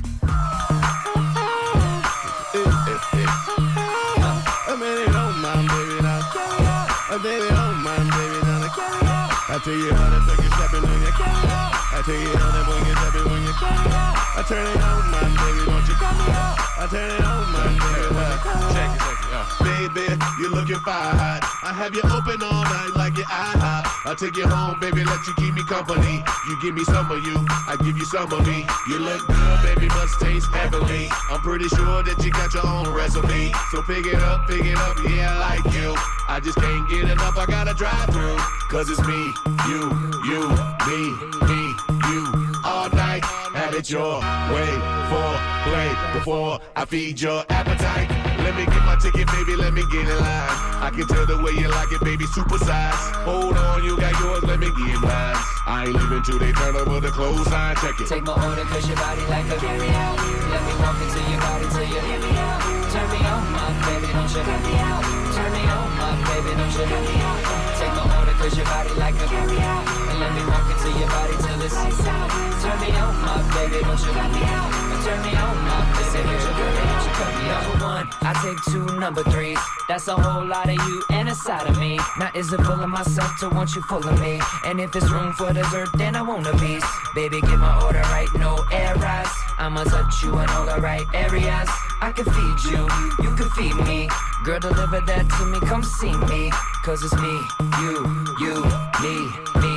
I 9.54 9.58
tell 9.62 9.72
you 9.72 9.94
how 9.94 10.10
to 10.10 10.18
take 10.26 10.42
it 10.42 10.50
stepping 10.50 10.82
when 10.82 10.98
you 10.98 11.14
can. 11.14 11.30
I 11.30 12.02
tell 12.02 12.18
you 12.18 12.34
how 12.34 12.50
to 12.58 12.62
bring 12.66 12.90
it 12.90 12.98
stepping 12.98 13.30
when 13.30 13.42
you 13.46 13.54
can. 13.54 13.86
I 14.34 14.42
turn 14.50 14.66
it 14.66 14.82
on, 14.82 15.06
man, 15.14 15.30
baby, 15.30 15.62
don't 15.70 15.86
you 15.86 15.94
come 15.94 16.26
out. 16.26 16.58
I 16.74 16.90
turn 16.90 17.06
it 17.06 17.22
on, 17.22 17.46
man, 17.54 17.70
baby, 17.78 18.18
when 18.18 18.34
you 18.34 18.74
Check 18.74 18.90
it, 18.90 19.02
check 19.06 19.78
it, 19.78 19.94
Baby, 19.94 20.18
you're 20.42 20.50
looking 20.50 20.82
fine 20.82 21.14
hot. 21.14 21.46
I 21.62 21.70
have 21.70 21.94
you 21.94 22.02
open 22.02 22.42
all 22.42 22.66
night 22.66 22.98
like 22.98 23.14
your 23.14 23.30
IHOP. 23.30 24.10
I 24.10 24.14
take 24.18 24.34
you 24.34 24.50
home, 24.50 24.74
baby, 24.82 25.06
let 25.06 25.22
you 25.22 25.34
keep 25.38 25.54
me 25.54 25.62
company. 25.62 26.26
You 26.50 26.54
give 26.58 26.74
me 26.74 26.82
some 26.90 27.06
of 27.14 27.22
you, 27.22 27.38
I 27.70 27.78
give 27.78 27.94
you 27.94 28.04
some 28.10 28.34
of 28.34 28.42
me. 28.42 28.66
You 28.90 28.98
look 28.98 29.22
good, 29.22 29.58
baby, 29.62 29.86
must 29.94 30.18
taste 30.18 30.50
heavenly. 30.50 31.06
I'm 31.30 31.38
pretty 31.46 31.70
sure 31.70 32.02
that 32.02 32.18
you 32.26 32.34
got 32.34 32.50
your 32.58 32.66
own 32.66 32.90
recipe. 32.90 33.54
So 33.70 33.86
pick 33.86 34.02
it 34.02 34.18
up, 34.18 34.50
pick 34.50 34.66
it 34.66 34.74
up, 34.74 34.98
yeah, 35.06 35.30
I 35.30 35.62
like 35.62 35.70
you. 35.70 35.94
I 36.34 36.40
just 36.40 36.58
can't 36.58 36.90
get 36.90 37.06
enough, 37.06 37.38
I 37.38 37.46
gotta 37.46 37.74
drive 37.74 38.10
through. 38.10 38.34
Cause 38.66 38.90
it's 38.90 38.98
me, 39.06 39.22
you, 39.70 39.86
you, 40.26 40.42
me, 40.82 41.00
me, 41.46 41.62
you. 42.10 42.26
All 42.66 42.90
night, 42.90 43.22
have 43.54 43.70
it 43.78 43.86
your 43.86 44.18
way 44.50 44.72
for 45.06 45.30
play 45.62 45.86
before 46.10 46.58
I 46.74 46.90
feed 46.90 47.22
your 47.22 47.46
appetite. 47.50 48.10
Let 48.42 48.58
me 48.58 48.66
get 48.66 48.82
my 48.82 48.98
ticket, 48.98 49.30
baby, 49.30 49.54
let 49.54 49.78
me 49.78 49.86
get 49.94 50.10
in 50.10 50.18
line. 50.18 50.58
I 50.82 50.90
can 50.90 51.06
tell 51.06 51.22
the 51.22 51.38
way 51.38 51.54
you 51.54 51.70
like 51.70 51.94
it, 51.94 52.02
baby, 52.02 52.26
super 52.26 52.58
size. 52.58 52.98
Hold 53.22 53.56
on, 53.56 53.84
you 53.84 53.94
got 53.94 54.18
yours, 54.18 54.42
let 54.42 54.58
me 54.58 54.66
get 54.74 54.98
mine. 55.06 55.38
I 55.70 55.86
ain't 55.86 55.94
leaving 55.94 56.24
till 56.26 56.40
they 56.42 56.50
turn 56.50 56.74
over 56.74 56.98
the 56.98 57.14
clothesline, 57.14 57.76
check 57.78 57.94
it. 57.94 58.10
Take 58.10 58.26
my 58.26 58.34
order 58.34 58.66
cause 58.66 58.82
your 58.90 58.98
body 58.98 59.22
like 59.30 59.46
a 59.54 59.56
carry 59.62 59.86
out. 60.02 60.18
Let 60.50 60.66
me 60.66 60.74
walk 60.82 60.98
into 60.98 61.22
your 61.30 61.38
body 61.46 61.66
till 61.70 61.86
you 61.94 62.00
hear 62.10 62.18
me 62.18 62.34
out. 62.42 62.58
Turn 62.90 63.06
me 63.06 63.22
on, 63.22 63.42
my 63.54 63.70
baby, 63.86 64.10
don't 64.10 64.26
you 64.34 64.42
hear 64.42 64.60
me 64.66 64.74
out. 64.82 65.02
Turn 65.30 65.52
me 65.54 65.62
on, 65.70 65.93
my 65.93 65.93
baby, 66.34 66.56
don't 66.56 66.72
you 66.74 66.84
hear 66.86 67.00
me 67.00 67.16
out. 67.22 67.40
Take 67.78 67.94
my 67.94 68.18
order 68.18 68.32
cause 68.32 68.56
your 68.56 68.66
body 68.66 68.94
like 68.94 69.14
a 69.14 69.26
carry 69.26 69.58
out. 69.58 69.86
And 70.10 70.18
let 70.20 70.32
me 70.34 70.42
walk 70.50 70.66
into 70.70 70.98
your 70.98 71.08
body 71.08 71.34
till 71.38 71.62
it's 71.62 71.74
lights 71.74 72.06
out. 72.06 72.30
Turn 72.62 72.80
me 72.80 72.90
on, 72.96 73.14
my 73.22 73.38
baby, 73.54 73.84
don't 73.84 74.00
you 74.00 74.12
cut 74.12 74.30
me 74.32 74.42
out. 74.44 74.83
Turn 75.04 75.20
me 75.20 75.36
on, 75.36 75.56
my 75.68 75.84
baby, 76.00 76.24
don't 76.24 76.40
you 76.40 76.52
cut 76.56 76.72
me 76.74 76.88
out. 76.88 77.04
You 77.04 77.12
cut 77.12 77.32
me. 77.36 77.44
Number 77.44 77.84
one, 77.84 78.08
I 78.22 78.32
take 78.42 78.72
two 78.72 78.98
number 78.98 79.22
threes. 79.24 79.58
That's 79.86 80.08
a 80.08 80.16
whole 80.16 80.46
lot 80.46 80.66
of 80.66 80.76
you 80.88 81.04
and 81.10 81.28
a 81.28 81.34
side 81.34 81.68
of 81.68 81.78
me. 81.78 81.98
Now 82.18 82.30
is 82.34 82.50
it 82.54 82.60
full 82.62 82.80
of 82.80 82.88
myself 82.88 83.38
to 83.40 83.50
want 83.50 83.74
you 83.74 83.82
full 83.82 84.02
of 84.02 84.18
me? 84.18 84.40
And 84.64 84.80
if 84.80 84.96
it's 84.96 85.10
room 85.10 85.34
for 85.34 85.52
dessert, 85.52 85.90
then 85.98 86.16
I 86.16 86.22
want 86.22 86.46
a 86.46 86.56
piece. 86.56 86.86
Baby, 87.14 87.42
get 87.42 87.58
my 87.58 87.84
order 87.84 88.00
right, 88.14 88.28
no 88.38 88.64
errors. 88.72 89.28
I'ma 89.58 89.84
touch 89.84 90.22
you 90.22 90.38
in 90.38 90.48
all 90.48 90.64
the 90.64 90.80
right 90.80 91.04
areas. 91.12 91.68
I 92.00 92.10
can 92.16 92.24
feed 92.24 92.58
you, 92.72 92.88
you 93.22 93.36
can 93.36 93.50
feed 93.50 93.76
me. 93.84 94.08
Girl, 94.44 94.58
deliver 94.58 95.00
that 95.00 95.28
to 95.36 95.44
me, 95.52 95.60
come 95.68 95.82
see 95.82 96.14
me. 96.32 96.50
Cause 96.82 97.04
it's 97.04 97.14
me, 97.14 97.34
you, 97.80 97.92
you, 98.40 98.64
me, 99.04 99.16
me, 99.60 99.74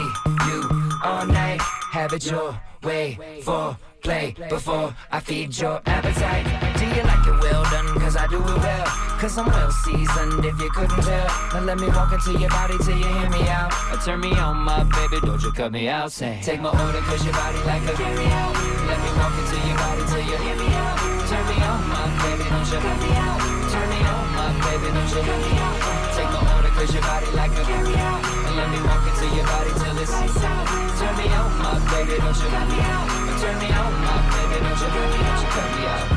you. 0.48 0.90
All 1.04 1.26
night, 1.26 1.60
have 1.92 2.14
it 2.14 2.26
your 2.26 2.58
way 2.84 3.18
for 3.44 3.78
play 4.02 4.36
before 4.50 4.96
I 5.12 5.20
feed 5.20 5.58
your 5.58 5.82
appetite. 5.86 6.46
Do 6.80 6.86
you 6.86 7.04
like 7.04 7.26
it 7.28 7.38
well 7.42 7.64
done? 7.72 7.88
Cause 8.00 8.16
I 8.16 8.28
do 8.28 8.38
it 8.38 8.60
well. 8.66 8.86
Cause 9.20 9.38
I'm 9.38 9.48
well 9.48 9.72
seasoned 9.72 10.46
if 10.46 10.60
you 10.62 10.70
couldn't 10.70 11.02
tell. 11.04 11.28
Now 11.54 11.62
let 11.62 11.80
me 11.80 11.88
walk 11.88 12.14
into 12.14 12.40
your 12.40 12.50
body 12.50 12.78
till 12.84 12.98
you 12.98 13.10
hear 13.18 13.30
me 13.30 13.44
out. 13.50 13.74
Or 13.92 13.98
turn 13.98 14.20
me 14.22 14.32
on, 14.38 14.58
my 14.58 14.84
baby, 14.84 15.20
don't 15.26 15.42
you 15.42 15.52
cut 15.52 15.72
me 15.72 15.90
out. 15.90 16.12
Say, 16.12 16.40
take 16.42 16.62
my 16.62 16.70
order 16.70 17.02
cause 17.10 17.24
your 17.26 17.34
body 17.34 17.60
like 17.66 17.84
a 17.84 17.94
carry 17.94 18.28
out. 18.28 18.54
Let 18.88 19.00
me 19.04 19.12
walk 19.18 19.36
into 19.42 19.58
your 19.68 19.78
body 19.78 20.04
till 20.08 20.24
you 20.30 20.38
hear 20.38 20.56
me 20.56 20.70
out. 20.72 20.98
Turn 21.28 21.46
me 21.50 21.58
on, 21.68 21.80
my 21.90 22.06
baby, 22.24 22.46
don't 22.48 22.70
you 22.72 22.80
cut 22.80 22.98
me 23.04 23.12
out. 23.18 23.40
Turn 23.74 23.88
me 23.90 24.00
on, 24.08 24.26
my 24.38 24.48
baby, 24.64 24.88
don't 24.94 25.12
you 25.12 25.24
cut 25.28 25.42
me 25.44 25.54
out. 25.66 25.78
Take 26.16 26.32
my 26.32 26.42
order 26.56 26.72
cause 26.78 26.94
your 26.94 27.04
body 27.04 27.30
like 27.36 27.52
a 27.52 27.64
carry 27.66 27.96
out. 27.98 28.22
And 28.48 28.56
let 28.56 28.70
me 28.72 28.80
walk 28.88 29.04
into 29.04 29.26
your 29.36 29.46
body 29.46 29.72
till 29.82 29.98
it's 29.98 30.44
out. 30.46 30.87
Me 31.28 31.34
on, 31.34 31.52
my 31.60 31.74
baby, 31.92 32.16
don't 32.22 32.38
you 32.38 32.48
cut 32.48 32.68
me 32.70 32.80
out. 32.80 33.08
Turn 33.42 33.60
me 33.60 33.68
on, 33.68 33.94
my 34.08 34.16
baby, 34.32 34.58
don't 34.64 34.80
out. 35.28 35.42
You 35.42 35.50
cut 35.56 35.70
me 35.76 35.84
out. 35.94 36.08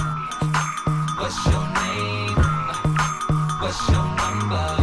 What's 1.19 1.39
your 1.47 1.67
name? 1.81 2.39
What's 3.61 3.89
your 3.91 4.07
number? 4.17 4.80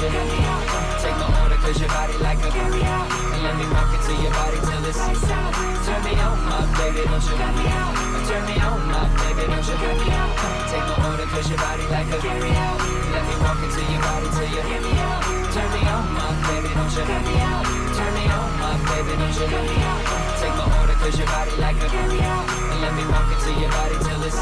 You 0.00 0.08
me 0.08 0.40
out. 0.48 0.64
Take 1.04 1.16
my 1.20 1.28
order 1.44 1.58
cause 1.60 1.76
your 1.76 1.92
body 1.92 2.16
like 2.24 2.40
a 2.40 2.48
out. 2.48 3.08
And 3.36 3.42
let 3.44 3.54
me 3.60 3.66
walk 3.68 3.92
into 3.92 4.12
your 4.16 4.32
body 4.32 4.58
till 4.64 4.84
it's 4.88 4.96
lights 4.96 5.28
out. 5.28 5.52
Turn 5.84 6.00
me 6.04 6.12
on, 6.16 6.38
my 6.48 6.64
baby, 6.80 7.04
don't 7.04 7.20
you 7.20 7.36
me 7.36 7.66
out. 7.68 7.92
Turn 8.24 8.42
me 8.48 8.56
on, 8.64 8.80
my 8.88 9.04
baby, 9.20 9.44
don't 9.44 9.60
you 9.60 9.76
me 10.00 10.08
out. 10.16 10.32
Take 10.72 10.86
my 10.88 10.96
order 11.04 11.28
cause 11.28 11.48
your 11.52 11.60
body 11.60 11.84
like 11.92 12.08
a 12.08 12.18
carry 12.18 12.52
out. 12.56 12.80
Let 13.12 13.24
me 13.28 13.34
walk 13.44 13.60
into 13.60 13.82
your 13.92 14.00
body 14.00 14.28
till 14.32 14.48
you 14.48 14.62
hear 14.64 14.80
me 14.80 14.94
out. 15.04 15.22
Turn 15.52 15.68
me 15.68 15.82
on, 15.84 16.04
my 16.16 16.28
baby, 16.48 16.70
don't 16.72 16.92
you 16.96 17.04
me 17.04 17.36
out. 17.44 17.64
Turn 17.92 18.12
me 18.16 18.24
on, 18.24 18.48
my 18.56 18.72
baby, 18.88 19.12
don't 19.20 19.36
you 19.36 19.46
me 19.52 19.76
out. 19.84 20.02
Take 20.40 20.56
my 20.56 20.64
order 20.64 20.79
cause 21.00 21.16
your 21.18 21.26
body 21.26 21.56
like 21.56 21.76
a 21.76 21.88
carry 21.88 22.20
out. 22.20 22.44
And 22.70 22.80
let 22.80 22.94
me 22.94 23.04
walk 23.08 23.32
into 23.32 23.60
your 23.60 23.70
body 23.70 23.96
till 24.04 24.22
it's. 24.22 24.36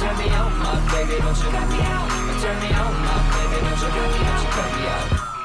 Turn 0.00 0.16
me 0.18 0.28
on, 0.32 0.52
my 0.58 0.80
baby, 0.90 1.20
don't 1.20 1.36
you 1.36 1.50
cut 1.52 1.68
me 1.68 1.80
out. 1.84 2.08
Turn 2.40 2.56
me 2.64 2.70
on, 2.72 2.92
my 3.04 3.16
baby, 3.36 3.56
don't 3.60 3.80
you 3.80 3.90
cut 3.92 4.10
me 4.12 4.26
out. 4.26 4.42
You 4.42 4.48
cut 4.56 4.70
me 4.80 4.86
out. 4.88 5.35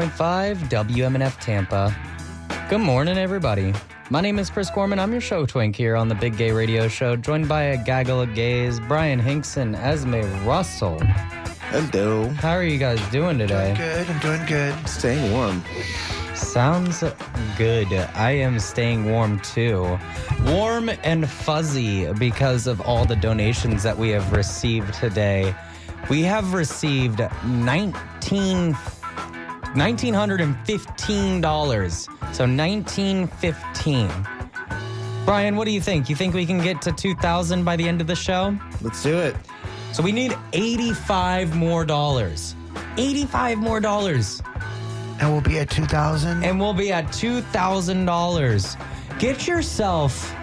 Eighty-eight 0.00 0.08
point 0.08 0.12
five 0.12 0.58
WMNF 0.70 1.38
Tampa. 1.40 1.94
Good 2.70 2.80
morning, 2.80 3.18
everybody. 3.18 3.74
My 4.08 4.22
name 4.22 4.38
is 4.38 4.48
Chris 4.48 4.70
Gorman. 4.70 4.98
I'm 4.98 5.12
your 5.12 5.20
show 5.20 5.44
twink 5.44 5.76
here 5.76 5.94
on 5.94 6.08
the 6.08 6.14
Big 6.14 6.38
Gay 6.38 6.52
Radio 6.52 6.88
Show, 6.88 7.16
joined 7.16 7.48
by 7.48 7.62
a 7.62 7.84
gaggle 7.84 8.22
of 8.22 8.34
gays, 8.34 8.80
Bryan 8.80 9.18
Hinkson, 9.18 9.74
and 9.74 9.76
Esmé 9.76 10.22
Russell. 10.46 10.98
Hello. 11.70 12.28
How 12.28 12.52
are 12.52 12.64
you 12.64 12.78
guys 12.78 12.98
doing 13.10 13.36
today? 13.36 13.74
Good, 13.76 14.08
I'm 14.08 14.18
doing 14.20 14.46
good. 14.46 14.88
Staying 14.88 15.32
warm. 15.32 15.62
Sounds 16.34 17.04
good. 17.58 17.92
I 17.92 18.30
am 18.30 18.58
staying 18.58 19.04
warm 19.04 19.38
too. 19.40 19.98
Warm 20.46 20.90
and 21.04 21.28
fuzzy 21.28 22.10
because 22.14 22.66
of 22.66 22.80
all 22.80 23.04
the 23.04 23.16
donations 23.16 23.82
that 23.82 23.98
we 23.98 24.08
have 24.10 24.32
received 24.32 24.94
today. 24.94 25.54
We 26.08 26.22
have 26.22 26.54
received 26.54 27.20
19 27.44 28.74
$1,915. 29.74 32.08
So 32.34 32.46
1915. 32.46 34.10
Bryan, 35.24 35.56
what 35.56 35.66
do 35.66 35.70
you 35.70 35.80
think? 35.80 36.08
You 36.08 36.16
think 36.16 36.34
we 36.34 36.46
can 36.46 36.58
get 36.58 36.82
to 36.82 36.92
2,000 36.92 37.64
by 37.64 37.76
the 37.76 37.86
end 37.86 38.00
of 38.00 38.06
the 38.06 38.16
show? 38.16 38.56
Let's 38.80 39.02
do 39.02 39.18
it. 39.18 39.36
So 39.92 40.02
we 40.02 40.12
need 40.12 40.36
85 40.52 41.54
more 41.54 41.84
dollars. 41.84 42.54
85 42.96 43.58
more 43.58 43.80
dollars. 43.80 44.42
And 45.20 45.30
we'll 45.30 45.40
be 45.40 45.58
at 45.58 45.70
2,000. 45.70 46.44
And 46.44 46.58
we'll 46.58 46.74
be 46.74 46.92
at 46.92 47.06
$2,000. 47.06 49.18
Get 49.18 49.46
yourself 49.46 50.34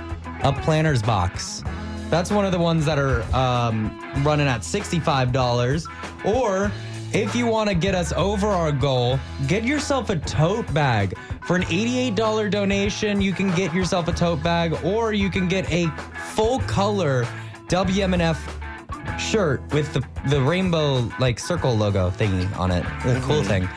a 0.43 0.53
planner's 0.53 1.01
box. 1.01 1.63
That's 2.09 2.31
one 2.31 2.45
of 2.45 2.51
the 2.51 2.59
ones 2.59 2.85
that 2.85 2.99
are 2.99 3.23
um, 3.35 3.99
running 4.23 4.47
at 4.47 4.61
$65. 4.61 5.85
Or 6.25 6.71
if 7.13 7.35
you 7.35 7.47
want 7.47 7.69
to 7.69 7.75
get 7.75 7.95
us 7.95 8.11
over 8.13 8.47
our 8.47 8.71
goal, 8.71 9.19
get 9.47 9.63
yourself 9.63 10.09
a 10.09 10.17
tote 10.17 10.71
bag. 10.73 11.17
For 11.43 11.55
an 11.55 11.63
$88 11.63 12.51
donation, 12.51 13.21
you 13.21 13.31
can 13.31 13.53
get 13.55 13.73
yourself 13.73 14.07
a 14.07 14.11
tote 14.11 14.43
bag, 14.43 14.77
or 14.83 15.13
you 15.13 15.29
can 15.29 15.47
get 15.47 15.71
a 15.71 15.87
full 16.33 16.59
color 16.61 17.25
WMNF 17.67 18.37
shirt 19.19 19.61
with 19.73 19.93
the, 19.93 20.03
the 20.29 20.41
rainbow 20.41 21.09
like 21.19 21.37
circle 21.39 21.75
logo 21.75 22.09
thingy 22.09 22.55
on 22.57 22.71
it. 22.71 22.83
The 23.03 23.19
cool 23.21 23.41
mm-hmm. 23.41 23.67
thing. 23.67 23.69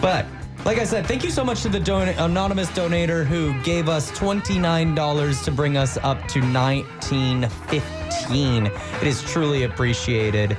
But 0.00 0.26
like 0.64 0.78
I 0.78 0.84
said, 0.84 1.06
thank 1.06 1.22
you 1.24 1.30
so 1.30 1.44
much 1.44 1.62
to 1.62 1.68
the 1.68 1.80
don- 1.80 2.08
anonymous 2.08 2.70
donator 2.70 3.26
who 3.26 3.52
gave 3.62 3.88
us 3.88 4.10
$29 4.12 5.44
to 5.44 5.50
bring 5.50 5.76
us 5.76 5.96
up 5.98 6.18
to 6.28 6.40
1915. 6.40 8.66
It 8.66 9.02
is 9.02 9.22
truly 9.22 9.64
appreciated. 9.64 10.56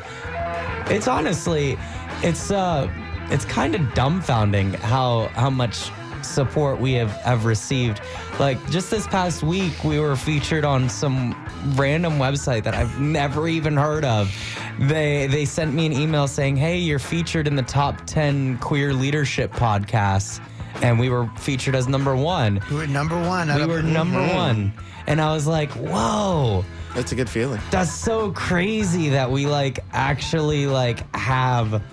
It's 0.87 1.07
honestly, 1.07 1.77
it's 2.21 2.51
uh, 2.51 2.89
it's 3.29 3.45
kind 3.45 3.75
of 3.75 3.81
dumbfounding 3.93 4.75
how 4.75 5.27
how 5.29 5.49
much 5.49 5.91
support 6.21 6.79
we 6.79 6.93
have 6.93 7.11
have 7.21 7.45
received. 7.45 8.01
Like 8.39 8.57
just 8.69 8.89
this 8.91 9.07
past 9.07 9.43
week, 9.43 9.83
we 9.83 9.99
were 9.99 10.15
featured 10.15 10.65
on 10.65 10.89
some 10.89 11.35
random 11.75 12.13
website 12.13 12.63
that 12.63 12.75
I've 12.75 12.99
never 12.99 13.47
even 13.47 13.75
heard 13.75 14.05
of. 14.05 14.31
They 14.79 15.27
they 15.27 15.45
sent 15.45 15.73
me 15.73 15.85
an 15.85 15.93
email 15.93 16.27
saying, 16.27 16.55
"Hey, 16.55 16.77
you're 16.77 16.99
featured 16.99 17.47
in 17.47 17.55
the 17.55 17.63
top 17.63 18.05
ten 18.05 18.57
queer 18.59 18.93
leadership 18.93 19.51
podcasts." 19.51 20.39
And 20.81 20.99
we 20.99 21.09
were 21.09 21.27
featured 21.37 21.73
as 21.73 21.87
number 21.87 22.15
one. 22.17 22.59
We 22.69 22.75
were 22.75 22.87
number 22.87 23.17
one. 23.17 23.47
We 23.55 23.65
were 23.65 23.81
number 23.81 24.19
one. 24.19 24.73
And 25.07 25.21
I 25.21 25.33
was 25.33 25.47
like, 25.47 25.71
whoa. 25.71 26.65
That's 26.95 27.11
a 27.11 27.15
good 27.15 27.29
feeling. 27.29 27.59
That's 27.71 27.91
so 27.91 28.31
crazy 28.31 29.09
that 29.09 29.29
we 29.29 29.47
like 29.47 29.79
actually 29.91 30.65
like 30.65 31.13
have 31.15 31.83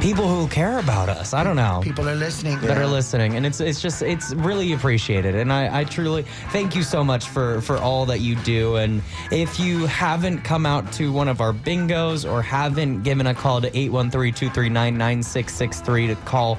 people 0.00 0.26
who 0.28 0.48
care 0.48 0.78
about 0.78 1.10
us. 1.10 1.34
I 1.34 1.44
don't 1.44 1.56
know. 1.56 1.80
People 1.82 2.08
are 2.08 2.14
listening. 2.14 2.58
that 2.60 2.78
are 2.78 2.86
listening 2.86 3.36
and 3.36 3.44
it's 3.44 3.60
it's 3.60 3.82
just 3.82 4.00
it's 4.00 4.32
really 4.32 4.72
appreciated 4.72 5.34
and 5.34 5.52
I, 5.52 5.80
I 5.80 5.84
truly 5.84 6.22
thank 6.50 6.74
you 6.74 6.82
so 6.82 7.04
much 7.04 7.28
for 7.28 7.60
for 7.60 7.76
all 7.76 8.06
that 8.06 8.20
you 8.20 8.34
do 8.36 8.76
and 8.76 9.02
if 9.30 9.60
you 9.60 9.84
haven't 9.86 10.40
come 10.42 10.64
out 10.64 10.90
to 10.94 11.12
one 11.12 11.28
of 11.28 11.40
our 11.40 11.52
bingos 11.52 12.24
or 12.30 12.40
haven't 12.42 13.02
given 13.02 13.26
a 13.26 13.34
call 13.34 13.60
to 13.60 13.70
813-239-9663 13.72 16.08
to 16.08 16.14
call 16.24 16.58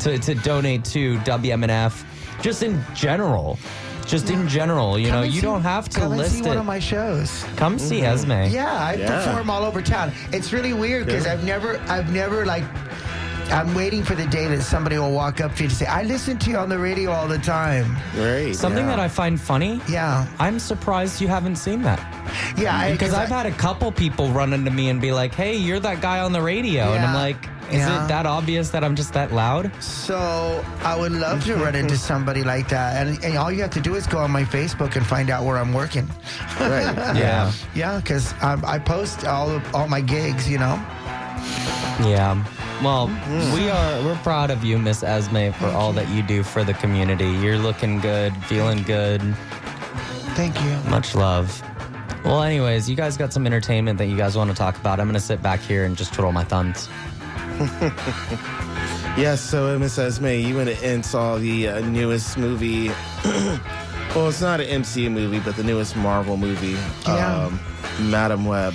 to, 0.00 0.18
to 0.18 0.34
donate 0.36 0.84
to 0.86 1.18
WMNF 1.18 2.04
just 2.40 2.62
in 2.62 2.82
general 2.94 3.58
just 4.06 4.30
in 4.30 4.48
general 4.48 4.98
you 4.98 5.08
Come 5.08 5.16
know 5.16 5.22
you 5.22 5.32
see- 5.40 5.40
don't 5.40 5.62
have 5.62 5.88
to 5.88 6.00
come 6.00 6.12
and 6.12 6.30
see 6.30 6.40
it 6.40 6.46
one 6.46 6.56
of 6.58 6.66
my 6.66 6.78
shows. 6.78 7.44
come 7.56 7.78
see 7.78 8.00
Mm-hmm. 8.00 8.30
Esmé 8.30 8.52
Yeah, 8.52 8.72
I 8.74 8.96
perform 8.96 9.48
all 9.50 9.64
over 9.64 9.80
town. 9.82 10.12
It's 10.32 10.52
really 10.52 10.72
weird 10.72 11.06
because 11.06 11.26
I've 11.26 11.44
never, 11.44 11.78
I've 11.88 12.12
never 12.12 12.44
like, 12.46 12.64
I'm 13.50 13.74
waiting 13.74 14.02
for 14.02 14.14
the 14.14 14.26
day 14.26 14.46
that 14.48 14.62
somebody 14.62 14.96
will 14.98 15.12
walk 15.12 15.40
up 15.40 15.54
to 15.56 15.64
you 15.64 15.68
to 15.68 15.74
say, 15.74 15.84
"I 15.84 16.02
listen 16.04 16.38
to 16.38 16.50
you 16.50 16.56
on 16.56 16.68
the 16.70 16.78
radio 16.78 17.10
all 17.10 17.28
the 17.28 17.38
time." 17.38 17.96
Right. 18.16 18.54
Something 18.56 18.86
that 18.86 18.98
I 18.98 19.08
find 19.08 19.38
funny. 19.38 19.80
Yeah. 19.88 20.26
I'm 20.38 20.58
surprised 20.58 21.20
you 21.20 21.28
haven't 21.28 21.56
seen 21.56 21.82
that. 21.82 22.00
Yeah, 22.56 22.90
Because 22.90 23.12
I've 23.12 23.30
I- 23.30 23.36
had 23.36 23.46
a 23.46 23.50
couple 23.52 23.92
people 23.92 24.28
run 24.30 24.52
into 24.54 24.70
me 24.70 24.88
and 24.88 25.00
be 25.02 25.12
like, 25.12 25.34
"Hey, 25.34 25.56
you're 25.56 25.80
that 25.80 26.00
guy 26.00 26.20
on 26.20 26.32
the 26.32 26.40
radio," 26.40 26.92
and 26.94 27.04
I'm 27.04 27.14
like, 27.14 27.36
"Is 27.72 27.78
Yeah. 27.80 28.04
it 28.04 28.08
that 28.08 28.26
obvious 28.26 28.70
that 28.70 28.84
I'm 28.84 28.94
just 28.94 29.12
that 29.14 29.32
loud?" 29.32 29.70
So 29.82 30.64
I 30.82 30.94
would 30.96 31.12
love 31.12 31.44
to 31.46 31.56
run 31.56 31.74
into 31.74 31.96
somebody 31.96 32.42
like 32.44 32.68
that, 32.68 32.96
and, 33.06 33.22
and 33.24 33.36
all 33.38 33.50
you 33.50 33.62
have 33.62 33.70
to 33.72 33.80
do 33.80 33.94
is 33.94 34.06
go 34.06 34.18
on 34.18 34.30
my 34.30 34.44
Facebook 34.44 34.96
and 34.96 35.06
find 35.06 35.30
out 35.30 35.44
where 35.44 35.58
I'm 35.58 35.72
working. 35.72 36.08
Right. 36.60 36.82
Yeah. 37.22 37.52
yeah, 37.74 37.98
because 37.98 38.34
I 38.42 38.78
post 38.78 39.24
all 39.26 39.50
of, 39.50 39.62
all 39.74 39.88
my 39.88 40.00
gigs, 40.00 40.48
you 40.48 40.58
know. 40.58 40.80
Yeah. 42.04 42.42
Well, 42.82 43.08
mm. 43.08 43.54
we 43.54 43.70
are 43.70 44.02
we're 44.04 44.16
proud 44.22 44.50
of 44.50 44.64
you, 44.64 44.78
Miss 44.78 45.02
Esmé, 45.04 45.54
for 45.54 45.66
all 45.68 45.92
that 45.92 46.08
you 46.08 46.22
do 46.22 46.42
for 46.42 46.64
the 46.64 46.74
community. 46.74 47.30
You're 47.30 47.58
looking 47.58 48.00
good, 48.00 48.34
feeling 48.46 48.82
good. 48.82 49.22
Thank 50.34 50.60
you. 50.62 50.90
Much 50.90 51.14
love. 51.14 51.62
Well, 52.24 52.42
anyways, 52.42 52.88
you 52.88 52.96
guys 52.96 53.16
got 53.16 53.32
some 53.32 53.46
entertainment 53.46 53.98
that 53.98 54.06
you 54.06 54.16
guys 54.16 54.36
want 54.36 54.50
to 54.50 54.56
talk 54.56 54.76
about. 54.76 55.00
I'm 55.00 55.06
gonna 55.06 55.20
sit 55.20 55.42
back 55.42 55.60
here 55.60 55.84
and 55.84 55.96
just 55.96 56.12
twiddle 56.14 56.32
my 56.32 56.44
thumbs. 56.44 56.88
Yes, 59.14 59.42
so 59.42 59.78
Miss 59.78 59.98
Esmé, 59.98 60.42
you 60.42 60.56
went 60.56 60.70
and 60.82 61.04
saw 61.04 61.36
the 61.36 61.68
uh, 61.68 61.80
newest 61.80 62.38
movie. 62.38 62.88
well, 64.14 64.28
it's 64.30 64.40
not 64.40 64.58
an 64.58 64.82
MCU 64.82 65.10
movie, 65.12 65.38
but 65.38 65.54
the 65.54 65.62
newest 65.62 65.96
Marvel 65.96 66.38
movie, 66.38 66.78
Yeah. 67.04 67.44
um, 67.44 67.60
Madame 68.10 68.46
Web. 68.46 68.72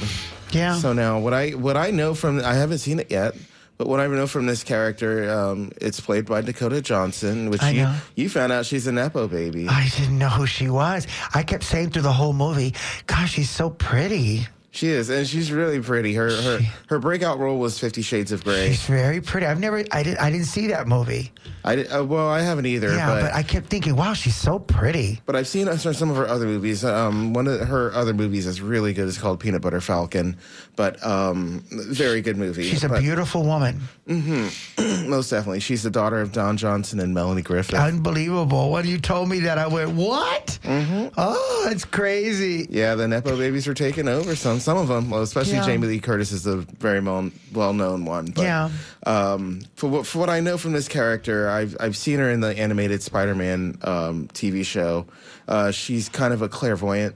Yeah. 0.52 0.76
So 0.76 0.94
now, 0.94 1.18
what 1.18 1.34
I 1.34 1.52
what 1.52 1.76
I 1.76 1.90
know 1.90 2.14
from 2.14 2.40
I 2.46 2.54
haven't 2.54 2.78
seen 2.78 3.00
it 3.00 3.10
yet, 3.10 3.36
but 3.80 3.88
what 3.88 4.00
I 4.00 4.06
know 4.06 4.28
from 4.28 4.46
this 4.46 4.64
character, 4.64 5.28
um, 5.28 5.72
it's 5.82 6.00
played 6.00 6.28
by 6.28 6.42
Dakota 6.42 6.84
Johnson, 6.84 7.50
which 7.50 7.64
you 7.64 7.88
you 8.16 8.30
found 8.30 8.52
out 8.52 8.68
she's 8.68 8.86
a 8.86 8.92
nepo 8.92 9.28
baby. 9.28 9.68
I 9.68 9.90
didn't 9.98 10.20
know 10.20 10.30
who 10.30 10.46
she 10.46 10.70
was. 10.70 11.08
I 11.34 11.42
kept 11.42 11.64
saying 11.64 11.90
through 11.90 12.04
the 12.04 12.14
whole 12.14 12.34
movie, 12.34 12.76
"Gosh, 13.08 13.34
she's 13.34 13.50
so 13.50 13.72
pretty." 13.72 14.48
She 14.72 14.90
is, 14.90 15.10
and 15.10 15.26
she's 15.26 15.52
really 15.52 15.80
pretty. 15.80 16.14
Her 16.14 16.30
her 16.30 16.60
her 16.90 17.00
breakout 17.00 17.40
role 17.40 17.58
was 17.58 17.80
Fifty 17.80 18.02
Shades 18.02 18.32
of 18.32 18.44
Grey. 18.44 18.70
She's 18.70 18.86
very 18.86 19.22
pretty. 19.22 19.48
I've 19.48 19.60
never, 19.60 19.84
I 19.92 20.04
did, 20.04 20.18
I 20.18 20.30
didn't 20.30 20.46
see 20.46 20.68
that 20.68 20.88
movie. 20.88 21.32
I 21.64 21.78
did, 21.78 21.88
uh, 21.92 22.04
well, 22.06 22.28
I 22.30 22.42
haven't 22.42 22.66
either. 22.68 22.94
yeah, 22.94 23.08
but, 23.08 23.22
but 23.24 23.34
I 23.34 23.44
kept 23.44 23.68
thinking, 23.68 23.96
"Wow, 23.96 24.14
she's 24.14 24.36
so 24.36 24.60
pretty." 24.60 25.20
But 25.26 25.36
I've 25.36 25.48
seen 25.48 25.66
some 25.78 26.12
of 26.12 26.18
her 26.18 26.28
other 26.28 26.46
movies. 26.46 26.86
Um, 26.86 27.34
one 27.34 27.48
of 27.48 27.60
her 27.68 27.92
other 27.94 28.14
movies 28.14 28.46
is 28.46 28.62
really 28.62 28.94
good. 28.94 29.08
It's 29.08 29.18
called 29.18 29.40
Peanut 29.40 29.62
Butter 29.62 29.82
Falcon, 29.82 30.38
but 30.76 31.04
um, 31.04 31.64
very 31.72 32.22
good 32.22 32.38
movie. 32.38 32.64
She's 32.70 32.84
a 32.84 32.90
But- 32.90 33.02
beautiful 33.02 33.44
woman. 33.44 33.82
Mhm. 34.08 35.08
most 35.10 35.30
definitely. 35.30 35.60
She's 35.62 35.82
the 35.84 35.90
daughter 35.90 36.22
of 36.22 36.32
Don 36.34 36.56
Johnson 36.58 37.00
and 37.00 37.14
Melanie 37.14 37.42
Griffith. 37.42 37.76
Unbelievable. 37.80 38.70
When 38.72 38.86
you 38.86 39.00
told 39.00 39.28
me 39.30 39.40
that, 39.40 39.58
I 39.58 39.68
went, 39.68 39.92
"What? 39.92 40.60
Mm-hmm. 40.64 41.08
Oh, 41.18 41.66
that's 41.68 41.86
crazy." 41.86 42.68
yeah, 42.70 42.96
the 42.96 43.08
nepo 43.08 43.36
babies 43.38 43.68
are 43.68 43.74
taking 43.74 44.08
over. 44.08 44.36
Some 44.36 44.57
some 44.62 44.78
of 44.78 44.88
them, 44.88 45.10
well, 45.10 45.22
especially 45.22 45.54
Yeah. 45.56 45.66
Jamie 45.66 45.88
Lee 45.88 46.00
Curtis 46.00 46.32
is 46.32 46.46
a 46.46 46.58
very 46.58 47.00
well 47.02 47.74
known 47.74 48.06
one. 48.06 48.26
But, 48.28 48.44
Yeah. 48.44 48.70
Um, 49.06 49.62
for 49.76 49.88
what 49.90 50.06
for 50.08 50.20
what 50.20 50.30
I 50.30 50.40
know 50.40 50.58
from 50.58 50.74
this 50.74 50.88
character, 50.88 51.50
I've 51.50 51.76
I've 51.80 51.98
seen 51.98 52.20
her 52.20 52.30
in 52.30 52.40
the 52.42 52.58
animated 52.58 53.02
Spider 53.04 53.36
Man 53.36 53.78
um, 53.84 54.28
TV 54.34 54.66
show. 54.66 55.06
Uh, 55.48 55.72
she's 55.72 56.10
kind 56.10 56.34
of 56.34 56.42
a 56.42 56.50
clairvoyant, 56.50 57.16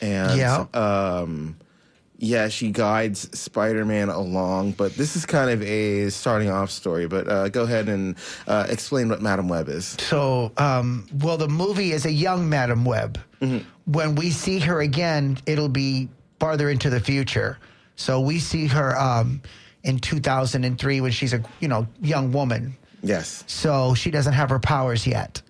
and 0.00 0.38
Yeah. 0.38 0.66
um, 0.74 1.56
yeah, 2.20 2.48
she 2.48 2.70
guides 2.72 3.28
Spider 3.38 3.84
Man 3.84 4.08
along. 4.08 4.72
But 4.72 4.94
this 4.96 5.14
is 5.14 5.24
kind 5.26 5.50
of 5.50 5.62
a 5.62 6.08
starting 6.10 6.50
off 6.50 6.70
story. 6.70 7.06
But 7.06 7.28
uh, 7.28 7.48
go 7.48 7.62
ahead 7.62 7.88
and 7.88 8.16
uh, 8.46 8.66
explain 8.68 9.08
what 9.08 9.20
Madame 9.22 9.48
Web 9.48 9.68
is. 9.68 9.96
So, 10.00 10.50
um, 10.56 11.06
well, 11.20 11.36
the 11.36 11.48
movie 11.48 11.92
is 11.92 12.06
a 12.06 12.12
young 12.12 12.48
Madame 12.48 12.84
Web. 12.84 13.18
When 13.84 14.16
we 14.16 14.30
see 14.30 14.58
her 14.58 14.80
again, 14.80 15.38
it'll 15.46 15.68
be 15.68 16.08
farther 16.38 16.70
into 16.70 16.90
the 16.90 17.00
future. 17.00 17.58
So 17.96 18.20
we 18.20 18.38
see 18.38 18.66
her 18.66 18.98
um, 18.98 19.42
in 19.82 19.98
2003 19.98 21.00
when 21.00 21.10
she's 21.12 21.32
a 21.32 21.42
you 21.60 21.68
know 21.68 21.86
young 22.00 22.32
woman. 22.32 22.76
Yes. 23.02 23.44
So 23.46 23.94
she 23.94 24.10
doesn't 24.10 24.32
have 24.32 24.50
her 24.50 24.58
powers 24.58 25.06
yet. 25.06 25.42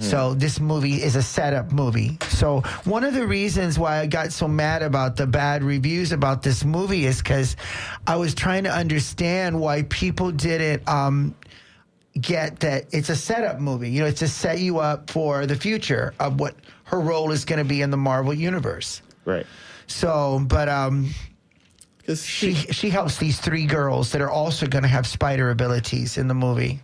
So 0.00 0.34
this 0.34 0.58
movie 0.58 1.02
is 1.02 1.14
a 1.14 1.22
setup 1.22 1.70
movie. 1.70 2.18
So 2.30 2.62
one 2.82 3.04
of 3.04 3.14
the 3.14 3.24
reasons 3.24 3.78
why 3.78 4.00
I 4.00 4.06
got 4.06 4.32
so 4.32 4.48
mad 4.48 4.82
about 4.82 5.14
the 5.14 5.26
bad 5.26 5.62
reviews 5.62 6.10
about 6.10 6.42
this 6.42 6.64
movie 6.64 7.06
is 7.06 7.18
because 7.18 7.54
I 8.04 8.16
was 8.16 8.34
trying 8.34 8.64
to 8.64 8.72
understand 8.72 9.60
why 9.60 9.84
people 9.84 10.32
didn't 10.32 10.88
um, 10.88 11.36
get 12.20 12.58
that 12.60 12.86
it's 12.90 13.08
a 13.08 13.14
setup 13.14 13.60
movie. 13.60 13.90
You 13.90 14.00
know, 14.00 14.06
it's 14.06 14.18
to 14.18 14.26
set 14.26 14.58
you 14.58 14.80
up 14.80 15.10
for 15.10 15.46
the 15.46 15.54
future 15.54 16.12
of 16.18 16.40
what 16.40 16.56
her 16.84 16.98
role 16.98 17.30
is 17.30 17.44
going 17.44 17.60
to 17.60 17.64
be 17.64 17.80
in 17.80 17.92
the 17.92 17.96
Marvel 17.96 18.34
universe. 18.34 19.00
Right. 19.24 19.46
So, 19.88 20.44
but 20.46 20.68
um, 20.68 21.10
she 22.14 22.54
she 22.54 22.90
helps 22.90 23.16
these 23.18 23.40
three 23.40 23.66
girls 23.66 24.12
that 24.12 24.20
are 24.20 24.30
also 24.30 24.66
going 24.66 24.82
to 24.82 24.88
have 24.88 25.06
spider 25.06 25.50
abilities 25.50 26.18
in 26.18 26.28
the 26.28 26.34
movie, 26.34 26.80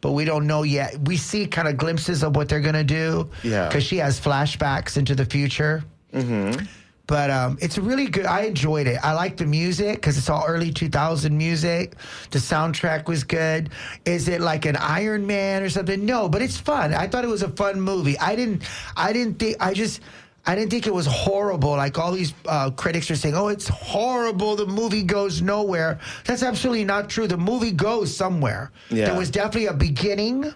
but 0.00 0.12
we 0.12 0.24
don't 0.24 0.46
know 0.46 0.62
yet. 0.64 0.98
We 1.06 1.16
see 1.16 1.46
kind 1.46 1.68
of 1.68 1.76
glimpses 1.76 2.22
of 2.22 2.36
what 2.36 2.48
they're 2.48 2.60
going 2.60 2.74
to 2.74 2.84
do. 2.84 3.30
Yeah. 3.42 3.68
because 3.68 3.84
she 3.84 3.96
has 3.98 4.20
flashbacks 4.20 4.96
into 4.96 5.14
the 5.14 5.24
future. 5.24 5.82
Mm-hmm. 6.12 6.64
But 7.06 7.30
um, 7.30 7.58
it's 7.60 7.76
really 7.76 8.06
good. 8.06 8.24
I 8.24 8.42
enjoyed 8.42 8.86
it. 8.86 8.98
I 9.02 9.14
like 9.14 9.36
the 9.36 9.44
music 9.46 9.96
because 9.96 10.16
it's 10.16 10.30
all 10.30 10.44
early 10.46 10.70
2000 10.70 11.36
music. 11.36 11.96
The 12.30 12.38
soundtrack 12.38 13.08
was 13.08 13.24
good. 13.24 13.70
Is 14.04 14.28
it 14.28 14.40
like 14.40 14.64
an 14.64 14.76
Iron 14.76 15.26
Man 15.26 15.64
or 15.64 15.68
something? 15.70 16.06
No, 16.06 16.28
but 16.28 16.40
it's 16.40 16.56
fun. 16.56 16.94
I 16.94 17.08
thought 17.08 17.24
it 17.24 17.28
was 17.28 17.42
a 17.42 17.48
fun 17.48 17.80
movie. 17.80 18.16
I 18.20 18.36
didn't. 18.36 18.62
I 18.96 19.12
didn't 19.12 19.40
think. 19.40 19.56
I 19.58 19.72
just. 19.74 20.00
I 20.46 20.54
didn't 20.54 20.70
think 20.70 20.86
it 20.86 20.94
was 20.94 21.06
horrible. 21.06 21.70
Like 21.70 21.98
all 21.98 22.12
these 22.12 22.32
uh, 22.46 22.70
critics 22.70 23.10
are 23.10 23.16
saying, 23.16 23.34
"Oh, 23.34 23.48
it's 23.48 23.68
horrible. 23.68 24.56
The 24.56 24.66
movie 24.66 25.02
goes 25.02 25.42
nowhere." 25.42 26.00
That's 26.24 26.42
absolutely 26.42 26.84
not 26.84 27.10
true. 27.10 27.26
The 27.26 27.36
movie 27.36 27.72
goes 27.72 28.14
somewhere. 28.14 28.72
Yeah. 28.90 29.06
There 29.06 29.18
was 29.18 29.30
definitely 29.30 29.66
a 29.66 29.74
beginning 29.74 30.54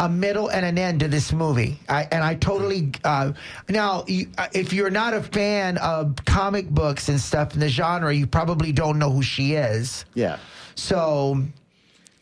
a 0.00 0.08
middle 0.08 0.48
and 0.48 0.66
an 0.66 0.76
end 0.76 1.00
to 1.00 1.08
this 1.08 1.32
movie. 1.32 1.78
I, 1.88 2.08
and 2.10 2.24
I 2.24 2.34
totally 2.34 2.90
uh, 3.04 3.32
now, 3.68 4.04
you, 4.08 4.26
uh, 4.38 4.48
if 4.52 4.72
you're 4.72 4.90
not 4.90 5.14
a 5.14 5.22
fan 5.22 5.78
of 5.78 6.16
comic 6.24 6.68
books 6.68 7.08
and 7.08 7.20
stuff 7.20 7.54
in 7.54 7.60
the 7.60 7.68
genre, 7.68 8.12
you 8.12 8.26
probably 8.26 8.72
don't 8.72 8.98
know 8.98 9.10
who 9.10 9.22
she 9.22 9.54
is. 9.54 10.04
Yeah. 10.14 10.38
So 10.74 11.42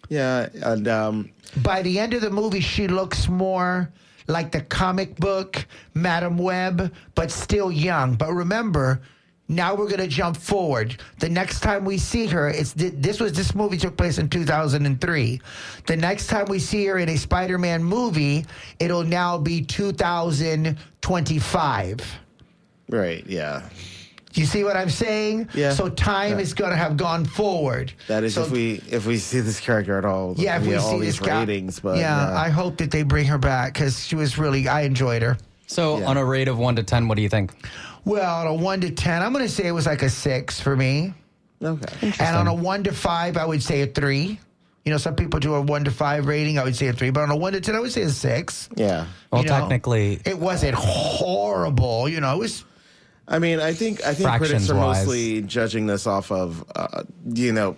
Yeah, 0.08 0.48
and 0.62 0.86
um, 0.86 1.30
by 1.62 1.80
the 1.82 1.98
end 1.98 2.12
of 2.12 2.20
the 2.20 2.30
movie, 2.30 2.60
she 2.60 2.88
looks 2.88 3.28
more 3.28 3.90
like 4.26 4.50
the 4.52 4.62
comic 4.62 5.16
book 5.16 5.66
Madame 5.94 6.38
Web, 6.38 6.94
but 7.14 7.30
still 7.30 7.70
young. 7.70 8.14
But 8.14 8.32
remember. 8.32 9.02
Now 9.48 9.74
we're 9.74 9.88
gonna 9.88 10.06
jump 10.06 10.36
forward. 10.38 10.98
The 11.18 11.28
next 11.28 11.60
time 11.60 11.84
we 11.84 11.98
see 11.98 12.24
her, 12.26 12.48
it's 12.48 12.72
this 12.74 13.20
was 13.20 13.34
this 13.34 13.54
movie 13.54 13.76
took 13.76 13.98
place 13.98 14.16
in 14.16 14.30
2003. 14.30 15.40
The 15.86 15.96
next 15.96 16.28
time 16.28 16.46
we 16.46 16.58
see 16.58 16.86
her 16.86 16.96
in 16.98 17.10
a 17.10 17.18
Spider-Man 17.18 17.84
movie, 17.84 18.46
it'll 18.78 19.04
now 19.04 19.36
be 19.36 19.60
2025. 19.62 22.18
right. 22.88 23.26
Yeah. 23.26 23.68
You 24.34 24.46
see 24.46 24.64
what 24.64 24.76
I'm 24.76 24.90
saying? 24.90 25.48
Yeah. 25.54 25.72
So 25.72 25.88
time 25.88 26.38
is 26.40 26.54
gonna 26.54 26.76
have 26.76 26.96
gone 26.96 27.24
forward. 27.24 27.92
That 28.08 28.24
is 28.24 28.34
So- 28.34 28.44
if 28.44 28.50
we 28.50 28.80
if 28.90 29.06
we 29.06 29.18
see 29.18 29.40
this 29.40 29.60
character 29.60 29.98
at 29.98 30.04
all. 30.04 30.34
Yeah, 30.38 30.56
if 30.56 30.62
we 30.62 30.70
via 30.70 30.80
see 30.80 30.86
all 30.86 30.98
these 30.98 31.18
guy- 31.18 31.40
ratings, 31.40 31.80
but 31.80 31.98
yeah, 31.98 32.36
I 32.38 32.48
hope 32.48 32.78
that 32.78 32.90
they 32.90 33.02
bring 33.02 33.26
her 33.26 33.38
back 33.38 33.74
because 33.74 34.04
she 34.04 34.16
was 34.16 34.38
really. 34.38 34.68
I 34.68 34.82
enjoyed 34.82 35.22
her. 35.22 35.36
So, 35.66 36.04
on 36.04 36.16
a 36.18 36.24
rate 36.24 36.48
of 36.48 36.58
one 36.58 36.76
to 36.76 36.82
ten, 36.82 37.08
what 37.08 37.16
do 37.16 37.22
you 37.22 37.28
think? 37.30 37.52
Well, 38.04 38.40
on 38.40 38.46
a 38.46 38.54
one 38.54 38.80
to 38.82 38.90
ten, 38.90 39.22
I'm 39.22 39.32
going 39.32 39.44
to 39.46 39.50
say 39.50 39.66
it 39.66 39.70
was 39.72 39.86
like 39.86 40.02
a 40.02 40.10
six 40.10 40.60
for 40.60 40.76
me. 40.76 41.14
Okay. 41.62 42.12
And 42.18 42.36
on 42.36 42.46
a 42.48 42.52
one 42.54 42.82
to 42.84 42.92
five, 42.92 43.36
I 43.38 43.46
would 43.46 43.62
say 43.62 43.80
a 43.82 43.86
three. 43.86 44.38
You 44.84 44.90
know, 44.92 44.98
some 44.98 45.14
people 45.14 45.38
do 45.40 45.54
a 45.54 45.62
one 45.62 45.84
to 45.84 45.90
five 45.92 46.26
rating. 46.26 46.58
I 46.58 46.64
would 46.64 46.74
say 46.76 46.88
a 46.88 46.92
three, 46.92 47.10
but 47.10 47.20
on 47.22 47.30
a 47.30 47.36
one 47.36 47.52
to 47.54 47.60
ten, 47.60 47.74
I 47.76 47.80
would 47.80 47.92
say 47.92 48.02
a 48.02 48.10
six. 48.10 48.68
Yeah. 48.76 49.06
Well, 49.30 49.42
You 49.42 49.48
know, 49.48 49.60
technically, 49.60 50.20
it 50.26 50.38
wasn't 50.38 50.74
horrible. 50.74 52.08
You 52.08 52.20
know, 52.20 52.34
it 52.34 52.38
was. 52.38 52.64
I 53.28 53.38
mean, 53.38 53.60
I 53.60 53.72
think 53.72 54.04
I 54.04 54.14
think 54.14 54.28
critics 54.30 54.68
are 54.68 54.74
Fractions-wise. 54.74 55.06
mostly 55.06 55.42
judging 55.42 55.86
this 55.86 56.06
off 56.06 56.30
of, 56.32 56.64
uh, 56.74 57.04
you 57.26 57.52
know, 57.52 57.76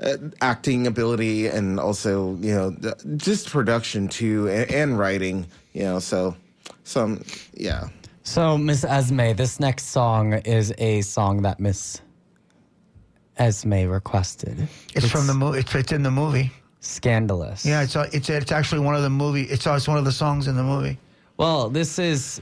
uh, 0.00 0.16
acting 0.40 0.86
ability 0.86 1.48
and 1.48 1.80
also 1.80 2.36
you 2.36 2.54
know 2.54 2.76
just 3.16 3.50
production 3.50 4.06
too 4.08 4.48
and, 4.48 4.70
and 4.70 4.98
writing. 4.98 5.46
You 5.72 5.82
know, 5.82 5.98
so 5.98 6.36
some 6.84 7.22
yeah. 7.54 7.88
So, 8.22 8.58
Miss 8.58 8.84
Esmé, 8.84 9.34
this 9.34 9.58
next 9.58 9.86
song 9.86 10.34
is 10.34 10.72
a 10.76 11.00
song 11.00 11.42
that 11.42 11.58
Miss 11.60 12.02
Esmé 13.40 13.90
requested. 13.90 14.68
It's, 14.94 15.10
from 15.10 15.26
the 15.26 15.32
movie. 15.32 15.60
It's, 15.60 15.74
it's 15.74 15.92
in 15.92 16.02
the 16.02 16.10
movie. 16.10 16.52
Scandalous. 16.80 17.64
Yeah, 17.64 17.82
it's 17.82 17.96
uh, 17.96 18.08
it's 18.12 18.28
it's 18.28 18.52
actually 18.52 18.80
one 18.80 18.94
of 18.94 19.02
the 19.02 19.10
movie. 19.10 19.44
It's 19.44 19.66
it's 19.66 19.88
one 19.88 19.98
of 19.98 20.04
the 20.04 20.12
songs 20.12 20.46
in 20.46 20.56
the 20.56 20.62
movie. 20.62 20.98
Well, 21.36 21.68
this 21.68 21.98
is. 21.98 22.40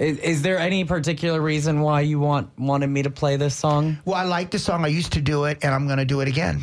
Is, 0.00 0.16
is 0.18 0.42
there 0.42 0.58
any 0.58 0.84
particular 0.84 1.42
reason 1.42 1.82
why 1.82 2.00
you 2.00 2.18
want 2.18 2.58
wanted 2.58 2.86
me 2.86 3.02
to 3.02 3.10
play 3.10 3.36
this 3.36 3.54
song? 3.54 3.98
Well, 4.06 4.16
I 4.16 4.24
like 4.24 4.50
the 4.50 4.58
song. 4.58 4.82
I 4.82 4.88
used 4.88 5.12
to 5.12 5.20
do 5.20 5.44
it, 5.44 5.58
and 5.62 5.74
I'm 5.74 5.86
going 5.86 5.98
to 5.98 6.06
do 6.06 6.20
it 6.20 6.28
again. 6.28 6.62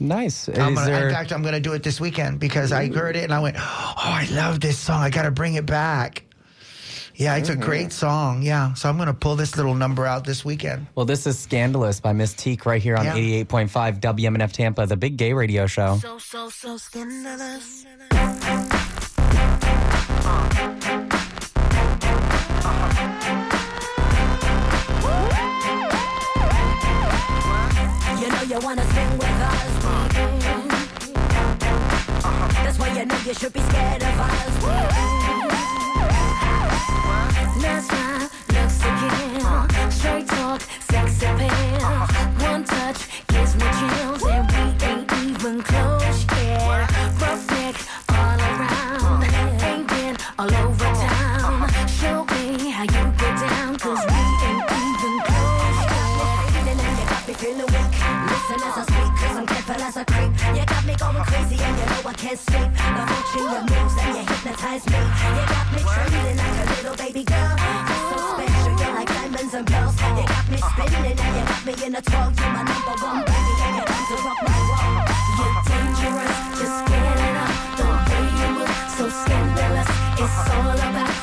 Nice. 0.00 0.48
I'm 0.48 0.74
gonna, 0.74 0.84
there- 0.84 1.08
In 1.08 1.14
fact, 1.14 1.32
I'm 1.32 1.42
going 1.42 1.54
to 1.54 1.60
do 1.60 1.72
it 1.74 1.84
this 1.84 2.00
weekend 2.00 2.40
because 2.40 2.72
I 2.72 2.88
heard 2.88 3.16
it 3.16 3.24
and 3.24 3.32
I 3.32 3.38
went, 3.38 3.56
"Oh, 3.58 3.94
I 3.96 4.28
love 4.32 4.60
this 4.60 4.78
song. 4.78 5.00
I 5.00 5.10
got 5.10 5.22
to 5.22 5.30
bring 5.30 5.54
it 5.54 5.64
back." 5.64 6.24
Yeah, 7.14 7.36
it's 7.36 7.48
a 7.48 7.52
mm-hmm. 7.52 7.62
great 7.62 7.92
song. 7.92 8.42
Yeah, 8.42 8.74
so 8.74 8.90
I'm 8.90 8.96
going 8.96 9.06
to 9.06 9.14
pull 9.14 9.36
this 9.36 9.56
little 9.56 9.74
number 9.74 10.04
out 10.04 10.24
this 10.24 10.44
weekend. 10.44 10.86
Well, 10.96 11.06
this 11.06 11.26
is 11.26 11.38
Scandalous 11.38 11.98
by 11.98 12.12
Mis-Teeq 12.12 12.66
right 12.66 12.82
here 12.82 12.94
on 12.94 13.06
Yeah. 13.06 13.14
88.5 13.14 14.00
WMNF 14.00 14.52
Tampa, 14.52 14.84
the 14.84 14.98
big 14.98 15.16
gay 15.16 15.32
radio 15.32 15.66
show. 15.66 15.96
So, 15.96 16.18
so, 16.18 16.50
so 16.50 16.76
scandalous. 16.76 17.86
You 28.48 28.60
wanna 28.60 28.84
sing 28.94 29.18
with 29.18 29.28
us. 29.28 29.72
That's 32.62 32.78
why 32.78 32.88
you 32.96 33.04
know 33.04 33.18
you 33.26 33.34
should 33.34 33.52
be 33.52 33.58
scared 33.58 34.02
of 34.04 34.20
us. 34.20 34.62
Nice 37.60 37.86
smile, 37.88 38.30
looks 38.54 38.78
kill. 39.00 39.90
Straight 39.90 40.28
talk, 40.28 40.62
sex 40.88 41.22
appeal. 41.22 42.06
One 42.48 42.62
touch 42.62 43.15
can't 62.26 62.38
sleep. 62.40 62.70
The 62.74 63.02
watching 63.06 63.46
your 63.54 63.62
moves, 63.70 63.94
and 64.02 64.16
you 64.16 64.24
hypnotize 64.26 64.84
me. 64.86 64.98
You 64.98 65.42
got 65.46 65.66
me 65.72 65.80
trembling 65.86 66.38
like 66.42 66.58
a 66.58 66.66
little 66.74 66.96
baby 66.96 67.22
girl. 67.22 67.54
You're 67.86 68.02
so 68.10 68.18
special, 68.34 68.74
you're 68.80 68.94
like 68.98 69.08
diamonds 69.08 69.54
and 69.54 69.66
pearls. 69.66 69.94
You 69.94 70.26
got 70.26 70.46
me 70.50 70.58
spinning, 70.58 71.18
and 71.22 71.34
you 71.36 71.44
got 71.46 71.62
me 71.66 71.74
in 71.86 71.94
a 71.94 72.02
twirl. 72.02 72.32
You're 72.34 72.52
my 72.56 72.62
number 72.66 72.94
one 72.98 73.22
baby, 73.30 73.52
and 73.62 73.74
you 73.78 73.84
come 73.86 74.04
to 74.10 74.16
rock 74.26 74.40
my 74.42 74.58
world. 74.70 75.06
You're 75.38 75.54
dangerous, 75.70 76.38
just 76.58 76.78
get 76.90 77.16
it 77.26 77.36
up. 77.46 77.54
The 77.78 77.84
way 77.94 78.24
you 78.40 78.48
move, 78.58 78.74
so 78.96 79.04
scandalous. 79.06 79.90
It's 80.18 80.50
all 80.50 80.74
about 80.74 81.15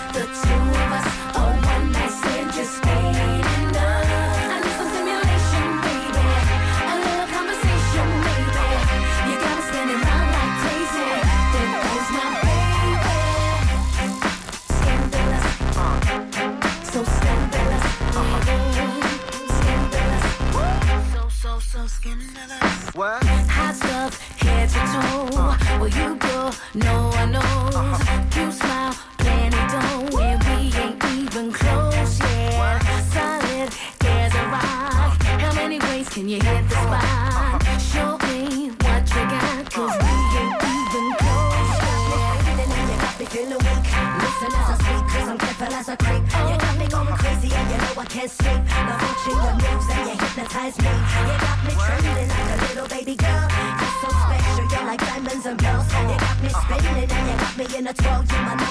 that's 57.95 58.31
you 58.31 58.37
my 58.39 58.62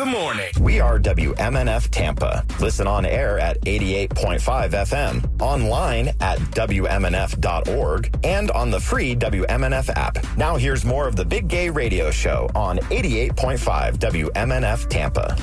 the 0.00 0.06
morning. 0.06 0.48
We 0.62 0.80
are 0.80 0.98
WMNF 0.98 1.90
Tampa. 1.90 2.42
Listen 2.58 2.86
on 2.86 3.04
air 3.04 3.38
at 3.38 3.60
88.5 3.66 4.40
FM, 4.70 5.42
online 5.42 6.08
at 6.20 6.38
WMNF.org, 6.38 8.16
and 8.24 8.50
on 8.52 8.70
the 8.70 8.80
free 8.80 9.14
WMNF 9.14 9.90
app. 9.96 10.16
Now 10.38 10.56
here's 10.56 10.86
more 10.86 11.06
of 11.06 11.16
the 11.16 11.24
Big 11.26 11.48
Gay 11.48 11.68
Radio 11.68 12.10
Show 12.10 12.48
on 12.54 12.78
88.5 12.78 13.98
WMNF 13.98 14.88
Tampa. 14.88 15.36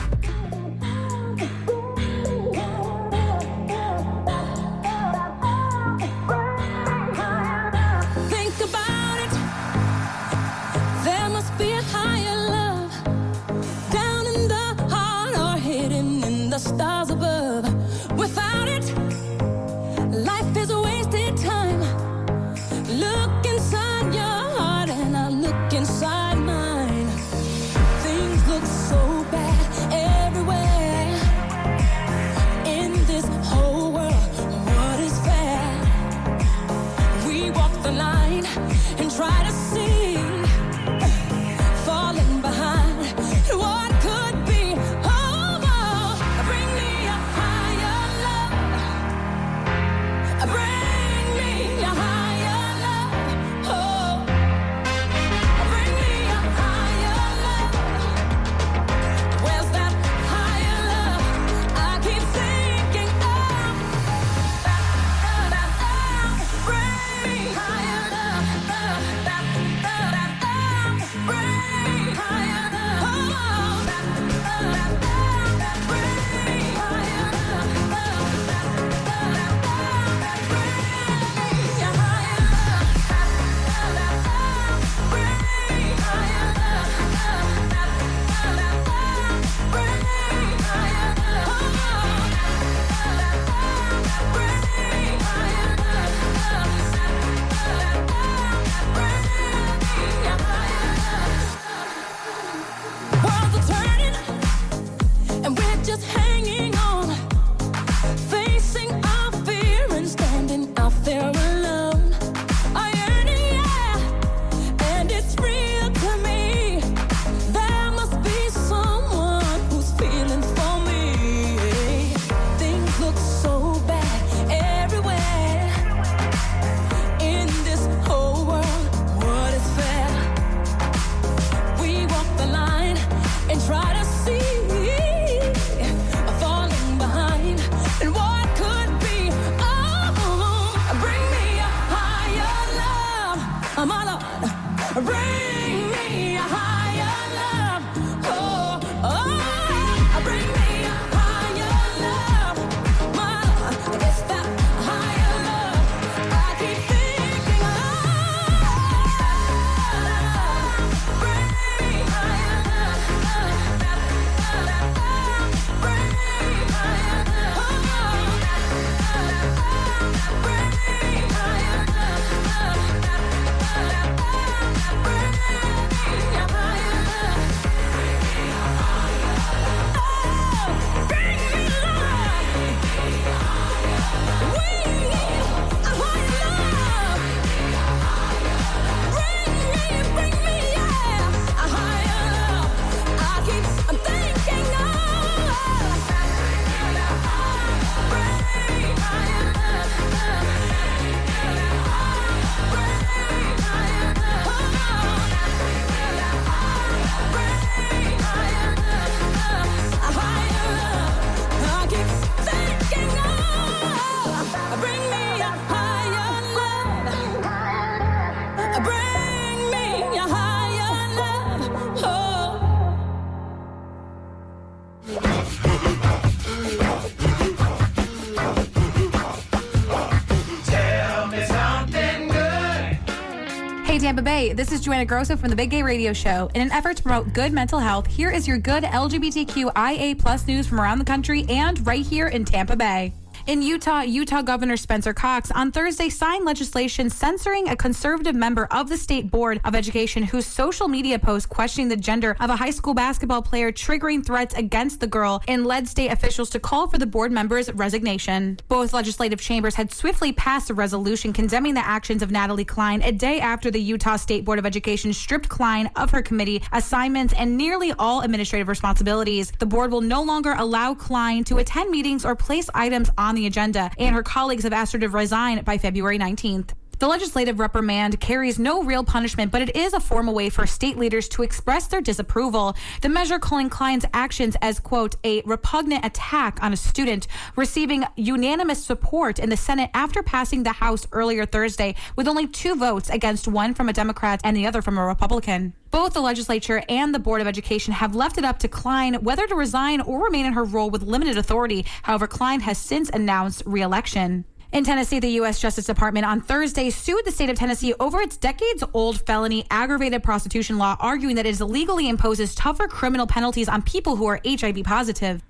Bay, 234.27 234.51
this 234.51 234.73
is 234.73 234.81
Joanna 234.81 235.05
Grosso 235.05 235.37
from 235.37 235.49
the 235.49 235.55
Big 235.55 235.69
Gay 235.69 235.81
Radio 235.81 236.11
Show. 236.11 236.51
In 236.53 236.61
an 236.61 236.69
effort 236.73 236.97
to 236.97 237.03
promote 237.03 237.31
good 237.31 237.53
mental 237.53 237.79
health, 237.79 238.07
here 238.07 238.29
is 238.29 238.45
your 238.45 238.57
good 238.57 238.83
LGBTQIA 238.83 240.19
plus 240.19 240.45
news 240.45 240.67
from 240.67 240.81
around 240.81 240.99
the 240.99 241.05
country 241.05 241.45
and 241.47 241.87
right 241.87 242.05
here 242.05 242.27
in 242.27 242.43
Tampa 242.43 242.75
Bay. 242.75 243.13
In 243.47 243.61
Utah, 243.61 244.01
Utah 244.01 244.41
Governor 244.41 244.75
Spencer 244.75 245.13
Cox 245.13 245.51
on 245.51 245.71
Thursday 245.71 246.09
signed 246.09 246.43
legislation 246.43 247.09
censoring 247.09 247.69
a 247.69 247.77
conservative 247.77 248.35
member 248.35 248.65
of 248.71 248.89
the 248.89 248.97
State 248.97 249.31
Board 249.31 249.61
of 249.63 249.73
Education 249.73 250.23
whose 250.23 250.45
social 250.45 250.89
media 250.89 251.17
post 251.17 251.47
questioning 251.47 251.87
the 251.87 251.95
gender 251.95 252.35
of 252.41 252.49
a 252.49 252.57
high 252.57 252.71
school 252.71 252.93
basketball 252.93 253.41
player 253.41 253.71
triggering 253.71 254.25
threats 254.25 254.53
against 254.55 254.99
the 254.99 255.07
girl 255.07 255.41
and 255.47 255.65
led 255.65 255.87
state 255.87 256.11
officials 256.11 256.49
to 256.49 256.59
call 256.59 256.89
for 256.89 256.97
the 256.97 257.05
board 257.05 257.31
member's 257.31 257.71
resignation. 257.71 258.59
Both 258.67 258.91
legislative 258.91 259.39
chambers 259.39 259.75
had 259.75 259.93
swiftly 259.93 260.33
passed 260.33 260.69
a 260.69 260.73
resolution 260.73 261.31
condemning 261.31 261.73
the 261.73 261.87
actions 261.87 262.21
of 262.21 262.31
Natalie 262.31 262.65
Cline 262.65 263.01
a 263.01 263.13
day 263.13 263.39
after 263.39 263.71
the 263.71 263.79
Utah 263.79 264.17
State 264.17 264.43
Board 264.43 264.59
of 264.59 264.65
Education 264.65 265.13
stripped 265.13 265.47
Cline 265.47 265.89
of 265.95 266.11
her 266.11 266.21
committee 266.21 266.61
assignments 266.73 267.33
and 267.33 267.55
nearly 267.55 267.93
all 267.93 268.23
administrative 268.23 268.67
responsibilities. 268.67 269.53
The 269.57 269.65
board 269.65 269.93
will 269.93 270.01
no 270.01 270.21
longer 270.21 270.53
allow 270.57 270.93
Cline 270.93 271.45
to 271.45 271.59
attend 271.59 271.91
meetings 271.91 272.25
or 272.25 272.35
place 272.35 272.69
items 272.75 273.09
on 273.17 273.36
the 273.37 273.47
agenda, 273.47 273.91
and 273.97 274.13
her 274.13 274.23
colleagues 274.23 274.63
have 274.63 274.73
asked 274.73 274.93
her 274.93 274.99
to 274.99 275.07
resign 275.07 275.63
by 275.63 275.77
February 275.77 276.19
19th. 276.19 276.71
The 276.99 277.07
legislative 277.07 277.59
reprimand 277.59 278.19
carries 278.19 278.57
no 278.57 278.81
real 278.81 279.03
punishment, 279.03 279.51
but 279.51 279.61
it 279.61 279.75
is 279.75 279.93
a 279.93 279.99
formal 279.99 280.33
way 280.33 280.49
for 280.49 280.65
state 280.65 280.97
leaders 280.97 281.29
to 281.29 281.43
express 281.43 281.85
their 281.85 282.01
disapproval. 282.01 282.75
The 283.03 283.09
measure 283.09 283.37
calling 283.37 283.69
Cline's 283.69 284.05
actions 284.15 284.57
as, 284.63 284.79
quote, 284.79 285.15
a 285.23 285.43
repugnant 285.43 286.03
attack 286.03 286.57
on 286.63 286.73
a 286.73 286.77
student, 286.77 287.27
receiving 287.55 288.03
unanimous 288.15 288.83
support 288.83 289.37
in 289.37 289.49
the 289.51 289.57
Senate 289.57 289.91
after 289.93 290.23
passing 290.23 290.63
the 290.63 290.71
House 290.71 291.05
earlier 291.11 291.45
Thursday, 291.45 291.93
with 292.15 292.27
only 292.27 292.47
two 292.47 292.73
votes 292.73 293.11
against 293.11 293.47
one 293.47 293.75
from 293.75 293.89
a 293.89 293.93
Democrat 293.93 294.41
and 294.43 294.57
the 294.57 294.65
other 294.65 294.81
from 294.81 294.97
a 294.97 295.05
Republican. 295.05 295.73
Both 295.91 296.13
the 296.13 296.21
legislature 296.21 296.81
and 296.89 297.13
the 297.13 297.19
Board 297.19 297.41
of 297.41 297.47
Education 297.47 297.93
have 297.93 298.15
left 298.15 298.39
it 298.39 298.43
up 298.43 298.57
to 298.59 298.67
Cline 298.67 299.13
whether 299.15 299.45
to 299.45 299.55
resign 299.55 300.01
or 300.01 300.23
remain 300.23 300.47
in 300.47 300.53
her 300.53 300.63
role 300.63 300.89
with 300.89 301.03
limited 301.03 301.37
authority. 301.37 301.85
However, 302.01 302.25
Cline 302.25 302.61
has 302.61 302.79
since 302.79 303.11
announced 303.11 303.61
reelection. 303.67 304.45
In 304.77 304.83
Tennessee, 304.83 305.17
the 305.17 305.31
U.S. 305.41 305.59
Justice 305.59 305.85
Department 305.85 306.27
on 306.27 306.39
Thursday 306.39 306.91
sued 306.91 307.25
the 307.25 307.31
state 307.31 307.49
of 307.49 307.55
Tennessee 307.55 307.95
over 307.99 308.21
its 308.21 308.37
decades 308.37 308.83
old 308.93 309.19
felony 309.25 309.65
aggravated 309.71 310.21
prostitution 310.21 310.77
law, 310.77 310.95
arguing 310.99 311.35
that 311.37 311.47
it 311.47 311.59
illegally 311.59 312.07
imposes 312.07 312.53
tougher 312.53 312.87
criminal 312.87 313.25
penalties 313.25 313.67
on 313.67 313.81
people 313.81 314.17
who 314.17 314.27
are 314.27 314.39
HIV 314.45 314.83
positive. 314.83 315.41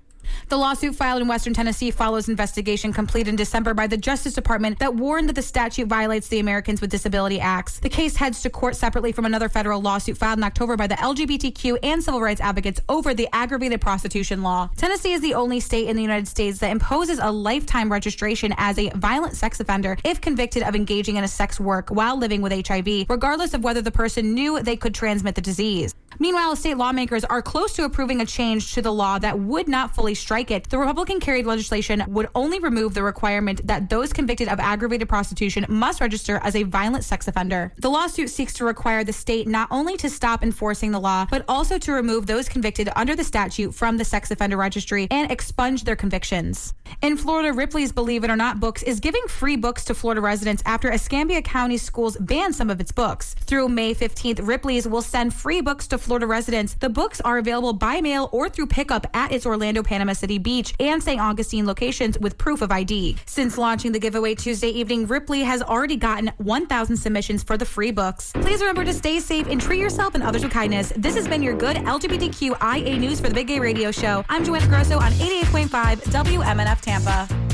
The 0.48 0.56
lawsuit 0.56 0.94
filed 0.94 1.22
in 1.22 1.28
Western 1.28 1.54
Tennessee 1.54 1.90
follows 1.90 2.28
investigation 2.28 2.92
completed 2.92 3.28
in 3.28 3.36
December 3.36 3.74
by 3.74 3.86
the 3.86 3.96
Justice 3.96 4.34
Department 4.34 4.78
that 4.78 4.94
warned 4.94 5.28
that 5.28 5.34
the 5.34 5.42
statute 5.42 5.88
violates 5.88 6.28
the 6.28 6.38
Americans 6.38 6.80
with 6.80 6.90
Disability 6.90 7.40
Acts. 7.40 7.78
The 7.80 7.88
case 7.88 8.16
heads 8.16 8.42
to 8.42 8.50
court 8.50 8.76
separately 8.76 9.12
from 9.12 9.24
another 9.24 9.48
federal 9.48 9.80
lawsuit 9.80 10.16
filed 10.16 10.38
in 10.38 10.44
October 10.44 10.76
by 10.76 10.86
the 10.86 10.94
LGBTQ 10.96 11.78
and 11.82 12.02
civil 12.02 12.20
rights 12.20 12.40
advocates 12.40 12.80
over 12.88 13.14
the 13.14 13.28
aggravated 13.32 13.80
prostitution 13.80 14.42
law. 14.42 14.70
Tennessee 14.76 15.12
is 15.12 15.20
the 15.20 15.34
only 15.34 15.60
state 15.60 15.88
in 15.88 15.96
the 15.96 16.02
United 16.02 16.28
States 16.28 16.58
that 16.58 16.70
imposes 16.70 17.18
a 17.18 17.30
lifetime 17.30 17.90
registration 17.90 18.54
as 18.56 18.78
a 18.78 18.90
violent 18.90 19.36
sex 19.36 19.60
offender 19.60 19.96
if 20.04 20.20
convicted 20.20 20.62
of 20.62 20.74
engaging 20.74 21.16
in 21.16 21.24
a 21.24 21.28
sex 21.28 21.60
work 21.60 21.88
while 21.90 22.16
living 22.16 22.42
with 22.42 22.66
HIV, 22.66 23.06
regardless 23.08 23.54
of 23.54 23.64
whether 23.64 23.82
the 23.82 23.90
person 23.90 24.34
knew 24.34 24.60
they 24.62 24.76
could 24.76 24.94
transmit 24.94 25.34
the 25.34 25.40
disease. 25.40 25.94
Meanwhile, 26.20 26.56
state 26.56 26.76
lawmakers 26.76 27.24
are 27.24 27.40
close 27.40 27.72
to 27.74 27.84
approving 27.84 28.20
a 28.20 28.26
change 28.26 28.74
to 28.74 28.82
the 28.82 28.92
law 28.92 29.18
that 29.18 29.38
would 29.38 29.68
not 29.68 29.94
fully 29.94 30.14
strike 30.14 30.50
it. 30.50 30.68
The 30.68 30.78
Republican 30.78 31.20
carried 31.20 31.46
legislation 31.46 32.02
would 32.08 32.28
only 32.34 32.58
remove 32.58 32.94
the 32.94 33.04
requirement 33.04 33.64
that 33.66 33.88
those 33.88 34.12
convicted 34.12 34.48
of 34.48 34.58
aggravated 34.58 35.08
prostitution 35.08 35.64
must 35.68 36.00
register 36.00 36.40
as 36.42 36.56
a 36.56 36.64
violent 36.64 37.04
sex 37.04 37.28
offender. 37.28 37.72
The 37.78 37.90
lawsuit 37.90 38.30
seeks 38.30 38.52
to 38.54 38.64
require 38.64 39.04
the 39.04 39.12
state 39.12 39.46
not 39.46 39.68
only 39.70 39.96
to 39.98 40.10
stop 40.10 40.42
enforcing 40.42 40.90
the 40.90 41.00
law, 41.00 41.26
but 41.30 41.44
also 41.46 41.78
to 41.78 41.92
remove 41.92 42.26
those 42.26 42.48
convicted 42.48 42.88
under 42.96 43.14
the 43.14 43.24
statute 43.24 43.74
from 43.74 43.96
the 43.96 44.04
sex 44.04 44.30
offender 44.30 44.56
registry 44.56 45.06
and 45.10 45.30
expunge 45.30 45.84
their 45.84 45.96
convictions. 45.96 46.74
In 47.00 47.16
Florida, 47.16 47.52
Ripley's 47.52 47.92
Believe 47.92 48.24
It 48.24 48.30
or 48.30 48.36
Not 48.36 48.58
books 48.58 48.82
is 48.82 48.98
giving 48.98 49.22
free 49.28 49.56
books 49.56 49.84
to 49.84 49.94
Florida 49.94 50.20
residents 50.20 50.62
after 50.66 50.90
Escambia 50.90 51.42
County 51.42 51.76
schools 51.76 52.16
banned 52.16 52.54
some 52.54 52.70
of 52.70 52.80
its 52.80 52.90
books. 52.90 53.34
Through 53.34 53.68
May 53.68 53.94
15th, 53.94 54.46
Ripley's 54.46 54.88
will 54.88 55.02
send 55.02 55.32
free 55.32 55.60
books 55.60 55.86
to 55.88 55.98
Florida 56.08 56.26
residents. 56.26 56.72
The 56.72 56.88
books 56.88 57.20
are 57.20 57.36
available 57.36 57.74
by 57.74 58.00
mail 58.00 58.30
or 58.32 58.48
through 58.48 58.68
pickup 58.68 59.06
at 59.12 59.30
its 59.30 59.44
Orlando, 59.44 59.82
Panama 59.82 60.14
City 60.14 60.38
Beach 60.38 60.72
and 60.80 61.02
St. 61.02 61.20
Augustine 61.20 61.66
locations 61.66 62.18
with 62.18 62.38
proof 62.38 62.62
of 62.62 62.72
ID. 62.72 63.16
Since 63.26 63.58
launching 63.58 63.92
the 63.92 63.98
giveaway 63.98 64.34
Tuesday 64.34 64.70
evening, 64.70 65.06
Ripley 65.06 65.42
has 65.42 65.60
already 65.60 65.96
gotten 65.96 66.32
1,000 66.38 66.96
submissions 66.96 67.42
for 67.42 67.58
the 67.58 67.66
free 67.66 67.90
books. 67.90 68.32
Please 68.32 68.60
remember 68.60 68.86
to 68.86 68.94
stay 68.94 69.20
safe 69.20 69.46
and 69.48 69.60
treat 69.60 69.80
yourself 69.80 70.14
and 70.14 70.24
others 70.24 70.42
with 70.42 70.52
kindness. 70.52 70.94
This 70.96 71.14
has 71.14 71.28
been 71.28 71.42
your 71.42 71.54
good 71.54 71.76
LGBTQIA 71.76 72.98
news 72.98 73.20
for 73.20 73.28
the 73.28 73.34
Big 73.34 73.48
Gay 73.48 73.60
Radio 73.60 73.90
Show. 73.90 74.24
I'm 74.30 74.44
Joanna 74.44 74.66
Grosso 74.66 74.98
on 74.98 75.12
88.5 75.12 76.04
WMNF 76.04 76.80
Tampa. 76.80 77.47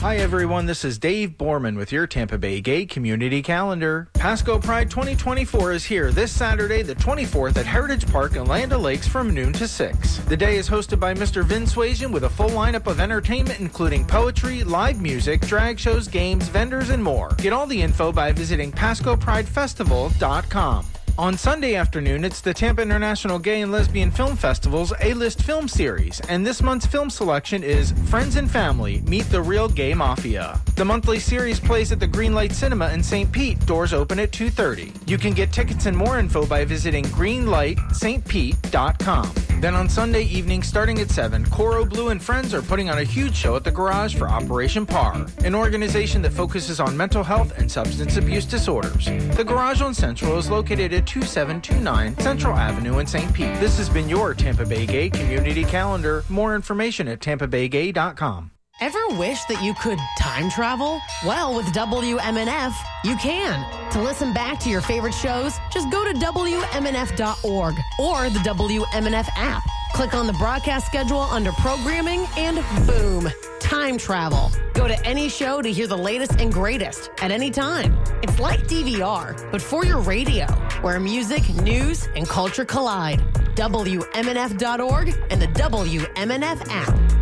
Hi 0.00 0.18
everyone, 0.18 0.66
this 0.66 0.84
is 0.84 0.96
Dave 0.96 1.30
Borman 1.30 1.76
with 1.76 1.90
your 1.90 2.06
Tampa 2.06 2.38
Bay 2.38 2.60
Gay 2.60 2.86
Community 2.86 3.42
Calendar. 3.42 4.06
Pasco 4.14 4.60
Pride 4.60 4.88
2024 4.88 5.72
is 5.72 5.84
here 5.84 6.12
this 6.12 6.30
Saturday, 6.30 6.82
the 6.82 6.94
24th 6.94 7.56
at 7.56 7.66
Heritage 7.66 8.06
Park 8.06 8.36
in 8.36 8.46
Land 8.46 8.72
O'Lakes 8.72 9.08
from 9.08 9.34
noon 9.34 9.52
to 9.54 9.66
6. 9.66 10.18
The 10.18 10.36
day 10.36 10.54
is 10.54 10.68
hosted 10.68 11.00
by 11.00 11.14
Mr. 11.14 11.42
Vince 11.42 11.72
Suasion 11.72 12.12
with 12.12 12.22
a 12.22 12.30
full 12.30 12.50
lineup 12.50 12.86
of 12.86 13.00
entertainment 13.00 13.58
including 13.58 14.06
poetry, 14.06 14.62
live 14.62 15.02
music, 15.02 15.40
drag 15.40 15.80
shows, 15.80 16.06
games, 16.06 16.46
vendors, 16.46 16.90
and 16.90 17.02
more. 17.02 17.30
Get 17.38 17.52
all 17.52 17.66
the 17.66 17.82
info 17.82 18.12
by 18.12 18.30
visiting 18.30 18.70
PascoPrideFestival.com. 18.70 20.86
On 21.18 21.36
Sunday 21.36 21.74
afternoon, 21.74 22.22
it's 22.22 22.40
the 22.40 22.54
Tampa 22.54 22.80
International 22.80 23.40
Gay 23.40 23.62
and 23.62 23.72
Lesbian 23.72 24.12
Film 24.12 24.36
Festival's 24.36 24.92
A-List 25.00 25.42
Film 25.42 25.66
Series, 25.66 26.20
and 26.28 26.46
this 26.46 26.62
month's 26.62 26.86
film 26.86 27.10
selection 27.10 27.64
is 27.64 27.90
Friends 28.06 28.36
and 28.36 28.48
Family 28.48 29.00
Meet 29.00 29.28
the 29.30 29.42
Real 29.42 29.68
Gay 29.68 29.94
Mafia. 29.94 30.60
The 30.76 30.84
monthly 30.84 31.18
series 31.18 31.58
plays 31.58 31.90
at 31.90 31.98
the 31.98 32.06
Greenlight 32.06 32.52
Cinema 32.52 32.90
in 32.90 33.02
St. 33.02 33.32
Pete. 33.32 33.58
Doors 33.66 33.92
open 33.92 34.20
at 34.20 34.30
2:30. 34.30 34.92
You 35.08 35.18
can 35.18 35.32
get 35.32 35.50
tickets 35.50 35.86
and 35.86 35.96
more 35.96 36.20
info 36.20 36.46
by 36.46 36.64
visiting 36.64 37.04
greenlightstpete.com. 37.06 39.32
Then 39.60 39.74
on 39.74 39.88
Sunday 39.88 40.22
evening, 40.22 40.62
starting 40.62 41.00
at 41.00 41.10
7, 41.10 41.44
Coro 41.46 41.84
Blue 41.84 42.10
and 42.10 42.22
Friends 42.22 42.54
are 42.54 42.62
putting 42.62 42.90
on 42.90 42.98
a 42.98 43.02
huge 43.02 43.34
show 43.34 43.56
at 43.56 43.64
the 43.64 43.72
Garage 43.72 44.14
for 44.14 44.28
Operation 44.28 44.86
PAR, 44.86 45.26
an 45.42 45.56
organization 45.56 46.22
that 46.22 46.32
focuses 46.32 46.78
on 46.78 46.96
mental 46.96 47.24
health 47.24 47.58
and 47.58 47.68
substance 47.68 48.16
abuse 48.16 48.44
disorders. 48.44 49.06
The 49.36 49.42
Garage 49.42 49.82
on 49.82 49.94
Central 49.94 50.38
is 50.38 50.48
located 50.48 50.92
at 50.92 51.07
2729 51.08 52.18
Central 52.18 52.56
Avenue 52.56 52.98
in 52.98 53.06
St. 53.06 53.32
Pete. 53.32 53.58
This 53.58 53.78
has 53.78 53.88
been 53.88 54.08
your 54.08 54.34
Tampa 54.34 54.64
Bay 54.64 54.86
Gay 54.86 55.10
Community 55.10 55.64
Calendar. 55.64 56.22
More 56.28 56.54
information 56.54 57.08
at 57.08 57.20
tampabaygay.com. 57.20 58.52
Ever 58.80 59.04
wish 59.08 59.44
that 59.46 59.60
you 59.60 59.74
could 59.74 59.98
time 60.16 60.48
travel? 60.48 61.00
Well, 61.26 61.52
with 61.52 61.66
WMNF, 61.74 62.72
you 63.02 63.16
can. 63.16 63.66
To 63.90 64.00
listen 64.00 64.32
back 64.32 64.60
to 64.60 64.70
your 64.70 64.80
favorite 64.80 65.14
shows, 65.14 65.58
just 65.68 65.90
go 65.90 66.04
to 66.04 66.16
WMNF.org 66.16 67.74
or 67.98 68.30
the 68.30 68.38
WMNF 68.38 69.28
app. 69.34 69.64
Click 69.94 70.14
on 70.14 70.28
the 70.28 70.32
broadcast 70.34 70.86
schedule 70.86 71.22
under 71.22 71.50
programming 71.52 72.24
and 72.36 72.64
boom, 72.86 73.28
time 73.58 73.98
travel. 73.98 74.52
Go 74.74 74.86
to 74.86 75.04
any 75.04 75.28
show 75.28 75.60
to 75.60 75.72
hear 75.72 75.88
the 75.88 75.98
latest 75.98 76.40
and 76.40 76.52
greatest 76.52 77.10
at 77.20 77.32
any 77.32 77.50
time. 77.50 77.98
It's 78.22 78.38
like 78.38 78.60
DVR, 78.68 79.50
but 79.50 79.60
for 79.60 79.84
your 79.84 79.98
radio, 79.98 80.46
where 80.82 81.00
music, 81.00 81.48
news, 81.62 82.08
and 82.14 82.28
culture 82.28 82.64
collide. 82.64 83.18
WMNF.org 83.56 85.18
and 85.30 85.42
the 85.42 85.48
WMNF 85.48 86.68
app. 86.70 87.18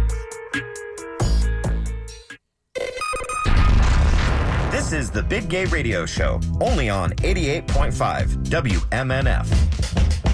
This 4.86 5.06
is 5.06 5.10
the 5.10 5.20
Big 5.24 5.48
Gay 5.48 5.64
Radio 5.64 6.06
Show, 6.06 6.38
only 6.60 6.88
on 6.88 7.10
88.5 7.14 8.44
WMNF. 8.44 10.25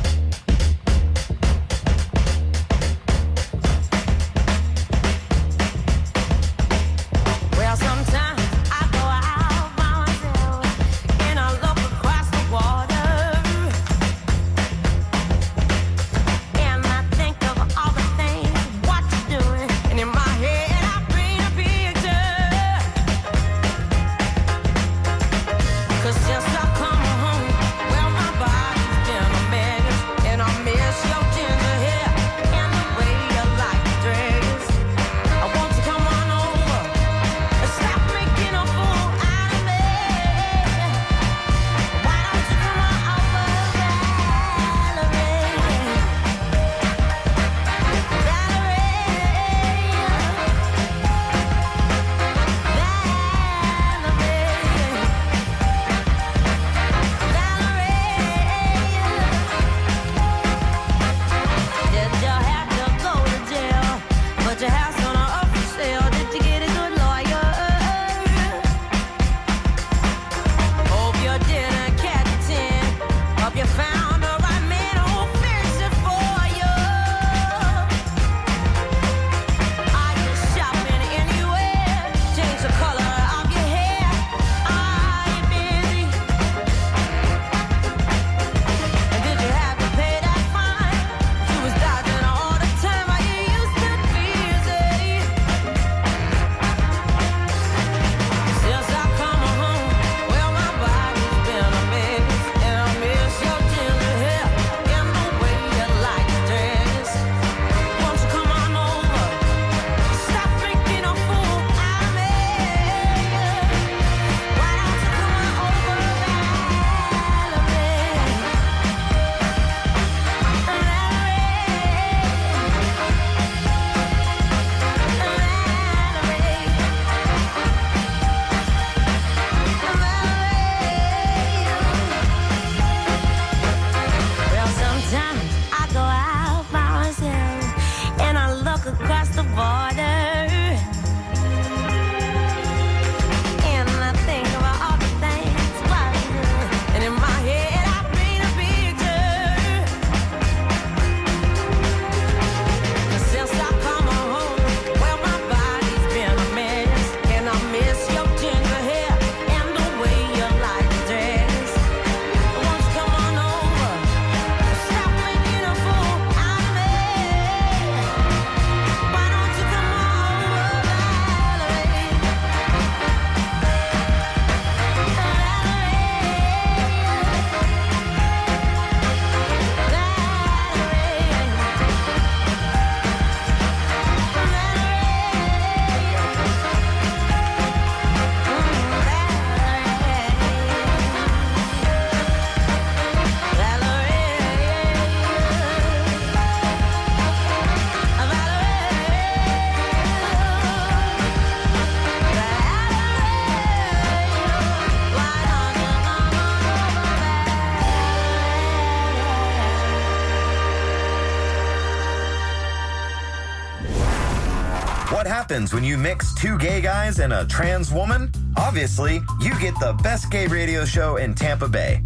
Happens 215.53 215.75
when 215.75 215.85
you 215.85 215.99
mix 215.99 216.33
two 216.35 216.57
gay 216.57 216.81
guys 216.81 217.19
and 217.19 217.31
a 217.31 217.45
trans 217.45 217.93
woman? 217.93 218.33
Obviously, 218.57 219.21
you 219.39 219.53
get 219.61 219.75
the 219.81 219.93
best 220.03 220.31
gay 220.31 220.47
radio 220.47 220.83
show 220.87 221.17
in 221.17 221.35
Tampa 221.35 221.69
Bay. 221.69 222.01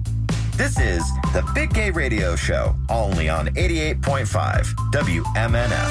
This 0.57 0.81
is 0.81 1.05
the 1.33 1.49
Big 1.55 1.73
Gay 1.73 1.93
Radio 1.93 2.35
Show, 2.35 2.75
only 2.89 3.29
on 3.29 3.47
88.5 3.55 4.75
WMNF. 4.91 5.91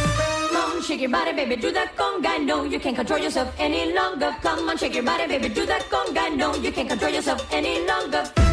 Come 0.52 0.58
on, 0.58 0.82
shake 0.84 1.00
your 1.00 1.12
body, 1.12 1.32
baby, 1.32 1.56
do 1.56 1.72
that 1.72 1.96
conga. 1.96 2.44
No, 2.44 2.66
you 2.66 2.78
can't 2.78 2.96
control 2.96 3.20
yourself 3.20 3.56
any 3.58 3.94
longer. 3.94 4.36
Come 4.42 4.68
on, 4.68 4.78
shake 4.78 4.96
your 4.96 5.04
body, 5.04 5.26
baby, 5.26 5.48
do 5.48 5.66
that 5.66 5.84
conga. 5.84 6.36
No, 6.36 6.56
you 6.56 6.74
can't 6.74 6.90
control 6.90 7.12
yourself 7.12 7.48
any 7.54 7.88
longer. 7.88 8.45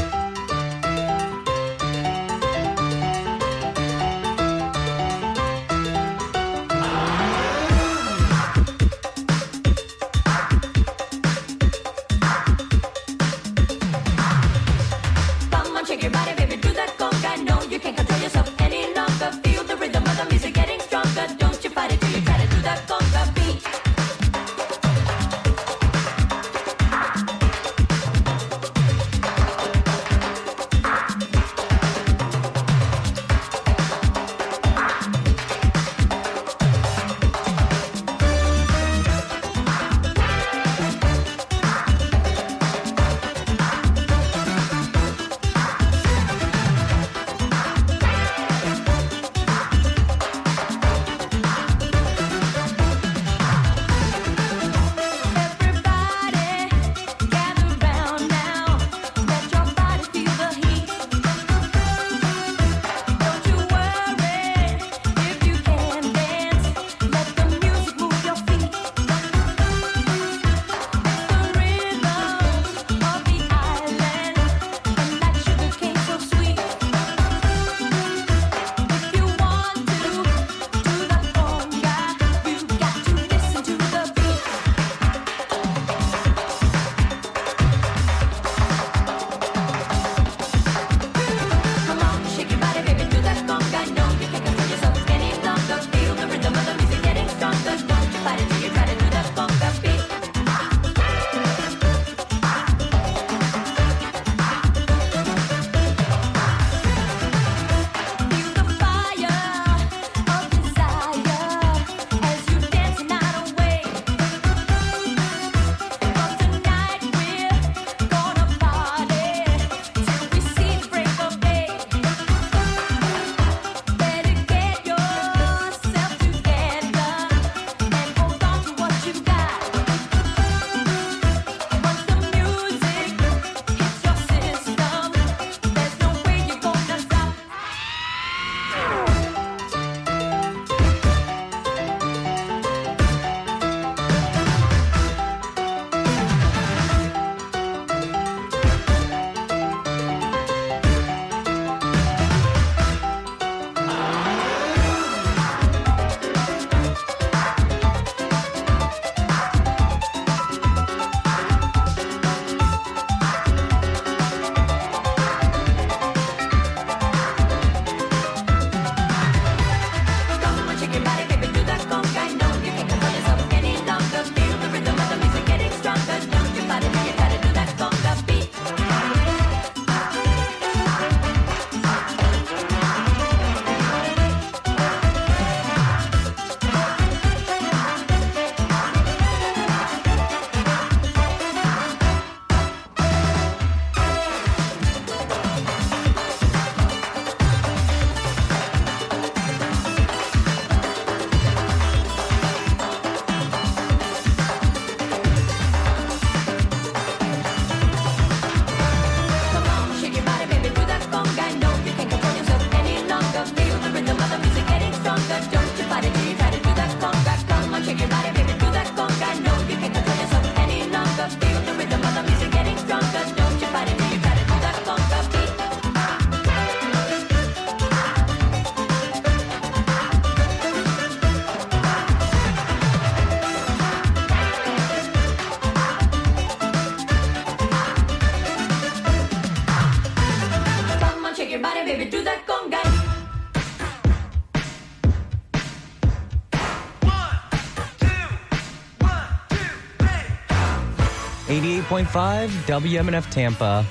88.5 251.86 252.48
WMNF 252.66 253.28
Tampa. 253.30 253.84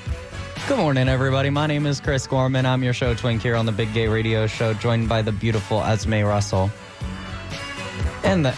Good 0.68 0.78
morning, 0.78 1.10
everybody. 1.10 1.50
My 1.50 1.68
name 1.68 1.86
is 1.86 2.00
Chris 2.00 2.26
Gorman. 2.26 2.66
I'm 2.66 2.84
your 2.84 2.94
show 2.94 3.14
twink 3.14 3.42
here 3.42 3.56
on 3.56 3.66
the 3.66 3.72
Big 3.74 3.94
Gay 3.94 4.08
Radio 4.08 4.48
Show, 4.48 4.74
joined 4.74 5.10
by 5.10 5.22
the 5.22 5.32
beautiful 5.34 5.80
Esmé 5.82 6.26
Russell. 6.26 6.72
And 8.24 8.46
the, 8.46 8.56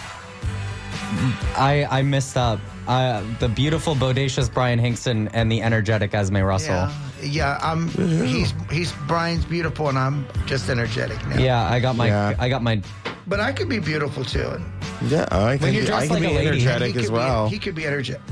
I 1.56 1.86
I 1.90 2.02
messed 2.02 2.36
up. 2.36 2.60
Uh, 2.86 3.24
the 3.40 3.48
beautiful, 3.48 3.94
bodacious 3.96 4.52
Bryan 4.52 4.78
Hinkson 4.78 5.28
and 5.32 5.50
the 5.50 5.62
energetic 5.62 6.12
Esmé 6.12 6.46
Russell. 6.46 6.74
Yeah, 6.74 6.92
yeah. 7.22 7.58
I'm. 7.62 7.88
He's 7.88 8.54
he's 8.70 8.92
Bryan's 9.08 9.44
beautiful, 9.46 9.88
and 9.88 9.98
I'm 9.98 10.26
just 10.46 10.68
energetic 10.68 11.26
now. 11.26 11.38
Yeah, 11.38 11.64
I 11.68 11.80
got 11.80 11.96
my 11.96 12.06
Yeah. 12.06 12.36
I 12.38 12.48
got 12.48 12.62
my 12.62 12.80
But 13.26 13.40
I 13.40 13.52
could 13.52 13.68
be 13.68 13.78
beautiful 13.80 14.24
too. 14.24 14.60
Yeah, 15.06 15.26
I 15.32 15.58
can, 15.58 15.74
you're 15.74 15.84
be, 15.86 15.92
I 15.92 16.06
can 16.06 16.10
like 16.10 16.22
be 16.22 16.26
a 16.28 16.30
lady. 16.30 16.46
energetic 16.48 16.92
He 16.94 16.98
as 17.00 17.06
could 17.06 17.12
be- 17.12 17.18
well. 17.18 17.48
he 17.48 17.58
could 17.58 17.74
be 17.74 17.84
energetic. 17.86 18.22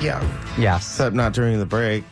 Yeah. 0.00 0.22
Yes. 0.58 0.86
Except 0.94 1.14
not 1.16 1.32
during 1.32 1.58
the 1.58 1.66
break. 1.66 2.04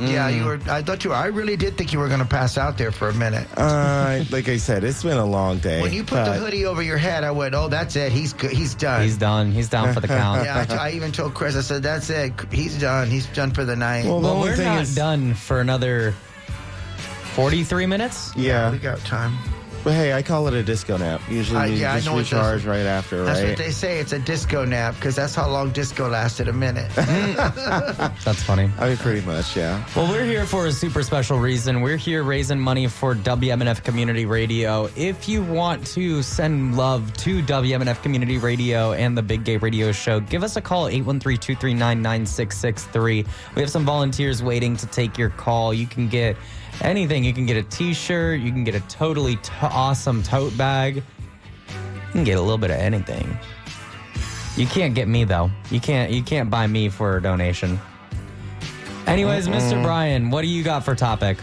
Yeah, 0.00 0.28
Mm. 0.30 0.36
you 0.36 0.44
were. 0.44 0.60
I 0.68 0.82
thought 0.82 1.04
you. 1.04 1.10
were. 1.10 1.16
I 1.16 1.26
really 1.26 1.56
did 1.56 1.78
think 1.78 1.92
you 1.92 2.00
were 2.00 2.08
going 2.08 2.18
to 2.20 2.26
pass 2.26 2.58
out 2.58 2.76
there 2.76 2.90
for 2.90 3.08
a 3.08 3.14
minute. 3.14 3.46
Uh, 3.56 4.24
like 4.30 4.48
I 4.48 4.56
said, 4.56 4.82
it's 4.82 5.04
been 5.04 5.16
a 5.16 5.24
long 5.24 5.58
day. 5.58 5.80
When 5.80 5.92
you 5.92 6.02
put 6.02 6.16
the 6.24 6.32
but- 6.32 6.38
hoodie 6.38 6.66
over 6.66 6.82
your 6.82 6.96
head, 6.96 7.22
I 7.22 7.30
went, 7.30 7.54
"Oh, 7.54 7.68
that's 7.68 7.94
it. 7.94 8.10
He's 8.10 8.32
good. 8.32 8.50
He's 8.50 8.74
done." 8.74 9.02
He's 9.02 9.16
done. 9.16 9.52
He's 9.52 9.68
down 9.68 9.94
for 9.94 10.00
the 10.00 10.08
count. 10.20 10.44
yeah, 10.44 10.66
I, 10.70 10.88
I 10.88 10.90
even 10.92 11.12
told 11.12 11.34
Chris. 11.34 11.54
I 11.56 11.60
said, 11.60 11.84
"That's 11.84 12.10
it. 12.10 12.32
He's 12.50 12.80
done. 12.80 13.08
He's 13.08 13.26
done 13.26 13.52
for 13.52 13.64
the 13.64 13.76
night." 13.76 14.06
Well, 14.06 14.18
the 14.20 14.26
Well, 14.26 14.36
only 14.38 14.50
we're 14.50 14.56
thing 14.56 14.64
not 14.66 14.82
is- 14.82 14.94
done 14.96 15.34
for 15.34 15.60
another 15.60 16.14
43 17.34 17.86
minutes. 17.86 18.32
Yeah. 18.36 18.72
we 18.72 18.78
got 18.78 18.98
time. 19.00 19.38
But 19.82 19.94
hey, 19.94 20.12
I 20.12 20.20
call 20.22 20.46
it 20.46 20.52
a 20.54 20.62
disco 20.62 20.98
nap. 20.98 21.22
Usually 21.30 21.58
I- 21.58 21.66
you 21.66 21.76
yeah, 21.76 21.92
I 21.92 21.94
just 21.96 22.06
know 22.06 22.16
it 22.16 22.20
recharge 22.20 22.66
right 22.66 22.84
after, 22.84 23.24
That's 23.24 23.40
right? 23.40 23.48
what 23.48 23.56
they 23.58 23.70
say. 23.70 23.98
It's 23.98 24.12
a 24.12 24.18
disco 24.18 24.64
nap 24.66 24.94
because 24.96 25.16
that's 25.16 25.34
how 25.34 25.48
long 25.48 25.70
disco 25.70 26.06
lasted. 26.08 26.48
A 26.48 26.52
minute. 26.52 26.90
That's 26.96 28.42
funny. 28.42 28.70
I 28.78 28.88
mean, 28.88 28.96
pretty 28.98 29.24
much, 29.26 29.56
yeah. 29.56 29.82
Well, 29.96 30.06
we're 30.10 30.24
here 30.26 30.44
for 30.44 30.66
a 30.66 30.72
super 30.72 31.02
special 31.02 31.38
reason. 31.38 31.80
We're 31.80 31.96
here 31.96 32.22
raising 32.22 32.60
money 32.60 32.86
for 32.88 33.14
WMNF 33.14 33.82
Community 33.82 34.26
Radio. 34.26 34.90
If 34.96 35.26
you 35.28 35.42
want 35.42 35.86
to 35.88 36.22
send 36.22 36.76
love 36.76 37.12
to 37.18 37.42
WMNF 37.42 38.02
Community 38.02 38.36
Radio 38.38 38.92
and 38.92 39.16
the 39.16 39.22
Big 39.22 39.44
Gay 39.44 39.56
Radio 39.56 39.92
Show, 39.92 40.20
give 40.20 40.42
us 40.42 40.56
a 40.56 40.60
call 40.60 40.86
813-239-9663. 40.90 43.26
We 43.54 43.62
have 43.62 43.70
some 43.70 43.84
volunteers 43.84 44.42
waiting 44.42 44.76
to 44.76 44.86
take 44.86 45.16
your 45.18 45.30
call. 45.30 45.72
You 45.72 45.86
can 45.86 46.08
get 46.08 46.36
anything. 46.82 47.24
You 47.24 47.32
can 47.32 47.46
get 47.46 47.56
a 47.56 47.62
t-shirt, 47.62 48.40
you 48.40 48.50
can 48.52 48.64
get 48.64 48.74
a 48.74 48.80
totally 48.80 49.36
t- 49.36 49.52
awesome 49.62 50.22
tote 50.22 50.56
bag. 50.56 50.96
You 50.96 51.02
can 52.12 52.24
get 52.24 52.38
a 52.38 52.40
little 52.40 52.58
bit 52.58 52.70
of 52.70 52.76
anything. 52.78 53.36
You 54.56 54.66
can't 54.66 54.94
get 54.94 55.06
me 55.08 55.24
though. 55.24 55.50
You 55.70 55.80
can't 55.80 56.10
you 56.10 56.22
can't 56.22 56.50
buy 56.50 56.66
me 56.66 56.88
for 56.88 57.16
a 57.16 57.22
donation. 57.22 57.78
Anyways, 59.06 59.48
Mr. 59.48 59.82
Bryan, 59.82 60.30
what 60.30 60.42
do 60.42 60.48
you 60.48 60.62
got 60.62 60.84
for 60.84 60.94
topic? 60.94 61.38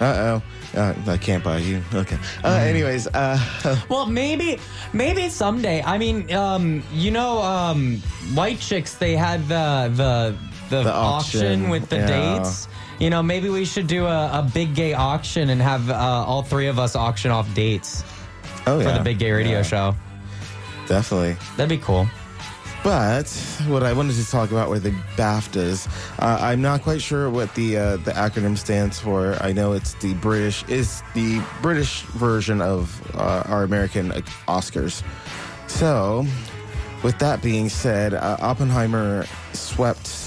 Uh 0.00 0.40
oh. 0.74 0.78
Uh, 0.80 0.92
I 1.06 1.16
can't 1.18 1.44
buy 1.44 1.58
you. 1.58 1.80
Okay. 1.94 2.16
Uh, 2.42 2.48
Mm. 2.58 2.66
anyways, 2.66 3.06
uh, 3.08 3.38
Well, 3.88 4.06
maybe 4.06 4.58
maybe 4.92 5.28
someday. 5.28 5.82
I 5.84 5.98
mean, 5.98 6.32
um, 6.34 6.82
you 6.92 7.12
know, 7.12 7.40
um, 7.42 7.98
White 8.34 8.58
Chicks 8.58 8.94
they 8.94 9.14
had 9.16 9.46
the 9.48 9.90
the 9.94 10.36
the, 10.70 10.82
The 10.84 10.92
auction, 10.92 11.40
auction, 11.46 11.68
with 11.68 11.88
the 11.90 11.96
yeah. 11.98 12.06
dates. 12.38 12.66
You 12.98 13.10
know, 13.10 13.22
maybe 13.22 13.48
we 13.48 13.64
should 13.64 13.86
do 13.86 14.06
a, 14.06 14.38
a 14.38 14.50
big 14.54 14.74
gay 14.74 14.94
auction 14.94 15.50
and 15.50 15.60
have 15.60 15.90
uh, 15.90 15.94
all 15.94 16.42
three 16.42 16.68
of 16.68 16.78
us 16.78 16.94
auction 16.94 17.30
off 17.30 17.52
dates 17.54 18.04
oh 18.66 18.80
for 18.80 18.92
the 18.92 19.00
big 19.02 19.18
gay 19.18 19.32
radio 19.32 19.58
Yeah, 19.58 19.62
show. 19.62 19.94
Definitely. 20.86 21.36
That'd 21.56 21.68
be 21.68 21.82
cool. 21.84 22.06
But 22.84 23.26
what 23.66 23.82
I 23.82 23.94
wanted 23.94 24.14
to 24.16 24.30
talk 24.30 24.50
about 24.50 24.68
were 24.68 24.78
the 24.78 24.90
BAFTAs. 25.16 25.88
Uh, 26.18 26.36
I'm 26.38 26.60
not 26.60 26.82
quite 26.82 27.00
sure 27.00 27.30
what 27.30 27.54
the 27.54 27.78
uh, 27.78 27.96
the 27.96 28.10
acronym 28.10 28.58
stands 28.58 29.00
for. 29.00 29.36
I 29.40 29.52
know 29.52 29.72
it's 29.72 29.94
the 29.94 30.12
British 30.14 30.64
is 30.68 31.02
the 31.14 31.42
British 31.62 32.02
version 32.02 32.60
of 32.60 33.00
uh, 33.16 33.42
our 33.46 33.62
American 33.62 34.10
Oscars. 34.46 35.02
So, 35.66 36.26
with 37.02 37.18
that 37.20 37.40
being 37.42 37.70
said, 37.70 38.12
uh, 38.12 38.36
Oppenheimer 38.40 39.24
swept 39.54 40.23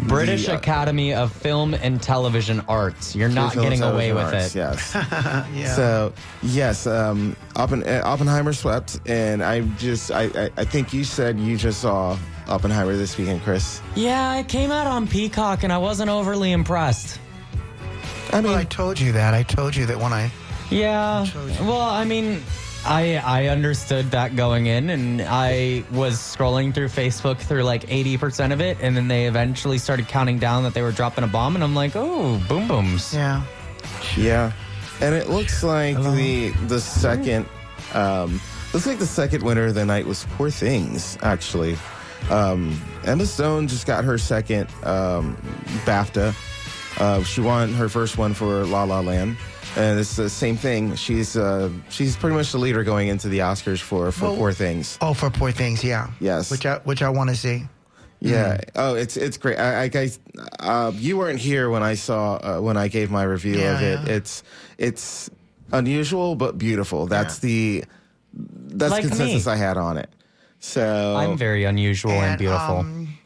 British 0.00 0.46
the, 0.46 0.54
uh, 0.54 0.58
Academy 0.58 1.14
of 1.14 1.32
Film 1.32 1.74
and 1.74 2.00
Television 2.00 2.60
Arts. 2.68 3.14
You're 3.16 3.28
not 3.28 3.54
getting 3.54 3.82
away 3.82 4.12
with 4.12 4.30
Television 4.30 4.34
it. 4.34 4.54
Yes. 4.54 4.92
yeah. 5.54 5.74
So 5.74 6.12
yes, 6.42 6.86
um, 6.86 7.36
Oppen- 7.54 7.86
uh, 7.86 8.06
Oppenheimer 8.06 8.52
swept, 8.52 9.00
and 9.06 9.42
I 9.42 9.62
just 9.78 10.10
I, 10.10 10.24
I 10.24 10.50
I 10.56 10.64
think 10.64 10.92
you 10.92 11.04
said 11.04 11.38
you 11.38 11.56
just 11.56 11.80
saw 11.80 12.18
Oppenheimer 12.48 12.96
this 12.96 13.16
weekend, 13.18 13.42
Chris. 13.42 13.80
Yeah, 13.94 14.36
it 14.38 14.48
came 14.48 14.70
out 14.70 14.86
on 14.86 15.06
Peacock, 15.06 15.64
and 15.64 15.72
I 15.72 15.78
wasn't 15.78 16.10
overly 16.10 16.52
impressed. 16.52 17.18
I 18.32 18.40
mean, 18.40 18.44
well, 18.52 18.60
I 18.60 18.64
told 18.64 19.00
you 19.00 19.12
that. 19.12 19.34
I 19.34 19.42
told 19.42 19.74
you 19.74 19.86
that 19.86 19.98
when 19.98 20.12
I. 20.12 20.30
Yeah. 20.70 21.26
Well, 21.60 21.80
I 21.80 22.04
mean, 22.04 22.42
I 22.84 23.16
I 23.16 23.46
understood 23.48 24.10
that 24.12 24.36
going 24.36 24.66
in, 24.66 24.90
and 24.90 25.22
I 25.22 25.84
was 25.92 26.16
scrolling 26.16 26.72
through 26.74 26.88
Facebook 26.88 27.38
through 27.38 27.64
like 27.64 27.90
eighty 27.92 28.16
percent 28.16 28.52
of 28.52 28.60
it, 28.60 28.78
and 28.80 28.96
then 28.96 29.08
they 29.08 29.26
eventually 29.26 29.78
started 29.78 30.08
counting 30.08 30.38
down 30.38 30.62
that 30.62 30.74
they 30.74 30.82
were 30.82 30.92
dropping 30.92 31.24
a 31.24 31.26
bomb, 31.26 31.54
and 31.54 31.64
I'm 31.64 31.74
like, 31.74 31.92
oh, 31.96 32.40
boom 32.48 32.68
booms. 32.68 33.12
Yeah. 33.12 33.42
yeah, 34.16 34.52
and 35.00 35.14
it 35.14 35.28
looks 35.28 35.62
like 35.62 35.96
the 35.96 36.50
the 36.66 36.80
second 36.80 37.46
um, 37.94 38.40
looks 38.72 38.86
like 38.86 38.98
the 38.98 39.06
second 39.06 39.42
winner 39.42 39.66
of 39.66 39.74
the 39.74 39.84
night 39.84 40.06
was 40.06 40.24
Poor 40.36 40.50
Things. 40.50 41.18
Actually, 41.22 41.76
um, 42.30 42.80
Emma 43.04 43.26
Stone 43.26 43.68
just 43.68 43.86
got 43.86 44.04
her 44.04 44.18
second 44.18 44.68
um, 44.84 45.36
BAFTA. 45.84 46.34
Uh, 47.00 47.22
she 47.22 47.40
won 47.40 47.72
her 47.74 47.88
first 47.88 48.18
one 48.18 48.34
for 48.34 48.64
La 48.64 48.84
La 48.84 49.00
Land. 49.00 49.36
And 49.76 49.98
it's 50.00 50.16
the 50.16 50.28
same 50.30 50.56
thing. 50.56 50.94
She's 50.96 51.36
uh, 51.36 51.70
she's 51.90 52.16
pretty 52.16 52.34
much 52.36 52.52
the 52.52 52.58
leader 52.58 52.82
going 52.84 53.08
into 53.08 53.28
the 53.28 53.40
Oscars 53.40 53.80
for 53.80 54.10
for 54.12 54.24
Well- 54.26 54.36
Poor 54.36 54.52
Things. 54.52 54.98
Oh, 55.00 55.14
for 55.14 55.30
poor 55.30 55.52
things. 55.52 55.84
Yeah. 55.84 56.10
Yes. 56.20 56.50
Which 56.50 56.66
I 56.66 56.78
which 56.84 57.02
I 57.02 57.08
want 57.10 57.30
to 57.30 57.36
see. 57.36 57.64
Yeah. 58.20 58.60
Oh, 58.74 58.94
it's 58.94 59.16
it's 59.16 59.36
great. 59.36 59.58
I, 59.58 59.82
I 59.82 59.88
guys, 59.88 60.18
uh, 60.58 60.90
you 60.94 61.16
weren't 61.18 61.38
here 61.38 61.70
when 61.70 61.82
I 61.84 61.94
saw 61.94 62.34
uh, 62.36 62.60
when 62.60 62.76
I 62.76 62.88
gave 62.88 63.10
my 63.10 63.22
review 63.22 63.56
Yeah, 63.58 63.76
of 63.76 63.82
it. 63.82 64.08
yeah. 64.08 64.16
It's 64.16 64.42
it's 64.78 65.30
unusual 65.72 66.34
but 66.34 66.58
beautiful. 66.58 67.06
That's 67.06 67.38
the 67.38 67.84
that's 68.34 68.90
Like 68.90 69.02
consensus 69.04 69.46
me. 69.46 69.52
I 69.52 69.56
had 69.56 69.76
on 69.76 69.98
it. 69.98 70.08
So 70.60 71.14
I'm 71.16 71.36
very 71.36 71.64
unusual 71.64 72.10
and, 72.12 72.24
And, 72.24 72.38
beautiful. 72.38 72.78
Um, 72.78 73.18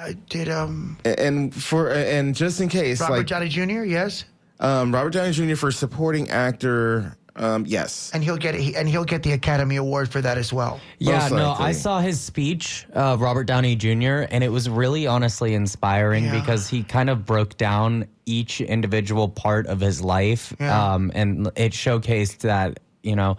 I 0.00 0.14
did 0.28 0.48
um 0.48 0.98
and 1.04 1.54
for 1.54 1.90
and 1.92 2.34
just 2.34 2.60
in 2.60 2.68
case, 2.68 3.00
Robert 3.00 3.18
like 3.18 3.26
Downey 3.28 3.48
Jr. 3.48 3.84
Yes, 3.84 4.24
um, 4.62 4.94
Robert 4.94 5.10
Downey 5.10 5.32
Jr. 5.32 5.56
for 5.56 5.70
supporting 5.70 6.30
actor. 6.30 7.16
Um, 7.34 7.64
yes. 7.66 8.10
and 8.12 8.22
he'll 8.22 8.36
get 8.36 8.54
he, 8.54 8.76
and 8.76 8.86
he'll 8.86 9.06
get 9.06 9.22
the 9.22 9.32
Academy 9.32 9.76
Award 9.76 10.10
for 10.10 10.20
that 10.20 10.36
as 10.36 10.52
well. 10.52 10.78
yeah, 10.98 11.20
most 11.20 11.30
no, 11.32 11.48
likely. 11.52 11.64
I 11.64 11.72
saw 11.72 12.00
his 12.00 12.20
speech, 12.20 12.86
uh, 12.94 13.16
Robert 13.18 13.44
Downey 13.44 13.74
Jr., 13.74 14.26
and 14.30 14.44
it 14.44 14.50
was 14.52 14.68
really 14.68 15.06
honestly 15.06 15.54
inspiring 15.54 16.24
Yeah. 16.24 16.38
because 16.38 16.68
he 16.68 16.82
kind 16.82 17.08
of 17.08 17.24
broke 17.24 17.56
down 17.56 18.06
each 18.26 18.60
individual 18.60 19.30
part 19.30 19.66
of 19.66 19.80
his 19.80 20.02
life. 20.02 20.54
Yeah. 20.60 20.92
Um, 20.94 21.10
and 21.14 21.46
it 21.56 21.72
showcased 21.72 22.40
that, 22.40 22.80
you 23.02 23.16
know, 23.16 23.38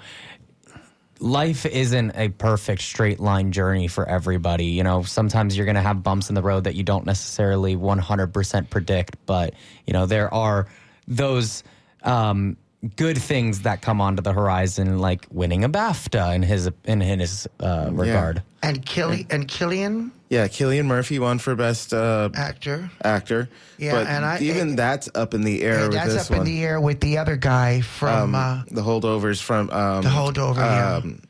life 1.19 1.65
isn't 1.65 2.11
a 2.15 2.29
perfect 2.29 2.81
straight 2.81 3.19
line 3.19 3.51
journey 3.51 3.87
for 3.87 4.09
everybody. 4.09 4.65
You 4.65 4.83
know, 4.83 5.03
sometimes 5.03 5.55
you're 5.55 5.65
going 5.65 5.75
to 5.75 5.81
have 5.81 6.03
bumps 6.03 6.29
in 6.29 6.35
the 6.35 6.41
road 6.41 6.63
that 6.65 6.75
you 6.75 6.83
don't 6.83 7.05
necessarily 7.05 7.75
100% 7.75 8.69
predict, 8.69 9.17
but, 9.25 9.53
you 9.85 9.93
know, 9.93 10.05
there 10.05 10.33
are 10.33 10.67
those 11.07 11.63
um, 12.03 12.57
good 12.95 13.17
things 13.17 13.61
that 13.61 13.81
come 13.81 14.01
onto 14.01 14.21
the 14.21 14.33
horizon, 14.33 14.99
like 14.99 15.25
winning 15.31 15.63
a 15.63 15.69
BAFTA 15.69 16.35
in 16.35 16.43
his 16.43 16.69
in 16.85 16.99
his 17.01 17.47
uh, 17.59 17.89
regard. 17.91 18.43
And 18.61 18.85
Killy 18.85 19.27
and 19.29 19.47
Cillian 19.47 20.11
Yeah, 20.29 20.47
Cillian 20.47 20.85
Murphy 20.85 21.19
won 21.19 21.37
for 21.37 21.53
best 21.55 21.93
uh, 21.93 22.29
actor. 22.33 22.89
actor. 23.03 23.49
Yeah, 23.77 23.91
but 23.93 24.07
and 24.07 24.23
I- 24.25 24.39
even 24.39 24.75
that's 24.77 25.09
up 25.15 25.33
in 25.33 25.41
the 25.41 25.61
air 25.63 25.79
Hey, 25.79 25.83
with 25.87 25.93
that's 25.93 26.13
this 26.13 26.25
up 26.31 26.37
one. 26.37 26.47
in 26.47 26.53
the 26.53 26.63
air 26.63 26.79
with 26.79 26.99
the 27.01 27.17
other 27.17 27.35
guy 27.35 27.81
from 27.81 28.33
um, 28.33 28.35
uh, 28.35 28.63
the 28.71 28.81
holdovers 28.81 29.41
from 29.41 29.69
um, 29.71 30.01
the 30.03 30.09
holdover. 30.09 30.57
yeah, 30.57 30.95
um, 30.95 31.21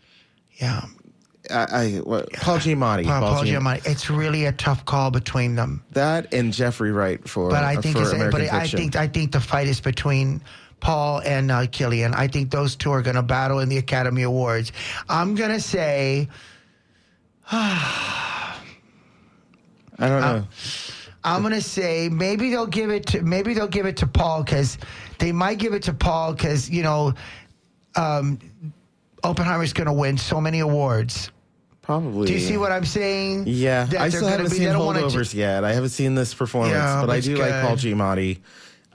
yeah. 0.62 0.86
I, 1.50 1.56
I 1.56 1.90
what, 1.98 2.32
Paul 2.34 2.58
Giamatti. 2.58 3.06
Paul, 3.06 3.22
Paul 3.22 3.44
Giam- 3.44 3.62
Giamatti. 3.62 3.88
It's 3.88 4.10
really 4.10 4.46
a 4.46 4.52
tough 4.54 4.86
call 4.86 5.12
between 5.12 5.56
them. 5.56 5.84
That 5.92 6.34
and 6.34 6.54
Jeffrey 6.54 6.92
Wright 6.92 7.28
for 7.28 7.50
But 7.50 7.64
I 7.64 7.76
uh, 7.76 7.82
think 7.82 7.98
it's, 7.98 8.12
but 8.12 8.42
I 8.42 8.68
think 8.68 8.96
I 8.96 9.08
think 9.08 9.32
the 9.32 9.42
fight 9.42 9.68
is 9.68 9.82
between 9.82 10.42
Paul 10.80 11.22
and 11.26 11.52
uh, 11.52 11.62
Cillian. 11.68 12.16
I 12.16 12.28
think 12.28 12.52
those 12.52 12.76
two 12.76 12.92
are 12.92 13.02
going 13.02 13.16
to 13.16 13.24
battle 13.24 13.60
in 13.60 13.70
the 13.70 13.78
Academy 13.78 14.24
Awards. 14.24 14.72
I'm 15.10 15.36
going 15.36 15.52
to 15.52 15.62
say 15.62 16.30
I 17.52 18.56
don't 20.00 20.22
know. 20.22 20.48
I'm 21.26 21.42
going 21.42 21.54
to 21.54 21.62
say 21.62 22.10
maybe 22.10 22.50
they'll 22.50 22.66
give 22.68 22.90
it 22.90 23.06
to 23.08 23.22
maybe 23.22 23.54
they'll 23.54 23.68
give 23.68 23.86
it 23.86 23.98
to 23.98 24.08
Paul 24.08 24.44
cuz 24.44 24.78
they 25.20 25.32
might 25.32 25.58
give 25.58 25.74
it 25.74 25.84
to 25.84 25.94
Paul 25.94 26.36
cuz 26.36 26.70
you 26.70 26.84
know 26.84 27.14
um 27.96 28.40
Oppenheimer's 29.24 29.74
going 29.74 29.88
to 29.88 29.94
win 29.94 30.18
so 30.18 30.40
many 30.42 30.60
awards. 30.60 31.32
Probably. 31.82 32.28
Do 32.28 32.34
you 32.34 32.40
see 32.40 32.58
what 32.58 32.72
I'm 32.72 32.86
saying? 32.86 33.44
Yeah, 33.46 33.84
That 33.86 33.96
I 34.00 34.04
they're 34.04 34.12
still 34.12 34.22
gonna 34.22 34.32
haven't 34.32 34.52
be- 34.52 34.58
seen 34.58 34.70
don't 34.70 34.86
wanna 34.86 35.00
holdovers 35.02 35.34
yet. 35.34 35.66
I 35.66 35.74
haven't 35.74 35.90
seen 35.90 36.16
this 36.16 36.34
performance, 36.34 36.74
Yeah, 36.76 37.02
but 37.02 37.08
but 37.08 37.14
I 37.14 37.18
it's 37.18 37.28
do 37.28 37.36
like 37.36 37.52
Paul. 37.62 37.76
Giamatti. 37.76 38.40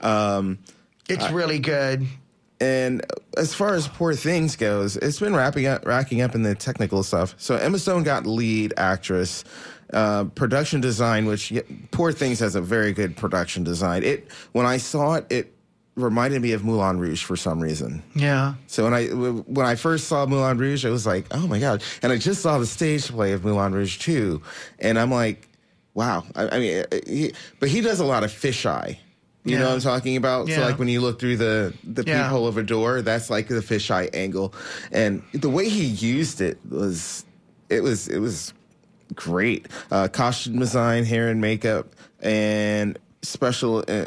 Um, 0.01 0.57
It's 1.07 1.29
really 1.31 1.59
good. 1.59 2.07
And 2.59 3.05
as 3.37 3.53
far 3.53 3.75
as 3.75 3.87
Poor 3.87 4.15
Things 4.15 4.55
goes, 4.55 4.97
it's 4.97 5.19
been 5.19 5.35
wrapping 5.35 5.67
up, 5.67 5.85
racking 5.85 6.21
up 6.21 6.33
in 6.33 6.41
the 6.41 6.55
technical 6.55 7.03
stuff. 7.03 7.35
So 7.37 7.55
Emma 7.57 7.77
Stone 7.77 8.03
got 8.03 8.25
lead 8.25 8.73
actress, 8.75 9.43
uh, 9.93 10.23
production 10.25 10.81
design, 10.81 11.25
which 11.27 11.51
yeah, 11.51 11.61
Poor 11.91 12.11
Things 12.11 12.39
has 12.39 12.55
a 12.55 12.61
very 12.61 12.91
good 12.91 13.15
production 13.15 13.63
design. 13.63 14.03
It 14.03 14.27
when 14.53 14.65
I 14.65 14.77
saw 14.77 15.13
it, 15.13 15.27
it 15.29 15.53
reminded 16.01 16.41
me 16.41 16.51
of 16.53 16.63
Moulin 16.63 16.99
Rouge 16.99 17.23
for 17.23 17.35
some 17.35 17.59
reason. 17.59 18.01
Yeah. 18.15 18.55
So 18.67 18.83
when 18.83 18.93
I 18.93 19.05
when 19.07 19.65
I 19.65 19.75
first 19.75 20.07
saw 20.07 20.25
Moulin 20.25 20.57
Rouge, 20.57 20.85
I 20.85 20.89
was 20.89 21.05
like, 21.05 21.25
oh 21.31 21.47
my 21.47 21.59
god! 21.59 21.83
And 22.01 22.11
I 22.11 22.17
just 22.17 22.41
saw 22.41 22.57
the 22.57 22.65
stage 22.65 23.07
play 23.09 23.33
of 23.33 23.43
Moulin 23.43 23.73
Rouge 23.73 23.97
too, 23.99 24.41
and 24.79 24.97
I'm 24.99 25.11
like, 25.11 25.47
wow. 25.93 26.23
I, 26.35 26.49
I 26.55 26.59
mean, 26.59 26.85
uh, 26.91 26.97
he, 27.07 27.33
but 27.59 27.69
he 27.69 27.81
does 27.81 27.99
a 27.99 28.05
lot 28.05 28.23
of 28.23 28.31
fisheye. 28.31 28.97
You 29.45 29.57
know 29.57 29.65
what 29.69 29.75
I'm 29.75 29.79
talking 29.81 30.15
about? 30.17 30.47
Yeah. 30.47 30.57
So 30.57 30.61
like 30.63 30.77
when 30.77 30.89
you 30.89 31.01
look 31.01 31.19
through 31.19 31.37
the 31.37 31.73
the 31.83 32.03
Yeah. 32.05 32.23
peephole 32.23 32.45
of 32.45 32.57
a 32.57 32.63
door, 32.63 33.01
that's 33.01 33.29
like 33.31 33.47
the 33.47 33.61
fisheye 33.61 34.09
angle, 34.13 34.53
and 34.91 35.23
the 35.33 35.49
way 35.49 35.67
he 35.69 35.85
used 35.85 36.39
it 36.41 36.59
was, 36.69 37.25
it 37.69 37.81
was 37.81 38.07
it 38.09 38.19
was 38.19 38.53
great. 39.15 39.67
Uh, 39.89 40.07
costume 40.07 40.59
design, 40.59 41.03
hair 41.03 41.29
and 41.29 41.41
makeup, 41.41 41.95
and 42.21 42.99
special 43.23 43.83
uh, 43.87 44.05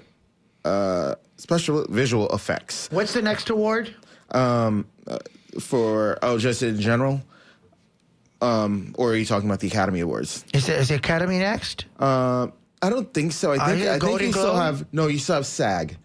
uh, 0.65 1.15
special 1.37 1.85
visual 1.89 2.29
effects. 2.31 2.89
What's 2.91 3.15
the 3.15 3.23
next 3.23 3.51
award? 3.51 3.95
Um, 4.31 4.87
uh, 5.07 5.19
for 5.61 6.19
oh, 6.23 6.39
just 6.39 6.63
in 6.63 6.81
general. 6.81 7.21
Um, 8.41 8.95
or 8.99 9.13
are 9.13 9.17
you 9.17 9.25
talking 9.25 9.49
about 9.49 9.61
the 9.61 9.69
Academy 9.69 10.01
Awards? 10.01 10.45
Is 10.53 10.69
it 10.69 10.81
is 10.81 10.89
the 10.89 10.97
Academy 10.97 11.39
next? 11.39 11.85
Um, 12.01 12.53
I 12.83 12.91
don't 12.91 13.13
think 13.15 13.33
so. 13.33 13.53
I 13.53 13.59
think 13.67 13.85
you 13.85 13.91
I 13.91 13.99
think 13.99 14.21
you 14.21 14.33
still 14.33 14.57
have 14.57 14.93
no. 14.93 15.07
You 15.07 15.19
still 15.19 15.37
have 15.37 15.47
SAG, 15.47 15.97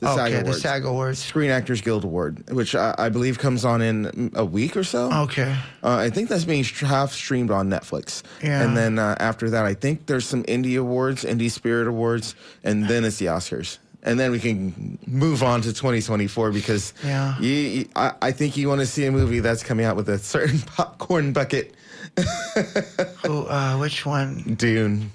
the 0.00 0.10
Okay, 0.10 0.32
SAG 0.32 0.44
the 0.44 0.52
SAG 0.52 0.84
Awards. 0.84 1.18
Screen 1.18 1.50
Actors 1.50 1.80
Guild 1.80 2.04
Award, 2.04 2.50
which 2.50 2.74
I, 2.74 2.94
I 2.98 3.08
believe 3.08 3.38
comes 3.38 3.64
on 3.64 3.80
in 3.80 4.30
a 4.34 4.44
week 4.44 4.76
or 4.76 4.84
so. 4.84 5.10
Okay. 5.22 5.56
Uh, 5.82 5.96
I 5.96 6.10
think 6.10 6.28
that's 6.28 6.44
being 6.44 6.64
half 6.64 7.12
streamed 7.12 7.50
on 7.50 7.70
Netflix. 7.70 8.22
Yeah. 8.42 8.62
And 8.62 8.76
then 8.76 8.98
uh, 8.98 9.16
after 9.18 9.48
that, 9.48 9.64
I 9.64 9.72
think 9.72 10.04
there's 10.04 10.26
some 10.26 10.42
indie 10.44 10.78
awards, 10.78 11.24
Indie 11.24 11.50
Spirit 11.50 11.88
Awards, 11.88 12.34
and 12.62 12.86
then 12.86 13.06
it's 13.06 13.16
the 13.16 13.26
Oscars. 13.26 13.78
And 14.06 14.18
then 14.20 14.30
we 14.30 14.38
can 14.38 14.98
move 15.06 15.42
on 15.42 15.60
to 15.62 15.72
2024 15.72 16.52
because 16.52 16.94
Yeah. 17.04 17.36
you, 17.40 17.52
you- 17.52 17.88
I, 17.96 18.12
I 18.22 18.30
think 18.32 18.56
you 18.56 18.68
want 18.68 18.80
to 18.80 18.86
see 18.86 19.04
a 19.06 19.10
movie 19.12 19.40
that's 19.40 19.62
coming 19.64 19.84
out 19.84 19.96
with 19.96 20.08
a 20.08 20.18
certain 20.18 20.60
popcorn 20.76 21.32
bucket. 21.32 21.74
Who? 23.26 23.46
Uh, 23.46 23.76
which 23.78 24.06
one? 24.06 24.54
Dune. 24.56 25.10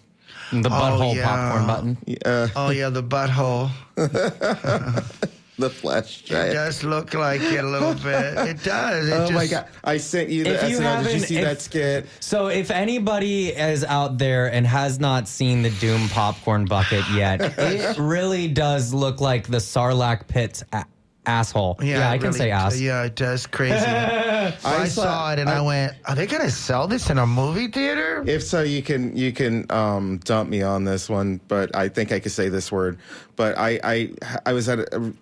The 0.51 0.67
butthole 0.69 1.15
yeah. 1.15 1.25
popcorn 1.25 1.67
button. 1.67 1.97
Uh, 2.25 2.47
Oh 2.57 2.69
yeah, 2.71 2.89
the 2.89 3.01
butthole. 3.01 3.71
the 5.61 5.69
flesh 5.69 6.23
It 6.29 6.53
does 6.53 6.83
look 6.83 7.13
like 7.13 7.39
it 7.41 7.63
a 7.63 7.67
little 7.67 7.93
bit. 7.93 8.37
It 8.49 8.63
does. 8.75 9.07
It 9.07 9.13
Oh 9.13 9.31
my 9.31 9.47
just- 9.47 9.51
god! 9.51 9.67
I 9.85 9.95
sent 9.97 10.27
you 10.29 10.43
the 10.43 10.55
If 10.55 10.63
you 10.63 10.67
Did 10.69 10.77
you 10.77 10.81
haven't- 10.83 11.19
see 11.21 11.37
if- 11.37 11.43
that 11.45 11.61
skit? 11.61 12.05
So 12.19 12.47
if 12.47 12.69
anybody 12.69 13.47
is 13.49 13.83
out 13.85 14.17
there 14.17 14.51
and 14.51 14.67
has 14.67 14.99
not 14.99 15.27
seen 15.29 15.61
the 15.61 15.69
Dune 15.69 16.09
popcorn 16.09 16.65
bucket 16.65 17.05
yet, 17.13 17.39
it 17.57 17.97
really 17.97 18.47
does 18.49 18.93
look 18.93 19.21
like 19.21 19.47
the 19.47 19.57
Sarlacc 19.59 20.27
pit's 20.27 20.63
a- 20.73 20.83
asshole. 21.27 21.77
Yeah, 21.83 22.09
I 22.09 22.15
it 22.15 22.17
can 22.17 22.27
really- 22.27 22.37
say 22.39 22.51
ass. 22.51 22.79
Yeah, 22.79 23.03
it 23.03 23.15
does 23.15 23.45
crazy. 23.45 23.75
I, 23.85 24.53
I 24.65 24.87
saw, 24.87 25.03
saw- 25.03 25.31
it 25.33 25.39
and 25.39 25.49
I, 25.49 25.57
I- 25.57 25.61
went, 25.61 25.93
"Are 26.05 26.15
they 26.15 26.25
gonna 26.25 26.49
sell 26.49 26.87
this 26.87 27.09
in 27.11 27.19
a 27.19 27.27
movie 27.27 27.67
theater?" 27.67 28.23
If 28.25 28.41
so, 28.43 28.63
you 28.63 28.81
can 28.81 29.15
you 29.15 29.31
can 29.31 29.65
um, 29.71 30.17
dump 30.23 30.49
me 30.49 30.63
on 30.63 30.83
this 30.83 31.09
one, 31.09 31.39
but 31.47 31.75
I 31.75 31.89
think 31.89 32.11
I 32.11 32.19
could 32.19 32.31
say 32.31 32.49
this 32.49 32.71
word. 32.71 32.97
But 33.35 33.55
I 33.57 33.79
I 33.83 34.11
I 34.47 34.53
was 34.53 34.67
at 34.67 34.79
a, 34.79 35.13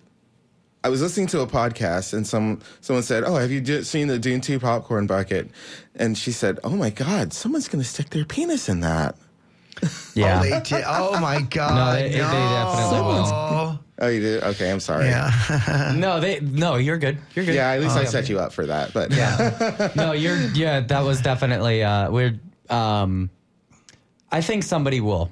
I 0.82 0.88
was 0.88 1.02
listening 1.02 1.26
to 1.28 1.40
a 1.40 1.46
podcast 1.46 2.14
and 2.14 2.26
some 2.26 2.60
someone 2.80 3.02
said, 3.02 3.24
"Oh, 3.24 3.36
have 3.36 3.50
you 3.50 3.60
d- 3.60 3.82
seen 3.82 4.08
the 4.08 4.18
Dune 4.18 4.40
Two 4.40 4.58
popcorn 4.58 5.06
bucket?" 5.06 5.50
And 5.94 6.16
she 6.16 6.32
said, 6.32 6.58
"Oh 6.64 6.70
my 6.70 6.90
God, 6.90 7.32
someone's 7.32 7.68
going 7.68 7.82
to 7.82 7.88
stick 7.88 8.10
their 8.10 8.24
penis 8.24 8.68
in 8.68 8.80
that." 8.80 9.16
Yeah. 10.14 10.40
Oh, 10.40 10.42
they 10.42 10.60
did. 10.60 10.84
Oh 10.86 11.18
my 11.20 11.42
god! 11.50 11.74
No, 11.74 11.92
they- 12.00 12.08
they 12.10 12.18
definitely 12.18 12.98
will. 13.00 13.80
Oh, 14.02 14.08
you 14.08 14.20
did? 14.20 14.42
Okay, 14.42 14.70
I'm 14.72 14.80
sorry. 14.80 15.06
Yeah. 15.06 15.92
no, 15.96 16.20
they 16.20 16.40
no, 16.40 16.76
you're 16.76 16.96
good. 16.96 17.18
You're 17.34 17.44
good. 17.44 17.54
Yeah, 17.54 17.68
at 17.72 17.80
least 17.82 17.96
Oh, 17.98 18.00
I 18.00 18.04
set 18.04 18.30
you 18.30 18.38
up 18.40 18.52
for 18.54 18.64
that. 18.64 18.94
But 18.94 19.12
Yeah. 19.12 19.90
no, 19.96 20.12
you're 20.12 20.38
yeah, 20.54 20.80
that 20.80 21.00
was 21.04 21.20
definitely 21.20 21.84
uh 21.84 22.10
we're 22.10 22.40
um 22.70 23.28
I 24.32 24.40
think 24.40 24.62
somebody 24.64 25.00
will. 25.02 25.30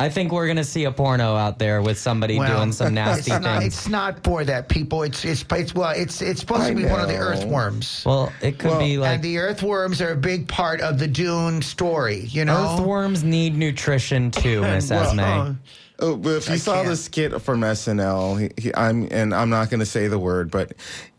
I 0.00 0.08
think 0.08 0.30
we're 0.30 0.46
gonna 0.46 0.62
see 0.64 0.84
a 0.84 0.92
porno 0.92 1.34
out 1.34 1.58
there 1.58 1.82
with 1.82 1.98
somebody 1.98 2.38
Well, 2.38 2.56
doing 2.58 2.72
some 2.72 2.94
nasty 2.94 3.32
it's 3.32 3.40
not, 3.42 3.60
things. 3.62 3.74
it's 3.78 3.88
not 3.88 4.22
for 4.22 4.44
that 4.44 4.68
people. 4.68 5.02
It's 5.02 5.24
it's 5.24 5.44
it's 5.50 5.74
well, 5.74 5.90
it's 5.90 6.22
it's 6.22 6.40
supposed 6.40 6.62
I 6.62 6.70
to 6.70 6.74
be 6.76 6.84
one 6.84 7.00
of 7.00 7.08
the 7.08 7.16
earthworms. 7.16 8.04
well, 8.06 8.32
it 8.40 8.58
could 8.58 8.78
be 8.78 8.96
like 8.98 9.16
and 9.16 9.22
the 9.24 9.38
earthworms 9.38 10.00
are 10.00 10.12
a 10.12 10.16
big 10.16 10.46
part 10.46 10.80
of 10.80 10.98
the 11.00 11.08
Dune 11.08 11.62
story. 11.62 12.20
You 12.26 12.44
know, 12.44 12.74
earthworms 12.78 13.24
need 13.24 13.56
nutrition 13.56 14.30
too, 14.30 14.60
Miss 14.62 14.90
Well, 14.90 15.12
Esmé. 15.14 15.50
uh, 15.50 15.54
Oh, 16.00 16.14
but 16.14 16.30
if 16.36 16.46
you 16.48 16.54
I 16.54 16.58
saw 16.58 16.74
can't. 16.76 16.88
the 16.90 16.96
skit 16.96 17.42
from 17.42 17.62
SNL, 17.62 18.40
he, 18.40 18.62
he, 18.62 18.74
I'm 18.76 19.08
and 19.10 19.34
I'm 19.34 19.50
not 19.50 19.68
going 19.68 19.80
to 19.80 19.86
say 19.86 20.06
the 20.06 20.16
word, 20.18 20.48
but 20.48 20.74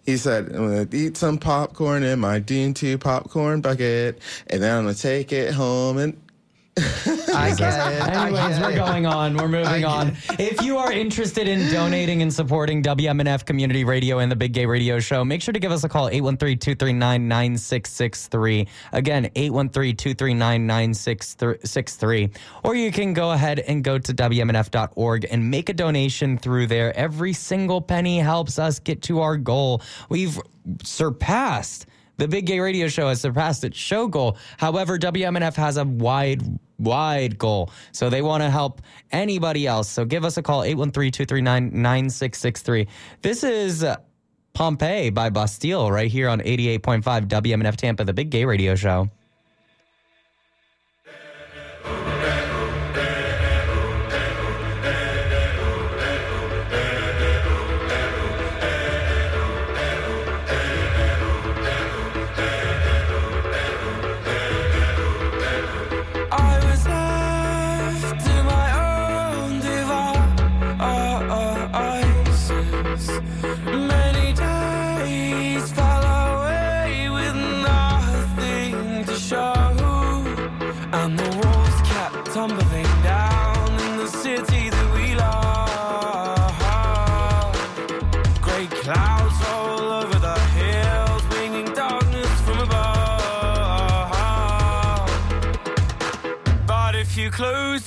he 0.05 0.15
said, 0.15 0.45
"I'm 0.55 0.67
going 0.69 0.87
to 0.87 0.97
eat 0.97 1.17
some 1.17 1.37
popcorn 1.37 2.01
in 2.03 2.17
my 2.21 2.39
Dune 2.39 2.73
Two 2.73 2.97
popcorn 2.97 3.59
bucket, 3.59 4.21
and 4.47 4.63
then 4.63 4.77
I'm 4.77 4.83
going 4.85 4.95
to 4.95 5.01
take 5.01 5.33
it 5.33 5.53
home 5.53 5.97
and." 5.97 6.17
I 7.33 7.55
get 7.55 7.93
it. 7.93 8.01
Anyways, 8.09 8.57
get 8.57 8.61
we're 8.61 8.71
it. 8.71 8.75
going 8.75 9.05
on. 9.05 9.37
We're 9.37 9.47
moving 9.47 9.85
on. 9.85 10.17
If 10.37 10.61
you 10.61 10.77
are 10.77 10.91
interested 10.91 11.47
in 11.47 11.71
donating 11.71 12.21
and 12.21 12.33
supporting 12.33 12.83
WMNF 12.83 13.45
Community 13.45 13.83
Radio 13.83 14.19
and 14.19 14.31
the 14.31 14.35
Big 14.35 14.53
Gay 14.53 14.65
Radio 14.65 14.99
Show, 14.99 15.23
make 15.23 15.41
sure 15.41 15.53
to 15.53 15.59
give 15.59 15.71
us 15.71 15.83
a 15.83 15.89
call 15.89 16.09
813-239-9663. 16.09 18.67
Again, 18.91 19.25
813-239-9663. 19.35 22.35
Or 22.63 22.75
you 22.75 22.91
can 22.91 23.13
go 23.13 23.31
ahead 23.31 23.59
and 23.59 23.83
go 23.83 23.97
to 23.97 24.13
WMNF.org 24.13 25.25
and 25.29 25.49
make 25.49 25.69
a 25.69 25.73
donation 25.73 26.37
through 26.37 26.67
there. 26.67 26.95
Every 26.95 27.33
single 27.33 27.81
penny 27.81 28.19
helps 28.19 28.59
us 28.59 28.79
get 28.79 29.01
to 29.03 29.21
our 29.21 29.37
goal. 29.37 29.81
We've 30.09 30.37
surpassed 30.83 31.85
the 32.19 32.27
Big 32.27 32.45
Gay 32.45 32.59
Radio 32.59 32.89
Show 32.89 33.07
has 33.07 33.21
surpassed 33.21 33.63
its 33.63 33.77
show 33.77 34.07
goal. 34.07 34.37
However, 34.57 34.99
WMNF 34.99 35.55
has 35.55 35.77
a 35.77 35.85
wide, 35.85 36.43
wide 36.77 37.37
goal. 37.37 37.71
So 37.93 38.09
they 38.09 38.21
want 38.21 38.43
to 38.43 38.49
help 38.49 38.81
anybody 39.11 39.65
else. 39.65 39.87
So 39.89 40.03
give 40.05 40.25
us 40.25 40.35
a 40.37 40.43
call, 40.43 40.63
813-239-9663. 40.63 42.87
This 43.21 43.43
is 43.43 43.85
Pompeii 44.53 45.09
by 45.09 45.29
Bastille 45.29 45.91
right 45.91 46.11
here 46.11 46.27
on 46.27 46.41
88.5 46.41 47.27
WMNF 47.27 47.77
Tampa, 47.77 48.03
the 48.03 48.13
Big 48.13 48.29
Gay 48.29 48.43
Radio 48.45 48.75
Show. 48.75 49.09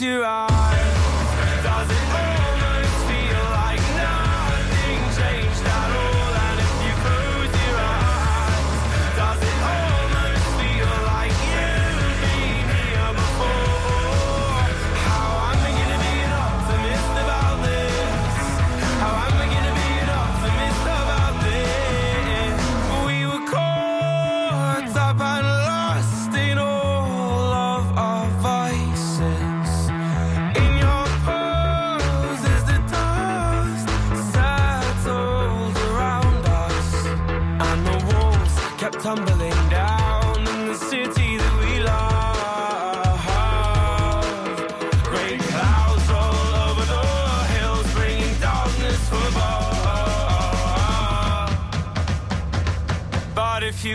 Close 0.02 0.10
your 0.10 0.61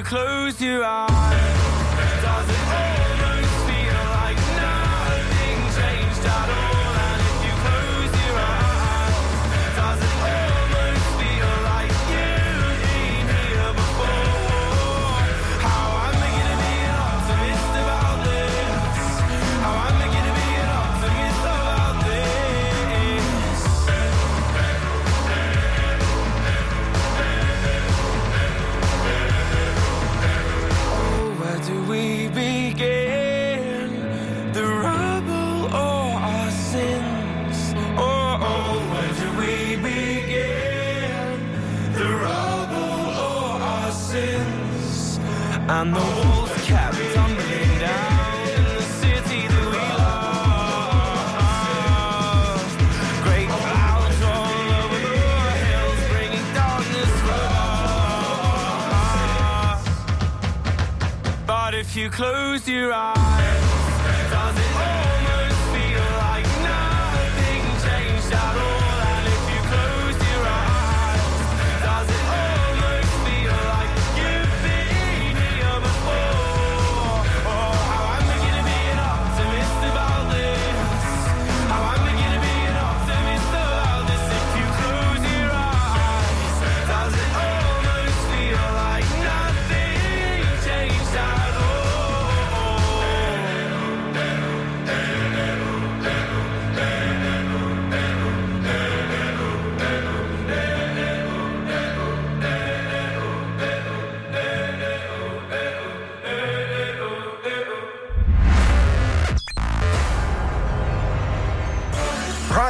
close 0.08 0.62
your 0.62 0.86
eyes, 0.86 1.27
you 61.98 62.12
close 62.12 62.68
your 62.68 62.94
eyes, 62.94 63.27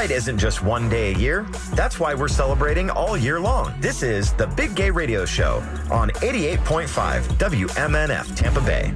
Pride 0.07 0.15
isn't 0.15 0.37
just 0.37 0.63
one 0.63 0.87
day 0.87 1.13
a 1.13 1.17
year. 1.17 1.45
That's 1.73 1.99
why 1.99 2.13
we're 2.13 2.29
celebrating 2.29 2.89
all 2.89 3.17
year 3.17 3.41
long. 3.41 3.73
This 3.81 4.03
is 4.03 4.31
the 4.33 4.47
Big 4.47 4.73
Gay 4.73 4.89
Radio 4.89 5.25
Show 5.25 5.57
on 5.91 6.11
88.5 6.11 7.23
WMNF 7.37 8.35
Tampa 8.35 8.61
Bay. 8.61 8.93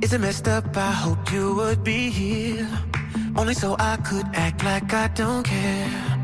Is 0.00 0.14
it 0.14 0.20
messed 0.20 0.48
up? 0.48 0.74
I 0.74 0.92
hope 0.92 1.30
you 1.30 1.54
would 1.56 1.84
be 1.84 2.08
here. 2.08 2.66
Only 3.36 3.52
so 3.52 3.76
I 3.78 3.96
could 3.96 4.26
act 4.32 4.64
like 4.64 4.94
I 4.94 5.08
don't 5.08 5.44
care. 5.44 6.17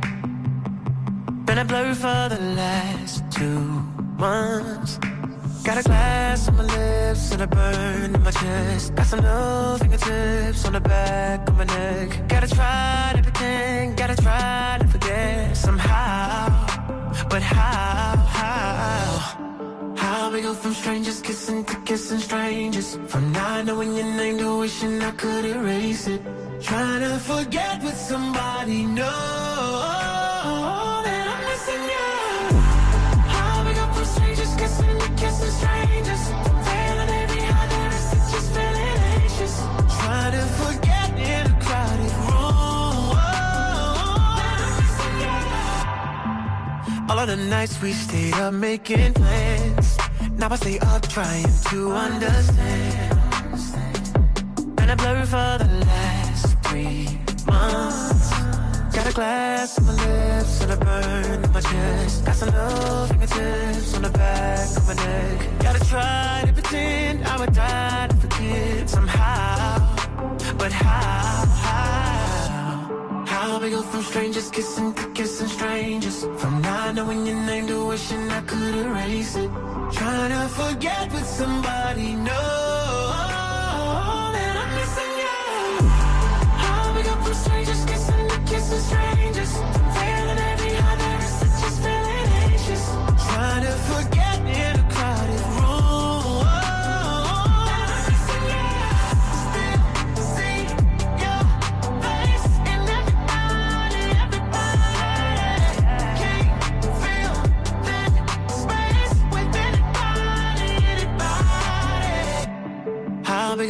Been 1.54 1.66
a 1.66 1.68
blur 1.68 1.94
for 1.94 2.28
the 2.34 2.40
last 2.56 3.22
two 3.30 3.60
months. 4.18 4.98
Got 5.62 5.78
a 5.78 5.84
glass 5.84 6.48
on 6.48 6.56
my 6.56 6.64
lips 6.64 7.30
and 7.30 7.42
a 7.42 7.46
burn 7.46 8.12
in 8.12 8.22
my 8.24 8.32
chest. 8.32 8.96
Got 8.96 9.06
some 9.06 9.20
new 9.20 9.78
fingertips 9.78 10.64
on 10.66 10.72
the 10.72 10.80
back 10.80 11.48
of 11.48 11.56
my 11.56 11.62
neck. 11.62 12.26
Gotta 12.26 12.48
try 12.48 13.12
to 13.14 13.22
pretend, 13.22 13.96
gotta 13.96 14.16
try 14.16 14.78
to 14.80 14.86
forget 14.88 15.56
somehow. 15.56 16.48
But 17.30 17.42
how, 17.42 18.16
how? 18.40 19.94
How 19.96 20.32
we 20.32 20.40
go 20.40 20.54
from 20.54 20.74
strangers 20.74 21.20
kissing 21.20 21.64
to 21.66 21.76
kissing 21.82 22.18
strangers 22.18 22.98
From 23.06 23.30
not 23.30 23.66
knowing 23.66 23.94
your 23.94 24.06
name 24.06 24.38
to 24.38 24.58
wishing 24.58 25.00
I 25.00 25.12
could 25.12 25.44
erase 25.44 26.08
it 26.08 26.20
Trying 26.60 27.02
to 27.02 27.16
forget 27.20 27.80
what 27.80 27.94
somebody 27.94 28.86
knows 28.86 29.43
all 47.08 47.18
of 47.18 47.28
the 47.28 47.36
nights 47.36 47.80
we 47.82 47.92
stayed 47.92 48.34
up 48.34 48.54
making 48.54 49.12
plans. 49.14 49.98
Now 50.38 50.48
I 50.50 50.56
stay 50.56 50.78
up 50.78 51.02
trying 51.08 51.46
to 51.70 51.92
understand. 51.92 53.18
Been 54.76 54.90
a 54.90 54.96
blur 54.96 55.24
for 55.24 55.58
the 55.62 55.68
last 55.86 56.58
three 56.64 57.08
months. 57.46 58.30
Got 58.94 59.06
a 59.08 59.12
glass 59.12 59.78
on 59.78 59.86
my 59.86 59.92
lips 59.92 60.62
and 60.62 60.72
a 60.72 60.76
burn 60.76 61.44
in 61.44 61.52
my 61.52 61.60
chest. 61.60 62.24
Got 62.24 62.36
some 62.36 62.50
new 62.50 63.06
fingertips 63.08 63.94
on 63.96 64.02
the 64.02 64.10
back 64.10 64.76
of 64.76 64.86
my 64.86 64.94
neck. 64.94 65.60
Gotta 65.60 65.84
try 65.86 66.42
to 66.46 66.52
pretend 66.52 67.26
I 67.26 67.38
would 67.40 67.52
die 67.52 68.06
to 68.08 68.16
forget 68.16 68.90
somehow. 68.90 69.96
But 70.58 70.72
how? 70.72 71.43
How 73.44 73.58
we 73.60 73.68
go 73.68 73.82
from 73.82 74.02
strangers 74.02 74.48
kissing 74.48 74.94
to 74.94 75.06
kissing 75.12 75.48
strangers. 75.48 76.22
From 76.40 76.62
not 76.62 76.94
knowing 76.94 77.26
your 77.26 77.36
name 77.36 77.66
to 77.66 77.88
wishing 77.88 78.30
I 78.30 78.40
could 78.40 78.74
erase 78.74 79.36
it. 79.36 79.50
Trying 79.92 80.30
to 80.30 80.48
forget 80.48 81.12
what 81.12 81.26
somebody 81.26 82.14
knows 82.14 82.63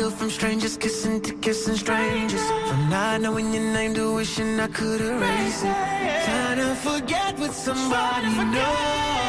from 0.03 0.29
strangers 0.29 0.77
kissing 0.77 1.21
to 1.21 1.33
kissing 1.35 1.77
strangers, 1.77 2.45
from 2.69 2.89
not 2.91 3.21
knowing 3.21 3.53
your 3.55 3.63
name 3.63 3.95
to 3.95 4.15
wishing 4.15 4.59
I 4.59 4.67
could 4.67 5.01
erase 5.01 5.63
it, 5.63 6.25
trying 6.25 6.59
to 6.59 6.75
forget 6.75 7.39
what 7.39 7.53
somebody 7.53 8.27
knows. 8.27 9.24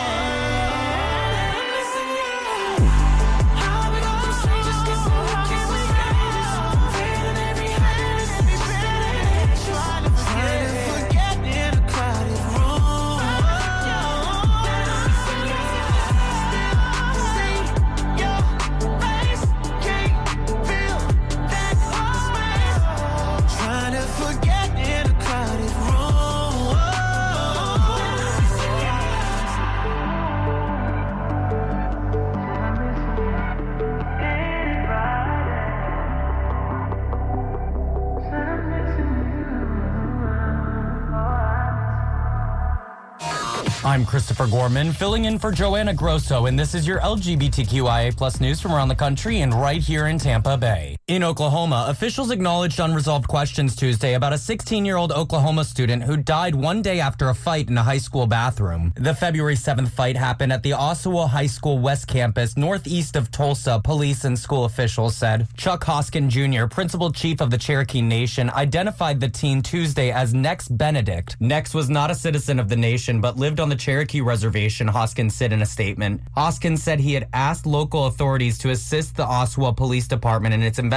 I'm 43.96 44.06
Christopher 44.06 44.46
Gorman, 44.46 44.92
filling 44.92 45.24
in 45.24 45.40
for 45.40 45.54
Joanna 45.54 45.94
Grosso, 45.94 46.48
and 46.48 46.60
this 46.60 46.76
is 46.76 46.86
your 46.86 47.00
LGBTQIA 47.00 48.18
plus 48.18 48.42
news 48.42 48.60
from 48.60 48.74
around 48.74 48.90
the 48.90 48.96
country 48.96 49.40
and 49.40 49.54
right 49.54 49.82
here 49.82 50.08
in 50.08 50.20
Tampa 50.20 50.58
Bay. 50.58 50.98
In 51.08 51.24
Oklahoma, 51.24 51.86
officials 51.88 52.32
acknowledged 52.32 52.80
unresolved 52.80 53.28
questions 53.28 53.76
Tuesday 53.76 54.16
about 54.16 54.34
a 54.34 54.38
16-year-old 54.38 55.12
Oklahoma 55.12 55.64
student 55.64 56.02
who 56.02 56.18
died 56.18 56.56
one 56.56 56.82
day 56.82 57.00
after 57.00 57.30
a 57.30 57.36
fight 57.36 57.70
in 57.70 57.78
a 57.78 57.84
high 57.84 58.00
school 58.00 58.26
bathroom. 58.26 58.92
The 58.96 59.14
February 59.14 59.54
7th 59.54 59.90
fight 59.90 60.18
happened 60.18 60.52
at 60.52 60.64
the 60.64 60.72
Owasso 60.72 61.30
High 61.30 61.46
School 61.46 61.78
West 61.78 62.08
Campus, 62.08 62.58
northeast 62.58 63.16
of 63.16 63.30
Tulsa, 63.30 63.80
police 63.84 64.26
and 64.26 64.38
school 64.38 64.66
officials 64.66 65.16
said. 65.16 65.48
Chuck 65.56 65.84
Hoskin 65.84 66.28
Jr., 66.28 66.66
principal 66.66 67.12
chief 67.12 67.40
of 67.40 67.52
the 67.52 67.58
Cherokee 67.60 68.02
Nation, 68.02 68.50
identified 68.50 69.20
the 69.20 69.30
teen 69.30 69.62
Tuesday 69.62 70.10
as 70.10 70.34
Nex 70.34 70.68
Benedict. 70.68 71.38
Nex 71.40 71.76
was 71.76 71.88
not 71.88 72.10
a 72.10 72.16
citizen 72.16 72.58
of 72.58 72.68
the 72.68 72.76
nation, 72.76 73.22
but 73.22 73.38
lived 73.38 73.60
on 73.60 73.70
the 73.70 73.76
Cherokee 73.76 74.22
Reservation, 74.22 74.88
Hoskin 74.88 75.30
said 75.30 75.54
in 75.54 75.62
a 75.62 75.68
statement. 75.68 76.22
Hoskin 76.36 76.76
said 76.76 77.00
he 77.00 77.14
had 77.14 77.28
asked 77.32 77.68
local 77.68 78.08
authorities 78.08 78.58
to 78.58 78.72
assist 78.72 79.16
the 79.16 79.24
Owasso 79.24 79.78
Police 79.78 80.08
Department 80.08 80.56
in 80.56 80.64
its 80.64 80.80
investigation 80.80 80.95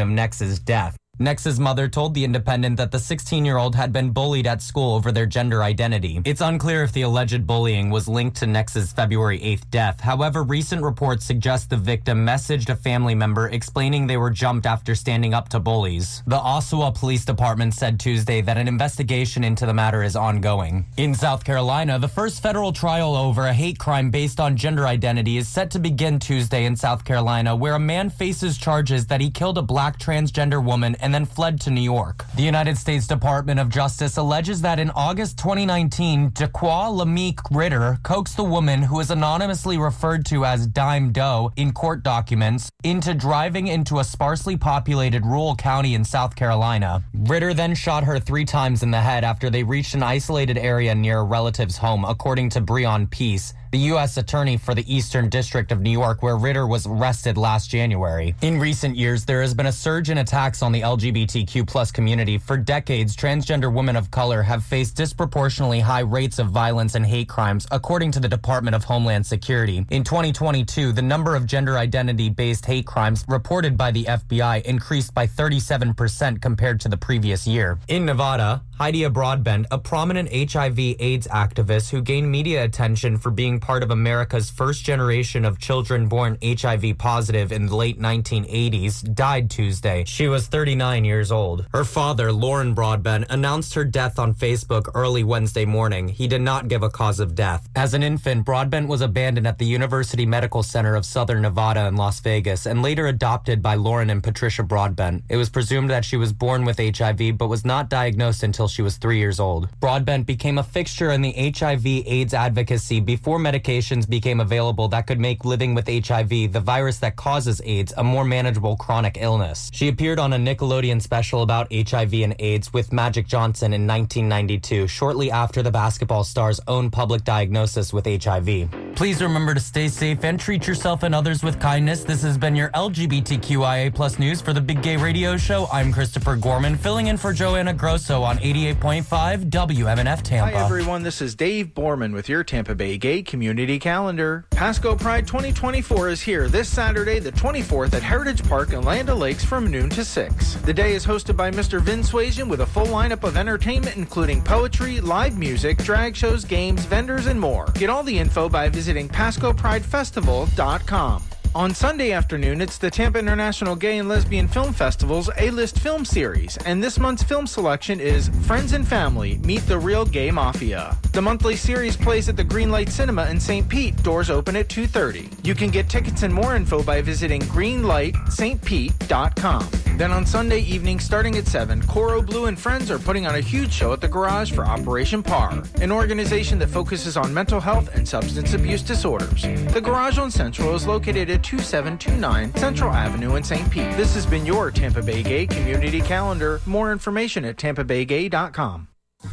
of 0.00 0.08
Nex's 0.08 0.58
death. 0.58 0.96
Nex's 1.20 1.58
mother 1.58 1.88
told 1.88 2.14
The 2.14 2.24
Independent 2.24 2.76
that 2.76 2.92
the 2.92 2.98
16 3.00 3.44
year 3.44 3.56
old 3.56 3.74
had 3.74 3.92
been 3.92 4.10
bullied 4.10 4.46
at 4.46 4.62
school 4.62 4.94
over 4.94 5.10
their 5.10 5.26
gender 5.26 5.64
identity. 5.64 6.22
It's 6.24 6.40
unclear 6.40 6.84
if 6.84 6.92
the 6.92 7.02
alleged 7.02 7.44
bullying 7.44 7.90
was 7.90 8.06
linked 8.06 8.36
to 8.36 8.46
Nex's 8.46 8.92
February 8.92 9.40
8th 9.40 9.68
death. 9.70 10.00
However, 10.00 10.44
recent 10.44 10.80
reports 10.80 11.24
suggest 11.24 11.70
the 11.70 11.76
victim 11.76 12.24
messaged 12.24 12.68
a 12.68 12.76
family 12.76 13.16
member 13.16 13.48
explaining 13.48 14.06
they 14.06 14.16
were 14.16 14.30
jumped 14.30 14.64
after 14.64 14.94
standing 14.94 15.34
up 15.34 15.48
to 15.48 15.58
bullies. 15.58 16.22
The 16.28 16.38
Owasso 16.38 16.94
Police 16.94 17.24
Department 17.24 17.74
said 17.74 17.98
Tuesday 17.98 18.40
that 18.42 18.56
an 18.56 18.68
investigation 18.68 19.42
into 19.42 19.66
the 19.66 19.74
matter 19.74 20.04
is 20.04 20.14
ongoing. 20.14 20.86
In 20.98 21.14
South 21.14 21.44
Carolina, 21.44 21.98
the 21.98 22.06
first 22.06 22.40
federal 22.40 22.72
trial 22.72 23.16
over 23.16 23.48
a 23.48 23.52
hate 23.52 23.80
crime 23.80 24.10
based 24.10 24.38
on 24.38 24.56
gender 24.56 24.86
identity 24.86 25.36
is 25.36 25.48
set 25.48 25.72
to 25.72 25.80
begin 25.80 26.20
Tuesday 26.20 26.64
in 26.64 26.76
South 26.76 27.04
Carolina, 27.04 27.56
where 27.56 27.74
a 27.74 27.80
man 27.80 28.08
faces 28.08 28.56
charges 28.56 29.06
that 29.06 29.20
he 29.20 29.32
killed 29.32 29.58
a 29.58 29.62
black 29.62 29.98
transgender 29.98 30.64
woman 30.64 30.94
and 31.00 31.07
then 31.14 31.24
fled 31.24 31.60
to 31.62 31.70
New 31.70 31.80
York. 31.80 32.24
The 32.36 32.42
United 32.42 32.78
States 32.78 33.06
Department 33.06 33.60
of 33.60 33.68
Justice 33.68 34.16
alleges 34.16 34.62
that 34.62 34.78
in 34.78 34.90
August 34.90 35.38
2019, 35.38 36.30
Daqua 36.32 36.90
Lameek 36.96 37.38
Ritter 37.50 37.98
coaxed 38.02 38.36
the 38.36 38.44
woman 38.44 38.82
who 38.82 39.00
is 39.00 39.10
anonymously 39.10 39.78
referred 39.78 40.24
to 40.26 40.44
as 40.44 40.66
Dime 40.66 41.12
Doe 41.12 41.52
in 41.56 41.72
court 41.72 42.02
documents 42.02 42.70
into 42.84 43.14
driving 43.14 43.66
into 43.66 43.98
a 43.98 44.04
sparsely 44.04 44.56
populated 44.56 45.24
rural 45.24 45.56
county 45.56 45.94
in 45.94 46.04
South 46.04 46.36
Carolina. 46.36 47.02
Ritter 47.14 47.54
then 47.54 47.74
shot 47.74 48.04
her 48.04 48.18
three 48.18 48.44
times 48.44 48.82
in 48.82 48.90
the 48.90 49.00
head 49.00 49.24
after 49.24 49.50
they 49.50 49.62
reached 49.62 49.94
an 49.94 50.02
isolated 50.02 50.58
area 50.58 50.94
near 50.94 51.18
a 51.20 51.24
relative's 51.24 51.76
home, 51.76 52.04
according 52.04 52.50
to 52.50 52.60
Breon 52.60 53.10
Peace, 53.10 53.54
the 53.70 53.78
U.S. 53.92 54.16
Attorney 54.16 54.56
for 54.56 54.74
the 54.74 54.84
Eastern 54.92 55.28
District 55.28 55.72
of 55.72 55.80
New 55.80 55.90
York, 55.90 56.22
where 56.22 56.36
Ritter 56.36 56.66
was 56.66 56.86
arrested 56.86 57.36
last 57.36 57.70
January. 57.70 58.34
In 58.42 58.58
recent 58.58 58.96
years, 58.96 59.24
there 59.24 59.40
has 59.40 59.54
been 59.54 59.66
a 59.66 59.72
surge 59.72 60.10
in 60.10 60.18
attacks 60.18 60.62
on 60.62 60.72
the 60.72 60.80
LGBTQ 60.80 61.66
plus 61.66 61.90
community. 61.90 62.38
For 62.38 62.56
decades, 62.56 63.16
transgender 63.16 63.72
women 63.72 63.96
of 63.96 64.10
color 64.10 64.42
have 64.42 64.64
faced 64.64 64.96
disproportionately 64.96 65.80
high 65.80 66.00
rates 66.00 66.38
of 66.38 66.48
violence 66.48 66.94
and 66.94 67.04
hate 67.04 67.28
crimes, 67.28 67.66
according 67.70 68.12
to 68.12 68.20
the 68.20 68.28
Department 68.28 68.74
of 68.74 68.84
Homeland 68.84 69.26
Security. 69.26 69.84
In 69.90 70.04
2022, 70.04 70.92
the 70.92 71.02
number 71.02 71.34
of 71.36 71.46
gender 71.46 71.78
identity 71.78 72.28
based 72.28 72.66
hate 72.66 72.86
crimes 72.86 73.24
reported 73.28 73.76
by 73.76 73.90
the 73.90 74.04
FBI 74.04 74.62
increased 74.62 75.14
by 75.14 75.26
37% 75.26 76.40
compared 76.40 76.80
to 76.80 76.88
the 76.88 76.96
previous 76.96 77.46
year. 77.46 77.78
In 77.88 78.04
Nevada, 78.04 78.62
Hydeia 78.78 79.12
Broadbent, 79.12 79.66
a 79.70 79.78
prominent 79.78 80.28
HIV 80.32 80.78
AIDS 80.78 81.26
activist 81.28 81.90
who 81.90 82.00
gained 82.00 82.30
media 82.30 82.64
attention 82.64 83.18
for 83.18 83.30
being 83.30 83.57
part 83.60 83.82
of 83.82 83.90
America's 83.90 84.50
first 84.50 84.84
generation 84.84 85.44
of 85.44 85.58
children 85.58 86.08
born 86.08 86.38
HIV 86.42 86.98
positive 86.98 87.52
in 87.52 87.66
the 87.66 87.76
late 87.76 87.98
1980s, 88.00 89.14
died 89.14 89.50
Tuesday. 89.50 90.04
She 90.06 90.28
was 90.28 90.46
39 90.46 91.04
years 91.04 91.32
old. 91.32 91.66
Her 91.72 91.84
father, 91.84 92.32
Loren 92.32 92.74
Broadbent, 92.74 93.26
announced 93.30 93.74
her 93.74 93.84
death 93.84 94.18
on 94.18 94.34
Facebook 94.34 94.90
early 94.94 95.24
Wednesday 95.24 95.64
morning. 95.64 96.08
He 96.08 96.26
did 96.26 96.42
not 96.42 96.68
give 96.68 96.82
a 96.82 96.90
cause 96.90 97.20
of 97.20 97.34
death. 97.34 97.68
As 97.76 97.94
an 97.94 98.02
infant, 98.02 98.44
Broadbent 98.44 98.88
was 98.88 99.00
abandoned 99.00 99.46
at 99.46 99.58
the 99.58 99.66
University 99.66 100.26
Medical 100.26 100.62
Center 100.62 100.94
of 100.94 101.04
Southern 101.04 101.42
Nevada 101.42 101.86
in 101.86 101.96
Las 101.96 102.20
Vegas 102.20 102.66
and 102.66 102.82
later 102.82 103.06
adopted 103.06 103.62
by 103.62 103.74
Loren 103.74 104.10
and 104.10 104.22
Patricia 104.22 104.62
Broadbent. 104.62 105.24
It 105.28 105.36
was 105.36 105.48
presumed 105.48 105.90
that 105.90 106.04
she 106.04 106.16
was 106.16 106.32
born 106.32 106.64
with 106.64 106.78
HIV 106.78 107.36
but 107.38 107.48
was 107.48 107.64
not 107.64 107.88
diagnosed 107.88 108.42
until 108.42 108.68
she 108.68 108.82
was 108.82 108.96
three 108.96 109.18
years 109.18 109.40
old. 109.40 109.68
Broadbent 109.80 110.26
became 110.26 110.58
a 110.58 110.62
fixture 110.62 111.10
in 111.10 111.22
the 111.22 111.52
HIV 111.56 111.86
AIDS 111.86 112.34
advocacy 112.34 113.00
before 113.00 113.38
medications 113.48 114.08
became 114.08 114.40
available 114.40 114.88
that 114.88 115.06
could 115.06 115.18
make 115.18 115.44
living 115.44 115.74
with 115.74 115.88
HIV, 115.88 116.52
the 116.52 116.60
virus 116.60 116.98
that 116.98 117.16
causes 117.16 117.62
AIDS, 117.64 117.94
a 117.96 118.04
more 118.04 118.24
manageable 118.24 118.76
chronic 118.76 119.16
illness. 119.18 119.70
She 119.72 119.88
appeared 119.88 120.18
on 120.18 120.34
a 120.34 120.36
Nickelodeon 120.36 121.00
special 121.00 121.42
about 121.42 121.72
HIV 121.72 122.12
and 122.14 122.36
AIDS 122.38 122.72
with 122.74 122.92
Magic 122.92 123.26
Johnson 123.26 123.72
in 123.72 123.86
1992, 123.86 124.86
shortly 124.86 125.30
after 125.30 125.62
the 125.62 125.70
basketball 125.70 126.24
star's 126.24 126.60
own 126.68 126.90
public 126.90 127.24
diagnosis 127.24 127.90
with 127.90 128.04
HIV. 128.04 128.68
Please 128.94 129.22
remember 129.22 129.54
to 129.54 129.60
stay 129.60 129.88
safe 129.88 130.24
and 130.24 130.38
treat 130.38 130.66
yourself 130.66 131.02
and 131.02 131.14
others 131.14 131.42
with 131.42 131.58
kindness. 131.58 132.04
This 132.04 132.22
has 132.22 132.36
been 132.36 132.54
your 132.54 132.68
LGBTQIA 132.70 133.94
plus 133.94 134.18
news 134.18 134.42
for 134.42 134.52
the 134.52 134.60
Big 134.60 134.82
Gay 134.82 134.96
Radio 134.96 135.36
Show. 135.38 135.68
I'm 135.72 135.90
Christopher 135.92 136.36
Gorman, 136.36 136.76
filling 136.76 137.06
in 137.06 137.16
for 137.16 137.32
Joanna 137.32 137.72
Grosso 137.72 138.22
on 138.22 138.38
88.5 138.38 139.48
WMNF 139.48 140.22
Tampa. 140.22 140.58
Hi, 140.58 140.64
everyone. 140.64 141.02
This 141.02 141.22
is 141.22 141.34
Dave 141.34 141.68
Borman 141.68 142.12
with 142.12 142.28
your 142.28 142.44
Tampa 142.44 142.74
Bay 142.74 142.98
Gay 142.98 143.22
Community 143.22 143.37
Community 143.38 143.78
calendar. 143.78 144.44
Pasco 144.50 144.96
Pride 144.96 145.24
2024 145.24 146.08
is 146.08 146.20
here 146.20 146.48
this 146.48 146.68
Saturday, 146.68 147.20
the 147.20 147.30
24th, 147.30 147.94
at 147.94 148.02
Heritage 148.02 148.42
Park 148.48 148.72
in 148.72 148.82
Land 148.82 149.10
O'Lakes 149.10 149.44
from 149.44 149.68
noon 149.68 149.88
to 149.90 150.04
6. 150.04 150.54
The 150.54 150.74
day 150.74 150.94
is 150.94 151.06
hosted 151.06 151.36
by 151.36 151.52
Mr. 151.52 151.80
Vin 151.80 152.00
Swayzian 152.00 152.48
with 152.48 152.62
a 152.62 152.66
full 152.66 152.86
lineup 152.86 153.22
of 153.22 153.36
entertainment, 153.36 153.96
including 153.96 154.42
poetry, 154.42 155.00
live 155.00 155.38
music, 155.38 155.78
drag 155.84 156.16
shows, 156.16 156.44
games, 156.44 156.84
vendors, 156.86 157.26
and 157.26 157.40
more. 157.40 157.66
Get 157.76 157.90
all 157.90 158.02
the 158.02 158.18
info 158.18 158.48
by 158.48 158.68
visiting 158.68 159.08
PascoPrideFestival.com. 159.08 161.22
On 161.54 161.74
Sunday 161.74 162.12
afternoon, 162.12 162.60
it's 162.60 162.76
the 162.76 162.90
Tampa 162.90 163.18
International 163.18 163.74
Gay 163.74 163.96
and 163.98 164.08
Lesbian 164.08 164.46
Film 164.46 164.72
Festival's 164.72 165.30
A-List 165.38 165.78
Film 165.78 166.04
Series, 166.04 166.56
and 166.58 166.84
this 166.84 166.98
month's 166.98 167.22
film 167.22 167.46
selection 167.46 168.00
is 168.00 168.28
Friends 168.42 168.74
and 168.74 168.86
Family 168.86 169.38
Meet 169.38 169.66
the 169.66 169.78
Real 169.78 170.04
Gay 170.04 170.30
Mafia. 170.30 170.96
The 171.12 171.22
monthly 171.22 171.56
series 171.56 171.96
plays 171.96 172.28
at 172.28 172.36
the 172.36 172.44
Greenlight 172.44 172.90
Cinema 172.90 173.26
in 173.26 173.40
St. 173.40 173.68
Pete. 173.68 174.00
Doors 174.02 174.30
open 174.30 174.56
at 174.56 174.68
2:30. 174.68 175.30
You 175.42 175.54
can 175.54 175.70
get 175.70 175.88
tickets 175.88 176.22
and 176.22 176.32
more 176.32 176.54
info 176.54 176.82
by 176.82 177.00
visiting 177.00 177.40
greenlightstpete.com. 177.42 179.68
Then 179.96 180.12
on 180.12 180.24
Sunday 180.24 180.60
evening, 180.60 181.00
starting 181.00 181.36
at 181.36 181.48
7, 181.48 181.82
Coro 181.88 182.22
Blue 182.22 182.46
and 182.46 182.56
Friends 182.56 182.88
are 182.88 183.00
putting 183.00 183.26
on 183.26 183.34
a 183.34 183.40
huge 183.40 183.72
show 183.72 183.92
at 183.92 184.00
the 184.00 184.06
Garage 184.06 184.52
for 184.52 184.64
Operation 184.64 185.24
PAR, 185.24 185.60
an 185.80 185.90
organization 185.90 186.56
that 186.60 186.68
focuses 186.68 187.16
on 187.16 187.34
mental 187.34 187.60
health 187.60 187.92
and 187.94 188.08
substance 188.08 188.54
abuse 188.54 188.82
disorders. 188.82 189.42
The 189.72 189.80
Garage 189.80 190.18
on 190.18 190.30
Central 190.30 190.72
is 190.76 190.86
located 190.86 191.30
at 191.30 191.37
2729 191.42 192.54
Central 192.54 192.92
Avenue 192.92 193.36
in 193.36 193.42
St. 193.42 193.70
Pete. 193.70 193.90
This 193.96 194.14
has 194.14 194.26
been 194.26 194.44
your 194.44 194.70
Tampa 194.70 195.02
Bay 195.02 195.22
Gay 195.22 195.46
Community 195.46 196.00
Calendar. 196.00 196.60
More 196.66 196.92
information 196.92 197.44
at 197.44 197.56
tampabaygay.com. 197.56 198.88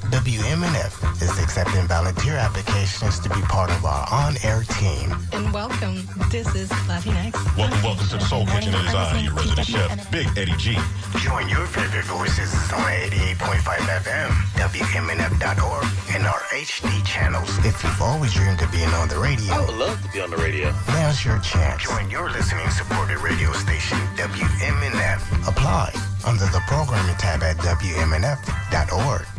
WMNF 0.10 1.22
is 1.22 1.38
accepting 1.38 1.86
volunteer 1.88 2.34
applications 2.34 3.20
to 3.20 3.30
be 3.30 3.40
part 3.42 3.70
of 3.70 3.86
our 3.86 4.08
on-air 4.12 4.64
team. 4.82 5.14
And 5.32 5.54
welcome. 5.54 6.02
This 6.32 6.48
is 6.56 6.70
Latinx. 6.90 7.34
Welcome, 7.56 7.84
welcome 7.84 8.08
to 8.08 8.18
the 8.18 8.26
Soul 8.26 8.48
Kitchen. 8.48 8.74
It 8.74 8.82
is 8.82 8.96
I, 8.96 9.20
your 9.20 9.34
resident 9.34 9.68
chef, 9.68 10.12
Big 10.12 10.26
Eddie 10.36 10.58
G. 10.58 10.74
Join 11.22 11.48
your 11.50 11.68
favorite 11.68 12.06
voices 12.06 12.52
on 12.74 12.82
88.5 12.82 13.62
FM, 14.02 14.30
WMNF.org, 14.58 15.86
and 16.16 16.26
our 16.26 16.40
HD 16.50 17.06
channels. 17.06 17.50
If 17.60 17.84
you've 17.84 18.02
always 18.02 18.34
dreamed 18.34 18.62
of 18.64 18.72
being 18.72 18.90
on 18.90 19.08
the 19.08 19.20
radio, 19.20 19.54
I 19.54 19.60
would 19.66 19.76
love 19.78 20.02
to 20.02 20.10
be 20.12 20.20
on 20.20 20.32
the 20.32 20.38
radio. 20.38 20.74
now's 20.98 21.24
your 21.24 21.38
chance. 21.40 21.84
Join 21.84 22.10
your 22.10 22.32
listening 22.32 22.68
supported 22.72 23.20
radio 23.20 23.52
station, 23.54 24.00
WMNF. 24.18 25.48
Apply 25.48 25.94
under 26.26 26.46
the 26.46 26.62
programming 26.66 27.16
tab 27.18 27.44
at 27.44 27.58
WMNF.org. 27.58 29.35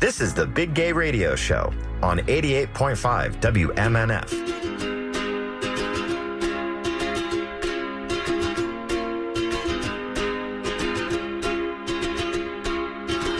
This 0.00 0.22
is 0.22 0.32
the 0.32 0.46
Big 0.46 0.72
Gay 0.72 0.92
Radio 0.94 1.36
Show 1.36 1.74
on 2.02 2.20
88.5 2.20 3.38
WMNF. 3.38 4.32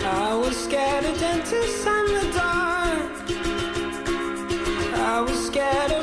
I 0.04 0.34
was 0.34 0.54
scared 0.54 1.06
of 1.06 1.18
dentists 1.18 1.86
and 1.86 2.08
the 2.08 2.30
dark. 2.36 3.10
I 4.98 5.20
was 5.22 5.46
scared 5.46 5.92
of 5.92 5.99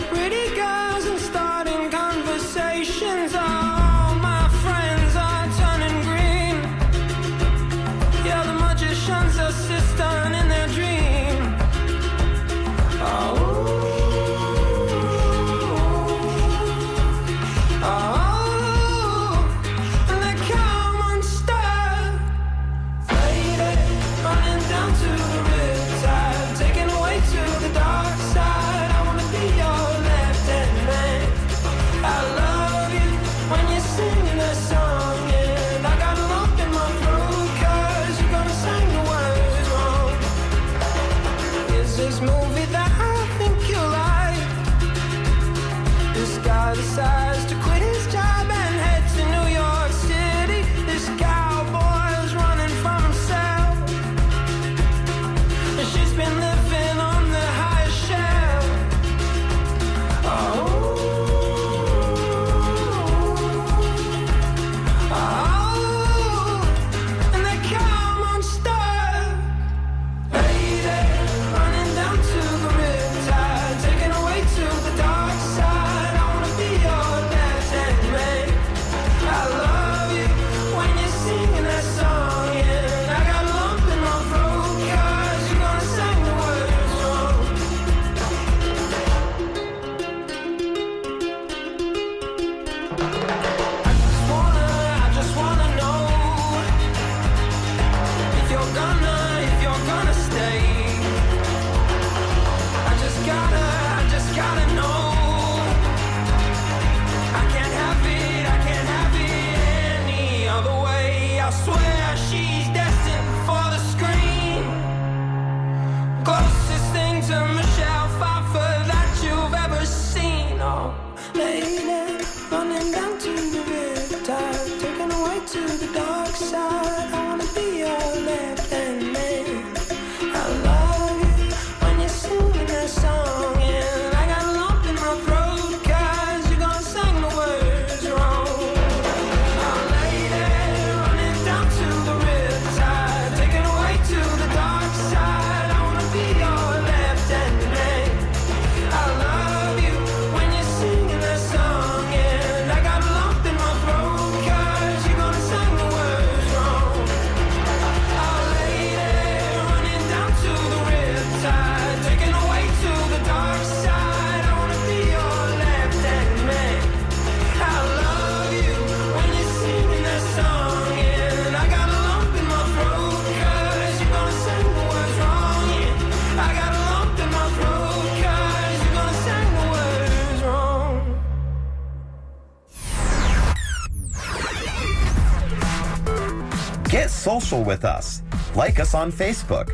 social 187.47 187.63
with 187.63 187.85
us. 187.85 188.21
Like 188.55 188.79
us 188.79 188.93
on 188.93 189.09
Facebook. 189.11 189.69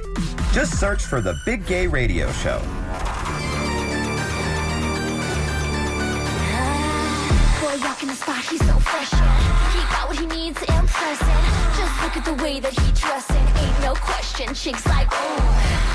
Just 0.53 0.80
search 0.80 1.03
for 1.03 1.22
The 1.22 1.35
Big 1.43 1.66
Gay 1.66 1.88
Radio 1.88 2.32
Show. 2.34 2.60
Boy, 7.61 7.76
walk 7.82 8.03
in 8.03 8.10
the 8.10 8.16
spot, 8.16 8.45
he's 8.45 8.64
so 8.64 8.77
fresh. 8.77 9.10
He 9.74 9.82
got 9.90 10.08
what 10.08 10.19
he 10.19 10.27
needs. 10.27 10.60
Just 10.60 11.95
look 12.03 12.16
at 12.16 12.26
the 12.26 12.43
way 12.43 12.60
that 12.60 12.74
he 12.74 12.92
dressing. 12.93 13.45
Ain't 13.58 13.80
no 13.82 13.93
question, 13.95 14.53
chicks 14.53 14.85
like, 14.85 15.08
oh. 15.11 15.42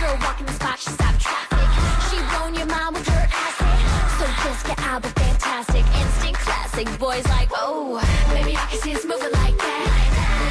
Girl, 0.00 0.18
walk 0.23 0.40
in 0.40 0.47
the 0.47 0.52
spot, 0.52 0.78
she 0.81 0.90
traffic. 0.97 1.68
She 2.10 2.18
blown 2.34 2.55
your 2.55 2.66
mind 2.66 2.97
with 2.97 3.07
her 3.07 3.28
acid. 3.31 3.78
So 4.18 4.26
just 4.42 4.66
get 4.66 4.78
out, 4.81 5.07
fantastic. 5.07 5.84
Instant 5.94 6.34
classic, 6.34 6.98
boys 6.98 7.26
like, 7.28 7.50
oh. 7.52 8.02
Maybe 8.34 8.57
I 8.57 8.66
can 8.66 8.81
see 8.81 8.94
us 8.97 9.05
moving 9.05 9.32
like 9.32 9.57
that. 9.58 10.17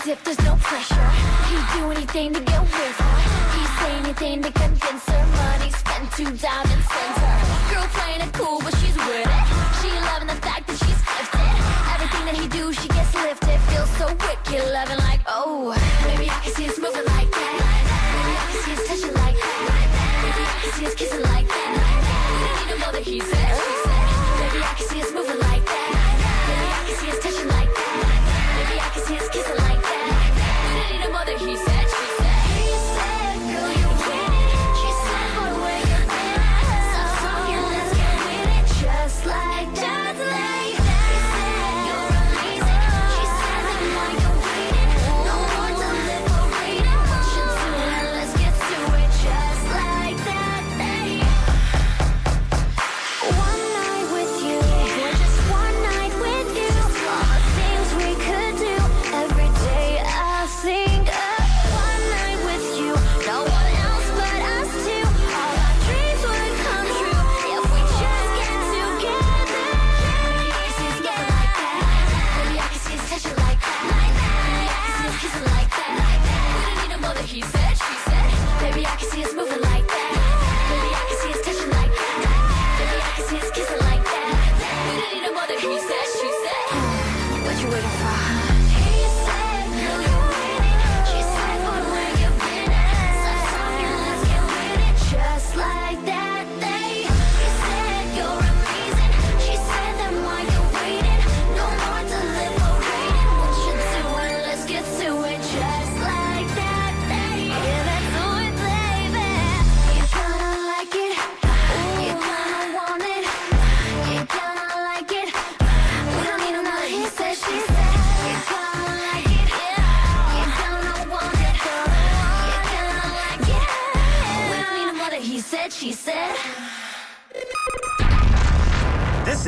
as 0.00 0.06
if 0.06 0.24
there's 0.24 0.40
no 0.44 0.54
pressure. 0.56 1.08
He'd 1.48 1.66
do 1.74 1.90
anything 1.90 2.32
to 2.34 2.40
get 2.40 2.60
with 2.62 2.96
her. 3.02 3.16
He'd 3.54 3.72
say 3.78 3.92
anything 4.02 4.42
to 4.42 4.50
convince 4.52 5.04
her. 5.06 5.22
Money 5.38 5.70
spent 5.70 6.06
two 6.12 6.30
diamond 6.44 6.82
send 6.92 7.14
her 7.22 7.38
Girl 7.70 7.86
playing 7.96 8.20
it 8.20 8.32
cool 8.32 8.60
but 8.60 8.74
she's 8.78 8.96
with 8.96 9.26
it. 9.26 9.44
She 9.80 9.90
loving 10.10 10.28
the 10.28 10.40
fact 10.46 10.66
that 10.68 10.78
she's 10.82 11.00
gifted. 11.10 11.54
Everything 11.94 12.24
that 12.28 12.36
he 12.40 12.46
do 12.48 12.72
she 12.72 12.88
gets 12.88 13.14
lifted. 13.14 13.58
Feels 13.70 13.90
so 13.98 14.06
wicked 14.06 14.62
loving 14.72 14.98
like 15.08 15.22
oh 15.26 15.74
Maybe 16.06 16.30
I 16.30 16.38
can 16.42 16.52
see 16.54 16.68
us 16.68 16.78
moving 16.78 17.06
like 17.14 17.30
that. 17.30 17.56
Maybe 18.14 18.34
I 18.38 18.44
can 18.50 18.58
see 18.62 18.74
us 18.78 18.82
touching 18.88 19.14
like 19.22 19.38
that. 19.42 19.58
Maybe 20.22 20.42
I 20.46 20.56
can 20.62 20.72
see 20.76 20.86
us 20.86 20.94
kissing 20.94 21.24
like 21.32 21.48
that. 21.48 21.70
Didn't 21.74 22.70
even 22.70 22.76
know 22.82 22.92
that 22.92 23.02
he's 23.02 23.26
it 23.26 23.77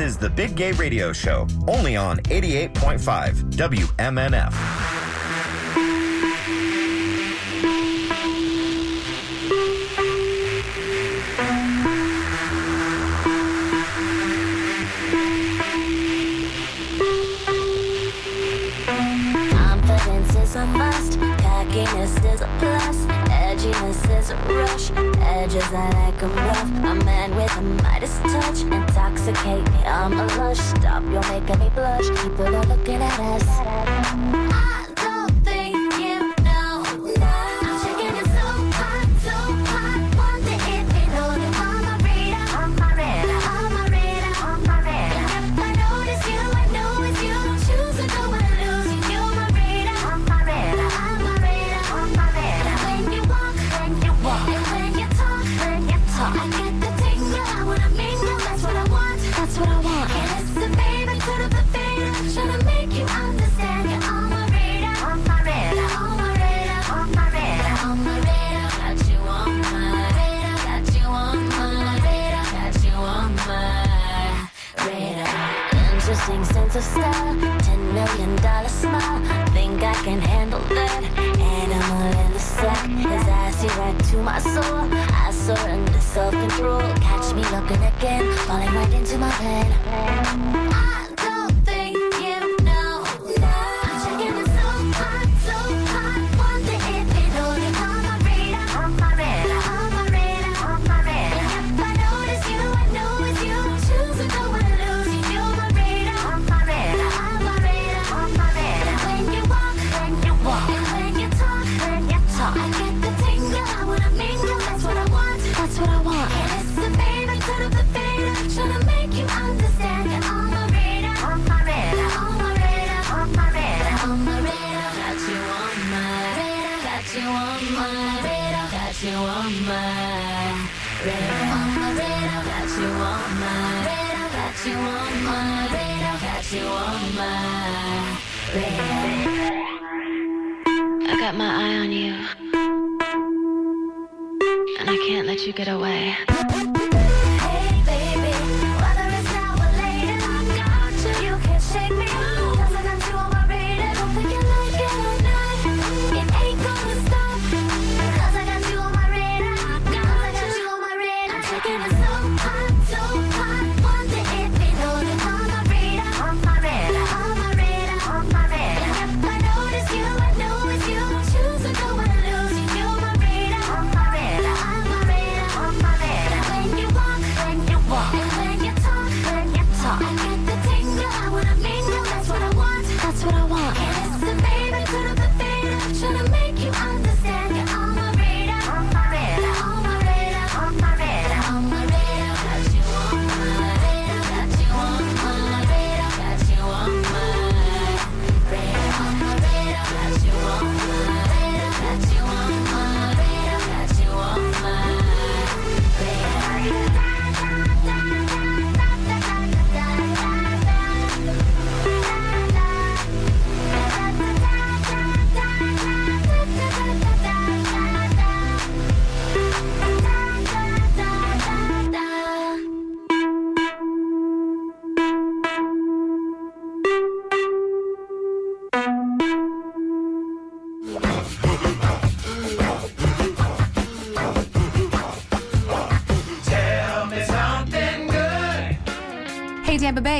is 0.01 0.17
the 0.17 0.29
Big 0.29 0.55
Gay 0.55 0.71
Radio 0.73 1.13
Show, 1.13 1.47
only 1.67 1.95
on 1.95 2.17
88.5 2.23 3.51
WMNF. 3.51 4.51
Edginess 23.51 24.19
is 24.19 24.31
a 24.31 24.35
rush, 24.47 24.91
edges 25.19 25.63
I 25.73 25.89
like 25.91 26.21
a 26.21 26.27
rough 26.27 26.90
intoxicate 29.11 29.71
me. 29.73 29.79
I'm 29.85 30.13
a 30.13 30.25
lush, 30.37 30.57
stop, 30.57 31.03
you're 31.03 31.21
making 31.21 31.59
me 31.59 31.69
blush. 31.69 32.07
People 32.21 32.55
are 32.55 32.65
looking 32.65 33.01
at 33.01 33.19
us. 33.19 34.40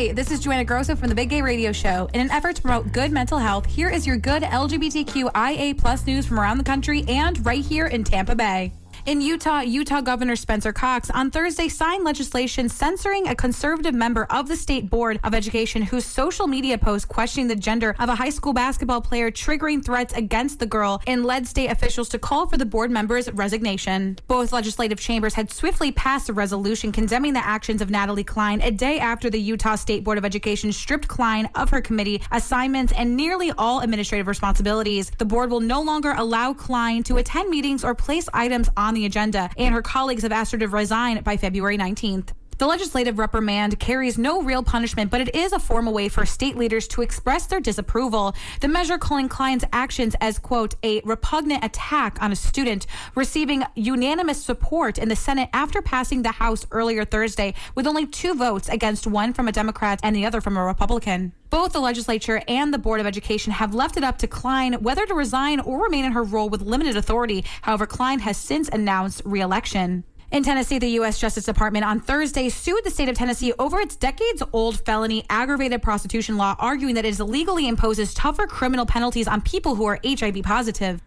Hey 0.01 0.11
this 0.11 0.31
is 0.31 0.39
Joanna 0.39 0.65
Grosso 0.65 0.95
from 0.95 1.09
the 1.09 1.13
Big 1.13 1.29
Gay 1.29 1.43
Radio 1.43 1.71
Show. 1.71 2.09
In 2.15 2.21
an 2.21 2.31
effort 2.31 2.55
to 2.55 2.61
promote 2.63 2.91
good 2.91 3.11
mental 3.11 3.37
health, 3.37 3.67
here 3.67 3.87
is 3.87 4.07
your 4.07 4.17
good 4.17 4.41
LGBTQIA 4.41 5.77
plus 5.77 6.07
news 6.07 6.25
from 6.25 6.39
around 6.39 6.57
the 6.57 6.63
country 6.63 7.05
and 7.07 7.45
right 7.45 7.63
here 7.63 7.85
in 7.85 8.03
Tampa 8.03 8.33
Bay. 8.33 8.73
In 9.03 9.19
Utah, 9.19 9.61
Utah 9.61 10.01
Governor 10.01 10.35
Spencer 10.35 10.71
Cox 10.71 11.09
on 11.09 11.31
Thursday 11.31 11.67
signed 11.69 12.03
legislation 12.03 12.69
censoring 12.69 13.27
a 13.27 13.33
conservative 13.33 13.95
member 13.95 14.25
of 14.29 14.47
the 14.47 14.55
State 14.55 14.91
Board 14.91 15.19
of 15.23 15.33
Education 15.33 15.81
whose 15.81 16.05
social 16.05 16.45
media 16.45 16.77
post 16.77 17.07
questioning 17.07 17.47
the 17.47 17.55
gender 17.55 17.95
of 17.97 18.09
a 18.09 18.15
high 18.15 18.29
school 18.29 18.53
basketball 18.53 19.01
player 19.01 19.31
triggering 19.31 19.83
threats 19.83 20.13
against 20.13 20.59
the 20.59 20.67
girl 20.67 21.01
and 21.07 21.25
led 21.25 21.47
state 21.47 21.71
officials 21.71 22.09
to 22.09 22.19
call 22.19 22.45
for 22.45 22.57
the 22.57 22.65
board 22.65 22.91
member's 22.91 23.31
resignation. 23.31 24.19
Both 24.27 24.53
legislative 24.53 24.99
chambers 24.99 25.33
had 25.33 25.51
swiftly 25.51 25.91
passed 25.91 26.29
a 26.29 26.33
resolution 26.33 26.91
condemning 26.91 27.33
the 27.33 27.43
actions 27.43 27.81
of 27.81 27.89
Natalie 27.89 28.23
Cline 28.23 28.61
a 28.61 28.69
day 28.69 28.99
after 28.99 29.31
the 29.31 29.41
Utah 29.41 29.77
State 29.77 30.03
Board 30.03 30.19
of 30.19 30.25
Education 30.25 30.71
stripped 30.71 31.07
Cline 31.07 31.49
of 31.55 31.71
her 31.71 31.81
committee 31.81 32.21
assignments 32.31 32.93
and 32.93 33.17
nearly 33.17 33.51
all 33.57 33.79
administrative 33.79 34.27
responsibilities. 34.27 35.11
The 35.17 35.25
board 35.25 35.49
will 35.49 35.59
no 35.59 35.81
longer 35.81 36.13
allow 36.15 36.53
Cline 36.53 37.01
to 37.03 37.17
attend 37.17 37.49
meetings 37.49 37.83
or 37.83 37.95
place 37.95 38.29
items 38.31 38.69
on 38.77 38.90
the 38.93 39.05
agenda, 39.05 39.49
and 39.57 39.73
her 39.73 39.81
colleagues 39.81 40.23
have 40.23 40.31
asked 40.31 40.51
her 40.51 40.57
to 40.57 40.67
resign 40.67 41.21
by 41.23 41.37
February 41.37 41.77
19th. 41.77 42.29
The 42.61 42.67
legislative 42.67 43.17
reprimand 43.17 43.79
carries 43.79 44.19
no 44.19 44.43
real 44.43 44.61
punishment, 44.61 45.09
but 45.09 45.19
it 45.19 45.33
is 45.33 45.51
a 45.51 45.57
formal 45.57 45.93
way 45.93 46.09
for 46.09 46.27
state 46.27 46.55
leaders 46.55 46.87
to 46.89 47.01
express 47.01 47.47
their 47.47 47.59
disapproval. 47.59 48.35
The 48.59 48.67
measure 48.67 48.99
calling 48.99 49.29
Cline's 49.29 49.65
actions 49.73 50.15
as, 50.21 50.37
quote, 50.37 50.75
a 50.83 51.01
repugnant 51.03 51.65
attack 51.65 52.21
on 52.21 52.31
a 52.31 52.35
student, 52.35 52.85
receiving 53.15 53.63
unanimous 53.73 54.45
support 54.45 54.99
in 54.99 55.09
the 55.09 55.15
Senate 55.15 55.49
after 55.53 55.81
passing 55.81 56.21
the 56.21 56.33
House 56.33 56.67
earlier 56.69 57.03
Thursday 57.03 57.55
with 57.73 57.87
only 57.87 58.05
two 58.05 58.35
votes 58.35 58.69
against 58.69 59.07
one 59.07 59.33
from 59.33 59.47
a 59.47 59.51
Democrat 59.51 59.99
and 60.03 60.15
the 60.15 60.27
other 60.27 60.39
from 60.39 60.55
a 60.55 60.63
Republican. 60.63 61.33
Both 61.49 61.73
the 61.73 61.79
legislature 61.79 62.43
and 62.47 62.71
the 62.71 62.77
Board 62.77 63.01
of 63.01 63.07
Education 63.07 63.51
have 63.53 63.73
left 63.73 63.97
it 63.97 64.03
up 64.03 64.19
to 64.19 64.27
Cline 64.27 64.73
whether 64.75 65.05
to 65.07 65.13
resign 65.15 65.59
or 65.59 65.83
remain 65.83 66.05
in 66.05 66.11
her 66.11 66.23
role 66.23 66.47
with 66.47 66.61
limited 66.61 66.95
authority. 66.95 67.43
However, 67.63 67.85
Cline 67.85 68.19
has 68.19 68.37
since 68.37 68.69
announced 68.69 69.23
reelection. 69.25 70.03
In 70.31 70.43
Tennessee, 70.43 70.79
the 70.79 70.87
U.S. 70.91 71.19
Justice 71.19 71.43
Department 71.43 71.83
on 71.83 71.99
Thursday 71.99 72.47
sued 72.47 72.85
the 72.85 72.89
state 72.89 73.09
of 73.09 73.15
Tennessee 73.15 73.51
over 73.59 73.81
its 73.81 73.97
decades 73.97 74.41
old 74.53 74.79
felony 74.85 75.25
aggravated 75.29 75.81
prostitution 75.81 76.37
law, 76.37 76.55
arguing 76.57 76.95
that 76.95 77.03
it 77.03 77.19
illegally 77.19 77.67
imposes 77.67 78.13
tougher 78.13 78.47
criminal 78.47 78.85
penalties 78.85 79.27
on 79.27 79.41
people 79.41 79.75
who 79.75 79.83
are 79.83 79.99
HIV 80.05 80.41
positive. 80.43 81.01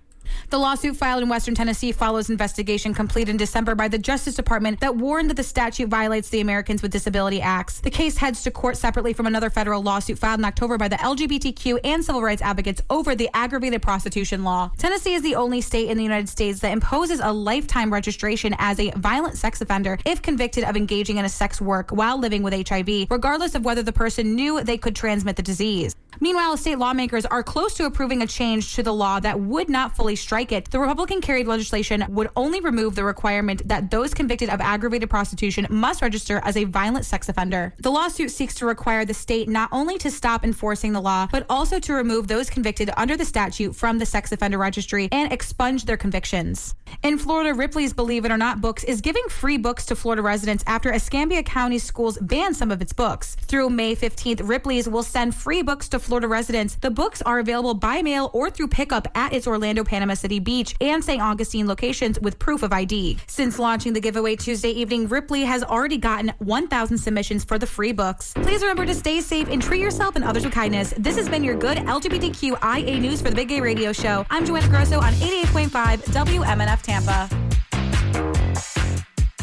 The 0.51 0.59
lawsuit 0.59 0.97
filed 0.97 1.23
in 1.23 1.29
Western 1.29 1.55
Tennessee 1.55 1.93
follows 1.93 2.31
investigation 2.31 2.95
completed 2.95 3.31
in 3.31 3.37
December 3.37 3.75
by 3.75 3.89
the 3.89 3.99
Justice 3.99 4.35
Department 4.35 4.81
that 4.81 4.97
warned 4.97 5.31
that 5.31 5.37
the 5.37 5.43
statute 5.43 5.89
violates 5.89 6.29
the 6.29 6.41
Americans 6.41 6.83
with 6.83 6.93
Disability 6.93 7.41
Acts. 7.41 7.81
The 7.81 7.91
case 7.91 8.17
heads 8.17 8.43
to 8.45 8.51
court 8.51 8.77
separately 8.77 9.13
from 9.13 9.27
another 9.27 9.51
federal 9.51 9.83
lawsuit 9.83 10.19
filed 10.19 10.41
in 10.41 10.45
October 10.45 10.79
by 10.79 10.89
the 10.89 10.97
LGBTQ 10.97 11.81
and 11.85 12.05
civil 12.05 12.23
rights 12.23 12.43
advocates 12.43 12.83
over 12.91 13.15
the 13.15 13.29
aggravated 13.35 13.83
prostitution 13.83 14.45
law. 14.45 14.71
Tennessee 14.79 15.15
is 15.15 15.23
the 15.23 15.35
only 15.35 15.61
state 15.61 15.89
in 15.89 15.97
the 15.97 16.03
United 16.03 16.29
States 16.29 16.61
that 16.61 16.73
imposes 16.73 17.21
a 17.21 17.33
lifetime 17.33 17.93
registration 17.93 18.55
as 18.59 18.79
a 18.81 18.91
violent 18.93 19.37
sex 19.37 19.61
offender 19.61 19.99
if 20.05 20.23
convicted 20.23 20.65
of 20.65 20.77
engaging 20.77 21.17
in 21.17 21.25
a 21.25 21.29
sex 21.29 21.61
work 21.61 21.91
while 21.91 22.19
living 22.19 22.43
with 22.43 22.69
HIV, 22.69 23.09
regardless 23.11 23.55
of 23.55 23.65
whether 23.65 23.83
the 23.83 23.93
person 23.93 24.35
knew 24.35 24.63
they 24.63 24.79
could 24.79 24.97
transmit 24.97 25.37
the 25.37 25.43
disease. 25.43 25.95
Meanwhile, 26.21 26.57
state 26.57 26.79
lawmakers 26.79 27.27
are 27.27 27.43
close 27.43 27.75
to 27.75 27.87
approving 27.87 28.23
a 28.23 28.27
change 28.27 28.75
to 28.75 28.83
the 28.83 28.93
law 28.93 29.21
that 29.21 29.41
would 29.41 29.69
not 29.69 29.97
fully 29.97 30.17
strike 30.17 30.53
it. 30.53 30.71
The 30.71 30.81
Republican 30.81 31.21
carried 31.21 31.47
legislation 31.47 32.05
would 32.09 32.31
only 32.37 32.61
remove 32.61 32.95
the 32.95 33.05
requirement 33.05 33.67
that 33.69 33.91
those 33.91 34.15
convicted 34.15 34.49
of 34.49 34.61
aggravated 34.61 35.11
prostitution 35.11 35.67
must 35.71 36.03
register 36.03 36.41
as 36.45 36.57
a 36.57 36.65
violent 36.65 37.05
sex 37.05 37.29
offender. 37.29 37.75
The 37.79 37.91
lawsuit 37.91 38.31
seeks 38.31 38.55
to 38.57 38.67
require 38.67 39.05
the 39.05 39.15
state 39.15 39.49
not 39.49 39.69
only 39.73 39.99
to 39.99 40.11
stop 40.11 40.45
enforcing 40.45 40.93
the 40.93 41.01
law, 41.01 41.29
but 41.31 41.47
also 41.49 41.79
to 41.81 41.95
remove 41.95 42.29
those 42.29 42.51
convicted 42.51 42.91
under 42.97 43.17
the 43.17 43.25
statute 43.25 43.75
from 43.75 43.99
the 43.99 44.07
sex 44.07 44.33
offender 44.33 44.59
registry 44.59 45.09
and 45.13 45.33
expunge 45.33 45.85
their 45.85 45.97
convictions. 45.97 46.75
In 47.03 47.19
Florida, 47.19 47.55
Ripley's 47.55 47.93
Believe 47.93 48.25
It 48.25 48.33
or 48.33 48.39
Not 48.39 48.61
Books 48.61 48.85
is 48.85 49.01
giving 49.01 49.25
free 49.29 49.59
books 49.59 49.87
to 49.87 49.97
Florida 49.97 50.23
residents 50.23 50.65
after 50.67 50.93
Escambia 50.93 51.43
County 51.43 51.79
schools 51.79 52.19
banned 52.19 52.57
some 52.57 52.71
of 52.71 52.81
its 52.81 52.93
books. 52.93 53.37
Through 53.43 53.71
May 53.71 53.97
15th, 53.97 54.49
Ripley's 54.49 54.89
will 54.89 55.03
send 55.03 55.35
free 55.35 55.63
books 55.63 55.89
to 55.91 55.99
Florida 56.05 56.29
residents. 56.29 56.77
The 56.77 56.91
books 56.91 57.23
are 57.23 57.39
available 57.39 57.75
by 57.75 58.03
mail 58.03 58.31
or 58.33 58.51
through 58.51 58.69
pickup 58.69 59.09
at 59.15 59.33
its 59.33 59.47
Orlando, 59.47 59.85
Panama 59.85 60.15
City 60.15 60.39
Beach 60.39 60.75
and 60.81 61.03
St. 61.03 61.21
Augustine 61.21 61.67
locations 61.67 62.21
with 62.21 62.39
proof 62.39 62.63
of 62.63 62.73
ID. 62.73 63.19
Since 63.27 63.59
launching 63.59 63.93
the 63.93 64.01
giveaway 64.01 64.37
Tuesday 64.37 64.71
evening, 64.71 65.09
Ripley 65.09 65.45
has 65.45 65.65
already 65.65 65.97
gotten 65.97 66.33
1,000 66.39 66.99
submissions 66.99 67.45
for 67.45 67.59
the 67.59 67.67
free 67.67 67.93
books. 67.93 68.33
Please 68.35 68.61
remember 68.61 68.87
to 68.87 68.95
stay 68.95 69.21
safe 69.21 69.49
and 69.49 69.63
treat 69.63 69.81
yourself 69.81 70.17
and 70.17 70.25
others 70.25 70.45
with 70.45 70.53
kindness. 70.53 70.93
This 70.99 71.17
has 71.17 71.29
been 71.29 71.43
your 71.43 71.57
good 71.57 71.79
LGBTQIA 71.79 73.01
news 73.01 73.21
for 73.21 73.31
the 73.31 73.37
Big 73.37 73.49
Gay 73.49 73.61
Radio 73.61 73.93
Show. 73.93 74.27
I'm 74.31 74.45
Joanna 74.45 74.69
Grosso 74.69 75.01
on 75.01 75.13
88.5 75.15 75.99
WMNF 76.05 76.83
Tampa. 76.83 77.29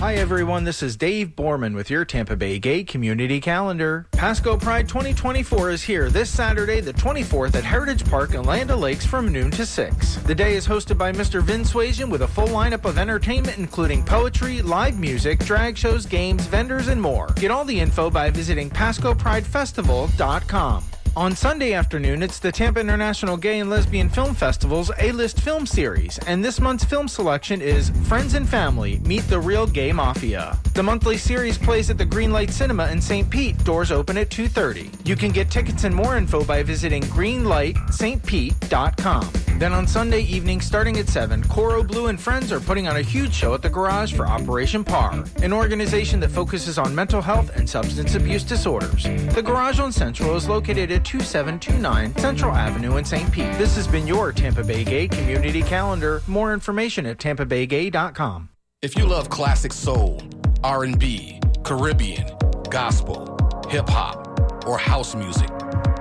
Hi 0.02 0.16
everyone, 0.16 0.64
this 0.64 0.82
is 0.82 0.98
Dave 0.98 1.36
Borman 1.36 1.76
with 1.76 1.92
your 1.92 2.06
Tampa 2.06 2.36
Bay 2.36 2.58
Gay 2.58 2.84
Community 2.84 3.40
Calendar. 3.40 4.08
Pasco 4.14 4.58
Pride 4.58 4.90
2024 4.90 5.70
is 5.70 5.84
here 5.84 6.10
this 6.10 6.28
Saturday, 6.28 6.82
the 6.82 6.94
24th 6.94 7.54
at 7.54 7.64
Heritage 7.64 8.04
Park 8.10 8.34
in 8.34 8.42
Land 8.42 8.72
O'Lakes 8.72 9.06
from 9.06 9.32
noon 9.32 9.52
to 9.52 9.64
6. 9.64 10.16
The 10.16 10.34
day 10.34 10.56
is 10.56 10.68
hosted 10.68 10.98
by 10.98 11.12
Mr. 11.12 11.44
Vince 11.44 11.72
Swasian 11.72 12.10
with 12.10 12.24
a 12.24 12.28
full 12.28 12.48
lineup 12.48 12.86
of 12.86 12.98
entertainment 12.98 13.60
including 13.60 14.04
poetry, 14.04 14.64
live 14.64 14.98
music, 14.98 15.38
drag 15.46 15.78
shows, 15.78 16.08
games, 16.08 16.48
vendors, 16.48 16.88
and 16.88 17.00
more. 17.00 17.28
Get 17.36 17.52
all 17.52 17.64
the 17.64 17.80
info 17.80 18.10
by 18.10 18.32
visiting 18.32 18.72
PascoPrideFestival.com. 18.72 20.84
On 21.18 21.36
Sunday 21.36 21.74
afternoon, 21.74 22.24
it's 22.24 22.40
the 22.40 22.54
Tampa 22.54 22.80
International 22.80 23.36
Gay 23.36 23.60
and 23.60 23.70
Lesbian 23.70 24.08
Film 24.08 24.34
Festival's 24.34 24.90
A-List 24.98 25.42
Film 25.42 25.66
Series, 25.66 26.18
and 26.20 26.42
this 26.42 26.62
month's 26.62 26.86
film 26.86 27.10
selection 27.10 27.62
is 27.62 27.90
Friends 28.06 28.34
and 28.34 28.48
Family 28.48 29.00
Meet 29.00 29.28
the 29.28 29.38
Real 29.38 29.68
Gay 29.68 29.92
Mafia. 29.92 30.58
The 30.74 30.82
monthly 30.82 31.18
series 31.18 31.58
plays 31.58 31.90
at 31.90 31.98
the 31.98 32.06
Greenlight 32.06 32.50
Cinema 32.50 32.88
in 32.88 33.02
St. 33.02 33.30
Pete. 33.30 33.62
Doors 33.66 33.92
open 33.92 34.18
at 34.18 34.30
2:30. 34.30 34.90
You 35.04 35.18
can 35.18 35.32
get 35.32 35.52
tickets 35.52 35.84
and 35.84 35.94
more 35.94 36.16
info 36.16 36.46
by 36.46 36.64
visiting 36.64 37.04
greenlightstpete.com. 37.04 39.41
Then 39.62 39.74
on 39.74 39.86
Sunday 39.86 40.22
evening, 40.22 40.60
starting 40.60 40.98
at 40.98 41.08
7, 41.08 41.44
Coro 41.44 41.84
Blue 41.84 42.08
and 42.08 42.20
Friends 42.20 42.52
are 42.52 42.60
putting 42.60 42.88
on 42.88 42.96
a 42.96 43.02
huge 43.04 43.32
show 43.32 43.54
at 43.54 43.62
the 43.62 43.70
Garage 43.70 44.12
for 44.12 44.26
Operation 44.26 44.84
PAR, 44.84 45.24
an 45.44 45.54
organization 45.54 46.20
that 46.22 46.32
focuses 46.32 46.80
on 46.80 46.96
mental 46.96 47.22
health 47.22 47.56
and 47.56 47.70
substance 47.70 48.16
abuse 48.16 48.44
disorders. 48.44 49.04
The 49.36 49.44
Garage 49.46 49.80
on 49.80 49.92
Central 49.92 50.36
is 50.36 50.50
located 50.50 50.92
at 50.92 51.06
2729 51.06 52.18
Central 52.18 52.56
Avenue 52.56 52.98
in 52.98 53.06
St. 53.06 53.32
Pete. 53.32 53.54
This 53.60 53.76
has 53.76 53.88
been 53.88 54.08
your 54.08 54.32
Tampa 54.32 54.64
Bay 54.64 54.84
Gay 54.84 55.08
Community 55.08 55.62
Calendar. 55.62 56.24
More 56.26 56.56
information 56.56 57.06
at 57.06 57.20
tampabaygay.com. 57.20 58.50
If 58.82 58.98
you 58.98 59.06
love 59.06 59.30
classic 59.30 59.74
soul, 59.74 60.24
R&B, 60.64 61.40
Caribbean, 61.64 62.36
gospel, 62.72 63.38
hip 63.70 63.88
hop, 63.88 64.66
or 64.66 64.80
house 64.80 65.14
music, 65.14 65.52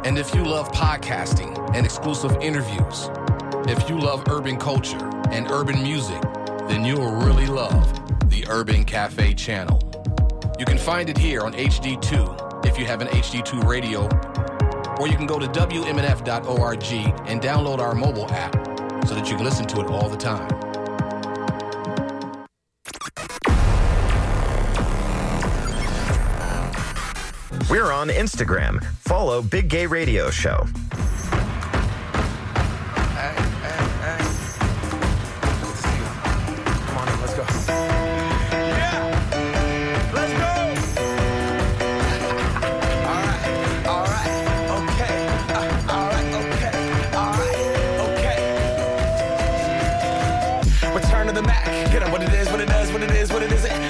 and 0.04 0.18
if 0.18 0.34
you 0.34 0.46
love 0.46 0.72
podcasting 0.72 1.58
and 1.74 1.84
exclusive 1.84 2.34
interviews, 2.40 3.10
if 3.70 3.88
you 3.88 3.96
love 3.96 4.24
urban 4.28 4.56
culture 4.56 4.98
and 5.30 5.48
urban 5.50 5.80
music, 5.80 6.20
then 6.66 6.84
you'll 6.84 7.12
really 7.12 7.46
love 7.46 7.88
the 8.28 8.44
Urban 8.48 8.84
Cafe 8.84 9.32
channel. 9.34 9.78
You 10.58 10.64
can 10.64 10.76
find 10.76 11.08
it 11.08 11.16
here 11.16 11.42
on 11.42 11.52
HD2 11.52 12.66
if 12.66 12.76
you 12.76 12.84
have 12.84 13.00
an 13.00 13.06
HD2 13.08 13.64
radio, 13.64 14.08
or 14.98 15.06
you 15.06 15.16
can 15.16 15.26
go 15.26 15.38
to 15.38 15.46
WMNF.org 15.46 16.82
and 17.28 17.40
download 17.40 17.78
our 17.78 17.94
mobile 17.94 18.28
app 18.32 18.54
so 19.06 19.14
that 19.14 19.30
you 19.30 19.36
can 19.36 19.44
listen 19.44 19.66
to 19.68 19.80
it 19.80 19.86
all 19.86 20.08
the 20.08 20.16
time. 20.16 20.48
We're 27.70 27.92
on 27.92 28.08
Instagram. 28.08 28.82
Follow 28.96 29.42
Big 29.42 29.68
Gay 29.68 29.86
Radio 29.86 30.28
Show. 30.28 30.66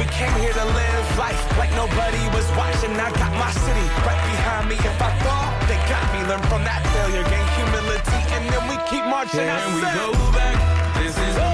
We 0.00 0.06
came 0.06 0.32
here 0.40 0.54
to 0.54 0.64
live 0.64 1.18
life 1.18 1.36
like 1.58 1.68
nobody 1.76 2.24
was 2.32 2.48
watching. 2.56 2.96
I 2.96 3.12
got 3.20 3.32
my 3.36 3.52
city 3.52 3.86
right 4.08 4.22
behind 4.32 4.70
me. 4.70 4.76
If 4.76 4.96
I 4.96 5.12
fall, 5.20 5.52
they 5.68 5.76
got 5.92 6.06
me. 6.14 6.24
Learn 6.24 6.40
from 6.48 6.64
that 6.64 6.80
failure, 6.96 7.22
gain 7.28 7.46
humility, 7.60 8.20
and 8.32 8.48
then 8.48 8.64
we 8.64 8.76
keep 8.88 9.04
marching. 9.04 9.44
I 9.44 9.60
Can 9.60 9.74
we 9.76 9.82
go 10.00 10.32
back? 10.32 10.56
This 10.96 11.18
is 11.18 11.49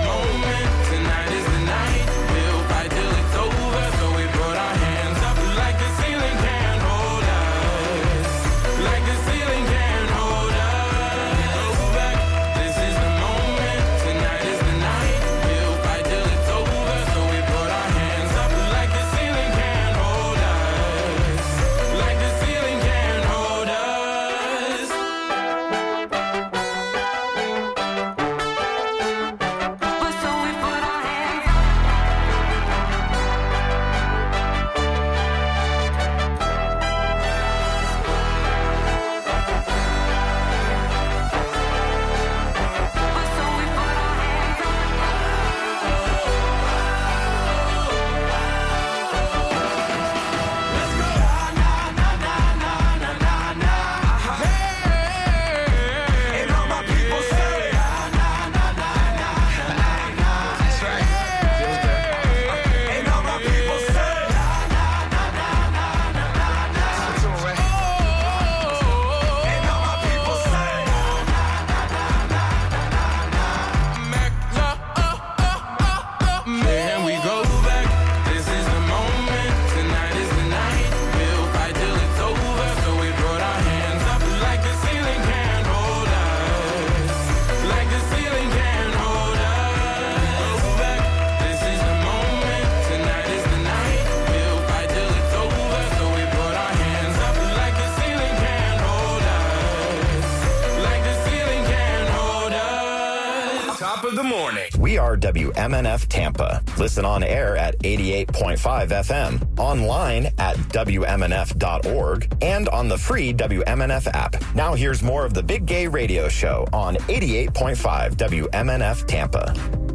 WMNF 104.97 106.07
Tampa. 106.09 106.63
Listen 106.79 107.05
on 107.05 107.23
air 107.23 107.57
at 107.57 107.79
88.5 107.81 108.57
FM, 108.89 109.59
online 109.59 110.27
at 110.39 110.57
WMNF.org, 110.57 112.37
and 112.43 112.69
on 112.71 112.89
the 112.89 112.99
free 112.99 113.33
WMNF 113.33 114.07
app. 114.15 114.43
Now 114.55 114.75
here's 114.75 115.03
more 115.03 115.25
of 115.25 115.35
the 115.35 115.43
Big 115.43 115.67
Gay 115.67 115.87
Radio 115.87 116.29
Show 116.29 116.67
on 116.73 116.97
88.5 116.97 118.17
WMNF 118.17 119.07
Tampa. 119.07 119.86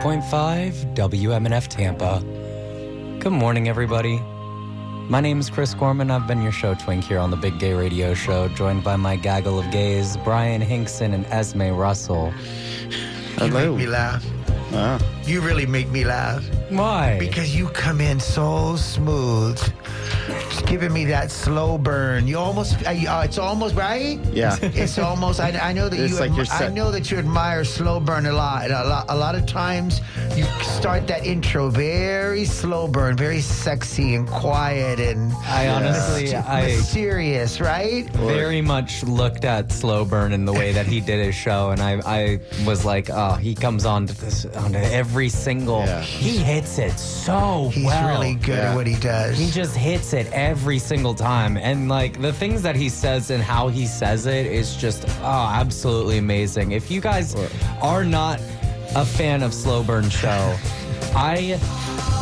Eighty-eight 0.00 0.20
point 0.20 0.24
five 0.24 0.74
WMNF 0.94 1.68
Tampa. 1.68 2.20
Good 3.20 3.32
morning, 3.32 3.68
everybody. 3.68 4.18
My 5.08 5.20
name 5.20 5.40
is 5.40 5.50
Chris 5.50 5.74
Gorman. 5.74 6.10
I've 6.10 6.26
been 6.26 6.40
your 6.42 6.52
show 6.52 6.74
twink 6.74 7.04
here 7.04 7.18
on 7.18 7.30
the 7.30 7.36
Big 7.36 7.58
Gay 7.58 7.74
Radio 7.74 8.14
Show, 8.14 8.48
joined 8.48 8.82
by 8.82 8.96
my 8.96 9.16
gaggle 9.16 9.58
of 9.58 9.70
gays, 9.70 10.16
Bryan 10.18 10.62
Hinkson 10.62 11.12
and 11.12 11.26
Esmé 11.26 11.76
Russell. 11.76 12.32
You 13.42 13.50
make 13.52 13.76
me 13.76 13.86
laugh. 13.86 14.24
Ah. 14.72 14.98
You 15.24 15.40
really 15.42 15.66
make 15.66 15.88
me 15.90 16.04
laugh. 16.04 16.44
Why? 16.70 17.18
Because 17.18 17.54
you 17.54 17.68
come 17.68 18.00
in 18.00 18.20
so 18.20 18.76
smooth, 18.76 19.58
just 19.58 20.39
giving 20.66 20.92
me 20.92 21.04
that 21.06 21.30
slow 21.30 21.78
burn. 21.78 22.26
You 22.26 22.38
almost, 22.38 22.76
uh, 22.86 22.90
uh, 22.90 23.22
it's 23.24 23.38
almost 23.38 23.74
right. 23.74 24.18
Yeah. 24.32 24.56
it's 24.62 24.98
almost. 24.98 25.40
I, 25.40 25.50
I 25.58 25.72
know 25.72 25.88
that 25.88 25.98
It's 25.98 26.14
you. 26.14 26.20
like 26.20 26.34
you're 26.36 26.46
I 26.50 26.68
know 26.68 26.90
that 26.90 27.10
you 27.10 27.18
admire 27.18 27.64
slow 27.64 28.00
burn 28.00 28.26
a 28.26 28.32
lot. 28.32 28.64
And 28.64 28.72
a 28.72 28.84
lot. 28.84 29.06
A 29.08 29.16
lot 29.16 29.34
of 29.34 29.46
times, 29.46 30.00
you 30.36 30.44
start 30.62 31.06
that 31.08 31.26
intro 31.26 31.68
very 31.70 32.44
slow 32.44 32.86
burn, 32.88 33.16
very 33.16 33.40
sexy 33.40 34.14
and 34.14 34.26
quiet 34.28 35.00
and. 35.00 35.32
I 35.44 35.68
honestly, 35.68 36.24
mys- 36.24 36.34
I- 36.34 36.62
mysterious, 36.66 37.60
right? 37.60 38.08
Very 38.16 38.60
much 38.62 39.02
looked 39.04 39.44
at 39.44 39.70
Slow 39.72 40.04
Burn 40.04 40.32
in 40.32 40.44
the 40.44 40.52
way 40.52 40.72
that 40.72 40.86
he 40.86 41.00
did 41.00 41.24
his 41.24 41.34
show, 41.34 41.70
and 41.70 41.80
I, 41.80 42.00
I 42.04 42.40
was 42.66 42.84
like, 42.84 43.08
oh, 43.10 43.34
he 43.34 43.54
comes 43.54 43.84
on 43.84 44.06
to 44.06 44.20
this, 44.20 44.44
onto 44.46 44.78
every 44.78 45.28
single. 45.28 45.86
He 46.00 46.36
hits 46.38 46.78
it 46.78 46.98
so 46.98 47.70
He's 47.72 47.84
well. 47.84 48.08
He's 48.08 48.18
really 48.18 48.34
good 48.36 48.58
at 48.58 48.74
what 48.74 48.86
he 48.86 48.96
does. 48.96 49.38
He 49.38 49.50
just 49.50 49.76
hits 49.76 50.12
it 50.12 50.26
every 50.32 50.49
single 50.78 51.14
time, 51.14 51.56
and 51.56 51.88
like 51.88 52.20
the 52.20 52.32
things 52.32 52.62
that 52.62 52.76
he 52.76 52.88
says 52.88 53.30
and 53.30 53.42
how 53.42 53.68
he 53.68 53.86
says 53.86 54.26
it 54.26 54.46
is 54.46 54.76
just 54.76 55.04
oh, 55.20 55.50
absolutely 55.52 56.18
amazing. 56.18 56.72
If 56.72 56.90
you 56.90 57.00
guys 57.00 57.34
are 57.82 58.04
not 58.04 58.40
a 58.94 59.04
fan 59.04 59.42
of 59.42 59.54
Slow 59.54 59.82
Burn 59.82 60.08
Show, 60.10 60.28
I 61.14 61.58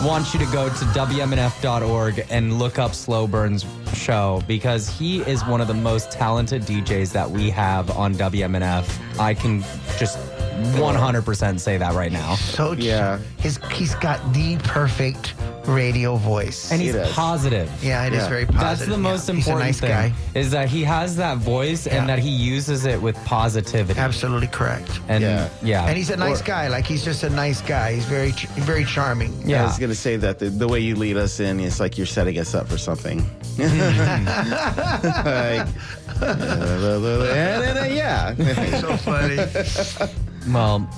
want 0.05 0.33
you 0.33 0.41
to 0.41 0.47
go 0.53 0.69
to 0.69 0.85
WMNF.org 0.87 2.27
and 2.31 2.59
look 2.59 2.79
up 2.79 2.95
Slow 2.95 3.27
Burn's 3.27 3.67
show 3.95 4.43
because 4.47 4.89
he 4.89 5.21
is 5.21 5.45
one 5.45 5.61
of 5.61 5.69
the 5.69 5.75
most 5.75 6.11
talented 6.13 6.63
DJs 6.63 7.13
that 7.13 7.29
we 7.29 7.51
have 7.51 7.91
on 7.91 8.15
WMNF. 8.15 9.19
I 9.19 9.35
can 9.35 9.63
just 9.99 10.19
100% 10.59 11.61
say 11.61 11.77
that 11.79 11.95
right 11.95 12.13
now. 12.13 12.35
So 12.37 12.73
yeah, 12.73 13.19
his 13.39 13.59
he's 13.73 13.95
got 13.97 14.33
the 14.33 14.57
perfect 14.59 15.35
radio 15.69 16.17
voice, 16.17 16.73
And 16.73 16.81
he's 16.81 16.97
positive. 17.11 17.71
Yeah, 17.85 18.07
it 18.07 18.15
is 18.15 18.27
very 18.27 18.47
positive. 18.47 18.61
That's 18.61 18.87
the 18.87 18.93
yeah. 18.93 18.97
most 18.97 19.21
He's 19.29 19.29
a 19.29 19.33
important 19.39 19.67
nice 19.67 19.81
thing. 19.81 19.91
guy. 19.91 20.13
Is 20.35 20.51
that 20.53 20.69
he 20.69 20.83
has 20.85 21.17
that 21.17 21.39
voice 21.39 21.87
and 21.87 22.09
that 22.09 22.19
he 22.19 22.31
uses 22.31 22.87
it 22.87 23.01
with 23.01 23.17
positivity. 23.25 24.01
Absolutely 24.01 24.47
correct. 24.47 25.01
And 25.09 25.23
yeah, 25.23 25.85
And 25.87 25.97
he's 25.97 26.11
a 26.11 26.17
nice 26.17 26.43
guy. 26.43 26.69
Like 26.69 26.87
he's 26.87 27.05
just 27.05 27.23
a 27.23 27.31
nice 27.31 27.61
guy. 27.61 27.95
He's 27.95 28.07
very 28.07 28.33
ch- 28.33 28.47
very 28.57 28.85
charming. 28.85 29.33
Yeah, 29.45 29.63
I 29.63 29.67
was 29.67 29.79
gonna 29.79 29.95
say 29.95 30.17
that 30.17 30.39
the, 30.39 30.49
the 30.49 30.67
way 30.67 30.81
you 30.81 30.97
lead 30.97 31.17
us 31.17 31.39
in 31.41 31.61
is 31.61 31.81
like 31.81 31.99
you're 31.99 32.07
setting 32.07 32.39
us 32.39 32.55
up 32.55 32.67
for 32.69 32.79
something. 32.79 33.19
like, 33.59 33.69
and, 36.21 37.79
uh, 37.79 37.87
yeah. 37.91 38.35
so 38.81 38.97
funny. 38.97 39.37
Well, 40.49 40.89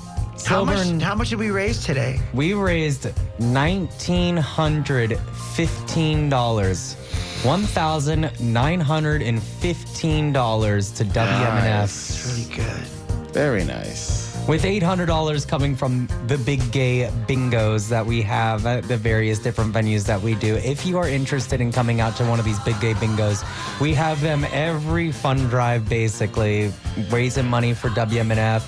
How 0.46 0.64
much? 0.64 0.76
Burn- 0.76 1.00
How 1.00 1.14
much 1.14 1.30
did 1.30 1.38
we 1.38 1.50
raise 1.50 1.84
today? 1.84 2.20
We 2.34 2.54
raised 2.54 3.08
nineteen 3.38 4.36
hundred 4.36 5.18
fifteen 5.54 6.28
dollars. 6.28 6.94
One 7.42 7.62
thousand 7.62 8.30
nine 8.40 8.80
hundred 8.80 9.22
and 9.22 9.42
fifteen 9.42 10.32
dollars 10.32 10.90
to 10.92 11.04
WMNF. 11.04 12.26
Really 12.28 12.54
good. 12.54 12.86
Very 13.32 13.64
nice. 13.64 14.18
With 14.48 14.64
$800 14.64 15.46
coming 15.46 15.76
from 15.76 16.08
the 16.26 16.36
big 16.38 16.72
gay 16.72 17.08
bingos 17.28 17.88
that 17.90 18.04
we 18.04 18.20
have 18.22 18.66
at 18.66 18.88
the 18.88 18.96
various 18.96 19.38
different 19.38 19.72
venues 19.72 20.04
that 20.06 20.20
we 20.20 20.34
do. 20.34 20.56
If 20.56 20.84
you 20.84 20.98
are 20.98 21.06
interested 21.06 21.60
in 21.60 21.70
coming 21.70 22.00
out 22.00 22.16
to 22.16 22.24
one 22.24 22.40
of 22.40 22.44
these 22.44 22.58
big 22.60 22.80
gay 22.80 22.94
bingos, 22.94 23.44
we 23.80 23.94
have 23.94 24.20
them 24.22 24.44
every 24.50 25.12
fun 25.12 25.46
drive 25.48 25.88
basically, 25.88 26.72
raising 27.10 27.46
money 27.46 27.74
for 27.74 27.90
WMNF. 27.90 28.62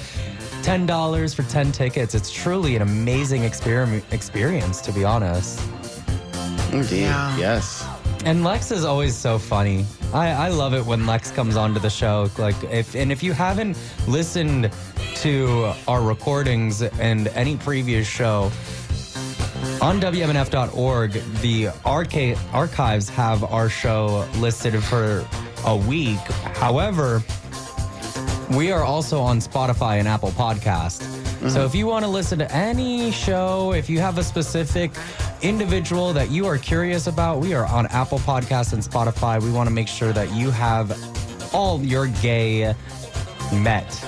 $10 0.63 1.35
for 1.35 1.43
10 1.43 1.73
tickets. 1.73 2.15
It's 2.15 2.31
truly 2.31 2.77
an 2.77 2.83
amazing 2.83 3.43
experiment 3.43 4.05
experience, 4.13 4.81
to 4.83 4.93
be 4.93 5.05
honest. 5.05 5.61
Indeed. 6.73 7.03
Yes. 7.37 7.87
And 8.25 8.45
Lex 8.45 8.71
is 8.71 8.85
always 8.85 9.17
so 9.17 9.39
funny. 9.39 9.85
I, 10.15 10.31
I 10.31 10.49
love 10.49 10.75
it 10.75 10.85
when 10.87 11.07
Lex 11.07 11.33
comes 11.33 11.57
onto 11.57 11.81
the 11.81 11.91
show. 11.91 12.31
Like 12.39 12.63
if 12.65 12.95
and 12.95 13.11
if 13.11 13.23
you 13.23 13.33
haven't 13.33 13.77
listened 14.07 14.71
to 15.17 15.73
our 15.89 16.03
recordings 16.03 16.83
and 16.83 17.29
any 17.29 17.57
previous 17.57 18.07
show 18.07 18.51
on 19.81 20.01
WMNF.org, 20.01 21.13
the 21.41 21.69
arca- 21.85 22.39
archives 22.53 23.09
have 23.09 23.43
our 23.45 23.69
show 23.69 24.29
listed 24.37 24.83
for 24.83 25.27
a 25.67 25.77
week. 25.77 26.21
However, 26.55 27.23
we 28.51 28.73
are 28.73 28.83
also 28.83 29.21
on 29.21 29.39
Spotify 29.39 29.99
and 29.99 30.09
Apple 30.09 30.31
Podcast. 30.31 31.03
So 31.03 31.47
mm-hmm. 31.47 31.67
if 31.67 31.75
you 31.75 31.87
want 31.87 32.05
to 32.05 32.11
listen 32.11 32.39
to 32.39 32.53
any 32.53 33.11
show, 33.11 33.73
if 33.73 33.89
you 33.89 33.99
have 34.01 34.19
a 34.19 34.25
specific 34.25 34.93
individual 35.43 36.13
that 36.13 36.31
you 36.31 36.47
are 36.47 36.59
curious 36.59 37.07
about, 37.07 37.41
we 37.41 37.55
are 37.55 37.67
on 37.67 37.87
Apple 37.87 38.19
Podcasts 38.21 38.73
and 38.73 38.83
Spotify. 38.83 39.43
We 39.43 39.51
want 39.51 39.69
to 39.69 39.75
make 39.75 39.89
sure 39.89 40.13
that 40.13 40.33
you 40.33 40.51
have 40.51 40.93
all 41.55 41.81
your 41.81 42.07
gay 42.07 42.75
met, 43.53 44.05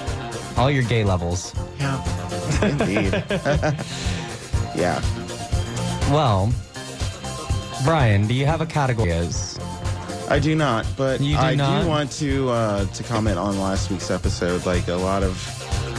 all 0.56 0.70
your 0.70 0.84
gay 0.84 1.04
levels. 1.04 1.54
Yeah. 1.78 2.02
Indeed. 2.62 3.12
yeah. 4.76 5.00
Well, 6.10 6.52
Bryan, 7.84 8.26
do 8.26 8.34
you 8.34 8.46
have 8.46 8.60
a 8.60 8.66
category? 8.66 9.10
Is 9.10 9.58
I 10.28 10.38
do 10.38 10.54
not, 10.54 10.86
but 10.96 11.18
do 11.18 11.36
I 11.36 11.54
not? 11.54 11.82
do 11.82 11.88
want 11.88 12.10
to 12.12 12.48
uh, 12.50 12.84
to 12.86 13.02
comment 13.02 13.38
on 13.38 13.58
last 13.60 13.90
week's 13.90 14.10
episode. 14.10 14.64
Like 14.64 14.88
a 14.88 14.94
lot 14.94 15.22
of 15.22 15.36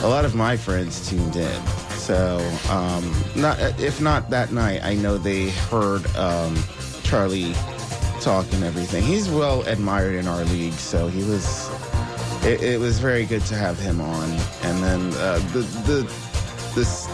a 0.03 0.07
lot 0.07 0.25
of 0.25 0.35
my 0.35 0.57
friends 0.57 1.07
tuned 1.07 1.35
in, 1.35 1.67
so 1.89 2.37
um, 2.69 3.13
not 3.35 3.59
if 3.79 4.01
not 4.01 4.29
that 4.31 4.51
night, 4.51 4.83
I 4.83 4.95
know 4.95 5.17
they 5.17 5.49
heard 5.49 6.05
um, 6.15 6.57
Charlie 7.03 7.53
talk 8.21 8.51
and 8.53 8.63
everything. 8.63 9.03
He's 9.03 9.29
well 9.29 9.61
admired 9.63 10.15
in 10.15 10.27
our 10.27 10.43
league, 10.45 10.73
so 10.73 11.07
he 11.07 11.23
was. 11.23 11.69
It, 12.43 12.61
it 12.61 12.79
was 12.79 12.99
very 12.99 13.25
good 13.25 13.41
to 13.45 13.55
have 13.55 13.79
him 13.79 13.99
on, 14.01 14.29
and 14.63 14.83
then 14.83 15.13
uh, 15.19 15.39
the 15.53 15.61
the 15.85 16.01
this 16.75 17.07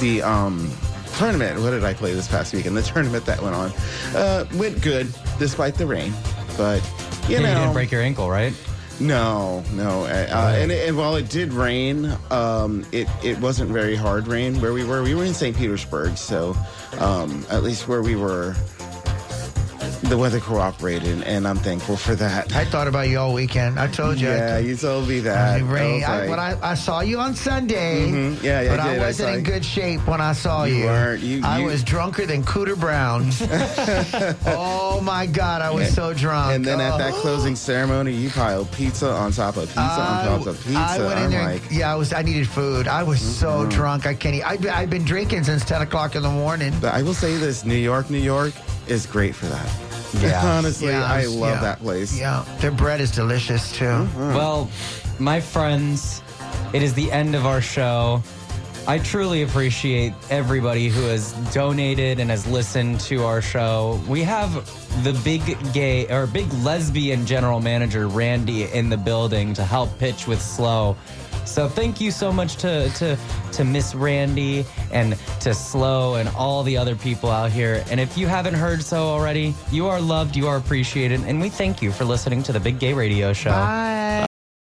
the 0.00 0.22
um 0.22 0.70
tournament. 1.18 1.60
What 1.60 1.70
did 1.70 1.84
I 1.84 1.94
play 1.94 2.14
this 2.14 2.28
past 2.28 2.54
week? 2.54 2.66
And 2.66 2.76
the 2.76 2.82
tournament 2.82 3.26
that 3.26 3.42
went 3.42 3.54
on 3.54 3.70
uh, 4.14 4.44
went 4.54 4.80
good 4.82 5.06
despite 5.38 5.74
the 5.74 5.86
rain. 5.86 6.12
But 6.56 6.82
you 7.28 7.34
Yeah, 7.34 7.40
know, 7.42 7.48
you 7.48 7.54
didn't 7.58 7.72
break 7.74 7.90
your 7.90 8.02
ankle, 8.02 8.30
right? 8.30 8.52
No, 9.00 9.62
no. 9.74 10.04
Uh, 10.04 10.26
uh, 10.30 10.54
and, 10.56 10.72
and 10.72 10.96
while 10.96 11.14
it 11.16 11.28
did 11.28 11.52
rain, 11.52 12.10
um, 12.30 12.84
it 12.90 13.06
it 13.22 13.38
wasn't 13.38 13.70
very 13.70 13.94
hard 13.94 14.26
rain 14.26 14.60
where 14.60 14.72
we 14.72 14.82
were. 14.84 15.02
We 15.04 15.14
were 15.14 15.24
in 15.24 15.34
St. 15.34 15.56
Petersburg, 15.56 16.16
so 16.16 16.56
um, 16.98 17.46
at 17.50 17.62
least 17.62 17.86
where 17.86 18.02
we 18.02 18.16
were. 18.16 18.56
The 20.02 20.16
weather 20.16 20.38
cooperated, 20.40 21.22
and 21.24 21.46
I'm 21.46 21.56
thankful 21.58 21.96
for 21.96 22.14
that. 22.14 22.54
I 22.54 22.64
thought 22.64 22.86
about 22.86 23.08
you 23.08 23.18
all 23.18 23.34
weekend. 23.34 23.78
I 23.80 23.88
told 23.88 24.18
you. 24.18 24.28
Yeah, 24.28 24.54
I, 24.54 24.58
you 24.60 24.76
told 24.76 25.08
me 25.08 25.20
that. 25.20 25.56
I, 25.56 25.58
rain, 25.64 26.04
I 26.04 26.24
I, 26.24 26.26
like- 26.26 26.38
I, 26.62 26.70
I 26.70 26.74
saw 26.74 27.00
you 27.00 27.18
on 27.18 27.34
Sunday, 27.34 28.06
Mhm. 28.08 28.42
Yeah, 28.42 28.60
yeah, 28.62 28.70
but 28.70 28.80
I 28.80 28.88
I, 28.90 28.92
did. 28.94 29.02
I 29.02 29.06
wasn't 29.06 29.28
in 29.30 29.34
you. 29.44 29.50
good 29.50 29.64
shape 29.64 30.06
when 30.06 30.20
I 30.20 30.32
saw 30.32 30.64
You 30.64 30.74
you. 30.76 30.84
weren't. 30.86 31.22
You- 31.22 31.42
I 31.44 31.58
you- 31.58 31.66
was 31.66 31.82
drunker 31.82 32.26
than 32.26 32.42
Cooter 32.44 32.78
Brown. 32.78 33.28
oh 34.56 35.00
my 35.02 35.26
God, 35.26 35.62
I 35.62 35.70
was 35.70 35.92
so 35.92 36.14
drunk. 36.14 36.54
And 36.54 36.64
then 36.64 36.80
at 36.80 36.94
Oh. 36.94 36.98
that 36.98 37.12
closing 37.14 37.56
ceremony, 37.56 38.12
you 38.12 38.30
piled 38.30 38.70
pizza 38.72 39.10
on 39.10 39.32
top 39.32 39.56
of 39.56 39.66
pizza 39.66 39.80
on 39.80 40.24
top 40.38 40.46
of 40.46 40.56
pizza. 40.62 40.78
I 40.78 40.98
went 41.00 41.12
in 41.12 41.24
I'm 41.24 41.30
there. 41.32 41.42
like, 41.44 41.62
Mm-hmm. 41.62 41.74
yeah, 41.80 41.92
I 41.92 41.96
was. 41.96 42.12
I 42.12 42.22
needed 42.22 42.48
food. 42.48 42.86
I 42.88 43.02
was 43.02 43.20
so 43.20 43.66
drunk. 43.66 44.06
I 44.06 44.14
can't. 44.14 44.36
Eat. 44.36 44.42
I've, 44.44 44.60
been- 44.62 44.70
I've 44.70 44.90
been 44.90 45.04
drinking 45.04 45.44
since 45.44 45.64
ten 45.64 45.82
o'clock 45.82 46.14
in 46.14 46.22
the 46.22 46.30
morning. 46.30 46.72
but 46.80 46.94
I 46.94 47.02
will 47.02 47.14
say 47.14 47.36
this: 47.36 47.64
New 47.64 47.74
York, 47.74 48.10
New 48.10 48.18
York 48.18 48.54
is 48.86 49.04
great 49.04 49.34
for 49.34 49.46
that. 49.46 49.68
Honestly, 50.42 50.88
Yeah, 50.88 51.04
I 51.04 51.24
love 51.26 51.56
yeah. 51.56 51.60
that 51.60 51.78
place. 51.80 52.18
Yeah, 52.18 52.44
their 52.60 52.70
bread 52.70 53.00
is 53.00 53.10
delicious 53.10 53.72
too. 53.76 53.84
Mm-hmm. 53.84 54.34
Well, 54.34 54.70
my 55.18 55.40
friends, 55.40 56.22
it 56.72 56.82
is 56.82 56.94
the 56.94 57.10
end 57.12 57.34
of 57.34 57.46
our 57.46 57.60
show. 57.60 58.22
I 58.86 58.98
truly 58.98 59.42
appreciate 59.42 60.14
everybody 60.30 60.88
who 60.88 61.02
has 61.02 61.32
donated 61.52 62.20
and 62.20 62.30
has 62.30 62.46
listened 62.46 63.00
to 63.00 63.22
our 63.24 63.42
show. 63.42 64.00
We 64.08 64.22
have 64.22 64.54
the 65.04 65.12
big 65.24 65.42
gay 65.74 66.06
or 66.08 66.26
big 66.26 66.50
lesbian 66.64 67.26
general 67.26 67.60
manager 67.60 68.08
Randy 68.08 68.64
in 68.64 68.88
the 68.88 68.96
building 68.96 69.52
to 69.54 69.64
help 69.64 69.98
pitch 69.98 70.26
with 70.26 70.40
Slow. 70.40 70.96
So 71.48 71.68
thank 71.68 72.00
you 72.00 72.10
so 72.10 72.32
much 72.32 72.56
to 72.56 72.88
to 72.90 73.18
to 73.52 73.64
Miss 73.64 73.94
Randy 73.94 74.64
and 74.92 75.16
to 75.40 75.54
Slow 75.54 76.16
and 76.16 76.28
all 76.30 76.62
the 76.62 76.76
other 76.76 76.94
people 76.94 77.30
out 77.30 77.50
here. 77.50 77.82
And 77.90 77.98
if 77.98 78.16
you 78.18 78.26
haven't 78.26 78.54
heard 78.54 78.82
so 78.82 79.06
already, 79.06 79.54
you 79.72 79.88
are 79.88 80.00
loved, 80.00 80.36
you 80.36 80.46
are 80.46 80.56
appreciated, 80.56 81.20
and 81.22 81.40
we 81.40 81.48
thank 81.48 81.82
you 81.82 81.90
for 81.90 82.04
listening 82.04 82.42
to 82.44 82.52
the 82.52 82.60
Big 82.60 82.78
Gay 82.78 82.92
Radio 82.92 83.32
Show. 83.32 83.50
Bye. 83.50 84.27